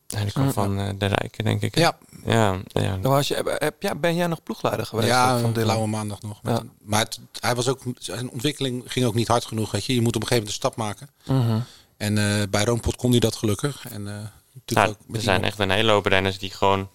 Ja, 0.06 0.22
die 0.22 0.32
kwam 0.32 0.52
van 0.52 0.78
eh, 0.78 0.88
de 0.98 1.06
Rijken, 1.06 1.44
denk 1.44 1.62
ik. 1.62 1.78
Ja, 1.78 1.98
Ja, 2.24 2.58
ja. 2.66 2.96
Dan 2.96 3.12
was 3.12 3.28
je, 3.28 3.34
heb, 3.34 3.56
heb- 3.58 3.82
ja, 3.82 3.94
ben 3.94 4.14
jij 4.16 4.26
nog 4.26 4.42
ploegleider 4.42 4.86
geweest? 4.86 5.08
ja 5.08 5.38
van 5.38 5.52
Dylan? 5.52 5.64
blauwe 5.66 5.86
maandag 5.86 6.22
nog. 6.22 6.40
Ja. 6.42 6.62
Maar 6.82 7.00
het, 7.00 7.18
hij 7.40 7.54
was 7.54 7.68
ook, 7.68 7.80
zijn 7.98 8.30
ontwikkeling 8.30 8.82
ging 8.86 9.06
ook 9.06 9.14
niet 9.14 9.28
hard 9.28 9.44
genoeg. 9.44 9.70
Weet 9.70 9.84
je. 9.84 9.94
je 9.94 10.00
moet 10.00 10.16
op 10.16 10.22
een 10.22 10.28
gegeven 10.28 10.52
moment 10.52 10.64
een 10.64 10.70
stap 10.70 10.76
maken. 10.76 11.08
Mhm. 11.44 11.60
En 11.98 12.18
eh, 12.18 12.42
bij 12.50 12.64
Roompot 12.64 12.96
kon 12.96 13.10
hij 13.10 13.20
dat 13.20 13.36
gelukkig. 13.36 13.84
En, 13.88 14.08
eh, 14.08 14.14
natuurlijk 14.54 14.72
Nou, 14.74 14.88
ook 14.88 15.16
er 15.16 15.22
zijn 15.22 15.44
echt 15.44 15.58
een 15.58 15.70
hele 15.70 15.92
hoop 15.92 16.06
renners 16.06 16.38
die 16.38 16.50
gewoon 16.50 16.88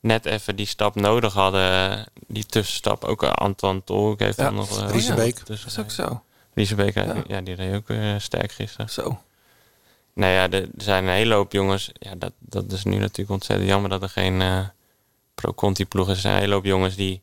net 0.00 0.24
even 0.26 0.56
die 0.56 0.66
stap 0.66 0.94
nodig 0.94 1.32
hadden. 1.32 2.06
Die 2.26 2.46
tussenstap. 2.46 3.04
Ook 3.04 3.22
eh, 3.22 3.30
Anton 3.30 3.84
Tolk 3.84 4.18
heeft 4.20 4.36
Ja. 4.36 4.44
dan 4.44 4.54
nog... 4.54 4.80
eh, 4.82 4.90
Riesebeek. 4.90 5.46
Dat 5.46 5.58
is 5.66 5.78
ook 5.78 5.90
zo. 5.90 6.22
Riesebeek, 6.54 6.94
ja. 6.94 7.22
Ja. 7.26 7.40
die 7.40 7.54
reed 7.54 7.74
ook 7.74 7.88
eh, 7.88 8.14
sterk 8.18 8.52
gisteren. 8.52 8.90
Zo. 8.90 9.20
Nou 10.14 10.32
ja, 10.32 10.50
er 10.50 10.68
zijn 10.76 11.04
een 11.04 11.12
hele 11.12 11.34
hoop 11.34 11.52
jongens. 11.52 11.90
Ja, 11.98 12.14
dat, 12.14 12.32
dat 12.38 12.72
is 12.72 12.84
nu 12.84 12.96
natuurlijk 12.96 13.30
ontzettend 13.30 13.68
jammer 13.68 13.90
dat 13.90 14.02
er 14.02 14.08
geen 14.08 14.40
eh 14.40 14.60
pro-conti 15.34 15.86
ploeg 15.86 16.08
is. 16.08 16.14
Er 16.14 16.20
zijn 16.20 16.34
een 16.34 16.40
hele 16.40 16.54
hoop 16.54 16.64
jongens 16.64 16.94
die 16.96 17.22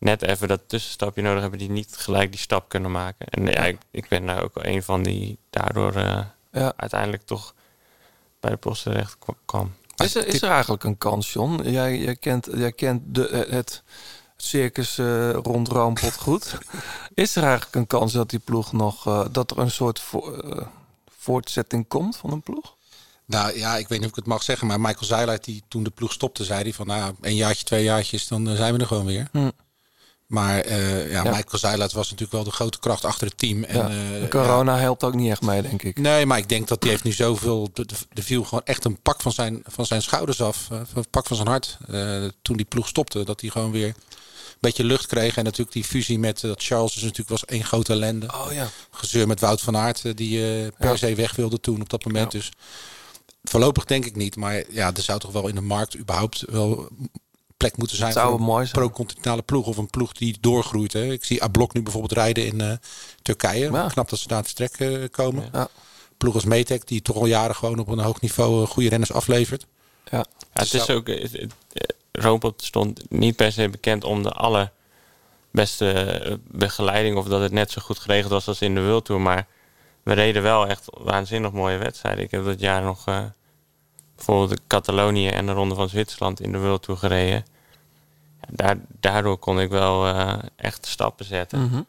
net 0.00 0.22
even 0.22 0.48
dat 0.48 0.60
tussenstapje 0.66 1.22
nodig 1.22 1.40
hebben. 1.40 1.58
Die 1.58 1.70
niet 1.70 1.96
gelijk 1.96 2.30
die 2.30 2.40
stap 2.40 2.68
kunnen 2.68 2.90
maken. 2.90 3.26
En 3.26 3.46
ja, 3.46 3.64
ik, 3.64 3.78
ik 3.90 4.08
ben 4.08 4.26
daar 4.26 4.42
ook 4.42 4.54
wel 4.54 4.64
een 4.64 4.82
van 4.82 5.02
die 5.02 5.38
daardoor 5.50 5.94
eh, 5.94 6.24
Ja. 6.52 6.72
uiteindelijk 6.76 7.22
toch 7.26 7.54
bij 8.40 8.50
de 8.50 8.56
post 8.56 8.82
terecht 8.82 9.16
kwa- 9.18 9.34
kwam. 9.44 9.72
Is 9.96 10.14
er, 10.14 10.26
is 10.26 10.42
er 10.42 10.50
eigenlijk 10.50 10.84
een 10.84 10.98
kans, 10.98 11.32
John? 11.32 11.62
Jij, 11.70 11.98
jij 11.98 12.16
kent, 12.16 12.48
jij 12.54 12.72
kent 12.72 13.02
de, 13.14 13.28
eh, 13.28 13.52
het 13.52 13.82
circus 14.36 14.98
eh, 14.98 15.30
rond 15.32 15.68
Roompot 15.68 16.16
goed. 16.16 16.58
is 17.14 17.36
er 17.36 17.42
eigenlijk 17.42 17.74
een 17.74 17.86
kans 17.86 18.12
dat 18.12 18.30
die 18.30 18.38
ploeg 18.38 18.72
nog... 18.72 19.06
eh, 19.06 19.24
dat 19.30 19.50
er 19.50 19.58
een 19.58 19.70
soort 19.70 20.00
vo- 20.00 20.64
voortzetting 21.18 21.88
komt 21.88 22.16
van 22.16 22.32
een 22.32 22.42
ploeg? 22.42 22.76
Nou 23.24 23.58
ja, 23.58 23.76
ik 23.76 23.88
weet 23.88 23.98
niet 23.98 24.04
of 24.06 24.10
ik 24.10 24.16
het 24.16 24.26
mag 24.26 24.42
zeggen, 24.42 24.66
maar 24.66 24.80
Michael 24.80 25.04
Zeilaert, 25.04 25.44
die 25.44 25.62
toen 25.68 25.82
de 25.82 25.90
ploeg 25.90 26.12
stopte, 26.12 26.44
zei 26.44 26.62
hij 26.62 26.72
van 26.72 26.86
nou, 26.86 27.14
een 27.20 27.34
jaartje, 27.34 27.64
twee 27.64 27.84
jaartjes, 27.84 28.28
dan 28.28 28.56
zijn 28.56 28.74
we 28.74 28.80
er 28.80 28.86
gewoon 28.86 29.06
weer. 29.06 29.28
Hm. 29.32 29.50
Maar 30.30 30.60
eh, 30.60 31.10
ja, 31.10 31.22
Ja. 31.24 31.30
Michael 31.30 31.58
Zeilaert 31.58 31.92
was 31.92 32.04
natuurlijk 32.04 32.32
wel 32.32 32.44
de 32.44 32.50
grote 32.50 32.78
kracht 32.78 33.04
achter 33.04 33.26
het 33.26 33.38
team. 33.38 33.64
En, 33.64 33.76
Ja. 33.76 34.20
eh, 34.22 34.28
corona 34.28 34.78
helpt 34.78 35.04
ook 35.04 35.14
niet 35.14 35.30
echt 35.30 35.40
mee, 35.42 35.62
denk 35.62 35.82
ik. 35.82 35.98
Nee, 35.98 36.26
maar 36.26 36.38
ik 36.38 36.48
denk 36.48 36.68
dat 36.68 36.82
hij 36.82 36.92
heeft 36.92 37.04
nu 37.04 37.12
zoveel. 37.12 37.70
de- 37.72 37.86
Er 38.14 38.22
viel 38.22 38.44
gewoon 38.44 38.64
echt 38.64 38.84
een 38.84 39.00
pak 39.02 39.20
van 39.22 39.32
zijn, 39.32 39.62
van 39.66 39.86
zijn 39.86 40.02
schouders 40.02 40.40
af. 40.42 40.68
eh, 40.70 40.80
Een 40.94 41.10
pak 41.10 41.26
van 41.26 41.36
zijn 41.36 41.48
hart. 41.48 41.78
toen 42.42 42.56
die 42.56 42.66
ploeg 42.66 42.88
stopte. 42.88 43.24
Dat 43.24 43.40
hij 43.40 43.50
gewoon 43.50 43.70
weer 43.70 43.86
een 43.86 43.94
beetje 44.60 44.84
lucht 44.84 45.06
kreeg. 45.06 45.36
En 45.36 45.44
natuurlijk 45.44 45.72
die 45.72 45.84
fusie 45.84 46.18
met 46.18 46.40
dat 46.40 46.62
Charles 46.62 46.96
is 46.96 47.02
natuurlijk 47.02 47.28
was 47.28 47.44
één 47.44 47.64
grote 47.64 47.92
ellende. 47.92 48.26
Oh 48.34 48.52
ja. 48.52 48.68
Gezeur 48.90 49.26
met 49.26 49.40
Wout 49.40 49.60
van 49.60 49.76
Aert. 49.76 50.16
Die 50.16 50.70
per 50.78 50.98
se 50.98 51.14
weg 51.14 51.36
wilde 51.36 51.60
toen 51.60 51.80
op 51.80 51.88
dat 51.90 52.04
moment. 52.04 52.30
Dus 52.30 52.50
voorlopig 53.44 53.84
denk 53.84 54.04
ik 54.04 54.16
niet. 54.16 54.36
Maar 54.36 54.62
ja, 54.68 54.90
er 54.94 55.02
zou 55.02 55.18
toch 55.20 55.32
wel 55.32 55.48
in 55.48 55.54
de 55.54 55.60
markt 55.60 55.98
überhaupt 55.98 56.42
wel 56.50 56.88
plek 57.60 57.76
moeten 57.76 57.96
zijn. 57.96 58.12
Zou 58.12 58.42
voor 58.42 58.60
een 58.60 58.68
pro-continentale 58.70 59.42
ploeg. 59.42 59.66
Of 59.66 59.76
een 59.76 59.90
ploeg 59.90 60.12
die 60.12 60.36
doorgroeit. 60.40 60.92
Hè. 60.92 61.04
Ik 61.04 61.24
zie 61.24 61.42
Ablok 61.42 61.74
nu 61.74 61.82
bijvoorbeeld 61.82 62.12
rijden 62.12 62.46
in 62.46 62.60
eh, 62.60 62.72
Turkije. 63.22 63.70
Ja. 63.70 63.86
Knap 63.86 64.08
dat 64.08 64.18
ze 64.18 64.28
daar 64.28 64.38
het 64.38 64.48
strek 64.48 64.74
eh, 64.78 64.92
komen 65.10 65.48
Ja. 65.52 65.68
ploeg 66.16 66.34
als 66.34 66.44
Metec, 66.44 66.86
die 66.86 67.02
toch 67.02 67.16
al 67.16 67.26
jaren 67.26 67.54
gewoon 67.54 67.78
op 67.78 67.88
een 67.88 67.98
hoog 67.98 68.20
niveau 68.20 68.62
eh, 68.62 68.68
goede 68.68 68.88
renners 68.88 69.12
aflevert. 69.12 69.66
Ja. 70.10 70.18
Ja, 70.18 70.24
het 70.52 70.74
is 70.74 70.84
zou- 70.84 70.98
ook. 70.98 71.06
Het, 71.06 71.32
het, 71.32 71.54
Roompot 72.12 72.62
stond 72.64 73.10
niet 73.10 73.36
per 73.36 73.52
se 73.52 73.68
bekend 73.68 74.04
om 74.04 74.22
de 74.22 74.30
allerbeste 74.32 76.38
begeleiding. 76.50 77.16
of 77.16 77.26
dat 77.26 77.40
het 77.40 77.52
net 77.52 77.70
zo 77.70 77.80
goed 77.82 77.98
geregeld 77.98 78.32
was 78.32 78.48
als 78.48 78.60
in 78.60 78.74
de 78.74 78.84
World 78.84 79.04
Tour. 79.04 79.20
Maar 79.20 79.46
we 80.02 80.12
reden 80.12 80.42
wel 80.42 80.66
echt 80.66 80.84
waanzinnig 80.90 81.52
mooie 81.52 81.76
wedstrijden. 81.76 82.24
Ik 82.24 82.30
heb 82.30 82.44
dat 82.44 82.60
jaar 82.60 82.82
nog 82.82 83.06
eh, 83.06 83.22
bijvoorbeeld 84.16 84.50
de 84.50 84.58
Catalonië 84.66 85.28
en 85.28 85.46
de 85.46 85.52
Ronde 85.52 85.74
van 85.74 85.88
Zwitserland 85.88 86.40
in 86.40 86.52
de 86.52 86.58
World 86.58 86.82
Tour 86.82 87.00
gereden. 87.00 87.44
Daar, 88.48 88.76
daardoor 89.00 89.38
kon 89.38 89.60
ik 89.60 89.70
wel 89.70 90.06
eh, 90.06 90.38
echt 90.56 90.86
stappen 90.86 91.24
zetten. 91.24 91.62
Mhm. 91.62 91.80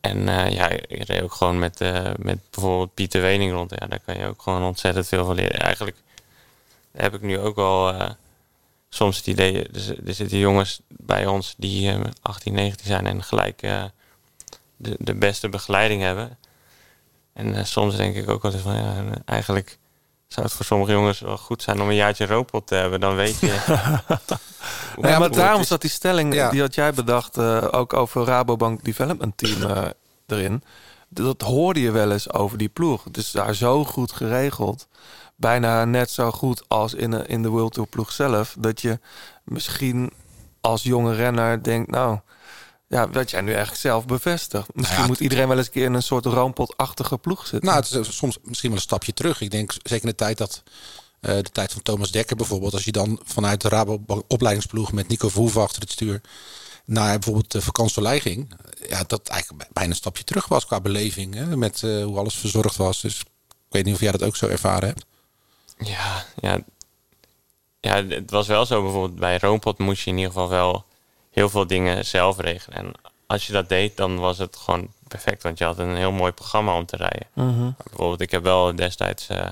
En 0.00 0.28
eh, 0.28 0.52
ja, 0.52 0.68
ik 0.68 1.02
reed 1.02 1.22
ook 1.22 1.32
gewoon 1.32 1.58
met, 1.58 1.80
eh, 1.80 2.10
met 2.18 2.38
bijvoorbeeld 2.50 2.94
Pieter 2.94 3.20
Wening 3.20 3.52
rond. 3.52 3.70
Ja, 3.78 3.86
daar 3.86 4.00
kan 4.00 4.18
je 4.18 4.26
ook 4.26 4.42
gewoon 4.42 4.62
ontzettend 4.62 5.08
veel 5.08 5.24
van 5.24 5.34
leren. 5.34 5.60
Eigenlijk 5.60 5.96
heb 6.92 7.14
ik 7.14 7.20
nu 7.20 7.38
ook 7.38 7.56
wel 7.56 7.92
eh, 7.92 8.10
soms 8.88 9.16
het 9.16 9.26
idee... 9.26 9.68
Er, 9.68 10.06
er 10.06 10.14
zitten 10.14 10.38
jongens 10.38 10.80
bij 10.88 11.26
ons 11.26 11.54
die 11.56 11.90
eh, 11.90 12.00
18, 12.22 12.52
19 12.52 12.86
zijn... 12.86 13.06
en 13.06 13.22
gelijk 13.22 13.60
de, 14.76 14.96
de 14.98 15.14
beste 15.14 15.48
begeleiding 15.48 16.02
hebben. 16.02 16.38
En 17.32 17.66
soms 17.66 17.96
denk 17.96 18.16
ik 18.16 18.28
ook 18.28 18.42
wel 18.42 18.52
eens 18.52 18.62
van... 18.62 18.74
Ja, 18.74 19.04
eigenlijk 19.24 19.78
zou 20.28 20.46
het 20.46 20.54
voor 20.54 20.64
sommige 20.64 20.92
jongens 20.92 21.20
wel 21.20 21.36
goed 21.38 21.62
zijn... 21.62 21.80
om 21.82 21.88
een 21.88 21.94
jaartje 21.94 22.26
roopot 22.26 22.66
te 22.66 22.74
hebben. 22.74 23.00
Dan 23.00 23.14
weet 23.14 23.38
je... 23.38 23.46
Ja, 25.00 25.18
maar 25.18 25.30
daarom 25.30 25.64
zat 25.64 25.80
die 25.80 25.90
stelling, 25.90 26.34
Ja. 26.34 26.50
die 26.50 26.60
had 26.60 26.74
jij 26.74 26.92
bedacht, 26.92 27.36
eh, 27.36 27.64
ook 27.70 27.92
over 27.92 28.24
Rabobank 28.24 28.84
Development 28.84 29.36
Team 29.36 29.62
eh, 29.62 29.84
erin. 30.26 30.62
Dat 31.08 31.40
hoorde 31.42 31.80
je 31.80 31.90
wel 31.90 32.12
eens 32.12 32.32
over 32.32 32.58
die 32.58 32.68
ploeg. 32.68 33.04
Het 33.04 33.16
is 33.16 33.30
daar 33.30 33.54
zo 33.54 33.84
goed 33.84 34.12
geregeld. 34.12 34.88
Bijna 35.36 35.84
net 35.84 36.10
zo 36.10 36.30
goed 36.30 36.62
als 36.68 36.94
in, 36.94 37.10
de- 37.10 37.24
in 37.26 37.42
de 37.42 37.48
World 37.48 37.72
Tour 37.72 37.88
ploeg 37.88 38.12
zelf. 38.12 38.54
Dat 38.58 38.80
je 38.80 38.98
misschien 39.44 40.10
als 40.60 40.82
jonge 40.82 41.14
renner 41.14 41.62
denkt, 41.62 41.90
nou... 41.90 42.18
Ja, 42.88 43.10
wat 43.10 43.30
jij 43.30 43.40
nu 43.40 43.48
eigenlijk 43.48 43.80
zelf 43.80 44.06
bevestigt. 44.06 44.74
Misschien 44.74 45.00
Ja, 45.00 45.06
moet 45.06 45.20
iedereen 45.20 45.48
wel 45.48 45.56
eens 45.56 45.66
een 45.66 45.72
keer 45.72 45.84
in 45.84 45.94
een 45.94 46.02
soort 46.02 46.24
roompotachtige 46.24 47.18
ploeg 47.18 47.46
zitten. 47.46 47.68
Nou, 47.68 47.80
het 47.80 47.90
is 47.90 48.16
soms 48.16 48.38
misschien 48.42 48.68
wel 48.68 48.78
een 48.78 48.84
stapje 48.84 49.12
terug. 49.12 49.40
Ik 49.40 49.50
denk 49.50 49.72
zeker 49.72 50.04
in 50.04 50.10
de 50.10 50.14
tijd 50.14 50.38
dat 50.38 50.62
eh, 51.20 51.36
de 51.36 51.42
tijd 51.42 51.72
van 51.72 51.82
Thomas 51.82 52.10
Dekker 52.10 52.36
bijvoorbeeld, 52.36 52.72
als 52.72 52.84
je 52.84 52.92
dan 52.92 53.20
vanuit 53.24 53.60
de 53.60 53.68
Rabo 53.68 54.04
opleidingsploeg 54.28 54.92
met 54.92 55.08
Nico 55.08 55.28
Verhoeven 55.28 55.62
achter 55.62 55.80
het 55.80 55.90
stuur 55.90 56.20
naar 56.84 57.12
bijvoorbeeld 57.18 57.52
de 57.52 57.60
vakantie 57.60 58.20
ging, 58.20 58.54
ja, 58.88 59.04
dat 59.06 59.28
eigenlijk 59.28 59.72
bijna 59.72 59.90
een 59.90 59.96
stapje 59.96 60.24
terug 60.24 60.46
was 60.46 60.66
qua 60.66 60.80
beleving, 60.80 61.34
hè, 61.34 61.56
met 61.56 61.82
eh, 61.82 62.04
hoe 62.04 62.18
alles 62.18 62.34
verzorgd 62.34 62.76
was. 62.76 63.00
Dus 63.00 63.20
ik 63.20 63.26
weet 63.68 63.84
niet 63.84 63.94
of 63.94 64.00
jij 64.00 64.12
dat 64.12 64.22
ook 64.22 64.36
zo 64.36 64.46
ervaren 64.46 64.88
hebt. 64.88 65.04
Ja, 65.78 66.26
ja. 66.40 66.60
Ja, 67.80 68.04
het 68.04 68.30
was 68.30 68.46
wel 68.46 68.66
zo 68.66 68.82
bijvoorbeeld 68.82 69.20
bij 69.20 69.38
Roompot 69.38 69.78
moest 69.78 70.02
je 70.02 70.10
in 70.10 70.16
ieder 70.16 70.32
geval 70.32 70.48
wel 70.48 70.84
heel 71.30 71.48
veel 71.48 71.66
dingen 71.66 72.04
zelf 72.04 72.38
regelen. 72.38 72.78
En 72.78 72.92
als 73.26 73.46
je 73.46 73.52
dat 73.52 73.68
deed, 73.68 73.96
dan 73.96 74.18
was 74.18 74.38
het 74.38 74.56
gewoon 74.56 74.88
perfect, 75.08 75.42
want 75.42 75.58
je 75.58 75.64
had 75.64 75.78
een 75.78 75.96
heel 75.96 76.12
mooi 76.12 76.32
programma 76.32 76.76
om 76.76 76.86
te 76.86 76.96
rijden. 76.96 77.26
Mhm. 77.32 77.70
Bijvoorbeeld, 77.84 78.20
ik 78.20 78.30
heb 78.30 78.42
wel 78.42 78.76
destijds 78.76 79.28
eh, 79.28 79.50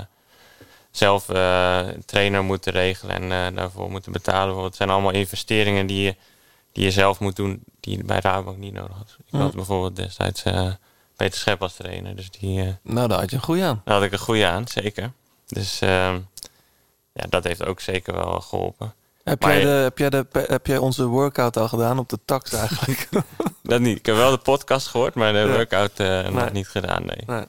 zelf 0.90 1.28
eh, 1.28 1.78
een 1.86 2.04
trainer 2.04 2.44
moeten 2.44 2.72
regelen 2.72 3.14
en 3.14 3.46
eh, 3.52 3.56
daarvoor 3.56 3.90
moeten 3.90 4.12
betalen. 4.12 4.64
Het 4.64 4.76
zijn 4.76 4.90
allemaal 4.90 5.12
investeringen 5.12 5.86
die 5.86 6.02
je, 6.02 6.16
die 6.72 6.84
je 6.84 6.90
zelf 6.90 7.20
moet 7.20 7.36
doen, 7.36 7.64
die 7.80 7.96
je 7.96 8.04
bij 8.04 8.20
Rabobank 8.20 8.58
niet 8.58 8.72
nodig 8.72 8.96
had. 8.96 9.16
Ik 9.26 9.32
Mhm. 9.32 9.42
had 9.42 9.54
bijvoorbeeld 9.54 9.96
destijds 9.96 10.42
Peter 11.16 11.38
Schep 11.38 11.62
als 11.62 11.74
trainer, 11.74 12.16
dus 12.16 12.30
die... 12.30 12.76
Nou, 12.82 13.08
daar 13.08 13.18
had 13.20 13.30
je 13.30 13.36
een 13.36 13.42
goeie 13.42 13.64
aan. 13.64 13.82
daar 13.84 13.94
had 13.94 14.04
ik 14.04 14.12
een 14.12 14.18
goede 14.18 14.46
aan, 14.46 14.68
zeker. 14.68 15.12
Dus 15.46 15.80
ehm, 15.80 16.18
ja, 17.12 17.24
dat 17.28 17.44
heeft 17.44 17.64
ook 17.64 17.80
zeker 17.80 18.14
wel 18.14 18.40
geholpen. 18.40 18.94
Heb, 19.26 19.40
Maar 19.40 19.52
jij 19.52 19.60
de, 19.62 19.68
heb, 19.68 19.98
jij 19.98 20.10
de, 20.10 20.26
heb 20.32 20.66
jij 20.66 20.78
onze 20.78 21.06
workout 21.06 21.56
al 21.56 21.68
gedaan 21.68 21.98
op 21.98 22.08
de 22.08 22.18
tax 22.24 22.52
eigenlijk? 22.52 23.08
Dat 23.62 23.80
niet. 23.80 23.98
Ik 23.98 24.06
heb 24.06 24.14
wel 24.16 24.30
de 24.30 24.38
podcast 24.38 24.86
gehoord, 24.86 25.14
maar 25.14 25.32
de 25.32 25.38
Ja. 25.38 25.46
workout 25.52 25.92
eh, 26.00 26.28
nog 26.28 26.52
niet 26.52 26.68
gedaan, 26.68 27.04
nee. 27.04 27.22
Nee. 27.26 27.44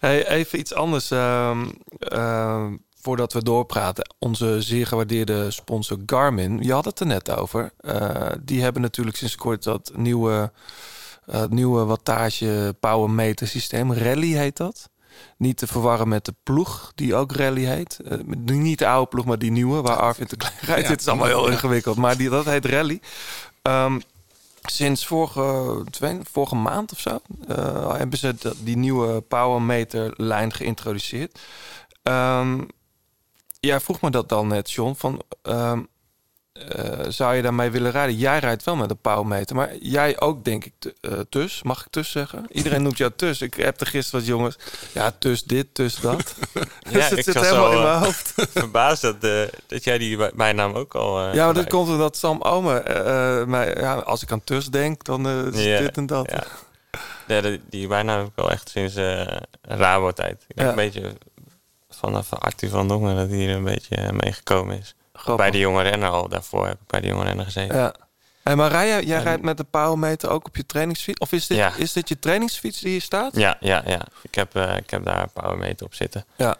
Hey, 0.00 0.28
even 0.28 0.58
iets 0.58 0.74
anders. 0.74 1.10
ehm, 1.10 1.68
ehm, 1.98 2.76
voordat 3.00 3.32
we 3.32 3.42
doorpraten. 3.42 4.14
Onze 4.18 4.62
zeer 4.62 4.86
gewaardeerde 4.86 5.50
sponsor 5.50 5.98
Garmin. 6.06 6.62
Je 6.62 6.72
had 6.72 6.84
het 6.84 7.00
er 7.00 7.06
net 7.06 7.30
over. 7.30 7.72
Eh, 7.80 8.30
die 8.40 8.62
hebben 8.62 8.82
natuurlijk 8.82 9.16
sinds 9.16 9.36
kort 9.36 9.62
dat 9.62 9.90
nieuwe, 9.94 10.52
eh, 11.26 11.44
nieuwe 11.48 11.84
wattage 11.84 12.76
power 12.80 13.10
meter 13.10 13.46
systeem. 13.46 13.92
Rally 13.92 14.32
heet 14.32 14.56
dat. 14.56 14.88
Niet 15.36 15.56
te 15.56 15.66
verwarren 15.66 16.08
met 16.08 16.24
de 16.24 16.34
ploeg 16.42 16.92
die 16.94 17.14
ook 17.14 17.32
Rally 17.32 17.64
heet. 17.64 17.98
Eh, 18.04 18.18
niet 18.44 18.78
de 18.78 18.86
oude 18.86 19.08
ploeg, 19.10 19.24
maar 19.24 19.38
die 19.38 19.50
nieuwe 19.50 19.82
waar 19.82 19.96
Arvid 19.96 20.30
de 20.30 20.36
Klein 20.36 20.54
rijdt. 20.60 20.82
Ja. 20.82 20.88
Dit 20.88 21.00
is 21.00 21.08
allemaal 21.08 21.26
heel 21.26 21.48
ingewikkeld. 21.48 21.96
Maar 21.96 22.16
die, 22.16 22.28
dat 22.28 22.44
heet 22.44 22.64
Rally. 22.64 23.00
Ehm, 23.62 23.98
sinds 24.62 25.06
vorige, 25.06 25.84
twee, 25.90 26.18
vorige 26.30 26.54
maand 26.54 26.92
of 26.92 26.98
zo 26.98 27.20
eh, 27.48 27.96
hebben 27.96 28.18
ze 28.18 28.34
die 28.62 28.76
nieuwe 28.76 29.20
powermeter 29.20 30.12
lijn 30.16 30.52
geïntroduceerd. 30.52 31.38
Ehm, 32.02 32.60
jij 33.60 33.80
vroeg 33.80 34.00
me 34.00 34.10
dat 34.10 34.28
dan 34.28 34.46
net, 34.46 34.70
John. 34.70 34.94
Van, 34.96 35.22
ehm, 35.42 35.82
eh, 36.58 36.98
zou 37.08 37.34
je 37.34 37.42
daarmee 37.42 37.70
willen 37.70 37.90
rijden? 37.90 38.16
Jij 38.16 38.38
rijdt 38.38 38.64
wel 38.64 38.76
met 38.76 38.90
een 38.90 39.00
powermeter, 39.00 39.56
maar 39.56 39.76
jij 39.76 40.20
ook 40.20 40.44
denk 40.44 40.64
ik 40.64 40.72
eh, 41.00 41.12
tus. 41.28 41.62
Mag 41.62 41.80
ik 41.80 41.90
tus 41.90 42.10
zeggen? 42.10 42.46
Iedereen 42.48 42.82
noemt 42.82 42.98
jou 42.98 43.12
tus. 43.16 43.40
Ik 43.42 43.54
heb 43.54 43.80
er 43.80 43.86
gisteren 43.86 44.20
wat 44.20 44.28
jongens. 44.28 44.56
Ja, 44.92 45.12
tus 45.18 45.42
dit, 45.44 45.74
tus 45.74 46.00
dat. 46.00 46.34
dus 46.92 47.08
het 47.08 47.18
ik 47.18 47.24
zit 47.24 47.34
was 47.34 47.46
helemaal 47.48 47.72
in 47.72 47.82
mijn 47.82 47.94
eh, 47.94 48.02
hoofd. 48.02 48.32
Verbaasd 48.52 49.02
dat, 49.02 49.24
eh, 49.24 49.40
dat 49.66 49.84
jij 49.84 49.98
die 49.98 50.16
bij- 50.16 50.32
bijnaam 50.34 50.74
ook 50.74 50.94
al... 50.94 51.20
eh, 51.28 51.34
Ja, 51.34 51.44
maar 51.44 51.54
dat 51.54 51.68
komt 51.68 51.88
omdat 51.88 52.16
Sam 52.16 52.40
Omer... 52.42 52.82
mij, 53.48 53.74
ja, 53.80 53.94
als 53.94 54.22
ik 54.22 54.32
aan 54.32 54.44
tus 54.44 54.66
denk, 54.66 55.04
dan 55.04 55.26
eh, 55.28 55.46
is 55.52 55.64
Ja, 55.64 55.78
dit 55.78 55.96
en 55.96 56.06
dat. 56.06 56.30
Ja. 56.30 56.44
Ja, 57.26 57.40
die, 57.40 57.60
die 57.70 57.86
bijnaam 57.86 58.18
heb 58.18 58.26
ik 58.26 58.32
wel 58.34 58.50
echt 58.50 58.68
sinds 58.68 58.94
eh 58.96 59.26
Rabo-tijd. 59.62 60.44
Ik 60.48 60.56
denk 60.56 60.60
Ja. 60.60 60.68
een 60.68 60.90
beetje 60.90 61.12
vanaf 61.90 62.32
Arthur 62.32 62.68
van 62.68 62.88
Dongen 62.88 63.16
dat 63.16 63.28
hij 63.28 63.48
er 63.48 63.54
een 63.56 63.64
beetje 63.64 63.94
eh, 63.96 64.10
meegekomen 64.10 64.78
is. 64.78 64.94
Grappig. 65.18 65.36
Bij 65.44 65.50
de 65.50 65.58
jonge 65.58 65.82
renner 65.82 66.08
al. 66.08 66.28
Daarvoor 66.28 66.66
heb 66.66 66.80
ik 66.80 66.86
bij 66.86 67.00
de 67.00 67.06
jonge 67.06 67.24
renner 67.24 67.44
gezeten. 67.44 67.76
Ja. 67.76 67.94
Hey, 68.42 68.56
maar 68.56 68.70
rij 68.70 69.04
jij, 69.04 69.16
En- 69.16 69.22
rijdt 69.22 69.42
met 69.42 69.56
de 69.56 69.64
powermeter 69.64 70.30
ook 70.30 70.46
op 70.46 70.56
je 70.56 70.66
trainingsfiets? 70.66 71.18
Of 71.18 71.32
is 71.32 71.46
dit, 71.46 71.56
Ja. 71.58 71.72
is 71.76 71.92
dit 71.92 72.08
je 72.08 72.18
trainingsfiets 72.18 72.80
die 72.80 72.90
hier 72.90 73.00
staat? 73.00 73.36
Ja, 73.36 73.56
ja, 73.60 73.82
ja. 73.86 74.00
Ik 74.22 74.34
heb, 74.34 74.54
eh, 74.56 74.76
ik 74.76 74.90
heb 74.90 75.04
daar 75.04 75.22
een 75.22 75.30
powermeter 75.32 75.86
op 75.86 75.94
zitten. 75.94 76.24
Ja. 76.36 76.56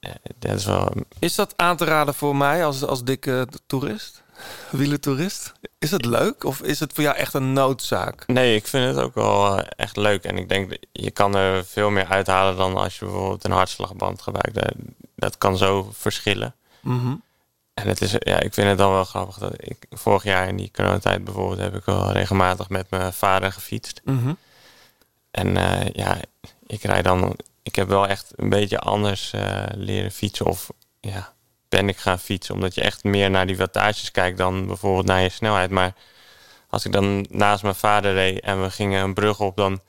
Eh, 0.00 0.10
dat 0.38 0.54
is 0.54 0.64
wel... 0.64 0.92
Is 1.18 1.34
dat 1.34 1.52
aan 1.56 1.76
te 1.76 1.84
raden 1.84 2.14
voor 2.14 2.36
mij 2.36 2.64
als, 2.64 2.84
als 2.84 3.04
dikke 3.04 3.48
toerist? 3.66 4.22
Wielentoerist? 4.70 5.52
Is 5.78 5.90
het 5.90 6.04
leuk 6.04 6.44
of 6.44 6.60
is 6.62 6.80
het 6.80 6.92
voor 6.92 7.02
jou 7.04 7.16
echt 7.16 7.34
een 7.34 7.52
noodzaak? 7.52 8.26
Nee, 8.26 8.54
ik 8.56 8.66
vind 8.66 8.94
het 8.96 9.04
ook 9.04 9.14
wel 9.14 9.58
eh, 9.58 9.66
echt 9.76 9.96
leuk. 9.96 10.24
En 10.24 10.38
ik 10.38 10.48
denk, 10.48 10.70
dat 10.70 10.78
je 10.92 11.10
kan 11.10 11.34
er 11.36 11.64
veel 11.64 11.90
meer 11.90 12.06
uithalen 12.06 12.56
dan 12.56 12.76
als 12.76 12.98
je 12.98 13.04
bijvoorbeeld 13.04 13.44
een 13.44 13.50
hartslagband 13.50 14.22
gebruikt. 14.22 14.54
Dat, 14.54 14.72
dat 15.16 15.38
kan 15.38 15.56
zo 15.56 15.90
verschillen. 15.92 16.54
Mhm. 16.80 17.14
En 17.78 17.88
het 17.88 18.00
is, 18.00 18.10
ja, 18.18 18.40
ik 18.40 18.54
vind 18.54 18.68
het 18.68 18.78
dan 18.78 18.92
wel 18.92 19.04
grappig 19.04 19.38
dat 19.38 19.52
ik 19.56 19.76
vorig 19.90 20.22
jaar 20.22 20.48
in 20.48 20.56
die 20.56 20.70
coronatijd 20.72 21.24
bijvoorbeeld 21.24 21.60
heb 21.60 21.74
ik 21.74 21.84
wel 21.84 22.12
regelmatig 22.12 22.68
met 22.68 22.90
mijn 22.90 23.12
vader 23.12 23.52
gefietst. 23.52 24.00
Mhm. 24.04 24.32
En 25.30 25.56
eh, 25.56 25.92
ja, 25.92 26.16
ik 26.66 26.82
rijd 26.82 27.04
dan, 27.04 27.36
ik 27.62 27.74
heb 27.76 27.88
wel 27.88 28.06
echt 28.06 28.32
een 28.36 28.48
beetje 28.48 28.78
anders 28.78 29.32
eh, 29.32 29.62
leren 29.74 30.10
fietsen 30.10 30.46
of 30.46 30.70
ja, 31.00 31.32
ben 31.68 31.88
ik 31.88 31.96
gaan 31.96 32.18
fietsen. 32.18 32.54
Omdat 32.54 32.74
je 32.74 32.80
echt 32.80 33.04
meer 33.04 33.30
naar 33.30 33.46
die 33.46 33.56
wattages 33.56 34.10
kijkt 34.10 34.38
dan 34.38 34.66
bijvoorbeeld 34.66 35.06
naar 35.06 35.22
je 35.22 35.28
snelheid. 35.28 35.70
Maar 35.70 35.94
als 36.68 36.84
ik 36.84 36.92
dan 36.92 37.26
naast 37.30 37.62
mijn 37.62 37.74
vader 37.74 38.12
reed 38.12 38.40
en 38.40 38.62
we 38.62 38.70
gingen 38.70 39.02
een 39.02 39.14
brug 39.14 39.40
op, 39.40 39.56
dan 39.56 39.80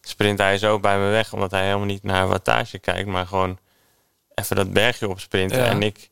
sprint 0.00 0.38
hij 0.38 0.58
zo 0.58 0.80
bij 0.80 0.98
me 0.98 1.08
weg. 1.08 1.32
Omdat 1.32 1.50
hij 1.50 1.64
helemaal 1.64 1.86
niet 1.86 2.02
naar 2.02 2.28
wattage 2.28 2.78
kijkt, 2.78 3.08
maar 3.08 3.26
gewoon 3.26 3.58
even 4.34 4.56
dat 4.56 4.72
bergje 4.72 5.08
op 5.08 5.20
sprinten. 5.20 5.58
Ja. 5.58 5.64
En 5.64 5.82
ik 5.82 6.10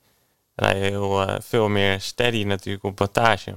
rij 0.56 0.74
heel 0.78 1.22
eh, 1.28 1.36
veel 1.40 1.68
meer 1.68 2.00
steady 2.00 2.42
natuurlijk 2.44 2.84
op 2.84 2.98
wattage. 2.98 3.54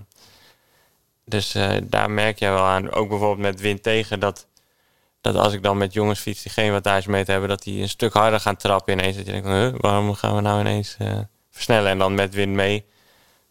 Dus 1.26 1.56
eh, 1.56 1.70
daar 1.84 2.12
merk 2.12 2.40
je 2.40 2.50
wel 2.50 2.64
aan, 2.64 2.92
ook 2.92 3.10
bijvoorbeeld 3.10 3.52
met 3.52 3.60
wind 3.62 3.84
tegen, 3.84 4.20
dat, 4.20 4.48
dat 5.22 5.36
als 5.36 5.54
ik 5.54 5.64
dan 5.64 5.78
met 5.78 5.94
jongens 5.94 6.20
fiets 6.20 6.42
die 6.44 6.52
geen 6.52 6.72
wattage 6.72 7.10
mee 7.10 7.24
hebben, 7.26 7.50
dat 7.50 7.64
die 7.64 7.82
een 7.82 7.90
stuk 7.90 8.14
harder 8.14 8.40
gaan 8.40 8.56
trappen 8.56 8.94
ineens. 8.94 9.16
Dat 9.16 9.26
je 9.26 9.32
denkt, 9.32 9.48
huh, 9.48 9.74
waarom 9.78 10.14
gaan 10.14 10.36
we 10.36 10.42
nou 10.42 10.60
ineens 10.60 10.96
eh, 11.00 11.18
versnellen? 11.52 11.90
En 11.92 11.98
dan 11.98 12.14
met 12.14 12.34
wind 12.34 12.54
mee 12.54 12.86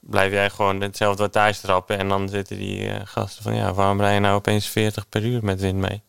blijf 0.00 0.32
jij 0.32 0.50
gewoon 0.50 0.80
hetzelfde 0.80 1.22
wattage 1.22 1.60
trappen. 1.60 1.98
En 1.98 2.08
dan 2.08 2.28
zitten 2.28 2.56
die 2.56 2.90
gasten 3.06 3.42
van, 3.42 3.54
ja, 3.54 3.72
waarom 3.72 4.00
rij 4.00 4.14
je 4.14 4.20
nou 4.20 4.34
opeens 4.36 4.66
40 4.66 5.08
per 5.08 5.22
uur 5.24 5.44
met 5.44 5.60
wind 5.60 5.78
mee? 5.78 6.02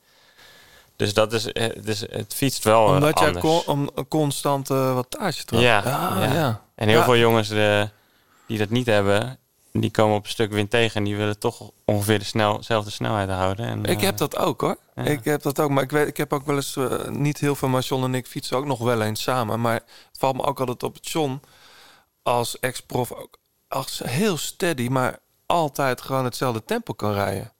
Dus 0.95 1.13
dat 1.13 1.33
is, 1.33 1.43
dus 1.83 1.99
het 1.99 2.33
fietst 2.35 2.63
wel 2.63 2.85
Omdat 2.85 3.19
jij 3.19 3.27
anders. 3.27 3.45
con- 3.45 3.63
om 3.65 3.89
een 3.95 4.07
constante 4.07 4.73
wattage 4.73 5.43
trapt. 5.43 5.63
Ja, 5.63 5.77
Ah, 5.77 6.23
ja. 6.23 6.33
ja. 6.33 6.61
En 6.79 6.87
heel 6.87 6.97
Ja. 6.97 7.03
veel 7.03 7.17
jongens 7.17 7.49
eh, 7.49 7.83
die 8.47 8.57
dat 8.57 8.69
niet 8.69 8.85
hebben, 8.85 9.39
die 9.71 9.91
komen 9.91 10.15
op 10.15 10.23
een 10.23 10.29
stuk 10.29 10.51
wind 10.51 10.69
tegen 10.69 10.95
en 10.95 11.03
die 11.03 11.15
willen 11.15 11.39
toch 11.39 11.71
ongeveer 11.85 12.19
de 12.19 12.25
snel, 12.25 12.57
dezelfde 12.57 12.91
snelheid 12.91 13.29
houden. 13.29 13.65
En, 13.65 13.85
Ik 13.85 13.97
eh, 13.97 14.03
heb 14.03 14.17
dat 14.17 14.37
ook 14.37 14.61
hoor. 14.61 14.77
Ja. 14.95 15.03
Ik 15.03 15.23
heb 15.23 15.41
dat 15.41 15.59
ook. 15.59 15.69
Maar 15.69 15.83
ik, 15.83 15.91
weet, 15.91 16.07
ik 16.07 16.17
heb 16.17 16.33
ook 16.33 16.45
wel 16.45 16.55
eens 16.55 16.75
eh, 16.75 17.07
niet 17.07 17.37
heel 17.39 17.55
veel, 17.55 17.67
maar 17.67 17.81
John 17.81 18.03
en 18.03 18.15
ik 18.15 18.27
fietsen 18.27 18.57
ook 18.57 18.65
nog 18.65 18.79
wel 18.79 19.01
eens 19.01 19.21
samen. 19.21 19.61
Maar 19.61 19.73
het 19.73 20.17
valt 20.17 20.35
me 20.35 20.43
ook 20.43 20.59
altijd 20.59 20.83
op 20.83 20.97
John 21.01 21.41
als 22.23 22.59
ex-prof 22.59 23.11
ook 23.11 23.37
als 23.67 24.01
heel 24.05 24.37
steady, 24.37 24.87
maar 24.87 25.19
altijd 25.45 26.01
gewoon 26.01 26.23
hetzelfde 26.25 26.63
tempo 26.65 26.93
kan 26.93 27.13
rijden. 27.13 27.51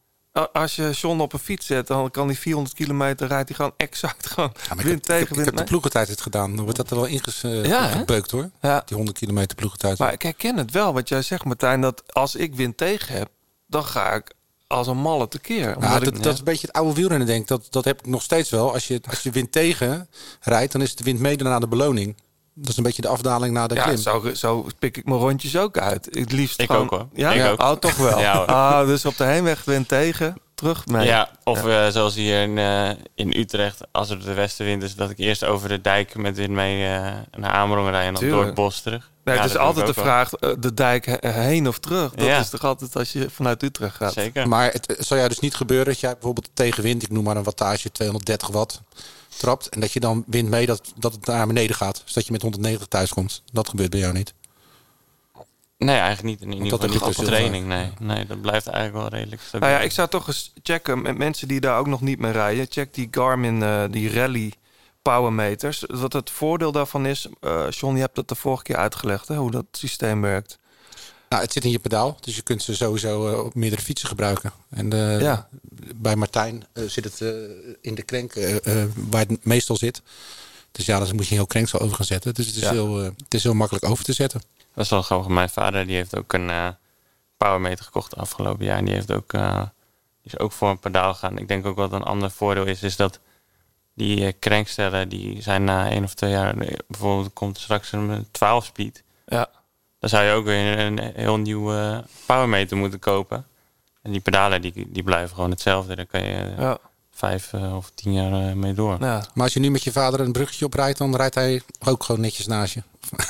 Als 0.53 0.75
je 0.75 0.89
John 0.91 1.19
op 1.19 1.33
een 1.33 1.39
fiets 1.39 1.65
zet, 1.65 1.87
dan 1.87 2.11
kan 2.11 2.25
hij 2.27 2.35
400 2.35 2.75
kilometer 2.75 3.27
rijdt 3.27 3.47
hij 3.49 3.55
gewoon 3.57 3.73
exact 3.77 4.27
gewoon 4.27 4.53
Ja, 4.69 4.75
wind 4.75 4.87
heb, 4.89 5.01
tegen 5.01 5.27
ik 5.27 5.33
wind 5.33 5.45
heb 5.45 5.57
de 5.57 5.63
ploegentijd 5.63 6.07
het 6.07 6.21
gedaan. 6.21 6.55
Dan 6.55 6.63
wordt 6.63 6.77
dat 6.77 6.89
er 6.89 6.95
wel 6.95 7.05
ingebeukt 7.05 7.67
Ja, 7.67 7.87
hè? 7.87 7.97
gebeukt 7.97 8.31
hoor. 8.31 8.49
Ja. 8.61 8.81
Die 8.85 8.95
100 8.95 9.17
kilometer 9.17 9.55
ploegentijd. 9.55 9.97
Maar 9.97 10.13
ik 10.13 10.21
herken 10.21 10.57
het 10.57 10.71
wel, 10.71 10.93
wat 10.93 11.09
jij 11.09 11.21
zegt 11.21 11.43
Martijn, 11.43 11.81
dat 11.81 12.13
als 12.13 12.35
ik 12.35 12.55
wind 12.55 12.77
tegen 12.77 13.15
heb, 13.17 13.29
dan 13.67 13.83
ga 13.83 14.13
ik 14.13 14.33
als 14.67 14.87
een 14.87 14.97
malle 14.97 15.27
tekeer. 15.27 15.69
Ik- 15.69 15.81
dat, 16.03 16.23
dat 16.23 16.33
is 16.33 16.39
een 16.39 16.43
beetje 16.45 16.67
het 16.67 16.75
oude 16.75 16.93
wielrennen, 16.93 17.27
denk 17.27 17.41
ik. 17.41 17.47
Dat, 17.47 17.67
dat 17.69 17.85
heb 17.85 17.99
ik 17.99 18.05
nog 18.05 18.21
steeds 18.21 18.49
wel. 18.49 18.73
Als 18.73 18.87
je, 18.87 19.01
als 19.09 19.23
je 19.23 19.31
wind 19.31 19.51
tegen 19.51 20.09
rijdt, 20.41 20.71
dan 20.71 20.81
is 20.81 20.95
de 20.95 21.03
wind 21.03 21.19
mede 21.19 21.43
naar 21.43 21.59
de 21.59 21.67
beloning. 21.67 22.15
Dat 22.61 22.69
is 22.69 22.77
een 22.77 22.83
beetje 22.83 23.01
de 23.01 23.07
afdaling 23.07 23.53
naar 23.53 23.67
de 23.67 23.75
ja, 23.75 23.83
klim. 23.83 23.97
zo, 23.97 24.31
zo 24.35 24.67
pik 24.79 24.97
ik 24.97 25.05
mijn 25.05 25.19
rondjes 25.19 25.57
ook 25.57 25.77
uit. 25.77 26.07
Het 26.11 26.31
liefst 26.31 26.59
Ik 26.59 26.65
gewoon- 26.65 26.81
ook, 26.83 26.89
hoor. 26.89 27.07
Ja, 27.13 27.31
Ik 27.31 27.51
ook. 27.51 27.61
Oh, 27.61 27.71
toch 27.71 27.95
wel. 27.95 28.19
Ja, 28.29 28.31
ah, 28.33 28.85
dus 28.87 29.05
op 29.05 29.17
de 29.17 29.23
heenweg 29.23 29.63
wind 29.65 29.87
tegen, 29.87 30.35
terug 30.55 30.85
mee. 30.85 31.05
Ja, 31.05 31.29
of 31.43 31.65
eh, 31.65 31.87
zoals 31.87 32.15
hier 32.15 32.41
in, 32.41 32.57
eh, 32.57 32.89
in 33.15 33.37
Utrecht, 33.37 33.79
als 33.91 34.09
het 34.09 34.23
de 34.23 34.33
westenwind 34.33 34.83
is, 34.83 34.95
dat 34.95 35.09
ik 35.09 35.17
eerst 35.17 35.43
over 35.43 35.69
de 35.69 35.81
dijk 35.81 36.15
met 36.15 36.37
wind 36.37 36.49
mee 36.51 36.83
eh, 36.95 37.11
naar 37.37 37.51
Amerongen 37.51 37.91
rij 37.91 38.05
en 38.07 38.13
dan 38.13 38.29
door 38.29 38.45
het 38.45 38.53
bos 38.53 38.81
terug. 38.81 39.09
Nee, 39.23 39.35
Ja, 39.35 39.41
het 39.41 39.51
is 39.51 39.57
altijd 39.57 39.87
de 39.87 39.93
vraag, 39.93 40.29
de 40.59 40.73
dijk 40.73 41.05
he- 41.05 41.31
heen 41.31 41.67
of 41.67 41.79
terug. 41.79 42.11
Dat 42.13 42.25
Ja. 42.27 42.39
is 42.39 42.49
toch 42.49 42.63
altijd 42.63 42.95
als 42.95 43.11
je 43.11 43.29
vanuit 43.29 43.63
Utrecht 43.63 43.95
gaat. 43.95 44.13
Zeker. 44.13 44.47
Maar 44.47 44.71
het 44.71 44.95
zal 44.99 45.17
jou 45.17 45.29
dus 45.29 45.39
niet 45.39 45.55
gebeuren 45.55 45.85
dat 45.85 45.99
jij 45.99 46.13
bijvoorbeeld 46.13 46.49
tegenwind, 46.53 47.03
ik 47.03 47.11
noem 47.11 47.23
maar 47.23 47.35
een 47.37 47.43
wattage 47.43 47.91
230 47.91 48.47
watt, 48.47 48.81
trapt. 49.39 49.69
En 49.69 49.79
dat 49.79 49.91
je 49.91 49.99
dan 49.99 50.23
wind 50.27 50.49
mee 50.49 50.65
dat, 50.65 50.93
dat 50.95 51.13
het 51.13 51.25
naar 51.25 51.47
beneden 51.47 51.75
gaat. 51.75 52.01
Dus 52.03 52.13
dat 52.13 52.25
je 52.25 52.31
met 52.31 52.41
190 52.41 52.87
thuis 52.87 53.13
komt. 53.13 53.43
Dat 53.51 53.69
gebeurt 53.69 53.89
bij 53.89 53.99
jou 53.99 54.13
niet. 54.13 54.33
Nee, 55.77 55.97
eigenlijk 55.97 56.23
niet. 56.23 56.41
In 56.41 56.51
ieder 56.53 56.69
dat 56.69 56.79
geval 56.79 56.95
heb 56.95 57.05
niet 57.07 57.15
je 57.15 57.21
op 57.21 57.27
training. 57.27 57.67
Nee. 57.67 57.91
nee, 57.99 58.25
dat 58.25 58.41
blijft 58.41 58.67
eigenlijk 58.67 58.97
wel 58.97 59.19
redelijk 59.19 59.41
stabiel. 59.41 59.67
Nou 59.67 59.79
ja, 59.79 59.85
ik 59.85 59.91
zou 59.91 60.09
toch 60.09 60.27
eens 60.27 60.53
checken 60.63 61.01
met 61.01 61.17
mensen 61.17 61.47
die 61.47 61.59
daar 61.59 61.79
ook 61.79 61.87
nog 61.87 62.01
niet 62.01 62.19
mee 62.19 62.31
rijden. 62.31 62.65
Check 62.69 62.93
die 62.93 63.07
Garmin, 63.11 63.63
eh, 63.63 63.83
die 63.89 64.13
rally 64.13 64.53
powermeters. 65.01 65.83
Wat 65.87 66.13
het 66.13 66.29
voordeel 66.29 66.71
daarvan 66.71 67.05
is, 67.05 67.27
eh 67.39 67.65
John, 67.69 67.95
je 67.95 68.01
hebt 68.01 68.15
dat 68.15 68.27
de 68.27 68.35
vorige 68.35 68.63
keer 68.63 68.75
uitgelegd, 68.75 69.27
hè, 69.27 69.35
hoe 69.35 69.51
dat 69.51 69.65
systeem 69.71 70.21
werkt. 70.21 70.58
Nou, 71.29 71.41
het 71.41 71.53
zit 71.53 71.63
in 71.65 71.71
je 71.71 71.79
pedaal, 71.79 72.17
dus 72.21 72.35
je 72.35 72.41
kunt 72.41 72.63
ze 72.63 72.75
sowieso 72.75 73.27
eh, 73.27 73.45
op 73.45 73.55
meerdere 73.55 73.81
fietsen 73.81 74.07
gebruiken. 74.07 74.51
En 74.69 74.93
eh, 74.93 75.21
Ja. 75.21 75.49
bij 75.95 76.15
Martijn 76.15 76.63
eh, 76.73 76.83
zit 76.83 77.03
het 77.03 77.21
eh, 77.21 77.29
in 77.81 77.95
de 77.95 78.01
krenk 78.03 78.33
waar 79.09 79.25
het 79.27 79.45
meestal 79.45 79.75
zit. 79.75 80.01
Dus 80.71 80.85
ja, 80.85 80.99
dan 80.99 81.15
moet 81.15 81.27
je 81.27 81.35
heel 81.35 81.45
krenksel 81.45 81.79
over 81.79 81.95
gaan 81.95 82.05
zetten. 82.05 82.33
Dus 82.33 82.45
het 82.45 82.55
is, 82.55 82.61
Ja. 82.61 82.71
heel, 82.71 82.95
het 82.95 83.33
is 83.33 83.43
heel 83.43 83.53
makkelijk 83.53 83.85
over 83.85 84.03
te 84.03 84.13
zetten. 84.13 84.41
Dat 84.73 84.83
is 84.83 84.89
wel 84.91 85.01
grappig. 85.01 85.27
Mijn 85.27 85.49
vader 85.49 85.85
die 85.87 85.95
heeft 85.95 86.17
ook 86.17 86.33
een 86.33 86.49
eh 86.49 86.67
powermeter 87.37 87.85
gekocht 87.85 88.15
afgelopen 88.15 88.65
jaar. 88.65 88.77
En 88.77 88.85
die, 88.85 88.93
heeft 88.93 89.11
ook, 89.11 89.33
eh, 89.33 89.55
die 90.23 90.31
is 90.33 90.39
ook 90.39 90.51
voor 90.51 90.69
een 90.69 90.79
pedaal 90.79 91.13
gegaan. 91.13 91.37
Ik 91.37 91.47
denk 91.47 91.65
ook 91.65 91.75
wat 91.75 91.91
een 91.91 92.03
ander 92.03 92.31
voordeel 92.31 92.65
is, 92.65 92.83
is 92.83 92.95
dat 92.95 93.19
die 93.93 94.33
krenkstellen, 94.33 95.09
die 95.09 95.41
zijn 95.41 95.63
na 95.63 95.89
één 95.89 96.03
of 96.03 96.13
twee 96.13 96.29
jaar, 96.31 96.55
bijvoorbeeld 96.87 97.33
komt 97.33 97.57
straks 97.59 97.91
een 97.91 98.27
12 98.31 98.65
speed. 98.65 99.03
Ja. 99.25 99.49
Dan 99.99 100.09
zou 100.09 100.23
je 100.23 100.31
ook 100.31 100.45
weer 100.45 100.79
een 100.79 100.99
heel 101.15 101.37
nieuw 101.37 101.73
eh, 101.73 101.97
powermeter 102.25 102.77
moeten 102.77 102.99
kopen. 102.99 103.45
En 104.01 104.11
die 104.11 104.21
pedalen 104.21 104.61
die, 104.61 104.87
die 104.91 105.03
blijven 105.03 105.35
gewoon 105.35 105.49
hetzelfde. 105.51 105.95
Daar 105.95 106.05
kan 106.05 106.23
je 106.23 106.33
eh, 106.33 106.57
Ja. 106.59 106.77
vijf 107.13 107.53
eh, 107.53 107.75
of 107.75 107.91
tien 107.95 108.13
jaar 108.13 108.57
mee 108.57 108.73
door. 108.73 108.97
Ja. 108.99 109.23
Maar 109.33 109.43
als 109.43 109.53
je 109.53 109.59
nu 109.59 109.71
met 109.71 109.83
je 109.83 109.91
vader 109.91 110.19
een 110.19 110.31
bruggetje 110.31 110.65
oprijdt, 110.65 110.97
dan 110.97 111.15
rijdt 111.15 111.35
hij 111.35 111.61
ook 111.85 112.03
gewoon 112.03 112.21
netjes 112.21 112.47
naast 112.47 112.73
je. 112.73 112.83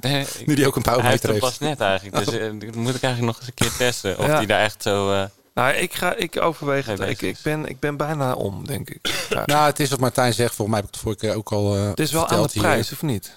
Nee, 0.00 0.26
Nu 0.46 0.54
die 0.54 0.66
ook 0.66 0.76
een 0.76 0.82
hij 0.82 0.92
heeft 0.92 1.02
powermeter 1.02 1.28
het 1.32 1.40
heeft. 1.42 1.58
pas 1.58 1.68
net 1.68 1.80
eigenlijk. 1.80 2.24
Dus 2.24 2.34
dat 2.66 2.74
moet 2.74 2.94
ik 2.94 3.02
eigenlijk 3.02 3.20
nog 3.20 3.36
eens 3.38 3.46
een 3.46 3.54
keer 3.54 3.76
testen. 3.86 4.18
Of 4.18 4.26
Ja. 4.26 4.38
die 4.38 4.46
daar 4.46 4.60
echt 4.60 4.82
zo... 4.82 5.12
eh, 5.12 5.24
Nou, 5.54 5.74
ik, 5.74 5.94
ga, 5.94 6.14
ik 6.14 6.40
overweeg 6.40 6.86
het. 6.86 7.00
Ik, 7.00 7.22
ik, 7.22 7.38
ben, 7.42 7.66
ik 7.66 7.78
ben 7.80 7.96
bijna 7.96 8.32
om, 8.32 8.66
denk 8.66 8.90
ik. 8.90 9.26
Ja. 9.30 9.42
Nou, 9.46 9.66
het 9.66 9.80
is 9.80 9.90
wat 9.90 9.98
Martijn 10.00 10.32
zegt. 10.34 10.54
Volgens 10.54 10.68
mij 10.68 10.76
heb 10.76 10.86
ik 10.88 10.94
het 10.94 11.02
vorige 11.02 11.20
keer 11.20 11.34
ook 11.36 11.52
al 11.52 11.76
eh 11.76 11.88
het 11.88 12.00
is 12.00 12.12
wel 12.12 12.28
aan 12.28 12.42
de 12.42 12.48
hier. 12.52 12.62
prijs, 12.62 12.92
of 12.92 13.02
niet? 13.02 13.36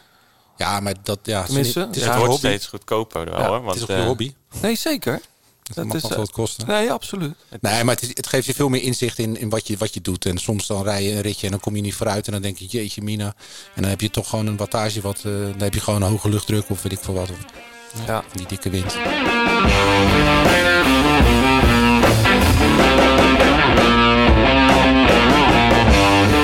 Ja, 0.58 0.80
maar 0.80 0.94
dat... 1.04 1.20
Ja, 1.24 1.34
het 1.38 1.48
is 1.48 1.54
Tenminste, 1.54 1.80
niet- 1.80 1.88
het 1.88 1.96
is 1.98 2.02
ja. 2.04 2.08
het 2.08 2.14
een 2.22 2.26
wordt 2.28 2.34
hobby. 2.42 2.48
steeds 2.56 2.68
goedkoper 2.70 3.26
wel 3.26 3.40
Ja, 3.40 3.46
hoor. 3.48 3.56
Het 3.56 3.64
Want, 3.64 3.76
is 3.76 3.82
ook 3.84 3.90
een 3.90 3.96
eh, 3.96 4.06
hobby. 4.06 4.34
Nee, 4.62 4.76
zeker. 4.76 5.22
Dat 5.64 5.76
dat 5.76 5.86
mag 5.86 5.96
is, 5.96 6.02
wel 6.02 6.12
eh, 6.12 6.18
wat 6.18 6.32
kosten. 6.32 6.68
Nee, 6.68 6.92
absoluut. 6.92 7.34
Nee, 7.62 7.84
maar 7.84 7.96
het, 7.96 8.08
het 8.14 8.28
geeft 8.28 8.46
je 8.46 8.54
veel 8.54 8.70
meer 8.70 8.82
inzicht 8.82 9.20
in, 9.20 9.38
in 9.38 9.50
wat, 9.50 9.68
je, 9.68 9.78
wat 9.78 9.94
je 9.94 10.02
doet. 10.02 10.26
En 10.26 10.38
soms 10.38 10.68
dan 10.68 10.84
rij 10.84 11.04
je 11.04 11.12
een 11.12 11.22
ritje 11.22 11.46
en 11.46 11.52
dan 11.52 11.60
kom 11.62 11.76
je 11.76 11.82
niet 11.82 11.94
vooruit. 11.96 12.26
En 12.26 12.32
dan 12.32 12.42
denk 12.42 12.58
je, 12.58 12.66
jeetje 12.66 13.02
mina. 13.02 13.26
En 13.76 13.82
dan 13.82 13.90
heb 13.90 14.02
je 14.02 14.10
toch 14.10 14.30
gewoon 14.30 14.48
een 14.48 14.58
wattage. 14.58 15.02
Wat, 15.02 15.18
eh, 15.18 15.24
dan 15.24 15.60
heb 15.62 15.74
je 15.74 15.80
gewoon 15.80 16.02
een 16.02 16.10
hoge 16.10 16.30
luchtdruk 16.30 16.70
of 16.70 16.82
weet 16.82 16.92
ik 16.92 17.00
veel 17.02 17.14
wat. 17.14 17.30
Of 17.30 17.38
Ja. 18.08 18.24
die 18.34 18.48
dikke 18.48 18.70
wind. 18.70 18.96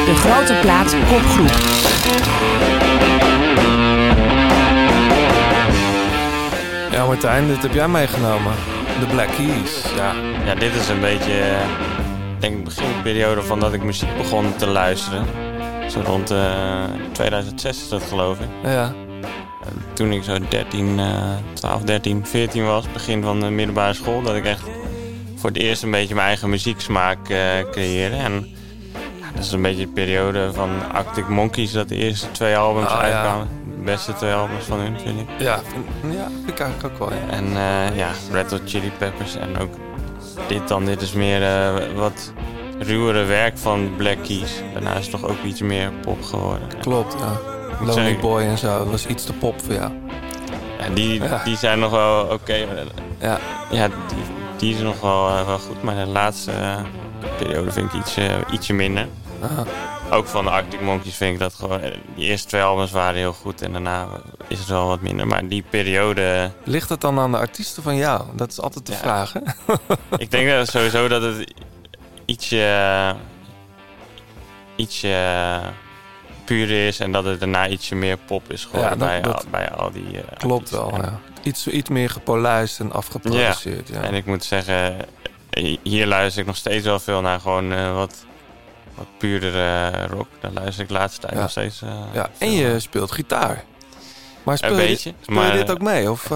De 0.06 0.15
grote 0.15 0.53
plaat 0.61 0.95
kopgroep. 1.10 1.52
Ja, 6.94 7.06
Martijn, 7.06 7.48
dit 7.48 7.61
heb 7.61 7.74
jij 7.74 7.88
meegenomen. 7.88 8.53
De 8.99 9.06
Black 9.06 9.28
Keys. 9.28 9.84
Ja. 9.95 10.14
ja, 10.45 10.56
dit 10.56 10.76
is 10.76 10.90
een 10.90 10.99
beetje... 10.99 11.34
eh, 11.34 11.61
Ik 12.36 12.41
denk 12.41 12.57
de 12.57 12.64
beginperiode 12.64 13.41
van 13.41 13.60
dat 13.60 13.74
ik 13.74 13.84
muziek 13.84 14.18
begon 14.18 14.56
te 14.56 14.68
luisteren. 14.68 15.26
Zo 15.90 16.02
rond 16.06 16.32
eh 16.32 16.84
2006 17.11 17.82
is 17.82 17.90
dat 17.90 18.03
geloof 18.03 18.40
ik. 18.40 18.48
Ja. 18.64 18.94
Toen 19.94 20.11
ik 20.11 20.24
zo 20.24 20.38
13, 20.49 20.99
eh 20.99 21.06
12, 21.53 21.82
13, 21.82 22.26
14 22.26 22.65
was, 22.65 22.91
begin 22.94 23.24
van 23.24 23.40
de 23.40 23.49
middelbare 23.49 23.94
school, 23.94 24.22
dat 24.22 24.36
ik 24.36 24.45
echt 24.45 24.61
voor 25.36 25.49
het 25.49 25.60
eerst 25.60 25.84
een 25.84 25.91
beetje 25.91 26.15
mijn 26.15 26.28
eigen 26.28 26.49
muzieksmaak 26.49 27.30
eh 27.30 27.40
creëerde. 27.72 28.15
En 28.15 28.48
ja, 29.20 29.26
dat 29.36 29.44
is 29.44 29.52
een 29.52 29.61
beetje 29.61 29.86
de 29.86 29.91
periode 29.91 30.53
van 30.53 30.70
Arctic 30.94 31.28
Monkeys, 31.28 31.72
dat 31.72 31.90
de 31.90 31.95
eerste 31.95 32.32
twee 32.32 32.57
albums 32.57 32.88
Ah, 32.90 32.99
uitkwamen. 32.99 33.48
Beste 33.84 34.14
twee 34.14 34.34
albums 34.34 34.65
van 34.65 34.80
hun, 34.80 34.99
vind 34.99 35.19
ik. 35.19 35.27
Ja, 35.39 35.60
vind, 35.68 36.14
ja, 36.15 36.27
vind 36.27 36.49
ik 36.49 36.60
eigenlijk 36.60 36.93
ook 36.93 37.10
wel. 37.10 37.18
Ja. 37.19 37.30
En 37.35 37.45
eh, 37.45 37.97
ja, 37.97 38.10
Red 38.31 38.51
Hot 38.51 38.61
Chili 38.65 38.91
Peppers 38.97 39.35
en 39.35 39.57
ook 39.57 39.73
dit 40.47 40.68
dan. 40.68 40.85
Dit 40.85 41.01
is 41.01 41.14
meer 41.14 41.43
eh, 41.43 41.73
wat 41.95 42.34
ruwere 42.80 43.23
werk 43.23 43.57
van 43.57 43.93
Black 43.97 44.18
Keys. 44.23 44.61
Daarna 44.73 44.93
is 44.95 45.07
het 45.07 45.22
toch 45.22 45.30
ook 45.30 45.43
iets 45.43 45.61
meer 45.61 45.91
pop 46.01 46.23
geworden. 46.23 46.68
Klopt, 46.81 47.15
ja. 47.19 47.39
Lonely 47.85 48.19
Boy 48.19 48.41
en 48.41 48.57
zo. 48.57 48.77
Dat 48.77 48.89
was 48.89 49.05
iets 49.05 49.26
te 49.26 49.34
pop 49.34 49.61
voor 49.61 49.73
jou. 49.73 49.91
Ja, 50.80 50.89
die, 50.93 51.23
Ja. 51.23 51.41
die 51.43 51.57
zijn 51.57 51.80
nog 51.80 51.91
wel 51.91 52.23
oké. 52.26 52.55
Ja. 53.19 53.38
Ja, 53.72 53.88
die, 53.88 54.18
die 54.57 54.76
is 54.76 54.81
nog 54.81 55.01
wel, 55.01 55.27
eh, 55.30 55.45
wel 55.45 55.60
goed. 55.60 55.84
Maar 55.84 55.95
de 55.95 56.11
laatste 56.11 56.51
periode 57.38 57.72
vind 57.72 57.93
ik 57.93 57.99
iets, 57.99 58.18
ietsje 58.51 58.73
minder. 58.73 59.07
Ook 60.11 60.28
van 60.28 60.44
de 60.44 60.49
Arctic 60.52 60.82
Monkeys 60.82 61.15
vind 61.15 61.34
ik 61.34 61.40
dat 61.40 61.53
gewoon... 61.53 61.82
eh, 61.82 61.91
Die 62.15 62.26
eerste 62.26 62.48
twee 62.48 62.61
albums 62.61 62.91
waren 62.91 63.15
heel 63.15 63.34
goed 63.34 63.61
en 63.61 63.72
daarna 63.72 64.07
is 64.48 64.60
het 64.60 64.68
wel 64.68 64.88
wat 64.88 65.02
minder. 65.02 65.28
Maar 65.28 65.48
die 65.48 65.64
periode... 65.70 66.52
Ligt 66.64 66.90
het 66.90 67.02
dan 67.02 67.20
aan 67.20 67.32
de 67.32 67.38
artiesten 67.38 67.84
van 67.84 67.95
jou? 67.95 68.24
Dat 68.34 68.52
is 68.52 68.60
altijd 68.61 68.86
de 68.86 68.91
Ja. 68.91 68.98
vraag, 68.98 69.34
hè? 69.34 69.40
ik 70.18 70.32
denk 70.32 70.49
dat 70.49 70.68
sowieso 70.70 71.07
dat 71.07 71.22
het 71.22 71.53
ietsje... 72.26 73.15
ietsje 74.76 75.60
puur 76.45 76.88
is 76.88 76.99
en 76.99 77.11
dat 77.11 77.24
het 77.24 77.40
daarna 77.40 77.68
ietsje 77.68 77.95
meer 77.95 78.18
pop 78.18 78.52
is 78.52 78.65
geworden 78.65 78.90
Ja, 78.99 79.20
dat- 79.20 79.22
bij, 79.24 79.34
al, 79.34 79.41
bij 79.52 79.72
al 79.72 79.91
die 79.91 80.18
eh, 80.18 80.38
Klopt 80.38 80.70
wel, 80.70 80.95
ja. 80.95 81.20
Iets, 81.44 81.68
iets 81.68 81.90
meer 81.90 82.10
gepolijst 82.10 82.80
en 82.80 82.91
afgeproduceerd, 82.91 83.88
ja. 83.88 84.02
En 84.02 84.14
ik 84.14 84.26
moet 84.26 84.44
zeggen, 84.44 84.98
eh, 85.49 85.78
hier 85.84 86.07
luister 86.07 86.41
ik 86.41 86.48
nog 86.48 86.56
steeds 86.56 86.86
wel 86.86 86.99
veel 86.99 87.22
naar 87.22 87.40
gewoon 87.40 87.94
wat, 87.94 88.26
wat 88.95 89.06
puurdere 89.18 89.91
rock. 90.07 90.28
Daar 90.40 90.52
luister 90.52 90.82
ik 90.84 90.88
de 90.88 90.94
laatste 90.94 91.20
tijd 91.28 91.40
nog 91.40 91.49
steeds. 91.49 91.82
eh, 91.82 91.90
Ja, 92.14 92.30
en 92.38 92.52
je 92.52 92.68
naar. 92.68 92.82
speelt 92.82 93.11
gitaar. 93.11 93.64
Maar 94.44 94.57
speel, 94.57 94.70
Een 94.72 94.82
je, 94.82 94.88
beetje, 94.88 95.14
speel 95.22 95.36
maar- 95.36 95.52
je 95.52 95.57
dit 95.57 95.72
ook 95.72 95.82
mee? 95.82 96.11
Of 96.11 96.30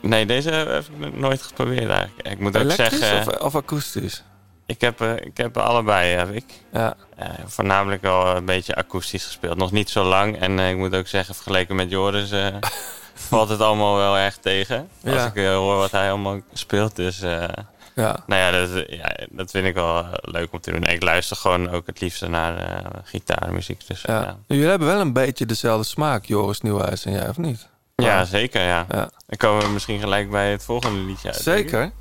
Nee, 0.00 0.26
deze 0.26 0.50
heb 0.50 0.84
ik 1.00 1.16
nooit 1.18 1.42
geprobeerd 1.42 1.88
eigenlijk. 1.90 2.28
Ik 2.28 2.38
moet 2.38 2.56
ook 2.58 2.70
zeggen, 2.70 3.18
of, 3.18 3.26
of 3.40 3.54
akoestisch? 3.56 4.22
ik 4.66 4.80
heb, 4.80 5.00
eh, 5.00 5.16
ik 5.16 5.36
heb 5.36 5.56
allebei, 5.56 6.14
heb 6.14 6.30
ik. 6.30 6.44
Ja. 6.72 6.94
Eh, 7.16 7.28
voornamelijk 7.46 8.02
wel 8.02 8.36
een 8.36 8.44
beetje 8.44 8.74
akoestisch 8.74 9.24
gespeeld. 9.24 9.56
Nog 9.56 9.72
niet 9.72 9.90
zo 9.90 10.04
lang. 10.04 10.38
En 10.40 10.58
eh, 10.58 10.70
ik 10.70 10.76
moet 10.76 10.94
ook 10.94 11.06
zeggen, 11.06 11.34
vergeleken 11.34 11.74
met 11.76 11.90
Joris 11.90 12.30
eh, 12.30 12.46
valt 13.28 13.48
het 13.48 13.60
allemaal 13.60 13.96
wel 13.96 14.16
erg 14.18 14.36
tegen. 14.36 14.88
Als 15.06 15.24
ik 15.24 15.36
eh, 15.36 15.54
hoor 15.54 15.76
wat 15.76 15.90
hij 15.90 16.08
allemaal 16.10 16.40
speelt. 16.52 16.96
Dus 16.96 17.20
eh, 17.22 17.44
Ja. 17.94 18.22
nou 18.26 18.40
ja 18.40 18.50
dat, 18.50 18.84
ja, 18.88 19.16
dat 19.30 19.50
vind 19.50 19.66
ik 19.66 19.74
wel 19.74 19.98
eh, 19.98 20.08
leuk 20.20 20.52
om 20.52 20.60
te 20.60 20.70
doen. 20.70 20.84
Ik 20.84 21.02
luister 21.02 21.36
gewoon 21.36 21.70
ook 21.70 21.86
het 21.86 22.00
liefste 22.00 22.28
naar 22.28 22.56
eh, 22.56 22.90
gitaarmuziek. 23.04 23.86
Dus, 23.86 24.02
ja. 24.02 24.22
ja. 24.22 24.36
Jullie 24.46 24.66
hebben 24.66 24.88
wel 24.88 25.00
een 25.00 25.12
beetje 25.12 25.46
dezelfde 25.46 25.86
smaak, 25.86 26.24
Joris 26.24 26.60
Nieuwhuis 26.60 27.04
en 27.04 27.12
jij, 27.12 27.28
of 27.28 27.38
niet? 27.38 27.68
Ja, 27.96 28.24
zeker. 28.24 28.62
Ja. 28.62 28.86
Ja. 28.88 29.10
Dan 29.26 29.36
komen 29.36 29.62
we 29.62 29.68
misschien 29.68 30.00
gelijk 30.00 30.30
bij 30.30 30.50
het 30.50 30.64
volgende 30.64 31.00
liedje 31.00 31.28
uit. 31.28 31.40
Zeker. 31.42 31.92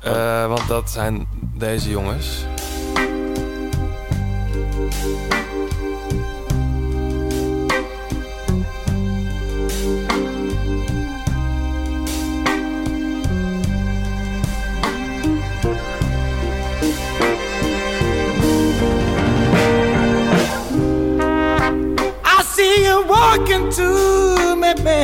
Eh, 0.00 0.46
want 0.46 0.68
dat 0.68 0.90
zijn 0.90 1.28
deze 1.54 1.90
jongens. 1.90 2.44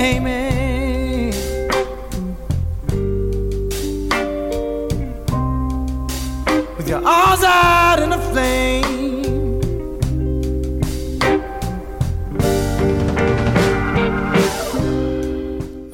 Baby. 0.07 1.33
With 6.77 6.89
your 6.89 7.03
arms 7.05 7.43
out 7.45 7.99
in 8.05 8.13
a 8.13 8.21
flame. 8.31 8.85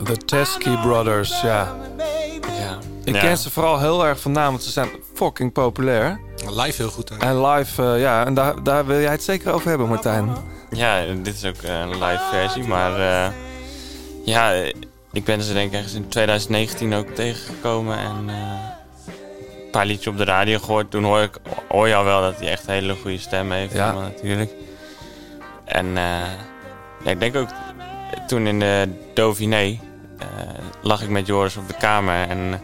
De 0.05 0.17
Teskey 0.25 0.77
Brothers, 0.83 1.41
ja. 1.41 1.75
Ja. 2.59 2.79
Ik 3.05 3.15
Ja. 3.15 3.21
ken 3.21 3.37
ze 3.39 3.51
vooral 3.51 3.81
heel 3.81 4.07
erg 4.07 4.21
van 4.21 4.33
naam, 4.33 4.51
want 4.51 4.63
ze 4.63 4.71
zijn 4.71 4.89
fucking 5.15 5.53
populair. 5.53 6.21
Live 6.51 6.83
heel 6.83 6.91
goed. 6.91 7.09
Hè? 7.09 7.17
En 7.17 7.47
live, 7.47 7.83
eh, 7.83 8.01
ja, 8.01 8.27
en 8.27 8.35
daar, 8.35 8.63
daar 8.63 8.87
wil 8.87 9.01
jij 9.01 9.11
het 9.11 9.23
zeker 9.23 9.53
over 9.53 9.69
hebben, 9.69 9.89
Martijn. 9.89 10.31
Ja, 10.71 11.03
dit 11.23 11.35
is 11.35 11.45
ook 11.45 11.63
een 11.63 11.89
live 11.91 12.23
versie. 12.31 12.65
Maar 12.65 13.01
eh, 13.01 13.33
ja, 14.25 14.53
ik 15.13 15.25
ben 15.25 15.43
ze 15.43 15.53
denk 15.53 15.69
ik 15.69 15.75
ergens 15.75 15.95
in 15.95 16.09
2019 16.09 16.95
ook 16.95 17.09
tegengekomen. 17.09 17.99
En 17.99 18.25
eh, 18.29 18.35
een 19.65 19.71
paar 19.71 19.87
liedjes 19.87 20.07
op 20.07 20.17
de 20.17 20.25
radio 20.25 20.59
gehoord. 20.59 20.91
Toen 20.91 21.05
hoor, 21.05 21.21
ik, 21.21 21.37
hoor 21.69 21.89
je 21.89 21.95
al 21.95 22.05
wel 22.05 22.21
dat 22.21 22.39
hij 22.39 22.49
echt 22.51 22.67
een 22.67 22.73
hele 22.75 22.95
goede 22.95 23.19
stem 23.19 23.51
heeft. 23.51 23.73
Ja. 23.75 23.93
natuurlijk. 23.93 24.51
En 25.65 25.87
eh, 25.87 26.03
ja, 27.05 27.11
ik 27.11 27.21
denk 27.21 27.37
ook 27.37 27.49
toen 28.27 28.47
in 28.47 28.59
de 28.59 28.89
Dauphiné 29.15 29.79
eh, 30.19 30.27
lag 30.83 31.03
ik 31.03 31.09
met 31.09 31.27
Joris 31.27 31.57
op 31.57 31.69
de 31.69 31.75
kamer. 31.75 32.29
En 32.29 32.61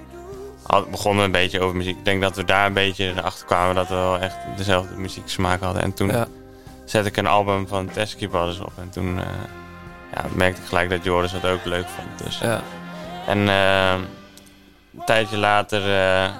begonnen 0.90 1.18
we 1.20 1.24
een 1.24 1.32
beetje 1.42 1.60
over 1.60 1.76
muziek. 1.76 1.98
Ik 1.98 2.04
denk 2.04 2.22
dat 2.22 2.36
we 2.36 2.44
daar 2.44 2.66
een 2.66 2.72
beetje 2.72 3.22
achter 3.22 3.46
kwamen 3.46 3.74
dat 3.74 3.88
we 3.88 3.94
wel 3.94 4.18
echt 4.18 4.36
dezelfde 4.56 4.96
muzieksmaak 4.96 5.60
hadden. 5.60 5.82
En 5.82 5.94
toen 5.94 6.08
Ja. 6.08 6.26
zette 6.84 7.08
ik 7.08 7.16
een 7.16 7.26
album 7.26 7.68
van 7.68 7.90
Teskey 7.90 8.28
Brothers 8.28 8.60
op. 8.60 8.72
En 8.80 8.90
toen 8.90 9.20
ja, 10.14 10.24
merkte 10.34 10.60
ik 10.62 10.68
gelijk 10.68 10.90
dat 10.90 11.04
Joris 11.04 11.32
het 11.32 11.44
ook 11.44 11.64
leuk 11.64 11.86
vond. 11.88 12.08
Dus. 12.24 12.38
Ja. 12.38 12.62
En 13.26 13.48
eh, 13.48 13.92
een 14.98 15.04
tijdje 15.04 15.36
later 15.36 15.80
eh, 15.82 16.30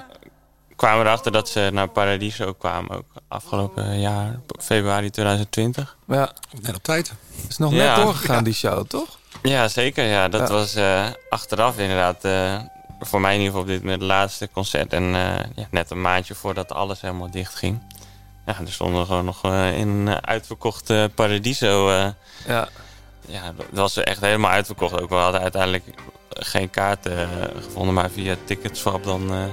kwamen 0.77 0.99
we 0.99 1.05
erachter 1.05 1.33
dat 1.33 1.49
ze 1.49 1.71
naar 1.73 1.89
Paradiso 1.89 2.53
kwamen. 2.53 2.97
Ook 2.97 3.05
afgelopen 3.29 4.01
jaar, 4.01 4.39
februari 4.61 5.11
2020. 5.11 5.97
Ja. 6.07 6.31
Net 6.63 6.75
op 6.77 6.83
tijd. 6.83 7.13
Is 7.49 7.59
nog 7.59 7.73
Ja. 7.73 7.95
net 7.97 8.05
doorgegaan, 8.05 8.37
Ja. 8.37 8.43
die 8.43 8.53
show, 8.55 8.87
toch? 8.87 9.19
Ja, 9.43 9.69
zeker. 9.69 10.05
Ja, 10.05 10.29
dat 10.29 10.49
Ja. 10.49 10.55
was 10.55 10.75
eh, 10.75 11.07
achteraf 11.29 11.79
inderdaad 11.79 12.25
eh, 12.25 12.57
voor 13.01 13.21
mij 13.21 13.35
in 13.35 13.41
ieder 13.41 13.53
geval 13.53 13.67
op 13.67 13.73
dit 13.73 13.83
moment 13.83 14.01
het 14.01 14.11
laatste 14.11 14.49
concert. 14.53 14.93
En 14.93 15.03
eh, 15.03 15.45
ja, 15.55 15.67
net 15.71 15.91
een 15.91 16.01
maandje 16.01 16.35
voordat 16.35 16.73
alles 16.73 17.01
helemaal 17.01 17.31
dicht 17.31 17.55
ging. 17.55 17.83
Ja, 18.47 18.57
er 18.61 18.73
stonden 18.73 19.01
we 19.01 19.07
gewoon 19.07 19.25
nog 19.25 19.43
eh, 19.45 19.79
in 19.79 19.89
een 19.89 20.27
uitverkochte 20.27 21.11
Paradiso. 21.15 21.91
eh, 21.91 22.07
Ja. 22.47 22.69
Ja, 23.29 23.53
dat 23.57 23.67
was 23.71 23.97
echt 23.97 24.21
helemaal 24.21 24.51
uitverkocht. 24.51 25.01
Ook 25.01 25.09
we 25.09 25.15
hadden 25.15 25.41
uiteindelijk 25.41 25.85
geen 26.29 26.71
kaarten 26.71 27.19
eh, 27.21 27.63
gevonden, 27.65 27.95
maar 27.95 28.11
via 28.11 28.37
Ticketswap 28.45 29.05
dan 29.05 29.33
eh, 29.33 29.45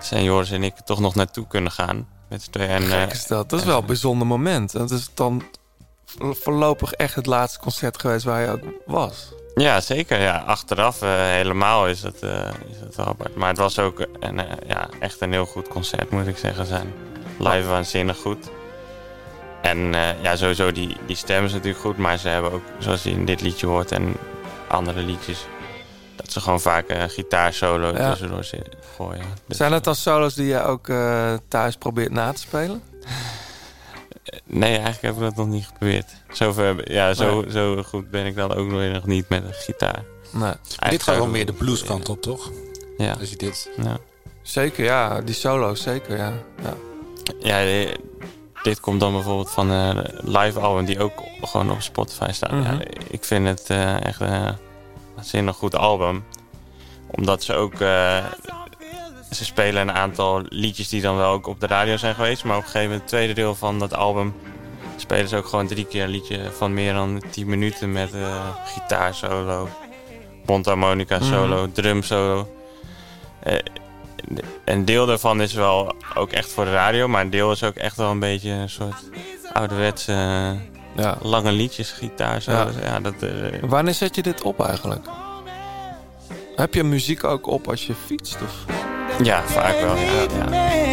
zijn 0.00 0.24
Joris 0.24 0.50
en 0.50 0.62
ik 0.62 0.74
toch 0.84 1.00
nog 1.00 1.14
naartoe 1.14 1.46
kunnen 1.46 1.72
gaan. 1.72 2.08
Met 2.28 2.42
z'n 2.42 2.50
tweeën. 2.50 2.70
En, 2.70 2.82
eh, 2.82 2.88
Gek 2.88 3.12
is 3.12 3.26
dat. 3.26 3.50
Dat 3.50 3.60
is 3.60 3.66
wel 3.66 3.78
een 3.78 3.86
bijzonder 3.86 4.26
moment. 4.26 4.72
Dat 4.72 4.90
is 4.90 5.10
dan 5.14 5.42
voorlopig 6.18 6.92
echt 6.92 7.14
het 7.14 7.26
laatste 7.26 7.58
concert 7.58 8.00
geweest 8.00 8.24
waar 8.24 8.40
je 8.40 8.48
ook 8.48 8.64
was. 8.86 9.32
Ja, 9.54 9.80
zeker. 9.80 10.20
Ja. 10.20 10.38
Achteraf 10.38 11.00
helemaal 11.00 11.86
is 11.86 12.02
het, 12.02 12.22
is 12.70 12.80
het 12.80 12.96
wel 12.96 13.06
apart. 13.06 13.36
Maar 13.36 13.48
het 13.48 13.58
was 13.58 13.78
ook 13.78 14.06
een, 14.20 14.40
ja, 14.66 14.88
echt 15.00 15.20
een 15.20 15.32
heel 15.32 15.46
goed 15.46 15.68
concert, 15.68 16.10
moet 16.10 16.26
ik 16.26 16.36
zeggen. 16.36 16.66
Zijn 16.66 16.92
live 17.38 17.68
waanzinnig 17.68 18.16
goed. 18.16 18.50
En 19.62 19.94
eh, 19.94 20.22
ja, 20.22 20.36
sowieso 20.36 20.72
die, 20.72 20.96
die 21.06 21.16
stem 21.16 21.44
is 21.44 21.52
natuurlijk 21.52 21.82
goed. 21.82 21.96
Maar 21.96 22.18
ze 22.18 22.28
hebben 22.28 22.52
ook, 22.52 22.62
zoals 22.78 23.02
je 23.02 23.10
in 23.10 23.24
dit 23.24 23.40
liedje 23.40 23.66
hoort 23.66 23.92
en 23.92 24.16
andere 24.68 25.00
liedjes... 25.00 25.46
dat 26.16 26.32
ze 26.32 26.40
gewoon 26.40 26.60
vaak 26.60 26.84
een 26.88 27.10
gitaarsolo 27.10 27.92
Ja. 27.96 28.10
tussendoor 28.10 28.44
zitten 28.44 28.72
gooien. 28.96 29.24
Dus, 29.46 29.56
Zijn 29.56 29.72
het 29.72 29.84
dan 29.84 29.94
solo's 29.94 30.34
die 30.34 30.46
je 30.46 30.62
ook 30.62 30.88
eh, 30.88 31.34
thuis 31.48 31.76
probeert 31.76 32.10
na 32.10 32.32
te 32.32 32.40
spelen? 32.40 32.82
Nee, 34.44 34.70
eigenlijk 34.70 35.02
heb 35.02 35.14
ik 35.14 35.20
dat 35.20 35.36
nog 35.36 35.46
niet 35.46 35.66
geprobeerd. 35.66 36.06
Zover, 36.30 36.92
ja, 36.92 37.14
zo, 37.14 37.44
zo 37.48 37.82
goed 37.82 38.10
ben 38.10 38.26
ik 38.26 38.36
dan 38.36 38.54
ook 38.54 38.66
nog 38.66 39.06
niet 39.06 39.28
met 39.28 39.44
een 39.44 39.52
gitaar. 39.52 40.04
Nee. 40.30 40.52
dit 40.90 41.02
gaat 41.02 41.16
wel 41.16 41.26
meer 41.26 41.46
de 41.46 41.52
blueskant 41.52 42.08
op, 42.08 42.22
toch? 42.22 42.50
Ja. 42.96 43.16
Als 43.20 43.30
je 43.30 43.36
dit... 43.36 43.70
Ja. 43.76 43.96
Zeker, 44.42 44.84
ja. 44.84 45.20
Die 45.20 45.34
solo's, 45.34 45.82
zeker, 45.82 46.16
ja. 46.16 46.32
ja. 46.62 46.74
Ja, 47.38 47.60
eh, 47.60 47.94
dit 48.66 48.80
komt 48.80 49.00
dan 49.00 49.12
bijvoorbeeld 49.12 49.50
van 49.50 49.70
een 49.70 50.06
live 50.22 50.60
album 50.60 50.84
die 50.84 51.00
ook 51.00 51.22
gewoon 51.42 51.70
op 51.70 51.82
Spotify 51.82 52.32
staat. 52.32 52.50
Mhm. 52.50 52.62
ja, 52.62 52.78
ik 53.10 53.24
vind 53.24 53.46
het 53.46 53.70
eh, 53.70 54.04
echt 54.04 54.20
een 54.20 54.56
waanzinnig 55.14 55.56
goed 55.56 55.76
album. 55.76 56.24
Omdat 57.06 57.44
ze 57.44 57.54
ook... 57.54 57.74
eh, 57.80 58.24
ze 59.30 59.44
spelen 59.44 59.88
een 59.88 59.94
aantal 59.94 60.42
liedjes 60.48 60.88
die 60.88 61.02
dan 61.02 61.16
wel 61.16 61.32
ook 61.32 61.46
op 61.46 61.60
de 61.60 61.66
radio 61.66 61.96
zijn 61.96 62.14
geweest. 62.14 62.44
Maar 62.44 62.56
op 62.56 62.62
een 62.62 62.68
gegeven 62.68 62.88
moment, 62.88 63.02
het 63.02 63.10
tweede 63.10 63.32
deel 63.32 63.54
van 63.54 63.78
dat 63.78 63.94
album... 63.94 64.34
spelen 64.96 65.28
ze 65.28 65.36
ook 65.36 65.46
gewoon 65.46 65.66
drie 65.66 65.86
keer 65.86 66.02
een 66.02 66.10
liedje 66.10 66.50
van 66.52 66.74
meer 66.74 66.92
dan 66.92 67.22
10 67.30 67.46
minuten... 67.46 67.92
met 67.92 68.14
eh 68.14 68.48
gitaarsolo, 68.64 69.68
mondharmonica 70.46 71.20
solo, 71.20 71.72
drum 71.72 72.02
solo. 72.02 72.48
Een 74.64 74.84
deel 74.84 75.06
daarvan 75.06 75.40
is 75.40 75.52
wel 75.52 75.94
ook 76.14 76.32
echt 76.32 76.52
voor 76.52 76.64
de 76.64 76.72
radio, 76.72 77.08
maar 77.08 77.20
een 77.20 77.30
deel 77.30 77.50
is 77.52 77.62
ook 77.64 77.74
echt 77.74 77.96
wel 77.96 78.10
een 78.10 78.18
beetje 78.18 78.50
een 78.50 78.70
soort 78.70 79.08
ouderwetse 79.52 80.12
Ja. 80.96 81.18
lange 81.22 81.52
liedjes, 81.52 81.90
gitaar. 81.90 82.42
Zo. 82.42 82.50
Ja. 82.52 82.68
Ja. 82.82 83.00
dat, 83.00 83.14
eh, 83.22 83.30
Wanneer 83.62 83.94
zet 83.94 84.14
je 84.16 84.22
dit 84.22 84.42
op 84.42 84.64
eigenlijk? 84.66 85.06
Heb 86.56 86.74
je 86.74 86.82
muziek 86.84 87.24
ook 87.24 87.46
op 87.46 87.68
als 87.68 87.86
je 87.86 87.94
fietst? 88.06 88.38
Of? 88.42 88.64
ja, 89.22 89.42
vaak 89.42 89.80
wel. 89.80 89.96
Ja, 89.96 90.26
ja. 90.50 90.85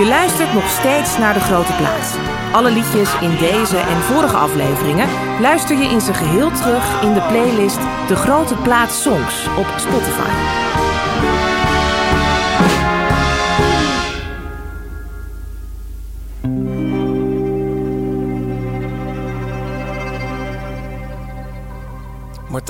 Je 0.00 0.06
luistert 0.06 0.52
nog 0.52 0.68
steeds 0.68 1.18
naar 1.18 1.34
De 1.34 1.40
Grote 1.40 1.72
Plaats. 1.72 2.14
Alle 2.52 2.70
liedjes 2.70 3.20
in 3.20 3.36
deze 3.36 3.76
en 3.76 4.02
vorige 4.02 4.36
afleveringen 4.36 5.08
luister 5.40 5.76
je 5.76 5.88
in 5.90 6.00
zijn 6.00 6.16
geheel 6.16 6.50
terug 6.50 7.02
in 7.02 7.12
de 7.12 7.22
playlist 7.22 7.80
De 8.08 8.16
Grote 8.16 8.54
Plaats 8.54 9.02
Songs 9.02 9.46
op 9.58 9.66
Spotify. 9.76 10.69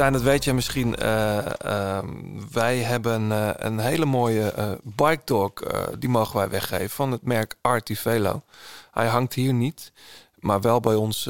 Martijn, 0.01 0.22
dat 0.22 0.32
weet 0.32 0.44
je 0.44 0.52
misschien. 0.52 0.97
eh, 0.97 1.60
ehm, 1.60 2.09
wij 2.52 2.78
hebben 2.78 3.32
eh, 3.32 3.51
een 3.56 3.78
hele 3.78 4.05
mooie 4.05 4.51
eh 4.51 4.72
bike 4.82 5.22
dog. 5.24 5.52
die 5.98 6.09
mogen 6.09 6.36
wij 6.36 6.48
weggeven 6.48 6.90
van 6.90 7.12
het 7.12 7.22
merk 7.22 7.56
Artivelo. 7.60 8.43
Hij 8.90 9.06
hangt 9.06 9.35
hier 9.35 9.52
niet, 9.52 9.93
maar 10.39 10.60
wel 10.60 10.81
bij 10.81 10.94
ons 10.94 11.28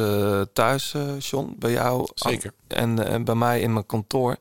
thuis, 0.53 0.95
John. 1.19 1.55
Bij 1.59 1.71
jou. 1.71 2.09
Zeker. 2.15 2.53
En, 2.67 3.07
en 3.07 3.25
bij 3.25 3.35
mij 3.35 3.61
in 3.61 3.73
mijn 3.73 3.87
kantoor. 3.87 4.37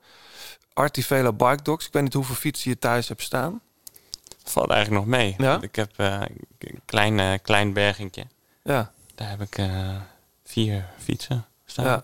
Artivelo 0.74 1.34
bike 1.34 1.64
dogs. 1.64 1.88
Ik 1.88 1.94
weet 1.94 2.04
niet 2.04 2.14
hoeveel 2.14 2.36
fietsen 2.36 2.70
je 2.70 2.80
thuis 2.80 3.08
hebt 3.08 3.22
staan. 3.22 3.62
Valt 4.44 4.70
eigenlijk 4.70 5.06
nog 5.06 5.16
mee. 5.18 5.36
Ja? 5.38 5.62
Ik 5.62 5.76
heb 5.76 5.92
een 5.98 6.82
klein, 6.86 7.42
klein 7.42 7.74
bergingje. 7.74 8.26
Ja. 8.64 8.92
Daar 9.16 9.30
heb 9.30 9.42
ik 9.42 9.60
vier 10.44 10.86
fietsen 10.98 11.46
staan. 11.66 11.86
Ja. 11.86 12.04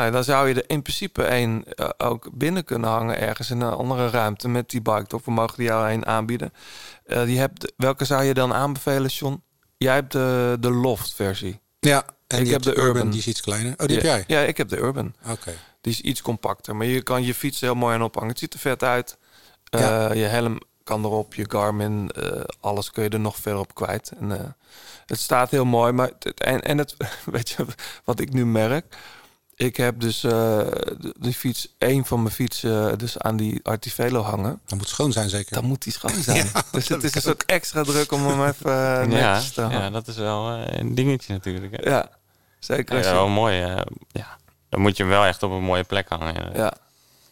Nou, 0.00 0.12
dan 0.12 0.24
zou 0.24 0.48
je 0.48 0.54
er 0.54 0.70
in 0.70 0.82
principe 0.82 1.22
één 1.22 1.64
eh, 1.74 1.88
ook 1.98 2.28
binnen 2.32 2.64
kunnen 2.64 2.90
hangen 2.90 3.20
ergens 3.20 3.50
in 3.50 3.60
een 3.60 3.72
andere 3.72 4.10
ruimte 4.10 4.48
met 4.48 4.70
die 4.70 4.82
bike 4.82 5.06
toch? 5.06 5.24
We 5.24 5.30
mogen 5.30 5.56
die 5.56 5.66
jou 5.66 5.88
één 5.88 6.06
aanbieden. 6.06 6.52
Eh, 7.06 7.24
die 7.24 7.38
hebt, 7.38 7.72
welke 7.76 8.04
zou 8.04 8.24
je 8.24 8.34
dan 8.34 8.54
aanbevelen, 8.54 9.10
John? 9.10 9.42
Jij 9.76 9.94
hebt 9.94 10.12
de, 10.12 10.56
de 10.60 10.70
Loft 10.70 11.14
versie. 11.14 11.60
Ja, 11.80 12.04
en 12.26 12.38
ik 12.40 12.50
heb 12.50 12.64
hebt 12.64 12.76
de 12.76 12.82
Urban. 12.82 13.10
Die 13.10 13.18
is 13.18 13.26
iets 13.26 13.40
kleiner. 13.40 13.74
Oh, 13.76 13.86
die 13.86 13.88
ja, 13.88 13.94
heb 13.94 14.26
jij? 14.26 14.36
Ja, 14.36 14.46
ik 14.46 14.56
heb 14.56 14.68
de 14.68 14.76
Urban. 14.78 15.14
Oké. 15.28 15.52
Die 15.80 15.92
is 15.92 16.00
iets 16.00 16.22
compacter, 16.22 16.76
maar 16.76 16.86
je 16.86 17.02
kan 17.02 17.22
je 17.22 17.34
fiets 17.34 17.60
heel 17.60 17.74
mooi 17.74 17.94
aan 17.94 18.02
ophangen. 18.02 18.28
Het 18.30 18.38
ziet 18.38 18.54
er 18.54 18.60
vet 18.60 18.82
uit. 18.82 19.18
Eh, 19.70 19.80
Ja. 19.80 20.12
Je 20.12 20.24
helm 20.24 20.60
kan 20.84 21.04
erop, 21.04 21.34
je 21.34 21.44
Garmin, 21.48 22.10
eh, 22.10 22.40
alles 22.60 22.90
kun 22.90 23.02
je 23.02 23.08
er 23.08 23.20
nog 23.20 23.36
verder 23.36 23.60
op 23.60 23.74
kwijt. 23.74 24.12
En, 24.20 24.32
eh, 24.40 24.46
het 25.06 25.18
staat 25.18 25.50
heel 25.50 25.64
mooi, 25.64 25.92
maar 25.92 26.10
het, 26.18 26.40
en, 26.40 26.62
en 26.62 26.78
het, 26.78 26.96
weet 27.24 27.50
je 27.50 27.66
wat 28.04 28.20
ik 28.20 28.32
nu 28.32 28.46
merk? 28.46 28.96
Ik 29.60 29.76
heb 29.76 30.00
dus 30.00 30.24
eh, 30.24 30.30
de- 30.30 31.14
die 31.18 31.32
fiets, 31.34 31.74
één 31.78 32.04
van 32.04 32.22
mijn 32.22 32.34
fietsen, 32.34 32.98
dus 32.98 33.18
aan 33.18 33.36
die 33.36 33.60
Artivelo 33.62 34.22
hangen. 34.22 34.60
Dat 34.66 34.78
moet 34.78 34.88
schoon 34.88 35.12
zijn 35.12 35.28
zeker. 35.28 35.54
Dan 35.54 35.64
moet 35.64 35.82
die 35.82 35.92
schoon 35.92 36.22
zijn. 36.22 36.36
Ja, 36.54 36.62
dus 36.72 36.88
het 36.88 37.04
is 37.04 37.12
dus 37.12 37.26
ook 37.26 37.42
extra 37.42 37.82
druk 37.82 38.12
om 38.12 38.26
hem 38.26 38.44
even 38.44 38.70
eh, 38.70 39.10
ja, 39.10 39.32
netjes 39.32 39.52
te 39.52 39.60
houden. 39.60 39.82
ja, 39.82 39.90
dat 39.90 40.08
is 40.08 40.16
wel 40.16 40.50
eh, 40.50 40.78
een 40.78 40.94
dingetje 40.94 41.32
natuurlijk. 41.32 41.76
Hè. 41.76 41.90
Ja, 41.90 42.08
zeker. 42.58 42.98
Ja, 43.04 43.12
wel 43.12 43.28
mooi. 43.28 43.62
eh, 43.62 43.80
ja. 44.12 44.38
Dan 44.68 44.80
moet 44.80 44.96
je 44.96 45.02
hem 45.02 45.12
wel 45.12 45.24
echt 45.24 45.42
op 45.42 45.50
een 45.50 45.62
mooie 45.62 45.84
plek 45.84 46.08
hangen. 46.08 46.50
Ja. 46.54 46.72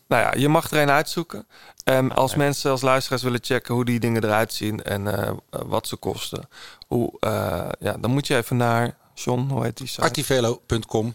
Nou 0.08 0.22
ja, 0.22 0.34
je 0.40 0.48
mag 0.48 0.70
er 0.70 0.82
een 0.82 0.90
uitzoeken. 0.90 1.46
Ehm, 1.84 2.08
als 2.10 2.34
mensen 2.34 2.70
als 2.70 2.80
luisteraars 2.80 3.22
willen 3.22 3.40
checken 3.42 3.74
hoe 3.74 3.84
die 3.84 4.00
dingen 4.00 4.24
eruit 4.24 4.52
zien 4.52 4.82
en 4.82 5.06
eh, 5.26 5.30
wat 5.50 5.86
ze 5.86 5.96
kosten, 5.96 6.48
hoe, 6.86 7.12
eh, 7.20 7.68
ja, 7.80 7.92
dan 8.00 8.10
moet 8.10 8.26
je 8.26 8.36
even 8.36 8.56
naar 8.56 8.96
John, 9.14 9.48
hoe 9.50 9.64
heet 9.64 9.76
die 9.76 9.86
site? 9.86 10.00
Artivelo.com. 10.02 11.14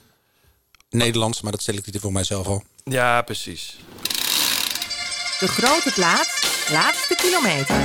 Nederlands, 0.94 1.42
maar 1.42 1.52
dat 1.52 1.62
selecteer 1.62 1.96
ik 1.96 2.02
voor 2.02 2.12
mijzelf 2.12 2.48
al. 2.48 2.64
Ja, 2.84 3.22
precies. 3.22 3.78
De 5.40 5.48
grote 5.48 5.92
plaat, 5.94 6.28
laatste 6.72 7.16
kilometer. 7.16 7.76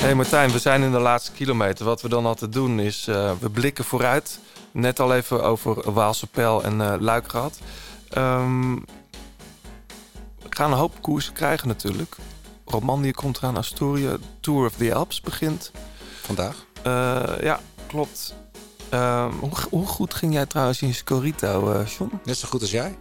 hey 0.00 0.14
Martijn, 0.14 0.50
we 0.50 0.58
zijn 0.58 0.82
in 0.82 0.92
de 0.92 0.98
laatste 0.98 1.32
kilometer. 1.32 1.84
Wat 1.84 2.02
we 2.02 2.08
dan 2.08 2.26
altijd 2.26 2.52
doen 2.52 2.80
is, 2.80 3.06
eh, 3.06 3.32
we 3.40 3.50
blikken 3.50 3.84
vooruit. 3.84 4.38
Net 4.72 5.00
al 5.00 5.14
even 5.14 5.42
over 5.42 5.92
Waalse 5.92 6.26
Pijl 6.26 6.62
en 6.62 6.80
eh, 6.80 6.94
Luik 6.98 7.30
gehad. 7.30 7.58
Ehm, 8.08 8.74
we 10.42 10.46
gaan 10.48 10.72
een 10.72 10.78
hoop 10.78 11.02
koersen 11.02 11.32
krijgen 11.32 11.68
natuurlijk. 11.68 12.16
Romandie 12.64 13.14
komt 13.14 13.36
eraan, 13.36 13.56
Asturië. 13.56 14.16
Tour 14.40 14.66
of 14.66 14.74
the 14.74 14.94
Alps 14.94 15.20
begint. 15.20 15.70
Vandaag? 16.20 16.64
Eh, 16.82 17.22
ja, 17.40 17.60
klopt. 17.86 18.34
Ehm, 18.90 19.30
hoe, 19.40 19.50
hoe 19.70 19.86
goed 19.86 20.14
ging 20.14 20.32
jij 20.32 20.46
trouwens 20.46 20.82
in 20.82 20.94
Scorito, 20.94 21.72
eh 21.72 21.86
John? 21.86 22.20
Net 22.24 22.36
zo 22.36 22.48
goed 22.48 22.60
als 22.60 22.70
jij. 22.70 22.98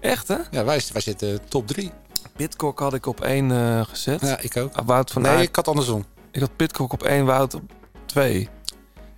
Echt, 0.00 0.28
hè? 0.28 0.36
Ja, 0.50 0.64
wij, 0.64 0.82
wij 0.92 1.00
zitten 1.02 1.48
top 1.48 1.66
drie. 1.66 1.92
Pitcock 2.36 2.78
had 2.78 2.94
ik 2.94 3.06
op 3.06 3.20
één 3.20 3.50
eh, 3.50 3.84
gezet. 3.84 4.20
Ja, 4.20 4.38
ik 4.40 4.56
ook. 4.56 4.72
Wout 4.84 5.10
van 5.10 5.22
Nee, 5.22 5.30
Aert- 5.32 5.42
ik 5.42 5.56
had 5.56 5.68
andersom. 5.68 6.04
Ik 6.30 6.40
had 6.40 6.56
Pitcock 6.56 6.92
op 6.92 7.02
één, 7.02 7.24
Wout 7.24 7.54
op 7.54 7.62
twee. 8.06 8.48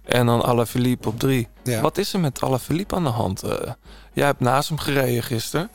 En 0.05 0.27
dan 0.27 0.43
Alaphilippe 0.43 1.09
op 1.09 1.19
drie. 1.19 1.49
Ja. 1.65 1.81
Wat 1.81 1.99
is 1.99 2.13
er 2.13 2.21
met 2.21 2.43
Alaphilippe 2.43 2.95
aan 2.95 3.05
de 3.05 3.11
hand? 3.11 3.43
Eh, 3.43 3.73
jij 4.13 4.27
hebt 4.27 4.41
naast 4.41 4.69
hem 4.69 4.79
gereden 4.79 5.23
gisteren. 5.23 5.71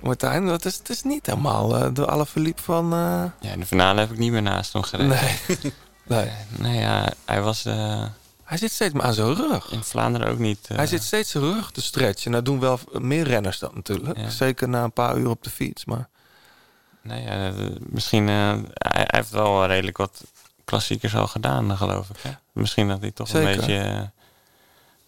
Martijn, 0.00 0.46
dat 0.46 0.64
is, 0.64 0.76
het 0.76 0.88
is 0.88 1.02
niet 1.02 1.26
helemaal 1.26 1.76
eh, 1.76 1.88
de 1.94 2.06
Alaphilippe 2.06 2.62
van... 2.62 2.84
eh, 2.92 3.24
Ja, 3.40 3.50
in 3.52 3.60
de 3.60 3.66
finale 3.66 4.00
heb 4.00 4.10
ik 4.10 4.18
niet 4.18 4.32
meer 4.32 4.42
naast 4.42 4.72
hem 4.72 4.82
gereden. 4.82 5.08
Nee. 5.08 5.72
nee. 6.06 6.30
Nee, 6.58 6.78
ja, 6.80 7.08
hij 7.24 7.42
was 7.42 7.64
eh, 7.64 8.04
Hij 8.52 8.60
zit 8.60 8.72
steeds 8.72 8.94
maar 8.94 9.02
aan 9.04 9.14
zijn 9.14 9.34
rug. 9.34 9.70
in 9.72 9.82
Vlaanderen 9.82 10.28
ook 10.28 10.38
niet. 10.38 10.66
eh, 10.68 10.76
Hij 10.76 10.86
zit 10.86 11.02
steeds 11.02 11.30
zijn 11.30 11.44
rug 11.44 11.70
te 11.70 11.82
stretchen. 11.82 12.30
Nou 12.30 12.42
doen 12.42 12.60
wel 12.60 12.78
meer 12.92 13.24
renners 13.24 13.58
dat 13.58 13.74
natuurlijk. 13.74 14.18
Ja. 14.18 14.30
Zeker 14.30 14.68
na 14.68 14.84
een 14.84 14.92
paar 14.92 15.16
uur 15.16 15.28
op 15.28 15.42
de 15.44 15.50
fiets. 15.50 15.84
Maar 15.84 16.08
Nee, 17.02 17.22
ja, 17.22 17.46
eh, 17.48 17.52
misschien... 17.80 18.28
eh, 18.28 18.34
hij, 18.34 18.62
hij 18.74 19.06
heeft 19.06 19.30
wel 19.30 19.66
redelijk 19.66 19.96
wat 19.96 20.24
klassiekers 20.64 21.14
al 21.14 21.26
gedaan, 21.26 21.70
eh, 21.70 21.76
geloof 21.76 22.08
ik. 22.10 22.16
Hè? 22.22 22.30
Misschien 22.52 22.88
dat 22.88 23.00
hij 23.00 23.10
toch 23.10 23.28
Zeker. 23.28 23.50
een 23.50 23.56
beetje... 23.56 23.78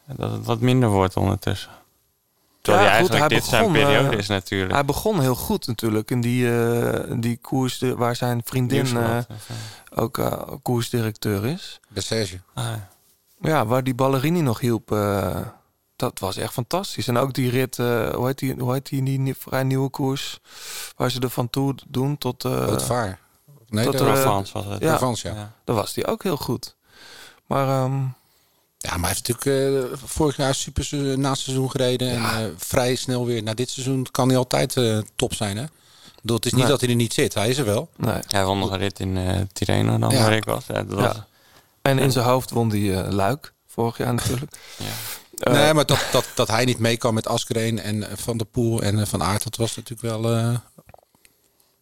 eh, 0.06 0.16
dat 0.16 0.30
het 0.32 0.44
wat 0.46 0.60
minder 0.60 0.88
wordt 0.88 1.16
ondertussen. 1.16 1.70
Terwijl 2.60 2.84
Ja, 2.86 2.90
hij 2.90 3.00
goed, 3.00 3.10
eigenlijk 3.10 3.32
hij 3.32 3.40
dit 3.40 3.48
zijn 3.50 3.72
begon, 3.72 3.86
periode 3.86 4.12
eh, 4.14 4.18
is 4.18 4.26
natuurlijk. 4.28 4.72
hij 4.72 4.84
begon 4.84 5.20
heel 5.20 5.34
goed 5.34 5.66
natuurlijk. 5.66 6.10
In 6.10 6.20
die, 6.20 6.58
eh, 6.58 7.12
die 7.20 7.36
koers 7.36 7.78
waar 7.78 8.16
zijn 8.16 8.40
vriendin 8.44 8.96
eh, 8.96 9.18
ook 9.94 10.18
eh, 10.18 10.42
koersdirecteur 10.62 11.46
is. 11.46 11.80
De 11.88 12.00
Serge. 12.00 12.40
Ah, 12.54 12.64
ja. 12.64 12.88
Ja, 13.44 13.66
waar 13.66 13.84
die 13.84 13.94
Ballerini 13.94 14.40
nog 14.40 14.60
hielp. 14.60 14.92
eh, 14.92 15.40
dat 15.96 16.18
was 16.18 16.36
echt 16.36 16.52
fantastisch. 16.52 17.08
En 17.08 17.16
ook 17.16 17.34
die 17.34 17.50
rit, 17.50 17.78
eh, 17.78 18.14
hoe 18.14 18.26
heet 18.26 18.38
die, 18.38 18.54
hoe 18.58 18.72
heet 18.72 18.86
die, 18.88 19.02
die 19.02 19.34
vrij 19.38 19.62
nieuwe 19.62 19.88
koers? 19.90 20.38
Waar 20.96 21.10
ze 21.10 21.20
er 21.20 21.30
van 21.30 21.50
toe 21.50 21.74
doen 21.88 22.18
tot... 22.18 22.44
eh 22.44 22.66
het 22.68 22.82
vaar. 22.82 23.18
Nee, 23.68 23.84
tot 23.84 23.98
de 23.98 24.04
Provence 24.04 24.52
was 24.52 24.64
het. 24.64 24.82
Ja, 24.82 24.96
Provence, 24.96 25.28
ja. 25.28 25.34
Ja. 25.34 25.52
daar 25.64 25.76
was 25.76 25.92
die 25.92 26.06
ook 26.06 26.22
heel 26.22 26.36
goed. 26.36 26.76
Maar 27.46 27.68
ehm, 27.68 27.94
Ja, 28.78 28.90
maar 28.96 29.00
hij 29.00 29.08
heeft 29.08 29.28
natuurlijk 29.28 29.96
vorig 30.04 30.36
jaar 30.36 30.54
super 30.54 31.18
na 31.18 31.30
het 31.30 31.38
seizoen 31.38 31.70
gereden. 31.70 32.10
En 32.10 32.22
eh, 32.22 32.36
vrij 32.56 32.94
snel 32.94 33.26
weer 33.26 33.42
na 33.42 33.54
dit 33.54 33.70
seizoen 33.70 34.06
kan 34.10 34.28
hij 34.28 34.36
altijd 34.36 34.76
eh, 34.76 34.98
top 35.16 35.34
zijn. 35.34 35.56
Hè? 35.56 35.64
Bedoel, 36.20 36.36
het 36.36 36.46
is 36.46 36.52
niet 36.52 36.60
Nee. 36.60 36.70
dat 36.70 36.80
hij 36.80 36.88
er 36.90 36.94
niet 36.96 37.12
zit. 37.12 37.34
Hij 37.34 37.48
is 37.48 37.58
er 37.58 37.64
wel. 37.64 37.88
nee. 37.96 38.20
Hij 38.28 38.44
won 38.44 38.58
nog 38.58 38.70
een 38.70 38.78
rit 38.78 39.00
in 39.00 39.16
eh 39.16 39.40
Tirreno 39.52 39.98
dan, 39.98 40.10
Ja. 40.10 40.18
waar 40.22 40.32
ik 40.32 40.44
was. 40.44 40.66
Ja, 40.66 40.82
dat 40.82 40.86
was 41.00 41.14
Ja. 41.14 41.26
En 41.88 41.98
in 41.98 42.12
zijn 42.12 42.24
hoofd 42.24 42.50
won 42.50 42.68
die 42.68 42.94
eh, 43.00 43.12
Luik 43.12 43.54
vorig 43.66 43.96
jaar 43.96 44.14
natuurlijk. 44.14 44.52
ja. 44.76 44.84
Eh, 45.38 45.52
nee, 45.52 45.74
maar 45.74 45.86
dat, 45.86 46.06
dat, 46.12 46.26
dat 46.34 46.48
hij 46.48 46.64
niet 46.64 46.78
mee 46.78 46.96
kan 46.96 47.14
met 47.14 47.26
Askreen 47.28 47.78
en 47.80 48.08
eh, 48.08 48.16
Van 48.16 48.36
der 48.36 48.46
Poel 48.46 48.82
en 48.82 49.06
Van 49.06 49.22
Aert, 49.22 49.44
dat 49.44 49.56
was 49.56 49.76
natuurlijk 49.76 50.20
wel... 50.22 50.32
eh, 50.32 50.54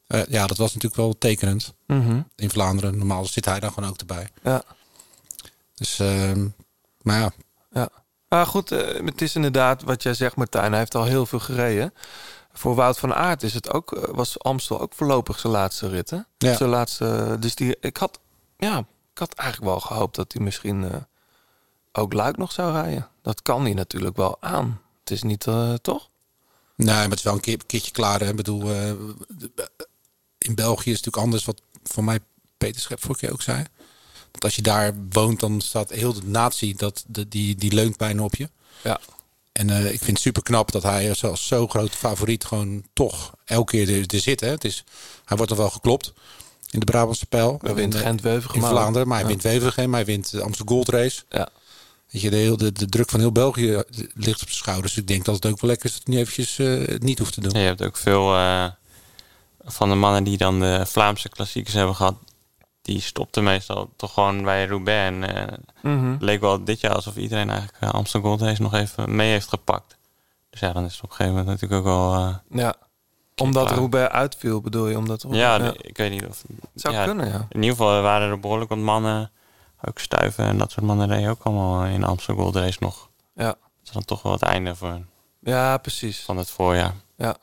eh, 0.07 0.27
ja, 0.29 0.47
dat 0.47 0.57
was 0.57 0.75
natuurlijk 0.75 1.03
wel 1.03 1.19
tekenend 1.19 1.75
mhm, 1.87 2.21
in 2.37 2.51
Vlaanderen. 2.51 2.99
Normaal 2.99 3.25
zit 3.25 3.45
hij 3.45 3.61
dan 3.61 3.73
gewoon 3.73 3.89
ook 3.91 3.99
erbij. 3.99 4.29
Ja, 4.43 4.63
Dus, 5.75 5.99
ehm, 5.99 6.47
maar 7.03 7.21
ja, 7.21 7.33
ja. 7.73 7.89
Maar 8.29 8.47
goed, 8.47 8.71
het 9.05 9.23
is 9.23 9.35
inderdaad 9.35 9.83
wat 9.83 10.03
jij 10.03 10.15
zegt 10.15 10.37
Martijn. 10.37 10.71
Hij 10.71 10.79
heeft 10.79 10.95
al 10.95 11.05
heel 11.05 11.27
veel 11.27 11.39
gereden. 11.39 11.95
Voor 12.53 12.75
Wout 12.75 12.99
van 12.99 13.15
Aert 13.15 13.43
is 13.43 13.55
het 13.55 13.73
ook, 13.73 14.09
was 14.13 14.39
Amstel 14.39 14.81
ook 14.81 14.93
voorlopig 14.95 15.39
zijn 15.39 15.53
laatste 15.53 15.89
rit. 15.89 16.11
Hè? 16.11 16.19
Ja. 16.39 16.57
Zijn 16.57 16.69
laatste, 16.71 17.37
dus 17.41 17.55
die, 17.55 17.77
ik 17.81 17.97
had, 17.97 18.21
ja, 18.57 18.85
ik 19.13 19.19
had 19.19 19.35
eigenlijk 19.35 19.71
wel 19.71 19.81
gehoopt 19.81 20.17
dat 20.17 20.33
hij 20.33 20.43
misschien 20.43 20.85
eh, 20.85 20.97
ook 21.93 22.13
Luik 22.13 22.37
nog 22.37 22.53
zou 22.53 22.73
rijden. 22.73 23.09
Dat 23.23 23.43
kan 23.43 23.63
hij 23.63 23.75
natuurlijk 23.75 24.17
wel 24.17 24.37
aan. 24.41 24.81
Het 25.01 25.11
is 25.11 25.23
niet, 25.23 25.47
eh, 25.47 25.75
toch? 25.75 26.09
Nee, 26.77 26.95
maar 26.95 27.09
het 27.09 27.19
is 27.19 27.23
wel 27.23 27.35
een 27.35 27.41
keer, 27.41 27.67
keertje 27.67 27.91
klaar. 27.91 28.21
Hè. 28.21 28.29
Ik 28.29 28.37
bedoel, 28.37 28.71
eh, 28.71 28.91
in 30.39 30.55
België 30.55 30.91
is 30.91 30.97
het 30.97 31.05
natuurlijk 31.05 31.17
anders 31.17 31.45
wat 31.45 31.63
voor 31.83 32.05
mij 32.05 32.21
Peter 32.59 32.81
Schep 32.81 33.01
vorige 33.01 33.21
keer 33.21 33.33
ook 33.33 33.43
zei. 33.43 33.65
Dat 34.31 34.45
als 34.45 34.57
je 34.57 34.63
daar 34.63 34.95
woont, 35.11 35.41
dan 35.41 35.61
staat 35.61 35.91
heel 35.91 36.13
de 36.13 36.27
natie, 36.27 36.77
dat, 36.77 37.05
de, 37.07 37.29
die, 37.29 37.55
die 37.55 37.73
leunt 37.73 37.97
bijna 37.97 38.23
op 38.23 38.35
je. 38.35 38.51
Ja. 38.83 39.01
En 39.53 39.71
ik 39.71 39.99
vind 39.99 40.07
het 40.07 40.21
super 40.21 40.43
knap 40.43 40.73
dat 40.73 40.83
hij 40.83 41.09
als, 41.09 41.25
als 41.25 41.47
zo 41.47 41.69
groot 41.69 41.91
favoriet 41.91 42.45
gewoon 42.45 42.85
toch 42.93 43.35
elke 43.45 43.71
keer 43.71 43.99
er, 43.99 44.15
er 44.15 44.21
zit. 44.21 44.41
Hè. 44.41 44.49
Het 44.49 44.65
is, 44.65 44.85
hij 45.25 45.37
wordt 45.37 45.53
er 45.53 45.59
wel 45.59 45.71
geklopt 45.71 46.13
in 46.73 46.79
de 46.81 46.85
Brabantse 46.87 47.27
pijl. 47.27 47.59
Hij 47.63 47.75
wint 47.75 47.95
In, 47.95 48.01
eh, 48.01 48.07
Gent-Wevelgem 48.07 48.59
In 48.61 48.65
ook. 48.65 48.71
Vlaanderen, 48.71 49.09
maar 49.09 49.17
hij 49.17 49.27
Ja. 49.27 49.33
wint 49.33 49.43
Wevelgem, 49.43 49.93
hij 49.95 50.05
wint 50.05 50.31
de 50.31 50.43
Amsterdam 50.43 50.75
Gold 50.77 50.89
Race. 50.89 51.23
Ja. 51.29 51.49
Weet 52.11 52.23
je, 52.23 52.31
de, 52.31 52.37
heel, 52.37 52.57
de, 52.57 52.73
de 52.73 52.87
druk 52.87 53.11
van 53.11 53.21
heel 53.21 53.33
België 53.33 53.83
ligt 54.15 54.43
op 54.43 54.49
zijn 54.49 54.63
schouders. 54.63 54.97
Ik 54.97 55.07
denk 55.07 55.25
dat 55.25 55.35
het 55.35 55.47
ook 55.47 55.61
wel 55.61 55.71
lekker 55.71 55.87
is 55.89 55.93
dat 55.95 56.03
hij 56.07 56.15
niet 56.15 56.23
eventjes 56.29 56.59
eh, 56.59 56.89
het 56.95 57.03
niet 57.03 57.19
hoeft 57.19 57.33
te 57.33 57.41
doen. 57.41 57.53
Ja, 57.53 57.59
je 57.59 57.65
hebt 57.67 57.83
ook 57.85 57.97
veel 57.97 58.35
eh, 58.35 58.65
van 59.65 59.89
de 59.89 59.95
mannen 59.95 60.25
die 60.25 60.37
dan 60.37 60.61
de 60.61 60.83
Vlaamse 60.87 61.29
klassiekers 61.29 61.75
hebben 61.75 61.95
gehad. 61.95 62.15
Die 62.83 63.01
stopten 63.01 63.45
meestal 63.45 63.91
toch 63.97 64.13
gewoon 64.13 64.43
bij 64.43 64.67
Roubaix. 64.67 65.07
En 65.17 65.35
eh, 65.37 65.57
Mhm. 65.83 66.13
het 66.13 66.23
leek 66.23 66.41
wel 66.41 66.65
dit 66.65 66.81
jaar 66.81 66.95
alsof 66.95 67.17
iedereen 67.17 67.51
eigenlijk 67.51 67.83
eh, 67.83 67.91
Amsterdam 67.91 68.31
Gold 68.31 68.43
Race 68.49 68.63
nog 68.63 68.75
even 68.75 69.17
mee 69.17 69.31
heeft 69.31 69.49
gepakt. 69.49 69.97
Dus 70.51 70.61
ja, 70.61 70.73
dan 70.73 70.85
is 70.85 70.93
het 70.95 71.03
op 71.05 71.11
een 71.11 71.17
gegeven 71.17 71.39
moment 71.39 71.61
natuurlijk 71.61 71.81
ook 71.81 71.95
wel... 71.95 72.15
eh, 72.15 72.35
Ja. 72.59 72.75
Omdat. 73.37 73.71
Roubaix 73.71 74.13
uitviel, 74.13 74.61
bedoel 74.61 74.89
je? 74.89 74.97
Omdat 74.97 75.25
ja, 75.31 75.73
ik 75.81 75.97
weet 75.97 76.11
niet 76.11 76.27
of... 76.27 76.43
Het 76.73 76.81
zou 76.83 76.95
ja, 76.95 77.05
kunnen, 77.05 77.27
ja. 77.29 77.47
In 77.51 77.63
ieder 77.63 77.77
geval 77.77 78.03
waren 78.03 78.31
er 78.31 78.41
behoorlijk 78.41 78.71
wat 78.71 78.79
mannen, 78.79 79.31
ook 79.85 79.99
stuiven 79.99 80.45
en 80.45 80.59
dat 80.59 80.71
soort 80.71 80.87
mannen 80.87 81.09
reden 81.09 81.31
ook 81.31 81.43
allemaal 81.43 81.85
in 81.85 82.05
Amsterdam 82.05 82.43
Gold 82.45 82.57
Race 82.57 82.77
nog. 82.81 83.09
Ja. 83.35 83.45
Dat 83.47 83.57
is 83.85 83.91
dan 83.91 84.05
toch 84.05 84.23
wel 84.23 84.33
het 84.33 84.43
einde 84.43 84.75
voor, 84.75 85.01
Ja, 85.41 85.77
precies. 85.79 86.21
van 86.21 86.37
het 86.37 86.51
voorjaar. 86.51 86.95
Ja. 87.17 87.37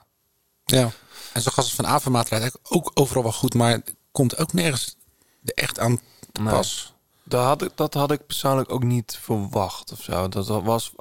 Ja. 0.65 0.89
En 1.33 1.41
zo 1.41 1.51
gast 1.53 1.73
van 1.73 1.87
Avermaat 1.87 2.29
rijdt 2.29 2.43
eigenlijk 2.43 2.73
ook 2.75 2.91
overal 2.93 3.23
wel 3.23 3.31
goed, 3.31 3.53
maar 3.53 3.81
komt 4.11 4.37
ook 4.37 4.53
nergens 4.53 4.97
er 5.43 5.53
echt 5.53 5.79
aan 5.79 5.99
te 6.31 6.41
Nee. 6.41 6.53
pas. 6.53 6.93
Dat 7.23 7.43
had, 7.45 7.61
ik, 7.61 7.71
dat 7.75 7.93
had 7.93 8.11
ik 8.11 8.25
persoonlijk 8.25 8.71
ook 8.71 8.83
niet 8.83 9.17
verwacht 9.21 9.91
of 9.91 10.01
zo. 10.01 10.27
Dat 10.29 10.47
was, 10.47 10.91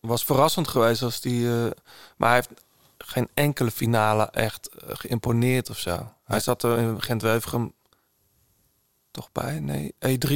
was 0.00 0.24
verrassend 0.24 0.68
geweest 0.68 1.02
als 1.02 1.20
die. 1.20 1.48
eh, 1.48 1.70
maar 2.16 2.28
hij 2.28 2.34
heeft 2.34 2.64
geen 3.06 3.28
enkele 3.34 3.70
finale 3.70 4.24
echt 4.30 4.68
eh, 4.68 4.90
geïmponeerd 4.92 5.70
of 5.70 5.78
zo. 5.78 6.12
Hij 6.24 6.40
zat 6.40 6.62
er 6.62 6.78
in 6.78 7.02
Gent-Wevelgem 7.02 7.72
toch 9.10 9.32
bij? 9.32 9.60
Nee, 9.60 9.94
E3. 10.06 10.34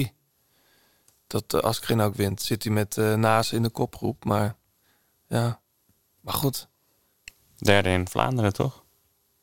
Dat 1.27 1.55
uh, 1.55 1.61
Askren 1.61 2.01
ook 2.01 2.15
wint, 2.15 2.43
zit 2.43 2.63
hij 2.65 2.73
met 2.73 2.97
eh 2.99 3.15
Naas 3.15 3.53
in 3.53 3.63
de 3.63 3.69
kopgroep. 3.69 4.25
Maar 4.25 4.57
ja, 5.27 5.61
maar 6.21 6.35
goed. 6.35 6.69
Derde 7.57 7.89
in 7.89 8.09
Vlaanderen, 8.09 8.53
toch? 8.53 8.83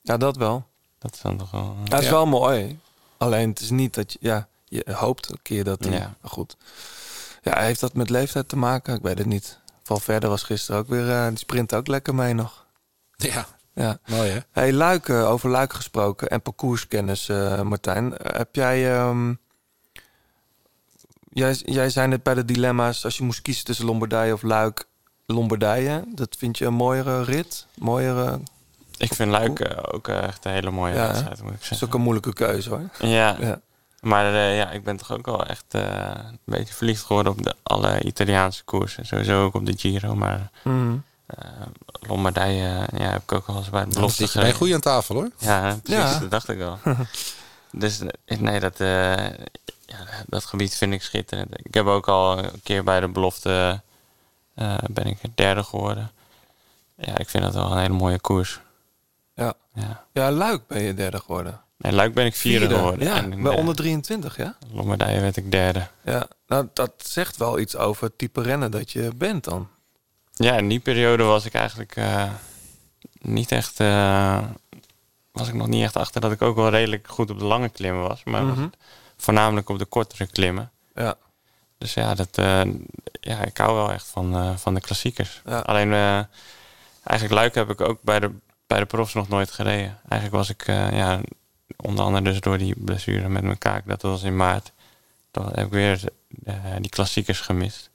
Ja, 0.01 0.17
dat 0.17 0.35
wel. 0.35 0.67
Dat 0.97 1.13
is 1.13 1.21
dan 1.21 1.37
toch 1.37 1.51
wel... 1.51 1.75
Ja, 1.83 1.95
het 1.95 2.03
is 2.03 2.09
wel 2.09 2.25
mooi. 2.25 2.79
Alleen 3.17 3.49
het 3.49 3.59
is 3.59 3.69
niet 3.69 3.93
dat 3.93 4.11
je... 4.13 4.17
Ja, 4.21 4.47
je 4.65 4.93
hoopt 4.93 5.29
een 5.29 5.41
keer 5.41 5.63
dat 5.63 5.83
hij... 5.83 5.93
Ja. 5.93 6.15
Maar 6.21 6.31
goed. 6.31 6.57
Ja, 7.41 7.59
heeft 7.59 7.79
dat 7.79 7.93
met 7.93 8.09
leeftijd 8.09 8.49
te 8.49 8.57
maken? 8.57 8.95
Ik 8.95 9.01
weet 9.01 9.17
het 9.17 9.27
niet. 9.27 9.59
Valverde 9.83 10.27
was 10.27 10.43
gisteren 10.43 10.81
ook 10.81 10.87
weer... 10.87 11.11
eh, 11.11 11.27
die 11.27 11.37
sprint 11.37 11.75
ook 11.75 11.87
lekker 11.87 12.15
mee 12.15 12.33
nog. 12.33 12.66
Ja, 13.17 13.45
Ja. 13.73 13.97
mooi 14.07 14.29
hè? 14.29 14.39
Hey, 14.51 14.73
Luik, 14.73 15.09
eh, 15.09 15.29
over 15.29 15.49
Luik 15.49 15.73
gesproken 15.73 16.27
en 16.29 16.41
parcourskennis, 16.41 17.29
eh, 17.29 17.61
Martijn. 17.61 18.17
Eh, 18.17 18.37
heb 18.37 18.55
jij, 18.55 18.95
ehm, 18.97 19.33
jij... 21.29 21.53
Jij 21.65 21.89
zei 21.89 22.07
net 22.07 22.23
bij 22.23 22.33
de 22.33 22.45
dilemma's, 22.45 23.03
als 23.05 23.17
je 23.17 23.23
moest 23.23 23.41
kiezen 23.41 23.65
tussen 23.65 23.85
Lombardije 23.85 24.33
of 24.33 24.41
Luik, 24.41 24.85
Lombardije. 25.25 26.03
Dat 26.15 26.35
vind 26.39 26.57
je 26.57 26.65
een 26.65 26.73
mooiere 26.73 27.23
rit? 27.23 27.67
Mooiere... 27.75 28.39
Ik 28.97 29.13
vind 29.13 29.31
Luik 29.31 29.77
ook 29.91 30.07
echt 30.07 30.45
een 30.45 30.51
hele 30.51 30.71
mooie 30.71 30.93
Ja, 30.93 31.07
wedstrijd, 31.07 31.41
moet 31.41 31.51
ik 31.51 31.53
Dat 31.53 31.61
is 31.61 31.67
zeggen. 31.67 31.87
ook 31.87 31.93
een 31.93 32.01
moeilijke 32.01 32.33
keuze 32.33 32.69
hoor. 32.69 32.89
Ja, 32.99 33.35
Ja. 33.39 33.61
maar 34.01 34.25
ja, 34.35 34.71
ik 34.71 34.83
ben 34.83 34.97
toch 34.97 35.11
ook 35.11 35.25
wel 35.25 35.45
echt 35.45 35.65
een 35.69 36.39
beetje 36.45 36.73
verliefd 36.73 37.03
geworden 37.03 37.31
op 37.31 37.43
de, 37.43 37.55
alle 37.63 38.01
Italiaanse 38.03 38.63
koersen. 38.63 39.05
Sowieso 39.05 39.43
ook 39.43 39.53
op 39.53 39.65
de 39.65 39.73
Giro, 39.77 40.15
maar 40.15 40.51
Mhm. 40.63 40.95
Eh, 41.27 41.49
Lombardije 41.99 42.87
ja, 42.97 43.09
heb 43.11 43.21
ik 43.21 43.31
ook 43.31 43.47
al 43.47 43.55
eens 43.57 43.69
bij 43.69 43.87
belofte 43.87 44.15
zit 44.23 44.33
je 44.33 44.39
bij 44.39 44.53
goed 44.53 44.73
aan 44.73 44.79
tafel 44.79 45.15
hoor. 45.15 45.29
Ja, 45.37 45.77
precies, 45.83 46.11
Ja. 46.13 46.19
dat 46.19 46.31
dacht 46.31 46.49
ik 46.49 46.57
wel. 46.57 46.79
dus 47.71 47.99
eh, 48.25 48.39
nee, 48.39 48.59
dat, 48.59 48.79
eh, 48.79 48.87
ja, 49.85 49.97
dat 50.27 50.45
gebied 50.45 50.75
vind 50.75 50.93
ik 50.93 51.01
schitterend. 51.01 51.59
Ik 51.65 51.73
heb 51.73 51.85
ook 51.85 52.07
al 52.07 52.37
een 52.37 52.61
keer 52.63 52.83
bij 52.83 52.99
de 52.99 53.07
belofte 53.07 53.81
eh, 54.55 54.77
ben 54.91 55.05
ik 55.05 55.17
derde 55.35 55.63
geworden. 55.63 56.11
Ja, 56.97 57.17
ik 57.17 57.29
vind 57.29 57.43
dat 57.43 57.53
wel 57.53 57.71
een 57.71 57.77
hele 57.79 57.93
mooie 57.93 58.19
koers. 58.19 58.59
Ja. 59.35 59.53
Ja. 59.73 60.05
Ja, 60.13 60.31
Luik 60.31 60.67
ben 60.67 60.81
je 60.81 60.93
derde 60.93 61.19
geworden. 61.19 61.61
Nee, 61.77 61.91
Luik 61.91 62.13
ben 62.13 62.25
ik 62.25 62.35
vierde, 62.35 62.75
geworden. 62.75 63.07
Ja, 63.07 63.15
En, 63.15 63.41
bij 63.43 63.51
eh, 63.51 63.57
onder 63.57 63.75
23, 63.75 64.37
ja? 64.37 64.57
Lombardije 64.71 65.19
werd 65.21 65.37
ik 65.37 65.51
derde. 65.51 65.87
Ja, 66.03 66.27
nou 66.47 66.67
dat 66.73 66.91
zegt 66.97 67.37
wel 67.37 67.59
iets 67.59 67.75
over 67.75 68.03
het 68.03 68.17
type 68.17 68.41
rennen 68.41 68.71
dat 68.71 68.91
je 68.91 69.09
bent 69.15 69.43
dan. 69.43 69.67
Ja, 70.37 70.57
in 70.57 70.69
die 70.69 70.79
periode 70.79 71.23
was 71.23 71.45
ik 71.45 71.53
eigenlijk 71.53 71.95
eh, 71.95 72.31
niet 73.21 73.51
echt. 73.51 73.79
eh, 73.79 74.43
was 75.31 75.47
ik 75.47 75.53
nog 75.53 75.67
niet 75.67 75.83
echt 75.83 75.95
achter 75.95 76.21
dat 76.21 76.31
ik 76.31 76.41
ook 76.41 76.55
wel 76.55 76.69
redelijk 76.69 77.07
goed 77.07 77.29
op 77.29 77.39
de 77.39 77.45
lange 77.45 77.69
klimmen 77.69 78.07
was. 78.07 78.23
Maar 78.23 78.43
Mhm. 78.43 78.67
voornamelijk 79.17 79.69
op 79.69 79.79
de 79.79 79.85
kortere 79.85 80.27
klimmen. 80.27 80.71
Ja. 80.95 81.15
Dus 81.77 81.93
ja, 81.93 82.15
dat, 82.15 82.37
eh, 82.37 82.61
ja 83.21 83.43
ik 83.43 83.57
hou 83.57 83.75
wel 83.75 83.91
echt 83.91 84.07
van, 84.07 84.59
van 84.59 84.73
de 84.73 84.81
klassiekers. 84.81 85.41
Ja. 85.45 85.59
Alleen 85.59 85.93
eigenlijk 87.03 87.39
Luik 87.39 87.55
heb 87.55 87.69
ik 87.69 87.81
ook 87.81 88.01
bij 88.01 88.19
de, 88.19 88.31
bij 88.67 88.79
de 88.79 88.85
profs 88.85 89.13
nog 89.13 89.27
nooit 89.29 89.51
gereden. 89.51 89.99
Eigenlijk 90.09 90.33
was 90.33 90.49
ik, 90.49 90.65
ja, 90.67 91.19
onder 91.77 92.05
andere 92.05 92.23
dus 92.23 92.39
door 92.39 92.57
die 92.57 92.73
blessure 92.77 93.29
met 93.29 93.43
mijn 93.43 93.57
kaak, 93.57 93.87
dat 93.87 94.01
was 94.01 94.23
in 94.23 94.35
maart. 94.35 94.71
Dan 95.31 95.45
heb 95.53 95.65
ik 95.65 95.71
weer 95.71 95.99
die 96.79 96.89
klassiekers 96.89 97.39
gemist. 97.39 97.89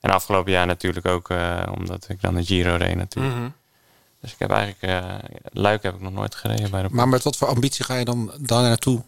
En 0.00 0.10
afgelopen 0.10 0.52
jaar 0.52 0.66
natuurlijk 0.66 1.06
ook, 1.06 1.30
eh, 1.30 1.62
omdat 1.76 2.08
ik 2.08 2.20
dan 2.20 2.34
de 2.34 2.44
Giro 2.44 2.74
reed 2.76 2.94
natuurlijk. 2.94 3.34
Mhm. 3.36 3.48
Dus 4.20 4.32
ik 4.32 4.38
heb 4.38 4.50
eigenlijk, 4.50 4.82
eh, 4.82 5.14
Luik 5.52 5.82
heb 5.82 5.94
ik 5.94 6.00
nog 6.00 6.12
nooit 6.12 6.34
gereden 6.34 6.70
bij 6.70 6.82
de 6.82 6.88
Maar 6.90 7.08
met 7.08 7.22
wat 7.22 7.36
voor 7.36 7.48
ambitie 7.48 7.84
ga 7.84 7.94
je 7.94 8.04
dan 8.04 8.32
daar 8.40 8.62
naartoe? 8.62 9.02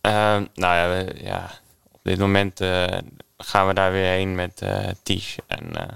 Ehm, 0.00 0.44
nou 0.54 0.74
ja, 0.76 0.88
we- 0.88 1.14
ja, 1.24 1.50
op 1.92 2.00
dit 2.02 2.18
moment 2.18 2.60
eh, 2.60 2.98
gaan 3.38 3.66
we 3.66 3.74
daar 3.74 3.92
weer 3.92 4.10
heen 4.10 4.34
met 4.34 4.60
eh 4.62 4.88
Ties. 5.02 5.36
En 5.46 5.76
eh, 5.76 5.94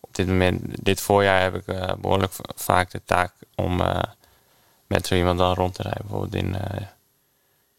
op 0.00 0.14
dit 0.14 0.26
moment, 0.26 0.84
dit 0.84 1.00
voorjaar 1.00 1.40
heb 1.40 1.54
ik 1.54 1.66
eh, 1.66 1.92
behoorlijk 1.98 2.32
va- 2.32 2.44
vaak 2.54 2.90
de 2.90 3.00
taak 3.04 3.32
om 3.54 3.80
eh, 3.80 4.00
met 4.86 5.06
zo 5.06 5.14
iemand 5.14 5.38
dan 5.38 5.54
rond 5.54 5.74
te 5.74 5.82
rijden. 5.82 6.00
Bijvoorbeeld 6.02 6.34
in, 6.44 6.54
eh 6.56 6.86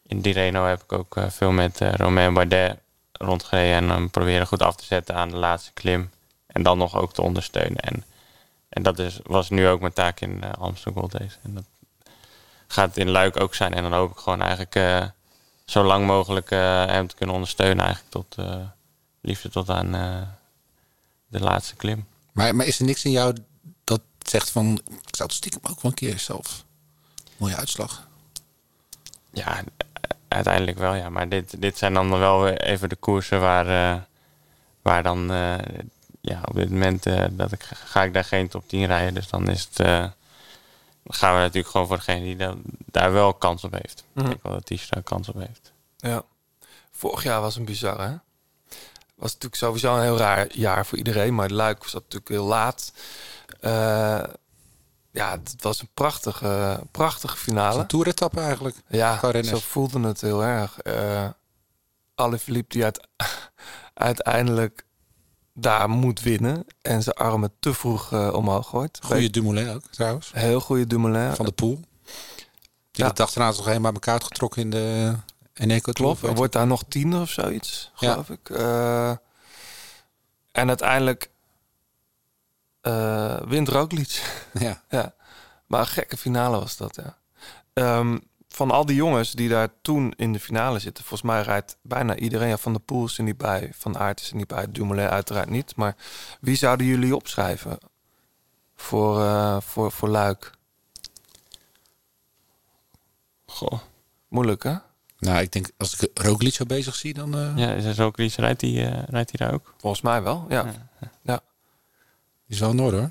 in 0.07 0.21
Direno 0.21 0.65
heb 0.65 0.83
ik 0.83 0.91
ook 0.91 1.15
veel 1.27 1.51
met 1.51 1.81
eh 1.81 1.93
Romain 1.93 2.33
Bardet 2.33 2.77
rondgereden 3.23 3.77
en 3.77 3.89
hem 3.89 4.09
proberen 4.09 4.47
goed 4.47 4.61
af 4.61 4.75
te 4.75 4.85
zetten 4.85 5.15
aan 5.15 5.29
de 5.29 5.35
laatste 5.35 5.71
klim. 5.73 6.09
En 6.45 6.63
dan 6.63 6.77
nog 6.77 6.95
ook 6.95 7.13
te 7.13 7.21
ondersteunen. 7.21 7.77
En, 7.77 8.03
en 8.69 8.83
dat 8.83 8.99
is, 8.99 9.19
was 9.23 9.49
nu 9.49 9.67
ook 9.67 9.79
mijn 9.79 9.93
taak 9.93 10.19
in 10.19 10.43
eh, 10.43 10.51
Amsterdam 10.51 11.01
Gold 11.01 11.13
Race. 11.13 11.37
En 11.43 11.53
dat 11.53 11.63
gaat 12.67 12.97
in 12.97 13.09
Luik 13.09 13.39
ook 13.39 13.55
zijn. 13.55 13.73
En 13.73 13.83
dan 13.83 13.93
hoop 13.93 14.11
ik 14.11 14.17
gewoon 14.17 14.41
eigenlijk 14.41 14.75
eh, 14.75 15.05
zo 15.65 15.83
lang 15.83 16.05
mogelijk 16.05 16.51
eh, 16.51 16.85
hem 16.85 17.07
te 17.07 17.15
kunnen 17.15 17.35
ondersteunen. 17.35 17.85
Eigenlijk 17.85 18.11
tot 18.11 18.45
liefde 19.21 19.49
tot 19.49 19.69
aan 19.69 19.91
de 21.27 21.39
laatste 21.39 21.75
klim. 21.75 22.05
Maar, 22.31 22.55
maar 22.55 22.65
is 22.65 22.79
er 22.79 22.85
niks 22.85 23.05
in 23.05 23.11
jou 23.11 23.35
dat 23.83 24.01
zegt 24.19 24.49
van... 24.49 24.81
Ik 24.85 25.15
zou 25.15 25.29
het 25.29 25.37
stiekem 25.37 25.59
ook 25.63 25.81
wel 25.81 25.91
een 25.91 25.97
keer 25.97 26.19
zelf. 26.19 26.63
Mooie 27.37 27.55
uitslag. 27.55 28.07
Ja, 29.31 29.63
uiteindelijk 30.33 30.77
wel 30.77 30.93
ja. 30.93 31.09
Maar 31.09 31.29
dit, 31.29 31.61
dit 31.61 31.77
zijn 31.77 31.93
dan 31.93 32.19
wel 32.19 32.41
weer 32.41 32.61
even 32.61 32.89
de 32.89 32.95
koersen 32.95 33.39
waar, 33.39 33.67
eh, 33.67 34.01
waar 34.81 35.03
dan... 35.03 35.31
eh, 35.31 35.55
ja, 36.21 36.41
op 36.45 36.55
dit 36.55 36.69
moment 36.69 37.05
eh, 37.05 37.25
dat 37.31 37.51
ik, 37.51 37.63
ga 37.63 38.03
ik 38.03 38.13
daar 38.13 38.23
geen 38.23 38.47
top 38.47 38.67
10 38.67 38.85
rijden. 38.85 39.13
Dus 39.13 39.27
dan 39.27 39.49
is 39.49 39.69
het... 39.73 39.87
gaan 41.05 41.33
we 41.33 41.39
natuurlijk 41.39 41.67
gewoon 41.67 41.87
voor 41.87 41.97
degene 41.97 42.23
die 42.23 42.35
daar, 42.35 42.53
daar 42.85 43.13
wel 43.13 43.33
kans 43.33 43.63
op 43.63 43.71
heeft. 43.71 44.03
Mhm. 44.13 44.25
Ik 44.25 44.31
denk 44.31 44.43
wel 44.43 44.53
dat 44.53 44.67
die 44.67 44.81
daar 44.89 45.03
kans 45.03 45.29
op 45.29 45.35
heeft. 45.35 45.71
Ja. 45.97 46.23
Vorig 46.91 47.23
jaar 47.23 47.41
was 47.41 47.55
een 47.55 47.65
bizar, 47.65 48.01
hè? 48.01 48.15
Was 49.15 49.33
natuurlijk 49.33 49.55
sowieso 49.55 49.95
een 49.95 50.01
heel 50.01 50.17
raar 50.17 50.47
jaar 50.51 50.85
voor 50.85 50.97
iedereen, 50.97 51.35
maar 51.35 51.49
Luik 51.49 51.83
was 51.83 51.93
natuurlijk 51.93 52.29
heel 52.29 52.45
laat. 52.45 52.93
Ja, 55.13 55.31
het 55.31 55.55
was 55.61 55.81
een 55.81 55.89
prachtige, 55.93 56.79
prachtige 56.91 57.37
finale. 57.37 57.79
Een 57.79 57.87
toeretappe 57.87 58.39
eigenlijk. 58.39 58.75
Ja, 58.87 59.15
renners. 59.21 59.47
zo 59.49 59.57
voelde 59.59 59.99
het 60.07 60.21
heel 60.21 60.43
erg. 60.43 60.79
Eh 60.79 61.29
Alle 62.15 62.39
Philippe 62.39 62.73
die 62.73 62.83
uit, 62.83 63.07
uiteindelijk 63.93 64.85
daar 65.53 65.89
moet 65.89 66.21
winnen 66.21 66.65
en 66.81 67.03
zijn 67.03 67.15
armen 67.15 67.51
te 67.59 67.73
vroeg 67.73 68.11
eh, 68.11 68.33
omhoog 68.33 68.67
gooit. 68.69 68.99
Goede 69.03 69.29
Dumoulin 69.29 69.69
ook 69.69 69.83
trouwens. 69.91 70.31
Heel 70.33 70.59
goede 70.59 70.87
Dumoulin. 70.87 71.35
Van 71.35 71.45
de 71.45 71.51
Poel. 71.51 71.79
Die 72.91 73.03
Ja. 73.03 73.07
de 73.07 73.13
dag 73.13 73.31
daarna 73.31 73.51
toch 73.51 73.65
helemaal 73.65 73.91
bij 73.91 74.01
elkaar 74.01 74.21
getrokken 74.21 74.61
in 74.61 74.69
de 74.69 75.13
Eneco 75.53 75.91
Klopt, 75.91 76.21
er 76.23 76.35
wordt 76.35 76.53
daar 76.53 76.67
nog 76.67 76.83
tiende 76.87 77.19
of 77.19 77.29
zoiets, 77.29 77.91
Ja. 77.95 78.11
geloof 78.11 78.29
ik. 78.29 78.49
Eh, 78.49 79.09
en 80.51 80.67
uiteindelijk 80.67 81.29
eh 82.83 83.41
wint 83.41 83.67
Roglic. 83.69 84.21
Ja. 84.59 84.81
ja. 84.89 85.13
Maar 85.67 85.79
een 85.79 85.87
gekke 85.87 86.17
finale 86.17 86.59
was 86.59 86.77
dat, 86.77 86.95
ja. 86.95 87.17
Ehm, 87.73 88.17
van 88.47 88.71
al 88.71 88.85
die 88.85 88.95
jongens 88.95 89.31
die 89.31 89.49
daar 89.49 89.69
toen 89.81 90.13
in 90.15 90.33
de 90.33 90.39
finale 90.39 90.79
zitten... 90.79 91.03
volgens 91.03 91.31
mij 91.31 91.41
rijdt 91.41 91.77
bijna 91.81 92.15
iedereen... 92.15 92.47
Ja, 92.47 92.57
van 92.57 92.73
de 92.73 92.79
Poel 92.79 93.05
is 93.05 93.17
er 93.17 93.23
niet 93.23 93.37
bij, 93.37 93.71
Van 93.75 93.97
Aert 93.97 94.21
is 94.21 94.29
er 94.29 94.35
niet 94.35 94.47
bij... 94.47 94.71
Dumoulin 94.71 95.07
uiteraard 95.07 95.49
niet. 95.49 95.75
Maar 95.75 95.95
wie 96.41 96.55
zouden 96.55 96.85
jullie 96.85 97.15
opschrijven 97.15 97.77
voor, 98.75 99.21
eh, 99.21 99.57
voor, 99.61 99.91
voor 99.91 100.09
Luik? 100.09 100.51
Goh. 103.45 103.79
Moeilijk, 104.27 104.63
hè? 104.63 104.75
Nou, 105.19 105.41
ik 105.41 105.51
denk 105.51 105.69
als 105.77 105.99
ik 105.99 106.19
Roglic 106.19 106.53
zo 106.53 106.65
bezig 106.65 106.95
zie, 106.95 107.13
dan... 107.13 107.37
eh, 107.37 107.51
Ja, 107.55 107.71
is 107.73 107.97
er 107.97 108.11
Chris, 108.11 108.35
rijdt 108.35 108.61
hij 108.61 108.91
eh, 108.91 109.03
rijdt 109.07 109.37
hij 109.37 109.47
daar 109.47 109.53
ook? 109.55 109.73
Volgens 109.77 110.01
mij 110.01 110.23
wel, 110.23 110.45
ja. 110.49 110.73
ja. 111.21 111.41
Is 112.47 112.59
wel 112.59 112.71
in 112.71 112.79
hoor. 112.79 113.07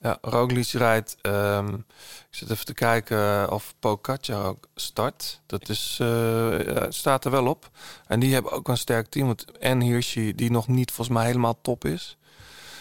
Ja, 0.00 0.18
Roglic 0.20 0.66
rijdt. 0.66 1.16
ehm, 1.20 1.74
ik 1.74 1.84
zit 2.30 2.50
even 2.50 2.64
te 2.64 2.74
kijken 2.74 3.52
of 3.52 3.74
Pogacar 3.78 4.44
ook 4.46 4.68
start. 4.74 5.40
Dat 5.46 5.68
is, 5.68 5.98
eh, 6.00 6.82
staat 6.88 7.24
er 7.24 7.30
wel 7.30 7.46
op. 7.46 7.70
En 8.06 8.20
die 8.20 8.32
hebben 8.32 8.52
ook 8.52 8.68
een 8.68 8.78
sterk 8.78 9.08
team. 9.08 9.26
Want 9.26 9.58
en 9.58 9.80
Hirschi, 9.80 10.34
die 10.34 10.50
nog 10.50 10.68
niet 10.68 10.92
volgens 10.92 11.16
mij 11.16 11.26
helemaal 11.26 11.58
top 11.62 11.84
is. 11.84 12.16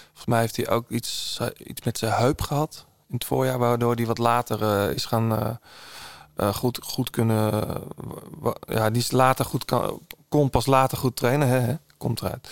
Volgens 0.07 0.25
mij 0.25 0.39
heeft 0.39 0.55
hij 0.55 0.69
ook 0.69 0.89
iets, 0.89 1.39
iets 1.57 1.81
met 1.81 1.97
zijn 1.97 2.11
heup 2.11 2.41
gehad 2.41 2.85
in 3.11 3.17
het 3.17 3.25
voorjaar, 3.25 3.57
waardoor 3.57 3.95
hij 3.95 4.05
wat 4.05 4.17
later 4.17 4.61
eh, 4.63 4.95
is 4.95 5.05
gaan 5.05 5.37
eh, 5.37 5.49
eh, 6.35 6.53
goed, 6.53 6.79
goed 6.83 7.09
kunnen. 7.09 7.51
ja, 8.67 8.89
die 8.89 9.01
is 9.01 9.11
later 9.11 9.45
goed 9.45 9.65
kan, 9.65 9.99
kon 10.29 10.49
pas 10.49 10.65
later 10.65 10.97
goed 10.97 11.15
trainen. 11.15 11.47
Hè, 11.47 11.59
hè? 11.59 11.75
Komt 11.97 12.21
eruit. 12.21 12.49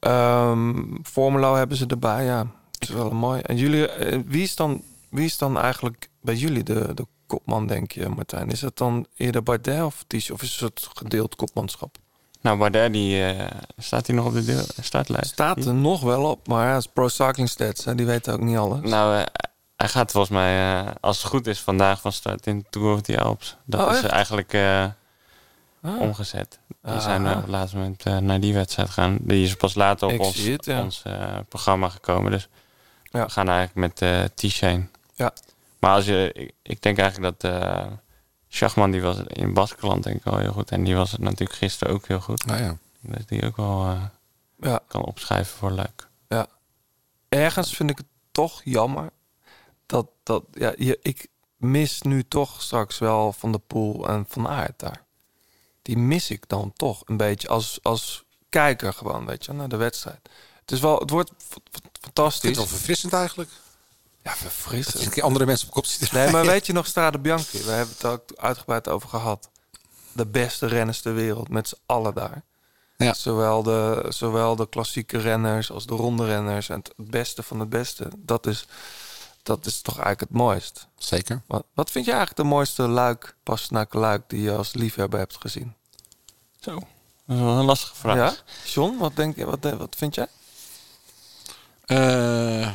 Ehm 0.00 0.82
Formelo 1.02 1.54
hebben 1.54 1.76
ze 1.76 1.86
erbij, 1.86 2.24
ja. 2.24 2.46
Dat 2.78 2.88
is 2.88 2.94
wel 2.94 3.10
mooi. 3.10 3.40
En 3.40 3.56
jullie, 3.56 3.88
eh, 3.88 4.18
wie 4.26 4.42
is 4.42 4.56
dan, 4.56 4.82
wie 5.08 5.24
is 5.24 5.38
dan 5.38 5.58
eigenlijk 5.58 6.08
bij 6.20 6.34
jullie 6.34 6.62
de, 6.62 6.94
de 6.94 7.06
kopman, 7.26 7.66
denk 7.66 7.92
je, 7.92 8.08
Martijn? 8.08 8.50
Is 8.50 8.60
het 8.60 8.76
dan 8.76 9.06
eerder 9.16 9.42
Bardet 9.42 9.82
of 9.82 10.04
Ties? 10.06 10.30
Of 10.30 10.42
is 10.42 10.60
het 10.60 10.88
gedeeld 10.94 11.36
kopmanschap? 11.36 11.96
Nou, 12.40 12.58
Bardet, 12.58 12.92
die, 12.92 13.24
eh, 13.24 13.46
staat 13.78 14.06
hij 14.06 14.16
nog 14.16 14.26
op 14.26 14.32
de 14.32 14.44
deel, 14.44 14.64
startlijst? 14.80 15.30
Staat 15.30 15.64
er 15.64 15.74
nog 15.74 16.00
wel 16.00 16.24
op, 16.24 16.48
maar 16.48 16.66
ja, 16.66 16.74
het 16.74 16.84
is 16.84 16.92
Pro 16.92 17.08
Cycling 17.08 17.48
Stats, 17.48 17.84
hè, 17.84 17.94
die 17.94 18.06
weten 18.06 18.32
ook 18.32 18.40
niet 18.40 18.56
alles. 18.56 18.90
Nou, 18.90 19.16
eh, 19.16 19.24
hij 19.76 19.88
gaat 19.88 20.10
volgens 20.10 20.32
mij, 20.32 20.84
als 21.00 21.18
het 21.22 21.26
goed 21.26 21.46
is, 21.46 21.60
vandaag 21.60 22.00
van 22.00 22.12
start 22.12 22.46
in 22.46 22.66
Tour 22.70 22.94
of 22.94 23.00
the 23.00 23.20
Alps. 23.20 23.56
Dat 23.64 23.88
Oh, 23.88 23.94
is 23.94 24.02
eigenlijk 24.02 24.52
Ah. 25.82 26.00
omgezet. 26.00 26.58
Die 26.82 26.92
Ah. 26.92 27.00
zijn 27.00 27.26
eh, 27.26 27.32
op 27.36 27.40
het 27.40 27.50
laatste 27.50 27.76
moment 27.76 28.02
eh, 28.06 28.16
naar 28.18 28.40
die 28.40 28.54
wedstrijd 28.54 28.88
gegaan. 28.88 29.18
Die 29.20 29.44
is 29.44 29.56
pas 29.56 29.74
later 29.74 30.08
op 30.08 30.20
ons, 30.20 30.44
ja. 30.44 30.82
ons 30.82 31.02
eh, 31.02 31.38
programma 31.48 31.88
gekomen. 31.88 32.30
Dus 32.30 32.48
We 33.10 33.30
gaan 33.30 33.48
eigenlijk 33.48 33.74
met 33.74 34.02
eh 34.02 34.24
T-Shane. 34.34 34.86
Ja. 35.14 35.32
Maar 35.78 35.94
als 35.94 36.04
je, 36.04 36.30
ik, 36.32 36.52
ik 36.62 36.82
denk 36.82 36.98
eigenlijk 36.98 37.40
dat 37.40 37.52
eh 37.52 37.86
Schachman, 38.48 38.90
die 38.90 39.02
was 39.02 39.18
in 39.26 39.54
Baskeland 39.54 40.02
denk 40.04 40.16
ik 40.16 40.24
wel 40.24 40.38
heel 40.38 40.52
goed. 40.52 40.70
En 40.70 40.84
die 40.84 40.94
was 40.96 41.10
het 41.12 41.20
natuurlijk 41.20 41.58
gisteren 41.58 41.94
ook 41.94 42.06
heel 42.06 42.20
goed. 42.20 42.46
Nou 42.46 42.62
ja. 42.62 42.76
Dat 43.00 43.28
die 43.28 43.46
ook 43.46 43.56
wel 43.56 43.96
Ja. 44.60 44.80
kan 44.88 45.04
opschrijven 45.04 45.56
voor 45.58 45.70
leuk. 45.70 46.08
Ja. 46.28 46.46
Ergens 47.28 47.74
vind 47.76 47.90
ik 47.90 47.96
het 47.98 48.06
toch 48.32 48.60
jammer 48.64 49.10
dat, 49.86 50.06
dat 50.22 50.44
ja, 50.52 50.72
je, 50.76 50.98
ik 51.02 51.26
mis 51.56 52.02
nu 52.02 52.24
toch 52.28 52.62
straks 52.62 52.98
wel 52.98 53.32
Van 53.32 53.52
de 53.52 53.58
Poel 53.58 54.08
en 54.08 54.24
Van 54.28 54.48
Aert 54.48 54.78
daar. 54.78 55.04
Die 55.82 55.98
mis 55.98 56.30
ik 56.30 56.48
dan 56.48 56.72
toch 56.76 57.02
een 57.04 57.16
beetje 57.16 57.48
als, 57.48 57.78
als 57.82 58.24
kijker 58.48 58.92
gewoon, 58.92 59.26
weet 59.26 59.44
je, 59.44 59.52
naar 59.52 59.68
de 59.68 59.76
wedstrijd. 59.76 60.28
Het, 60.60 60.70
is 60.70 60.80
wel, 60.80 60.98
het 60.98 61.10
wordt 61.10 61.30
fantastisch. 62.00 62.48
het 62.48 62.58
wel 62.58 62.66
verfrissend 62.66 63.12
eigenlijk. 63.12 63.50
Ja, 64.22 64.34
verfrissend. 64.34 64.92
Dat 64.92 65.02
je 65.02 65.08
een 65.08 65.14
keer 65.14 65.22
andere 65.22 65.46
mensen 65.46 65.66
op 65.66 65.74
kop 65.74 65.86
ziet 65.86 66.12
Nee, 66.12 66.30
maar 66.30 66.46
weet 66.54 66.66
je 66.66 66.72
nog 66.72 66.86
Strade 66.86 67.18
Bianchi? 67.18 67.62
We 67.64 67.70
hebben 67.70 67.94
het 67.94 68.04
ook 68.04 68.22
uitgebreid 68.36 68.88
over 68.88 69.08
gehad. 69.08 69.50
De 70.12 70.26
beste 70.26 70.66
renners 70.66 71.00
ter 71.00 71.14
wereld, 71.14 71.48
met 71.48 71.68
z'n 71.68 71.78
allen 71.86 72.14
daar. 72.14 72.42
Ja. 72.96 73.14
Zowel, 73.14 73.62
de, 73.62 74.06
zowel 74.08 74.56
de 74.56 74.68
klassieke 74.68 75.18
renners 75.18 75.70
als 75.70 75.86
de 75.86 75.94
ronde 75.94 76.24
renners. 76.24 76.68
En 76.68 76.76
het 76.76 76.92
beste 76.96 77.42
van 77.42 77.60
het 77.60 77.68
beste. 77.68 78.08
Dat 78.16 78.46
is, 78.46 78.66
dat 79.42 79.66
is 79.66 79.80
toch 79.80 79.94
eigenlijk 79.94 80.20
het 80.20 80.40
mooist. 80.40 80.86
Zeker. 80.96 81.42
Wat, 81.46 81.64
wat 81.74 81.90
vind 81.90 82.04
je 82.04 82.10
eigenlijk 82.10 82.40
de 82.40 82.48
mooiste 82.48 82.82
luik, 82.82 83.36
Pastenaken 83.42 84.00
luik, 84.00 84.22
die 84.26 84.42
je 84.42 84.56
als 84.56 84.74
liefhebber 84.74 85.18
hebt 85.18 85.36
gezien? 85.40 85.74
Zo. 86.60 86.74
Dat 86.74 87.36
is 87.36 87.42
wel 87.42 87.58
een 87.58 87.64
lastige 87.64 87.94
vraag. 87.94 88.16
Ja? 88.16 88.34
John, 88.64 88.98
wat, 88.98 89.16
denk 89.16 89.36
je, 89.36 89.44
wat, 89.44 89.58
wat 89.78 89.96
vind 89.96 90.14
jij? 90.14 90.26
Eh, 91.84 92.72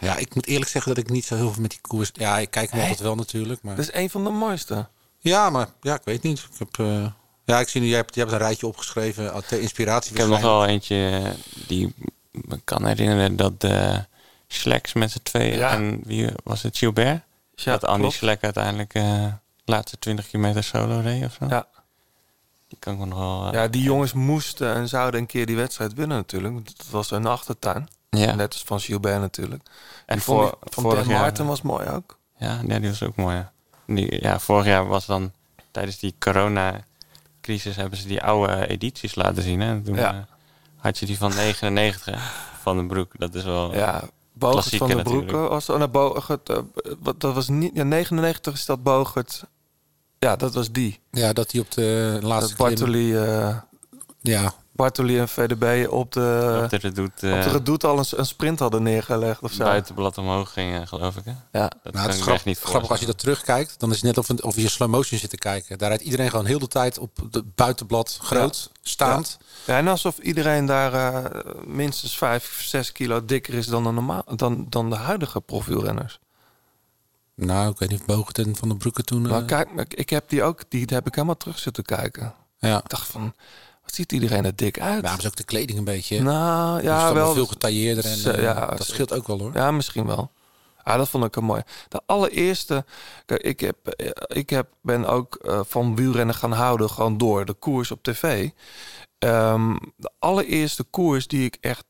ja, 0.00 0.16
ik 0.16 0.34
moet 0.34 0.46
eerlijk 0.46 0.70
zeggen 0.70 0.94
dat 0.94 1.04
ik 1.04 1.10
niet 1.10 1.24
zo 1.24 1.36
heel 1.36 1.52
veel 1.52 1.62
met 1.62 1.70
die 1.70 1.80
koers... 1.80 2.10
Ja, 2.12 2.38
ik 2.38 2.50
kijk 2.50 2.70
hem 2.70 2.80
altijd 2.80 3.00
wel 3.00 3.14
natuurlijk. 3.14 3.62
Maar... 3.62 3.76
Dat 3.76 3.84
is 3.84 3.94
een 3.94 4.10
van 4.10 4.24
de 4.24 4.30
mooiste. 4.30 4.88
Ja, 5.18 5.50
maar 5.50 5.68
ja, 5.80 5.94
ik 5.94 6.04
weet 6.04 6.22
niet. 6.22 6.38
Ik 6.38 6.58
heb, 6.58 6.78
eh, 6.78 7.06
ja, 7.44 7.60
ik 7.60 7.68
zie 7.68 7.80
nu, 7.80 7.86
jij 7.86 7.96
hebt, 7.96 8.14
jij 8.14 8.24
hebt 8.24 8.36
een 8.36 8.42
rijtje 8.42 8.66
opgeschreven. 8.66 9.24
uh, 9.24 9.36
ter 9.36 9.60
inspiratie. 9.60 10.12
Ik 10.12 10.16
heb 10.18 10.28
nog 10.28 10.40
wel 10.40 10.66
eentje 10.66 11.20
eh, 11.24 11.30
die 11.66 11.94
me 12.30 12.60
kan 12.64 12.86
herinneren 12.86 13.36
dat 13.36 13.60
de 13.60 14.04
Schleks 14.52 14.92
met 14.92 15.10
z'n 15.10 15.22
tweeën 15.22 15.56
Ja. 15.58 15.70
en 15.70 16.00
wie 16.04 16.28
was 16.44 16.62
het, 16.62 16.78
Gilbert? 16.78 17.22
Ja, 17.54 17.72
dat 17.72 17.84
Andy 17.84 18.00
klopt. 18.00 18.14
Schlek 18.16 18.42
uiteindelijk 18.42 18.92
de 18.92 19.32
laatste 19.64 19.98
20 19.98 20.28
kilometer 20.28 20.64
solo 20.64 21.00
reed 21.00 21.24
of 21.24 21.36
zo. 21.40 21.46
Ja. 21.48 21.66
Die 22.68 22.78
kan 22.80 22.92
ik 23.00 23.06
nog 23.06 23.18
wel... 23.18 23.46
eh, 23.46 23.52
Ja, 23.52 23.68
die 23.68 23.82
jongens 23.82 24.12
moesten 24.12 24.74
en 24.74 24.88
zouden 24.88 25.20
een 25.20 25.26
keer 25.26 25.46
die 25.46 25.56
wedstrijd 25.56 25.94
winnen 25.94 26.16
natuurlijk. 26.16 26.66
Dat 26.76 26.86
was 26.90 27.10
een 27.10 27.26
achtertuin. 27.26 27.88
Ja. 28.10 28.34
Net 28.34 28.52
als 28.52 28.62
van 28.62 28.80
Gilbert 28.80 29.20
natuurlijk. 29.20 29.62
En 30.06 30.14
Die 30.16 30.24
vond 30.24 30.40
voor, 30.48 30.58
van 30.60 30.82
vorig 30.82 31.06
jaar, 31.08 31.20
Martin 31.20 31.46
was 31.46 31.62
mooi 31.62 31.88
ook. 31.88 32.18
Ja, 32.36 32.60
ja, 32.66 32.78
die 32.78 32.88
was 32.88 33.02
ook 33.02 33.16
mooi. 33.16 33.36
Ja. 33.36 33.52
Die, 33.86 34.22
ja, 34.22 34.38
vorig 34.38 34.66
jaar 34.66 34.86
was 34.86 35.06
dan 35.06 35.32
tijdens 35.70 35.98
die 35.98 36.14
corona-crisis 36.18 37.76
hebben 37.76 37.98
ze 37.98 38.06
die 38.06 38.22
oude 38.22 38.66
edities 38.66 39.14
laten 39.14 39.42
zien. 39.42 39.60
Hè? 39.60 39.68
En 39.70 39.82
Toen 39.82 39.94
Ja. 39.96 40.12
eh, 40.12 40.18
had 40.76 40.98
je 40.98 41.06
die 41.06 41.18
van 41.18 41.34
99 41.34 42.32
van 42.60 42.76
de 42.78 42.86
broek. 42.86 43.12
Dat 43.18 43.34
is 43.34 43.44
wel 43.44 43.74
Ja, 43.74 44.02
Bogert 44.50 44.76
van 44.76 44.88
de. 44.88 45.02
Broeken 45.02 45.48
was 45.48 45.68
oh, 45.68 45.76
nou, 45.76 45.90
Bogert, 45.90 46.48
eh, 46.48 46.58
wat, 46.98 47.20
dat 47.20 47.34
was 47.34 47.48
niet 47.48 47.70
ja, 47.74 47.82
99 47.82 48.54
is 48.54 48.66
dat 48.66 48.82
Bogert. 48.82 49.44
Ja, 50.18 50.36
dat 50.36 50.54
was 50.54 50.72
die. 50.72 51.00
Ja, 51.10 51.32
dat 51.32 51.52
hij 51.52 51.60
op 51.60 51.70
de 51.70 52.18
laatste 52.22 52.56
Bartoli, 52.56 53.16
eh, 53.16 53.56
Ja, 54.20 54.54
Bartoli 54.72 55.18
en 55.18 55.28
VDB 55.28 55.86
op 55.90 56.12
de 56.12 56.60
op 56.64 56.70
de 56.70 56.76
Redoute, 56.76 57.10
op 57.12 57.20
de 57.20 57.28
eh, 57.30 57.52
Redoute 57.52 57.86
al 57.86 57.98
een, 57.98 58.04
een 58.10 58.26
sprint 58.26 58.58
hadden 58.58 58.82
neergelegd 58.82 59.40
of 59.42 59.52
zo. 59.52 59.64
buitenblad 59.64 60.18
omhoog 60.18 60.52
ging, 60.52 60.88
geloof 60.88 61.16
ik. 61.16 61.24
Hè? 61.24 61.30
Ja. 61.30 61.68
Dat 61.82 61.92
nou, 61.92 61.92
kan 61.92 61.92
het 61.92 62.04
ik 62.04 62.10
is 62.10 62.16
me 62.16 62.22
grap- 62.22 62.34
echt 62.34 62.44
niet 62.44 62.58
grappig 62.58 62.90
als 62.90 63.00
je 63.00 63.06
dat 63.06 63.18
terugkijkt. 63.18 63.80
Dan 63.80 63.90
is 63.90 63.96
het 63.96 64.04
net 64.04 64.18
of, 64.18 64.28
een- 64.28 64.42
of 64.42 64.56
je 64.56 64.68
slow 64.68 64.88
motion 64.88 65.18
zit 65.18 65.30
te 65.30 65.36
kijken. 65.36 65.78
Daar 65.78 65.88
rijdt 65.88 66.04
iedereen 66.04 66.30
gewoon 66.30 66.46
heel 66.46 66.58
de 66.58 66.68
tijd 66.68 66.98
op 66.98 67.16
het 67.30 67.54
buitenblad 67.54 68.18
groot, 68.22 68.70
staand. 68.82 69.38
Ja, 69.66 69.76
en 69.78 69.88
alsof 69.88 70.18
iedereen 70.18 70.66
daar 70.66 70.92
eh, 70.94 71.40
minstens 71.66 72.16
5, 72.18 72.62
6 72.62 72.92
kilo 72.92 73.24
dikker 73.24 73.54
is 73.54 73.66
dan 73.66 73.84
de, 73.84 73.90
normaal, 73.90 74.22
dan, 74.36 74.66
dan 74.68 74.90
de 74.90 74.96
huidige 74.96 75.40
profielrenners. 75.40 76.18
Nou, 77.34 77.70
ik 77.70 77.78
weet 77.78 77.88
niet 77.90 78.00
of 78.00 78.06
Bogert 78.06 78.38
en 78.38 78.56
Van 78.56 78.68
den 78.68 78.78
Broeke 78.78 79.02
toen... 79.02 79.22
Maar 79.22 79.40
eh, 79.40 79.46
kijk, 79.46 79.70
ik- 79.88 80.10
heb 80.10 80.28
die 80.28 80.42
ook, 80.42 80.62
die 80.68 80.84
heb 80.86 81.06
ik 81.06 81.14
helemaal 81.14 81.36
terug 81.36 81.58
zitten 81.58 81.84
kijken. 81.84 82.34
ja. 82.58 82.78
Ik 82.78 82.88
dacht 82.88 83.08
van, 83.08 83.34
ziet 83.94 84.12
iedereen 84.12 84.44
er 84.44 84.56
dik 84.56 84.80
uit? 84.80 85.02
Maar 85.02 85.18
is 85.18 85.26
ook 85.26 85.36
de 85.36 85.44
kleding 85.44 85.78
een 85.78 85.84
beetje. 85.84 86.20
nou, 86.22 86.82
ja, 86.82 87.14
wel. 87.14 87.34
veel 87.34 87.46
getailleerder 87.46 88.04
en 88.04 88.16
Ze- 88.16 88.30
eh, 88.32 88.42
ja, 88.42 88.66
dat 88.66 88.86
scheelt 88.86 89.12
ook 89.12 89.26
wel 89.26 89.38
hoor. 89.38 89.50
Ja, 89.54 89.70
misschien 89.70 90.06
wel. 90.06 90.30
Ja, 90.84 90.96
dat 90.96 91.08
vond 91.08 91.24
ik 91.24 91.36
een 91.36 91.44
mooi. 91.44 91.62
De 91.88 92.00
allereerste, 92.06 92.84
kijk, 93.26 93.42
ik, 93.42 93.60
heb, 93.60 93.86
eh, 93.86 94.10
ik 94.36 94.50
heb, 94.50 94.68
ben 94.80 95.04
ook 95.04 95.34
eh, 95.34 95.60
van 95.66 95.96
wielrennen 95.96 96.34
gaan 96.34 96.52
houden, 96.52 96.90
gewoon 96.90 97.18
door 97.18 97.44
de 97.44 97.52
koers 97.52 97.90
op 97.90 98.02
tv. 98.02 98.48
Ehm, 99.18 99.76
de 99.96 100.10
allereerste 100.18 100.82
koers 100.82 101.26
die 101.26 101.44
ik 101.44 101.56
echt 101.60 101.84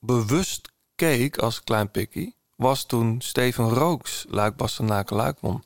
bewust 0.00 0.68
keek 0.94 1.38
als 1.38 1.64
klein 1.64 1.90
pikkie, 1.90 2.34
was 2.56 2.84
toen 2.86 3.20
Steven 3.20 3.68
Rooks 3.68 4.24
Luik 4.28 4.56
Bastenaken 4.56 5.16
Luik 5.16 5.36
won. 5.40 5.62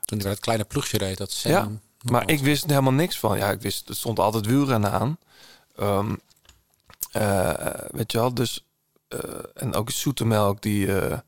Toen 0.00 0.18
hij 0.18 0.26
bij 0.26 0.30
het 0.30 0.40
kleine 0.40 0.64
ploegje 0.64 0.98
reed. 0.98 1.16
Dat 1.18 1.30
Sam 1.32 1.50
Ja, 1.52 1.68
maar 2.10 2.28
ik 2.30 2.40
wist 2.40 2.66
helemaal 2.66 2.92
niks 2.92 3.18
van. 3.18 3.36
Ja, 3.36 3.50
ik 3.50 3.60
wist, 3.60 3.88
er 3.88 3.96
stond 3.96 4.18
altijd 4.18 4.46
wielrennen 4.46 4.92
aan. 4.92 5.18
Ehm, 5.76 6.14
eh, 7.12 7.54
weet 7.90 8.12
je 8.12 8.18
wel, 8.18 8.34
dus... 8.34 8.64
eh, 9.08 9.18
en 9.54 9.74
ook 9.74 9.90
Zoetemelk, 9.90 10.62
die... 10.62 11.00
eh, 11.00 11.18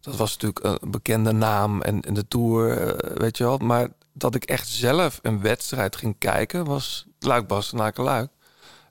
dat 0.00 0.16
was 0.16 0.36
natuurlijk 0.36 0.82
een 0.82 0.90
bekende 0.90 1.32
naam 1.32 1.82
en, 1.82 2.02
en 2.02 2.14
de 2.14 2.28
Tour, 2.28 2.96
weet 3.14 3.36
je 3.36 3.44
wel. 3.44 3.58
Maar 3.58 3.88
dat 4.12 4.34
ik 4.34 4.44
echt 4.44 4.68
zelf 4.68 5.18
een 5.22 5.40
wedstrijd 5.40 5.96
ging 5.96 6.14
kijken, 6.18 6.64
was 6.64 7.06
Luik 7.18 7.46
Bastenaken 7.46 8.04
Luik. 8.04 8.30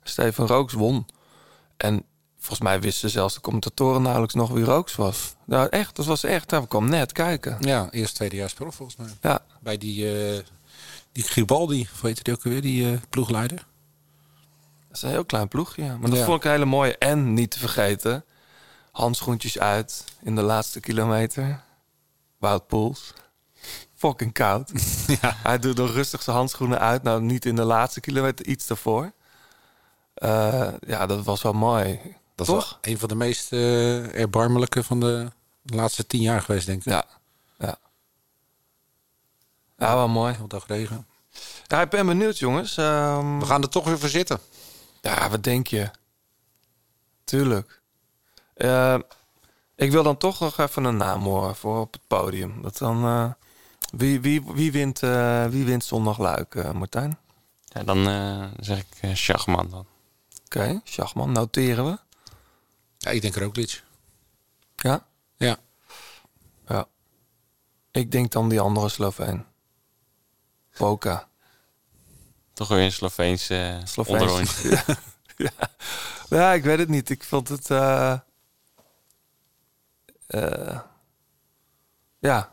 Steven 0.02 0.46
Rooks 0.46 0.72
won. 0.72 1.06
En 1.76 2.04
volgens 2.38 2.60
mij 2.60 2.80
wisten 2.80 3.10
zelfs 3.10 3.34
de 3.34 3.40
commentatoren 3.40 4.02
nauwelijks 4.02 4.34
nog 4.34 4.50
wie 4.50 4.64
Rooks 4.64 4.94
was. 4.94 5.34
Nou, 5.44 5.68
echt, 5.68 5.96
dat 5.96 6.06
was 6.06 6.24
echt. 6.24 6.50
Hij 6.50 6.66
kwam 6.66 6.88
net 6.88 7.12
kijken. 7.12 7.56
Ja, 7.60 7.88
eerst 7.90 8.14
tweedejaars 8.14 8.52
prof 8.54 8.74
volgens 8.74 8.96
mij. 8.98 9.08
Ja, 9.20 9.42
Bij 9.60 9.78
die, 9.78 10.06
die 11.12 11.24
Gribaldi, 11.24 11.88
weet 12.02 12.16
je 12.18 12.24
die 12.24 12.34
ook 12.34 12.44
alweer, 12.44 12.60
die 12.62 12.92
eh, 12.92 12.98
ploegleider. 13.08 13.66
Dat 14.88 14.96
is 14.96 15.02
een 15.02 15.08
heel 15.10 15.24
klein 15.24 15.48
ploegje, 15.48 15.84
ja. 15.84 15.96
Maar 15.96 16.10
dat 16.10 16.18
Ja. 16.18 16.24
vond 16.24 16.36
ik 16.38 16.44
een 16.44 16.50
hele 16.50 16.64
mooie. 16.64 16.98
En 16.98 17.34
niet 17.34 17.50
te 17.50 17.58
vergeten, 17.58 18.24
handschoentjes 18.92 19.58
uit 19.58 20.04
in 20.22 20.34
de 20.36 20.42
laatste 20.42 20.80
kilometer. 20.80 21.60
Wout 22.38 22.66
Poels. 22.66 23.12
Fucking 23.94 24.32
koud. 24.32 24.72
Ja. 25.20 25.36
Hij 25.42 25.58
doet 25.58 25.76
nog 25.76 25.90
rustig 25.92 26.22
zijn 26.22 26.36
handschoenen 26.36 26.78
uit. 26.78 27.02
Nou, 27.02 27.22
niet 27.22 27.44
in 27.44 27.56
de 27.56 27.62
laatste 27.64 28.00
kilometer, 28.00 28.46
iets 28.46 28.66
daarvoor. 28.66 29.12
Eh, 30.14 30.68
ja, 30.86 31.06
dat 31.06 31.24
was 31.24 31.42
wel 31.42 31.52
mooi. 31.52 32.00
Dat 32.34 32.46
Toch? 32.46 32.78
een 32.82 32.98
van 32.98 33.08
de 33.08 33.14
meest 33.14 33.52
eh, 33.52 34.14
erbarmelijke 34.20 34.82
van 34.84 35.00
de 35.00 35.30
laatste 35.64 36.06
tien 36.06 36.20
jaar 36.20 36.42
geweest, 36.42 36.66
denk 36.66 36.78
ik. 36.84 36.92
Ja. 36.92 37.04
Ja. 39.78 39.94
Wel 39.94 40.08
mooi. 40.08 40.34
Heel 40.34 40.48
dag 40.48 40.66
regen. 40.66 41.06
Ja, 41.66 41.80
ik 41.80 41.90
ben 41.90 42.06
benieuwd, 42.06 42.38
jongens. 42.38 42.76
Ehm, 42.76 43.38
We 43.38 43.46
gaan 43.46 43.62
er 43.62 43.68
toch 43.68 43.84
weer 43.84 43.98
voor 43.98 44.08
zitten. 44.08 44.40
Ja, 45.00 45.30
wat 45.30 45.42
denk 45.44 45.66
je? 45.66 45.90
Tuurlijk. 47.24 47.80
Eh, 48.54 48.98
ik 49.76 49.90
wil 49.90 50.02
dan 50.02 50.16
toch 50.16 50.40
nog 50.40 50.58
even 50.58 50.84
een 50.84 50.96
naam 50.96 51.22
horen 51.22 51.56
voor 51.56 51.80
op 51.80 51.92
het 51.92 52.06
podium. 52.06 52.62
Dat 52.62 52.78
dan, 52.78 53.04
eh, 53.04 53.32
wie, 53.92 54.20
wie, 54.20 54.42
wie, 54.46 54.72
wint, 54.72 55.02
eh, 55.02 55.46
wie 55.46 55.64
wint 55.64 55.84
zondag 55.84 56.18
Luik, 56.18 56.54
eh, 56.54 56.70
Martijn? 56.72 57.18
Ja, 57.64 57.82
dan 57.82 58.08
eh, 58.08 58.44
zeg 58.60 58.78
ik 58.78 58.86
eh 59.00 59.14
Schachman 59.14 59.68
dan. 59.70 59.86
Oké, 60.44 60.80
Schachman, 60.84 61.32
noteren 61.32 61.84
we. 61.84 61.98
Ja, 62.98 63.10
ik 63.10 63.22
denk 63.22 63.34
Roglic. 63.36 63.82
Ja? 64.76 65.06
Ja. 65.36 65.56
Ja. 66.66 66.86
Ik 67.90 68.12
denk 68.12 68.32
dan 68.32 68.48
die 68.48 68.60
andere 68.60 68.88
Sloveen. 68.88 69.44
Poka. 70.78 71.28
Toch 72.52 72.68
weer 72.68 72.84
een 72.84 72.92
Sloveense 72.92 73.80
Sloveens. 73.84 74.20
onderrondje. 74.22 74.68
ja. 74.70 74.84
ja. 75.36 75.50
Ja, 76.28 76.52
ik 76.52 76.64
weet 76.64 76.78
het 76.78 76.88
niet. 76.88 77.10
Ik 77.10 77.24
vond 77.24 77.48
het... 77.48 77.70
eh, 77.70 78.12
eh, 80.26 80.78
ja, 82.18 82.52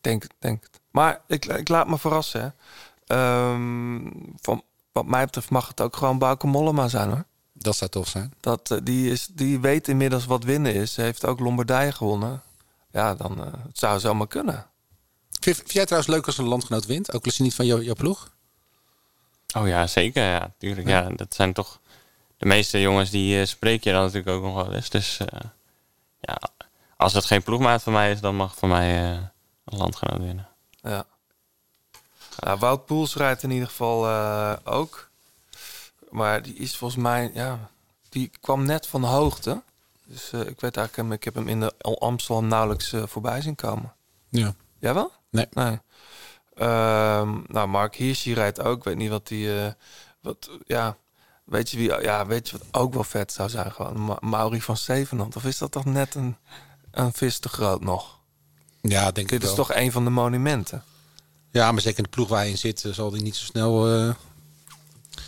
denk, 0.00 0.24
denk 0.38 0.62
het. 0.62 0.80
Maar 0.90 1.20
ik, 1.26 1.44
ik 1.44 1.68
laat 1.68 1.88
me 1.88 1.98
verrassen. 1.98 2.40
Hè. 2.42 2.50
Ehm, 3.16 4.10
van, 4.40 4.62
wat 4.92 5.06
mij 5.06 5.24
betreft 5.24 5.50
mag 5.50 5.68
het 5.68 5.80
ook 5.80 5.96
gewoon 5.96 6.18
Bauke 6.18 6.46
Mollema 6.46 6.88
zijn 6.88 7.08
hoor. 7.08 7.24
Dat 7.52 7.76
zou 7.76 7.90
tof 7.90 8.08
zijn. 8.08 8.32
Dat, 8.40 8.70
eh, 8.70 8.78
die, 8.82 9.10
is, 9.10 9.26
die 9.26 9.60
weet 9.60 9.88
inmiddels 9.88 10.26
wat 10.26 10.44
winnen 10.44 10.74
is. 10.74 10.92
Ze 10.92 11.02
heeft 11.02 11.26
ook 11.26 11.40
Lombardije 11.40 11.92
gewonnen. 11.92 12.42
Ja, 12.90 13.14
dan 13.14 13.44
eh, 13.44 13.52
het 13.66 13.78
zou 13.78 14.00
zomaar 14.00 14.26
kunnen. 14.26 14.66
Vind, 15.42 15.56
vind 15.56 15.72
jij 15.72 15.84
trouwens 15.84 16.12
leuk 16.14 16.26
als 16.26 16.38
een 16.38 16.48
landgenoot 16.48 16.86
wint? 16.86 17.12
Ook 17.12 17.24
al 17.24 17.30
is 17.30 17.36
hij 17.36 17.46
niet 17.46 17.54
van 17.54 17.66
jou- 17.66 17.82
jouw 17.82 17.94
ploeg? 17.94 18.30
Oh 19.56 19.68
ja, 19.68 19.86
zeker. 19.86 20.22
Ja, 20.24 20.52
tuurlijk. 20.58 20.88
Ja, 20.88 21.08
dat 21.10 21.34
zijn 21.34 21.52
toch 21.52 21.80
de 22.36 22.46
meeste 22.46 22.80
jongens 22.80 23.10
die 23.10 23.40
eh, 23.40 23.46
spreek 23.46 23.84
je 23.84 23.92
dan 23.92 24.02
natuurlijk 24.02 24.36
ook 24.36 24.42
nog 24.42 24.54
wel 24.54 24.72
eens. 24.74 24.90
Dus 24.90 25.18
eh, 25.18 25.40
ja, 26.20 26.38
als 26.96 27.12
het 27.12 27.24
geen 27.24 27.42
ploegmaat 27.42 27.82
van 27.82 27.92
mij 27.92 28.10
is, 28.10 28.20
dan 28.20 28.36
mag 28.36 28.54
voor 28.54 28.68
mij 28.68 29.10
eh, 29.12 29.18
een 29.64 29.78
landgenoot 29.78 30.20
winnen. 30.20 30.48
Ja. 30.82 31.04
ja 32.38 32.56
Wout 32.58 32.86
Poels 32.86 33.16
rijdt 33.16 33.42
in 33.42 33.50
ieder 33.50 33.68
geval 33.68 34.06
eh, 34.06 34.52
ook. 34.64 35.10
Maar 36.10 36.42
die 36.42 36.54
is 36.54 36.76
volgens 36.76 37.02
mij, 37.02 37.30
ja, 37.34 37.70
die 38.08 38.30
kwam 38.40 38.64
net 38.64 38.86
van 38.86 39.00
de 39.00 39.06
hoogte. 39.06 39.62
Dus 40.06 40.32
eh, 40.32 40.40
ik 40.40 40.60
weet 40.60 40.76
eigenlijk, 40.76 41.12
ik 41.14 41.24
heb 41.24 41.34
hem 41.34 41.48
in 41.48 41.60
de 41.60 41.74
Amsterdam 41.98 42.46
nauwelijks 42.46 42.92
eh, 42.92 43.02
voorbij 43.06 43.40
zien 43.40 43.54
komen. 43.54 43.94
Ja. 44.28 44.54
Jij 44.78 44.94
wel? 44.94 45.12
Nee. 45.32 45.46
Nee. 45.50 45.78
Ehm, 46.54 47.38
nou, 47.46 47.68
Mark 47.68 47.94
Hirschi 47.96 48.34
rijdt 48.34 48.60
ook. 48.60 48.76
Ik 48.78 48.84
weet 48.84 48.96
niet 48.96 49.10
wat 49.10 49.26
die, 49.28 49.60
eh, 49.60 49.72
wat, 50.20 50.50
ja, 50.66 50.96
weet 51.44 51.70
je 51.70 51.76
wie, 51.76 52.02
ja, 52.02 52.26
weet 52.26 52.48
je 52.48 52.58
wat 52.58 52.66
ook 52.82 52.94
wel 52.94 53.04
vet 53.04 53.32
zou 53.32 53.48
zijn? 53.48 53.72
Gewoon 53.72 54.04
Ma 54.04 54.16
Mauri 54.20 54.60
van 54.60 54.76
Zevenand. 54.76 55.36
Of 55.36 55.44
is 55.44 55.58
dat 55.58 55.70
toch 55.72 55.84
net 55.84 56.14
een, 56.14 56.36
een 56.90 57.12
vis 57.12 57.38
te 57.38 57.48
groot 57.48 57.80
nog? 57.84 58.18
Ja, 58.80 59.10
denk 59.10 59.28
Dit 59.28 59.32
ik 59.42 59.48
is 59.48 59.56
wel. 59.56 59.66
toch 59.66 59.74
een 59.74 59.92
van 59.92 60.04
de 60.04 60.10
monumenten. 60.10 60.82
Ja, 61.50 61.72
maar 61.72 61.80
zeker 61.80 61.98
in 61.98 62.04
de 62.04 62.10
ploeg 62.10 62.28
waar 62.28 62.44
je 62.44 62.50
in 62.50 62.58
zit, 62.58 62.84
eh, 62.84 62.92
zal 62.92 63.10
die 63.10 63.22
niet 63.22 63.36
zo 63.36 63.44
snel... 63.44 63.86
eh, 63.86 64.14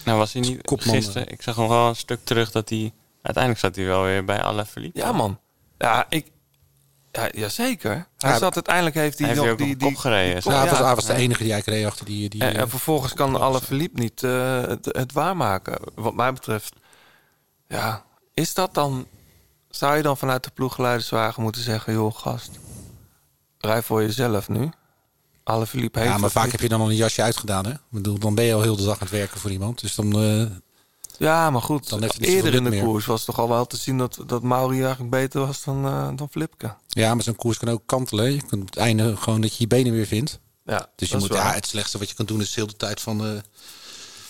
Nou 0.05 0.18
was 0.18 0.32
hij 0.32 0.43
niet 0.43 0.62
Kopman, 0.62 0.94
gisteren. 0.94 1.28
Ik 1.31 1.43
zag 1.43 1.56
hem 1.56 1.68
wel 1.68 1.89
een 1.89 1.97
stuk 1.97 2.24
terug 2.24 2.51
dat 2.51 2.68
hij... 2.68 2.93
Uiteindelijk 3.22 3.64
zat 3.64 3.76
hij 3.76 3.85
wel 3.85 4.02
weer 4.02 4.24
bij 4.24 4.43
alle 4.43 4.64
verliep. 4.66 4.97
Ja, 4.97 5.12
man. 5.12 5.40
Ja, 5.78 6.06
ik. 6.09 6.31
Ja, 7.16 7.28
jazeker. 7.32 8.07
Hij 8.19 8.31
Ja, 8.31 8.39
zat 8.39 8.55
uiteindelijk 8.55 8.95
heeft 8.95 9.19
hij, 9.19 9.28
hij 9.28 9.36
nog 9.36 9.57
die, 9.57 9.77
die 9.77 9.97
gereden. 9.99 10.43
die- 10.43 10.51
ja, 10.53 10.59
hij 10.66 10.95
was, 10.95 11.07
hij 11.07 11.16
de 11.16 11.23
enige 11.23 11.43
die 11.43 11.53
eigenlijk 11.53 11.82
reed 11.82 11.91
achter 11.91 12.07
die... 12.07 12.28
die 12.28 12.41
En, 12.41 12.55
eh, 12.55 12.61
en 12.61 12.69
vervolgens 12.69 13.12
kan 13.12 13.41
alle 13.41 13.61
verliep 13.61 13.99
niet 13.99 14.23
eh, 14.23 14.61
het, 14.61 14.85
het 14.85 15.12
waarmaken. 15.12 15.78
Wat 15.95 16.15
mij 16.15 16.32
betreft, 16.32 16.74
ja, 17.69 18.05
is 18.35 18.55
dat 18.55 18.74
dan? 18.74 19.07
Zou 19.69 19.97
je 19.97 20.03
dan 20.03 20.16
vanuit 20.16 20.45
de 20.45 20.51
ploegleiderswagen 20.55 21.43
moeten 21.43 21.62
zeggen, 21.62 21.93
joh, 21.93 22.15
gast, 22.15 22.51
rij 23.59 23.82
voor 23.82 24.03
jezelf 24.03 24.49
nu. 24.49 24.70
Alle 25.45 25.66
verliep 25.66 25.95
heeft. 25.95 26.09
ja, 26.09 26.16
maar 26.19 26.31
vaak 26.31 26.43
niet. 26.43 26.53
heb 26.53 26.61
je 26.61 26.69
dan 26.69 26.81
al 26.81 26.89
een 26.91 26.97
jasje 26.97 27.23
uitgedaan, 27.23 27.65
hè? 27.66 27.73
Ik 27.73 27.78
bedoel, 27.89 28.19
dan 28.19 28.35
ben 28.35 28.45
je 28.45 28.55
al 28.55 28.62
heel 28.62 28.77
de 28.77 28.85
dag 28.85 28.93
aan 28.95 28.99
het 29.01 29.11
werken 29.11 29.41
voor 29.41 29.51
iemand. 29.51 29.81
Dus 29.81 29.95
dan... 29.95 30.12
eh, 30.23 30.43
Ja, 31.19 31.51
maar 31.51 31.62
goed. 31.62 31.89
Dan 31.89 32.03
heeft 32.03 32.20
eerder 32.20 32.55
in 32.55 32.65
de 32.65 32.70
meer. 32.70 32.82
koers 32.85 33.07
was 33.07 33.24
toch 33.24 33.39
al 33.39 33.49
wel 33.49 33.66
te 33.66 33.77
zien 33.77 33.99
dat, 33.99 34.19
dat 34.27 34.43
Mauri 34.43 34.81
eigenlijk 34.81 35.11
beter 35.11 35.41
was 35.47 35.65
dan, 35.65 35.86
eh, 35.86 36.09
dan 36.16 36.28
Flipke. 36.31 36.74
ja, 36.89 37.15
maar 37.15 37.23
zo'n 37.23 37.36
koers 37.36 37.59
kan 37.59 37.69
ook 37.69 37.82
kantelen. 37.86 38.32
Je 38.32 38.43
kunt 38.47 38.61
op 38.62 38.66
het 38.66 38.77
einde 38.77 39.16
gewoon 39.16 39.41
dat 39.41 39.51
je 39.53 39.57
je 39.59 39.66
benen 39.66 39.93
weer 39.93 40.07
vindt. 40.07 40.39
Ja, 40.65 40.89
Dus 40.97 41.09
je 41.09 41.15
dat 41.15 41.23
is 41.23 41.28
moet, 41.28 41.39
waar. 41.39 41.47
ja, 41.49 41.55
het 41.55 41.66
slechtste 41.66 41.99
wat 41.99 42.09
je 42.09 42.15
kan 42.15 42.27
doen 42.27 42.41
is 42.41 42.53
de 42.55 42.61
hele 42.61 42.77
tijd 42.77 43.01
van, 43.01 43.24
eh, 43.27 43.31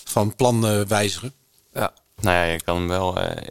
van 0.05 0.35
plan 0.35 0.67
eh, 0.67 0.81
wijzigen. 0.81 1.33
Ja. 1.73 1.93
Nou 2.21 2.37
ja, 2.37 2.43
je 2.45 2.63
kan 2.63 2.77
hem 2.77 2.89
wel... 2.89 3.21
eh, 3.21 3.47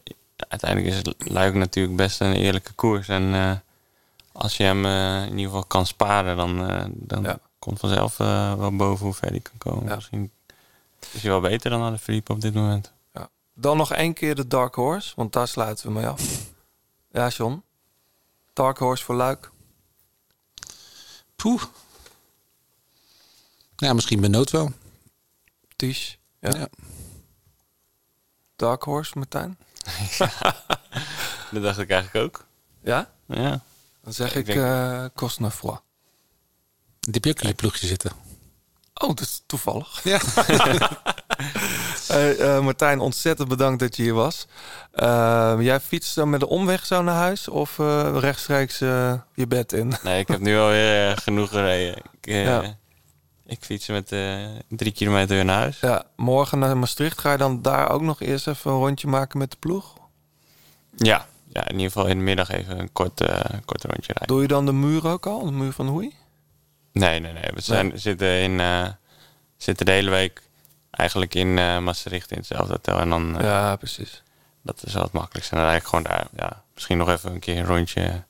uiteindelijk 0.48 0.92
is 0.94 0.98
het 0.98 1.30
Luik 1.32 1.54
natuurlijk 1.54 1.96
best 1.96 2.20
een 2.22 2.34
eerlijke 2.34 2.74
koers. 2.74 3.08
En 3.08 3.34
eh, 3.34 3.52
als 4.32 4.58
je 4.58 4.64
hem 4.64 4.86
in 5.26 5.30
ieder 5.32 5.46
geval 5.46 5.64
kan 5.66 5.86
sparen, 5.86 6.38
dan, 6.38 6.70
eh, 6.70 6.86
dan 6.94 7.24
Ja. 7.24 7.40
komt 7.60 7.80
vanzelf 7.80 8.20
eh, 8.20 8.54
wel 8.54 8.76
boven 8.76 9.06
hoe 9.06 9.14
ver 9.14 9.30
hij 9.30 9.40
kan 9.40 9.58
komen. 9.58 9.88
Ja. 9.90 9.96
Misschien 9.96 10.32
is 11.12 11.22
hij 11.22 11.32
wel 11.32 11.42
beter 11.42 11.70
dan 11.70 11.82
alle 11.82 11.98
verliep 11.98 12.30
op 12.30 12.42
dit 12.42 12.54
moment. 12.54 12.92
Dan 13.54 13.78
nog 13.78 13.92
één 13.92 14.14
keer 14.14 14.36
de 14.36 14.48
Dark 14.48 14.76
Horse, 14.76 15.14
want 15.16 15.34
daar 15.34 15.48
sluiten 15.48 15.86
we 15.88 15.92
mee 15.94 16.08
af. 16.08 16.22
Ja, 17.12 17.28
John. 17.28 17.64
Dark 18.54 18.78
Horse 18.78 19.04
voor 19.04 19.16
Luik. 19.16 19.52
Poeh. 21.36 21.64
Ja, 23.76 23.94
misschien 23.94 24.22
Benoot 24.22 24.50
wel. 24.52 24.72
Ties. 25.76 26.18
Ja. 26.40 26.56
Ja. 26.56 26.68
Dark 28.56 28.84
Horse, 28.84 29.18
Martijn. 29.18 29.58
Dat 31.52 31.64
dacht 31.64 31.78
ik 31.80 31.90
eigenlijk 31.90 32.26
ook. 32.26 32.46
Ja? 32.82 33.12
Ja. 33.26 33.62
Dan 34.04 34.14
zeg 34.14 34.30
Ik 34.30 34.36
ik 34.36 34.46
denk- 34.46 34.60
eh 34.60 35.06
Cosnefroid. 35.16 35.80
Die 37.00 37.14
heb 37.14 37.24
je 37.24 37.30
ook 37.30 37.40
in 37.42 37.48
je 37.48 37.54
ploegje 37.56 37.88
zitten. 37.88 38.12
Oh, 38.94 39.08
dat 39.08 39.20
is 39.20 39.44
toevallig. 39.46 40.04
Ja. 40.04 40.20
Hey, 42.08 42.38
eh, 42.38 42.60
Martijn, 42.60 43.00
ontzettend 43.00 43.48
bedankt 43.48 43.80
dat 43.80 43.96
je 43.96 44.04
hier 44.04 44.14
was. 44.14 44.48
Eh, 44.92 45.56
jij 45.60 45.80
fietst 45.80 46.16
dan 46.16 46.30
met 46.30 46.40
de 46.40 46.48
omweg 46.48 46.86
zo 46.86 47.02
naar 47.02 47.16
huis 47.16 47.48
of 47.48 47.80
eh, 47.80 48.16
rechtstreeks 48.20 48.82
eh, 48.82 49.14
je 49.34 49.48
bed 49.48 49.74
in? 49.74 49.94
Nee, 50.04 50.20
ik 50.20 50.28
heb 50.28 50.40
nu 50.40 50.58
alweer 50.58 51.18
genoeg 51.18 51.50
gereden. 51.50 51.96
Ik, 52.22 52.26
Ja. 52.26 52.78
ik 53.46 53.64
fiets 53.64 53.88
met 53.88 54.08
drie 54.70 54.92
kilometer 54.92 55.36
weer 55.36 55.46
naar 55.46 55.58
huis. 55.60 55.80
Ja, 55.80 56.04
morgen 56.16 56.60
naar 56.60 56.78
Maastricht. 56.78 57.20
Ga 57.20 57.32
je 57.32 57.38
dan 57.38 57.62
daar 57.62 57.90
ook 57.90 58.02
nog 58.02 58.22
eerst 58.22 58.48
even 58.48 58.72
een 58.72 58.78
rondje 58.78 59.08
maken 59.08 59.38
met 59.40 59.52
de 59.52 59.58
ploeg? 59.60 59.94
Ja, 60.96 61.26
ja 61.48 61.68
in 61.68 61.76
ieder 61.76 61.92
geval 61.92 62.08
in 62.08 62.18
de 62.18 62.24
middag 62.24 62.50
even 62.50 62.80
een 62.80 62.92
kort, 62.92 63.16
kort 63.66 63.84
rondje 63.84 64.14
rijden. 64.14 64.28
Doe 64.28 64.42
je 64.42 64.48
dan 64.48 64.66
de 64.66 64.74
muur 64.74 65.08
ook 65.08 65.26
al? 65.26 65.46
De 65.46 65.52
muur 65.52 65.72
van 65.72 65.88
Hoei? 65.88 66.16
Nee, 66.92 67.20
nee, 67.20 67.34
nee. 67.34 67.52
We 67.54 67.62
zijn, 67.62 68.00
zitten, 68.00 68.40
in, 68.40 68.62
zitten 69.58 69.86
de 69.86 69.92
hele 69.92 70.10
week 70.10 70.42
eigenlijk 70.98 71.36
in 71.36 71.58
eh 71.58 71.80
Maastricht 71.80 72.32
in 72.32 72.38
hetzelfde 72.38 72.74
hotel. 72.74 73.00
En 73.00 73.10
dan, 73.10 73.38
eh, 73.38 73.44
Ja, 73.44 73.76
precies. 73.76 74.24
dat 74.62 74.82
is 74.86 74.94
wel 74.94 75.04
het 75.04 75.12
makkelijkste. 75.12 75.56
En 75.56 75.62
dan 75.62 75.70
rijd 75.70 75.82
ik 75.82 75.88
gewoon 75.88 76.04
daar. 76.04 76.28
Ja, 76.36 76.64
misschien 76.74 76.98
nog 76.98 77.10
even 77.10 77.32
een 77.34 77.40
keer 77.40 77.58
een 77.58 77.66
rondje, 77.66 78.24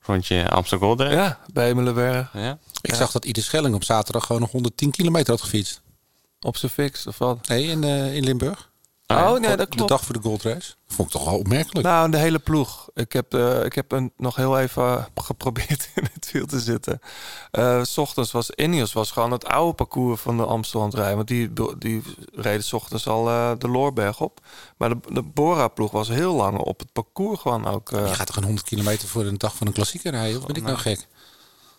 rondje 0.00 0.48
Amsterdam 0.50 0.88
Gold 0.88 1.00
rijden. 1.00 1.18
Ja, 1.18 1.38
bij 1.52 1.74
Melenberg. 1.74 2.30
Ja. 2.32 2.58
Ik 2.80 2.90
Ja. 2.90 2.96
zag 2.96 3.10
dat 3.12 3.24
Ieder 3.24 3.42
Schelling 3.42 3.74
op 3.74 3.84
zaterdag 3.84 4.26
gewoon 4.26 4.40
nog 4.42 4.50
110 4.50 4.90
kilometer 4.90 5.30
had 5.32 5.42
gefietst. 5.42 5.82
Op 6.40 6.56
zijn 6.56 6.72
fix 6.72 7.06
of 7.06 7.18
wat? 7.18 7.48
Nee, 7.48 7.64
in, 7.66 7.84
eh, 7.84 8.14
in 8.14 8.24
Limburg. 8.24 8.70
Oh, 9.06 9.38
nee, 9.38 9.56
dat 9.56 9.68
klopt. 9.68 9.78
De 9.78 9.94
dag 9.94 10.04
voor 10.04 10.14
de 10.14 10.20
Gold 10.20 10.42
Race. 10.42 10.74
Vond 10.86 11.08
ik 11.08 11.14
toch 11.14 11.24
wel 11.24 11.38
opmerkelijk. 11.38 11.86
Nou, 11.86 12.10
de 12.10 12.16
hele 12.16 12.38
ploeg. 12.38 12.88
Ik 12.94 13.12
heb, 13.12 13.34
eh, 13.34 13.64
ik 13.64 13.74
heb 13.74 13.92
een, 13.92 14.12
nog 14.16 14.36
heel 14.36 14.58
even 14.58 15.06
geprobeerd 15.14 15.90
in 15.94 16.08
het 16.12 16.30
wiel 16.32 16.46
te 16.46 16.60
zitten. 16.60 17.00
Eh, 17.50 17.82
s 17.82 17.98
ochtends 17.98 18.32
was 18.32 18.50
Ineos 18.50 18.92
was 18.92 19.10
gewoon 19.10 19.30
het 19.30 19.46
oude 19.46 19.74
parcours 19.74 20.20
van 20.20 20.36
de 20.36 20.44
Amsterdam 20.44 20.90
rijden. 20.90 21.16
Want 21.16 21.28
die, 21.28 21.52
die 21.78 22.02
reden 22.32 22.64
s 22.64 22.72
ochtends 22.72 23.06
al 23.06 23.28
eh, 23.28 23.52
de 23.58 23.68
Loorberg 23.68 24.20
op. 24.20 24.40
Maar 24.76 24.88
de, 24.88 24.98
de 25.12 25.22
Bora-ploeg 25.22 25.90
was 25.90 26.08
heel 26.08 26.34
lang 26.34 26.58
op 26.58 26.78
het 26.78 26.92
parcours 26.92 27.40
gewoon 27.40 27.66
ook. 27.66 27.90
Je 27.90 28.14
gaat 28.14 28.26
toch 28.26 28.36
een 28.36 28.44
100 28.44 28.66
kilometer 28.66 29.08
voor 29.08 29.24
een 29.24 29.38
dag 29.38 29.56
van 29.56 29.66
een 29.66 29.72
klassieker 29.72 30.10
rijden? 30.10 30.40
Of 30.40 30.46
ben 30.46 30.56
ik 30.56 30.62
nou 30.62 30.78
gek? 30.78 31.06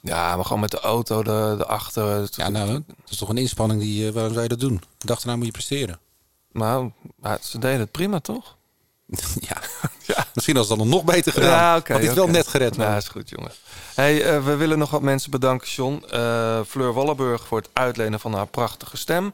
ja, 0.01 0.35
maar 0.35 0.45
gewoon 0.45 0.59
met 0.59 0.71
de 0.71 0.79
auto, 0.79 1.23
de, 1.23 1.55
de 1.57 1.65
achter. 1.65 2.27
Ja, 2.31 2.49
nou, 2.49 2.71
dat 2.71 3.09
is 3.09 3.17
toch 3.17 3.29
een 3.29 3.37
inspanning 3.37 3.81
die... 3.81 4.11
waarom 4.11 4.31
zou 4.31 4.43
je 4.43 4.49
dat 4.49 4.59
doen? 4.59 4.81
De 4.97 5.07
dag 5.07 5.21
erna 5.21 5.35
moet 5.35 5.45
je 5.45 5.51
presteren. 5.51 5.99
Nou, 6.55 6.91
maar 7.15 7.37
ze 7.41 7.59
deden 7.59 7.79
het 7.79 7.91
prima, 7.91 8.19
toch? 8.19 8.57
ja. 9.49 9.57
Misschien 10.33 10.57
als 10.57 10.69
het 10.69 10.77
dan 10.77 10.89
nog 10.89 11.03
beter 11.03 11.31
gedaan. 11.31 11.81
Ja, 11.87 11.97
het 11.97 12.13
wel 12.13 12.27
net 12.27 12.47
gered. 12.47 12.75
Ja, 12.75 12.87
man. 12.87 12.97
is 12.97 13.07
goed, 13.07 13.29
jongen. 13.29 13.51
Hey, 13.95 14.23
eh, 14.23 14.45
we 14.45 14.55
willen 14.55 14.77
nog 14.77 14.89
wat 14.89 15.01
mensen 15.01 15.31
bedanken, 15.31 15.67
John. 15.67 16.03
Eh, 16.09 16.59
Fleur 16.67 16.93
Wallenburg 16.93 17.47
voor 17.47 17.57
het 17.57 17.69
uitlenen 17.73 18.19
van 18.19 18.33
haar 18.33 18.47
prachtige 18.47 18.97
stem. 18.97 19.33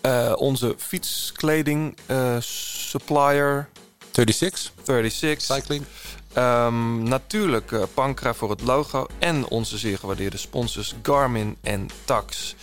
Eh, 0.00 0.32
onze 0.36 0.74
fietskleding 0.78 1.96
supplier 2.38 3.68
36. 4.12 4.72
36. 4.84 5.42
Cycling. 5.42 5.84
Ehm, 6.32 7.02
natuurlijk 7.02 7.72
Pankra 7.94 8.34
voor 8.34 8.50
het 8.50 8.62
logo. 8.62 9.06
En 9.18 9.48
onze 9.48 9.78
zeer 9.78 9.98
gewaardeerde 9.98 10.36
sponsors 10.36 10.94
Garmin 11.02 11.56
en 11.60 11.88
Tax. 12.04 12.54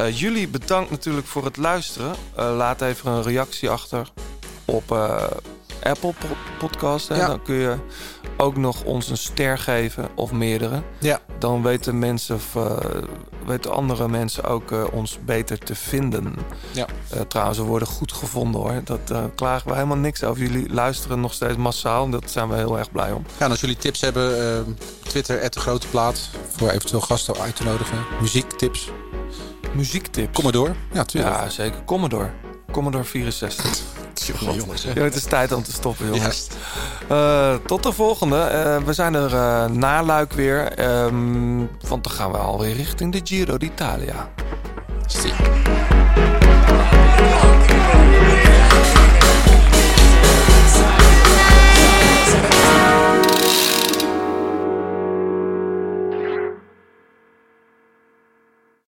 Eh, 0.00 0.18
jullie 0.18 0.48
bedankt 0.48 0.90
natuurlijk 0.90 1.26
voor 1.26 1.44
het 1.44 1.56
luisteren. 1.56 2.14
Eh, 2.36 2.56
laat 2.56 2.82
even 2.82 3.10
een 3.10 3.22
reactie 3.22 3.70
achter 3.70 4.12
op 4.64 4.92
eh, 4.92 5.26
Apple 5.82 6.12
po- 6.18 6.36
Podcast. 6.58 7.08
Hè? 7.08 7.16
Ja. 7.16 7.26
Dan 7.26 7.42
kun 7.42 7.54
je 7.54 7.76
ook 8.36 8.56
nog 8.56 8.82
ons 8.84 9.10
een 9.10 9.16
ster 9.16 9.58
geven 9.58 10.08
of 10.14 10.32
meerdere. 10.32 10.82
Ja. 10.98 11.20
Dan 11.38 11.62
weten 11.62 11.98
mensen 11.98 12.34
of 12.34 12.56
eh, 12.56 12.76
weten 13.46 13.72
andere 13.72 14.08
mensen 14.08 14.44
ook 14.44 14.72
eh, 14.72 14.84
ons 14.92 15.18
beter 15.24 15.58
te 15.58 15.74
vinden. 15.74 16.34
Ja. 16.70 16.86
Eh, 17.10 17.20
trouwens, 17.20 17.58
we 17.58 17.64
worden 17.64 17.88
goed 17.88 18.12
gevonden 18.12 18.60
hoor. 18.60 18.80
Dat 18.84 19.12
klagen 19.34 19.68
we 19.68 19.74
helemaal 19.74 19.96
niks 19.96 20.24
over. 20.24 20.42
Jullie 20.42 20.72
luisteren 20.72 21.20
nog 21.20 21.32
steeds 21.32 21.56
massaal. 21.56 22.10
Daar 22.10 22.20
zijn 22.24 22.48
we 22.48 22.56
heel 22.56 22.78
erg 22.78 22.90
blij 22.90 23.12
om. 23.12 23.24
Ja, 23.38 23.44
en 23.44 23.50
als 23.50 23.60
jullie 23.60 23.76
tips 23.76 24.00
hebben, 24.00 24.78
Twitter, 25.02 25.50
de 25.50 25.60
grote 25.60 25.86
plaat. 25.88 26.30
Voor 26.56 26.68
eventueel 26.68 27.00
gasten 27.00 27.36
uit 27.36 27.56
te 27.56 27.64
nodigen. 27.64 27.98
Muziektips. 28.20 28.90
Muziektips. 29.74 30.32
Kom 30.32 30.42
maar 30.44 30.52
door. 30.52 30.74
Ja, 30.92 31.04
tuurlijk. 31.04 31.34
Ja, 31.34 31.48
zeker. 31.48 31.84
Commodore. 31.84 32.30
Commodore 32.70 33.04
64. 33.04 33.64
Jongen, 34.26 34.54
jongens. 34.54 34.82
hè. 34.84 34.92
Ja, 34.94 35.02
het 35.02 35.14
is 35.14 35.24
tijd 35.24 35.52
om 35.52 35.62
te 35.62 35.72
stoppen, 35.72 36.06
jongens. 36.06 36.46
Eh, 37.08 37.54
tot 37.66 37.82
de 37.82 37.92
volgende. 37.92 38.36
Eh, 38.36 38.76
we 38.76 38.92
zijn 38.92 39.14
er 39.14 39.34
eh 39.34 39.64
na 39.64 40.02
Luik 40.02 40.32
weer. 40.32 40.72
Ehm, 40.72 41.58
want 41.88 42.04
dan 42.04 42.12
gaan 42.12 42.30
we 42.30 42.36
alweer 42.38 42.74
richting 42.74 43.12
de 43.12 43.20
Giro 43.24 43.56
d'Italia. 43.56 44.28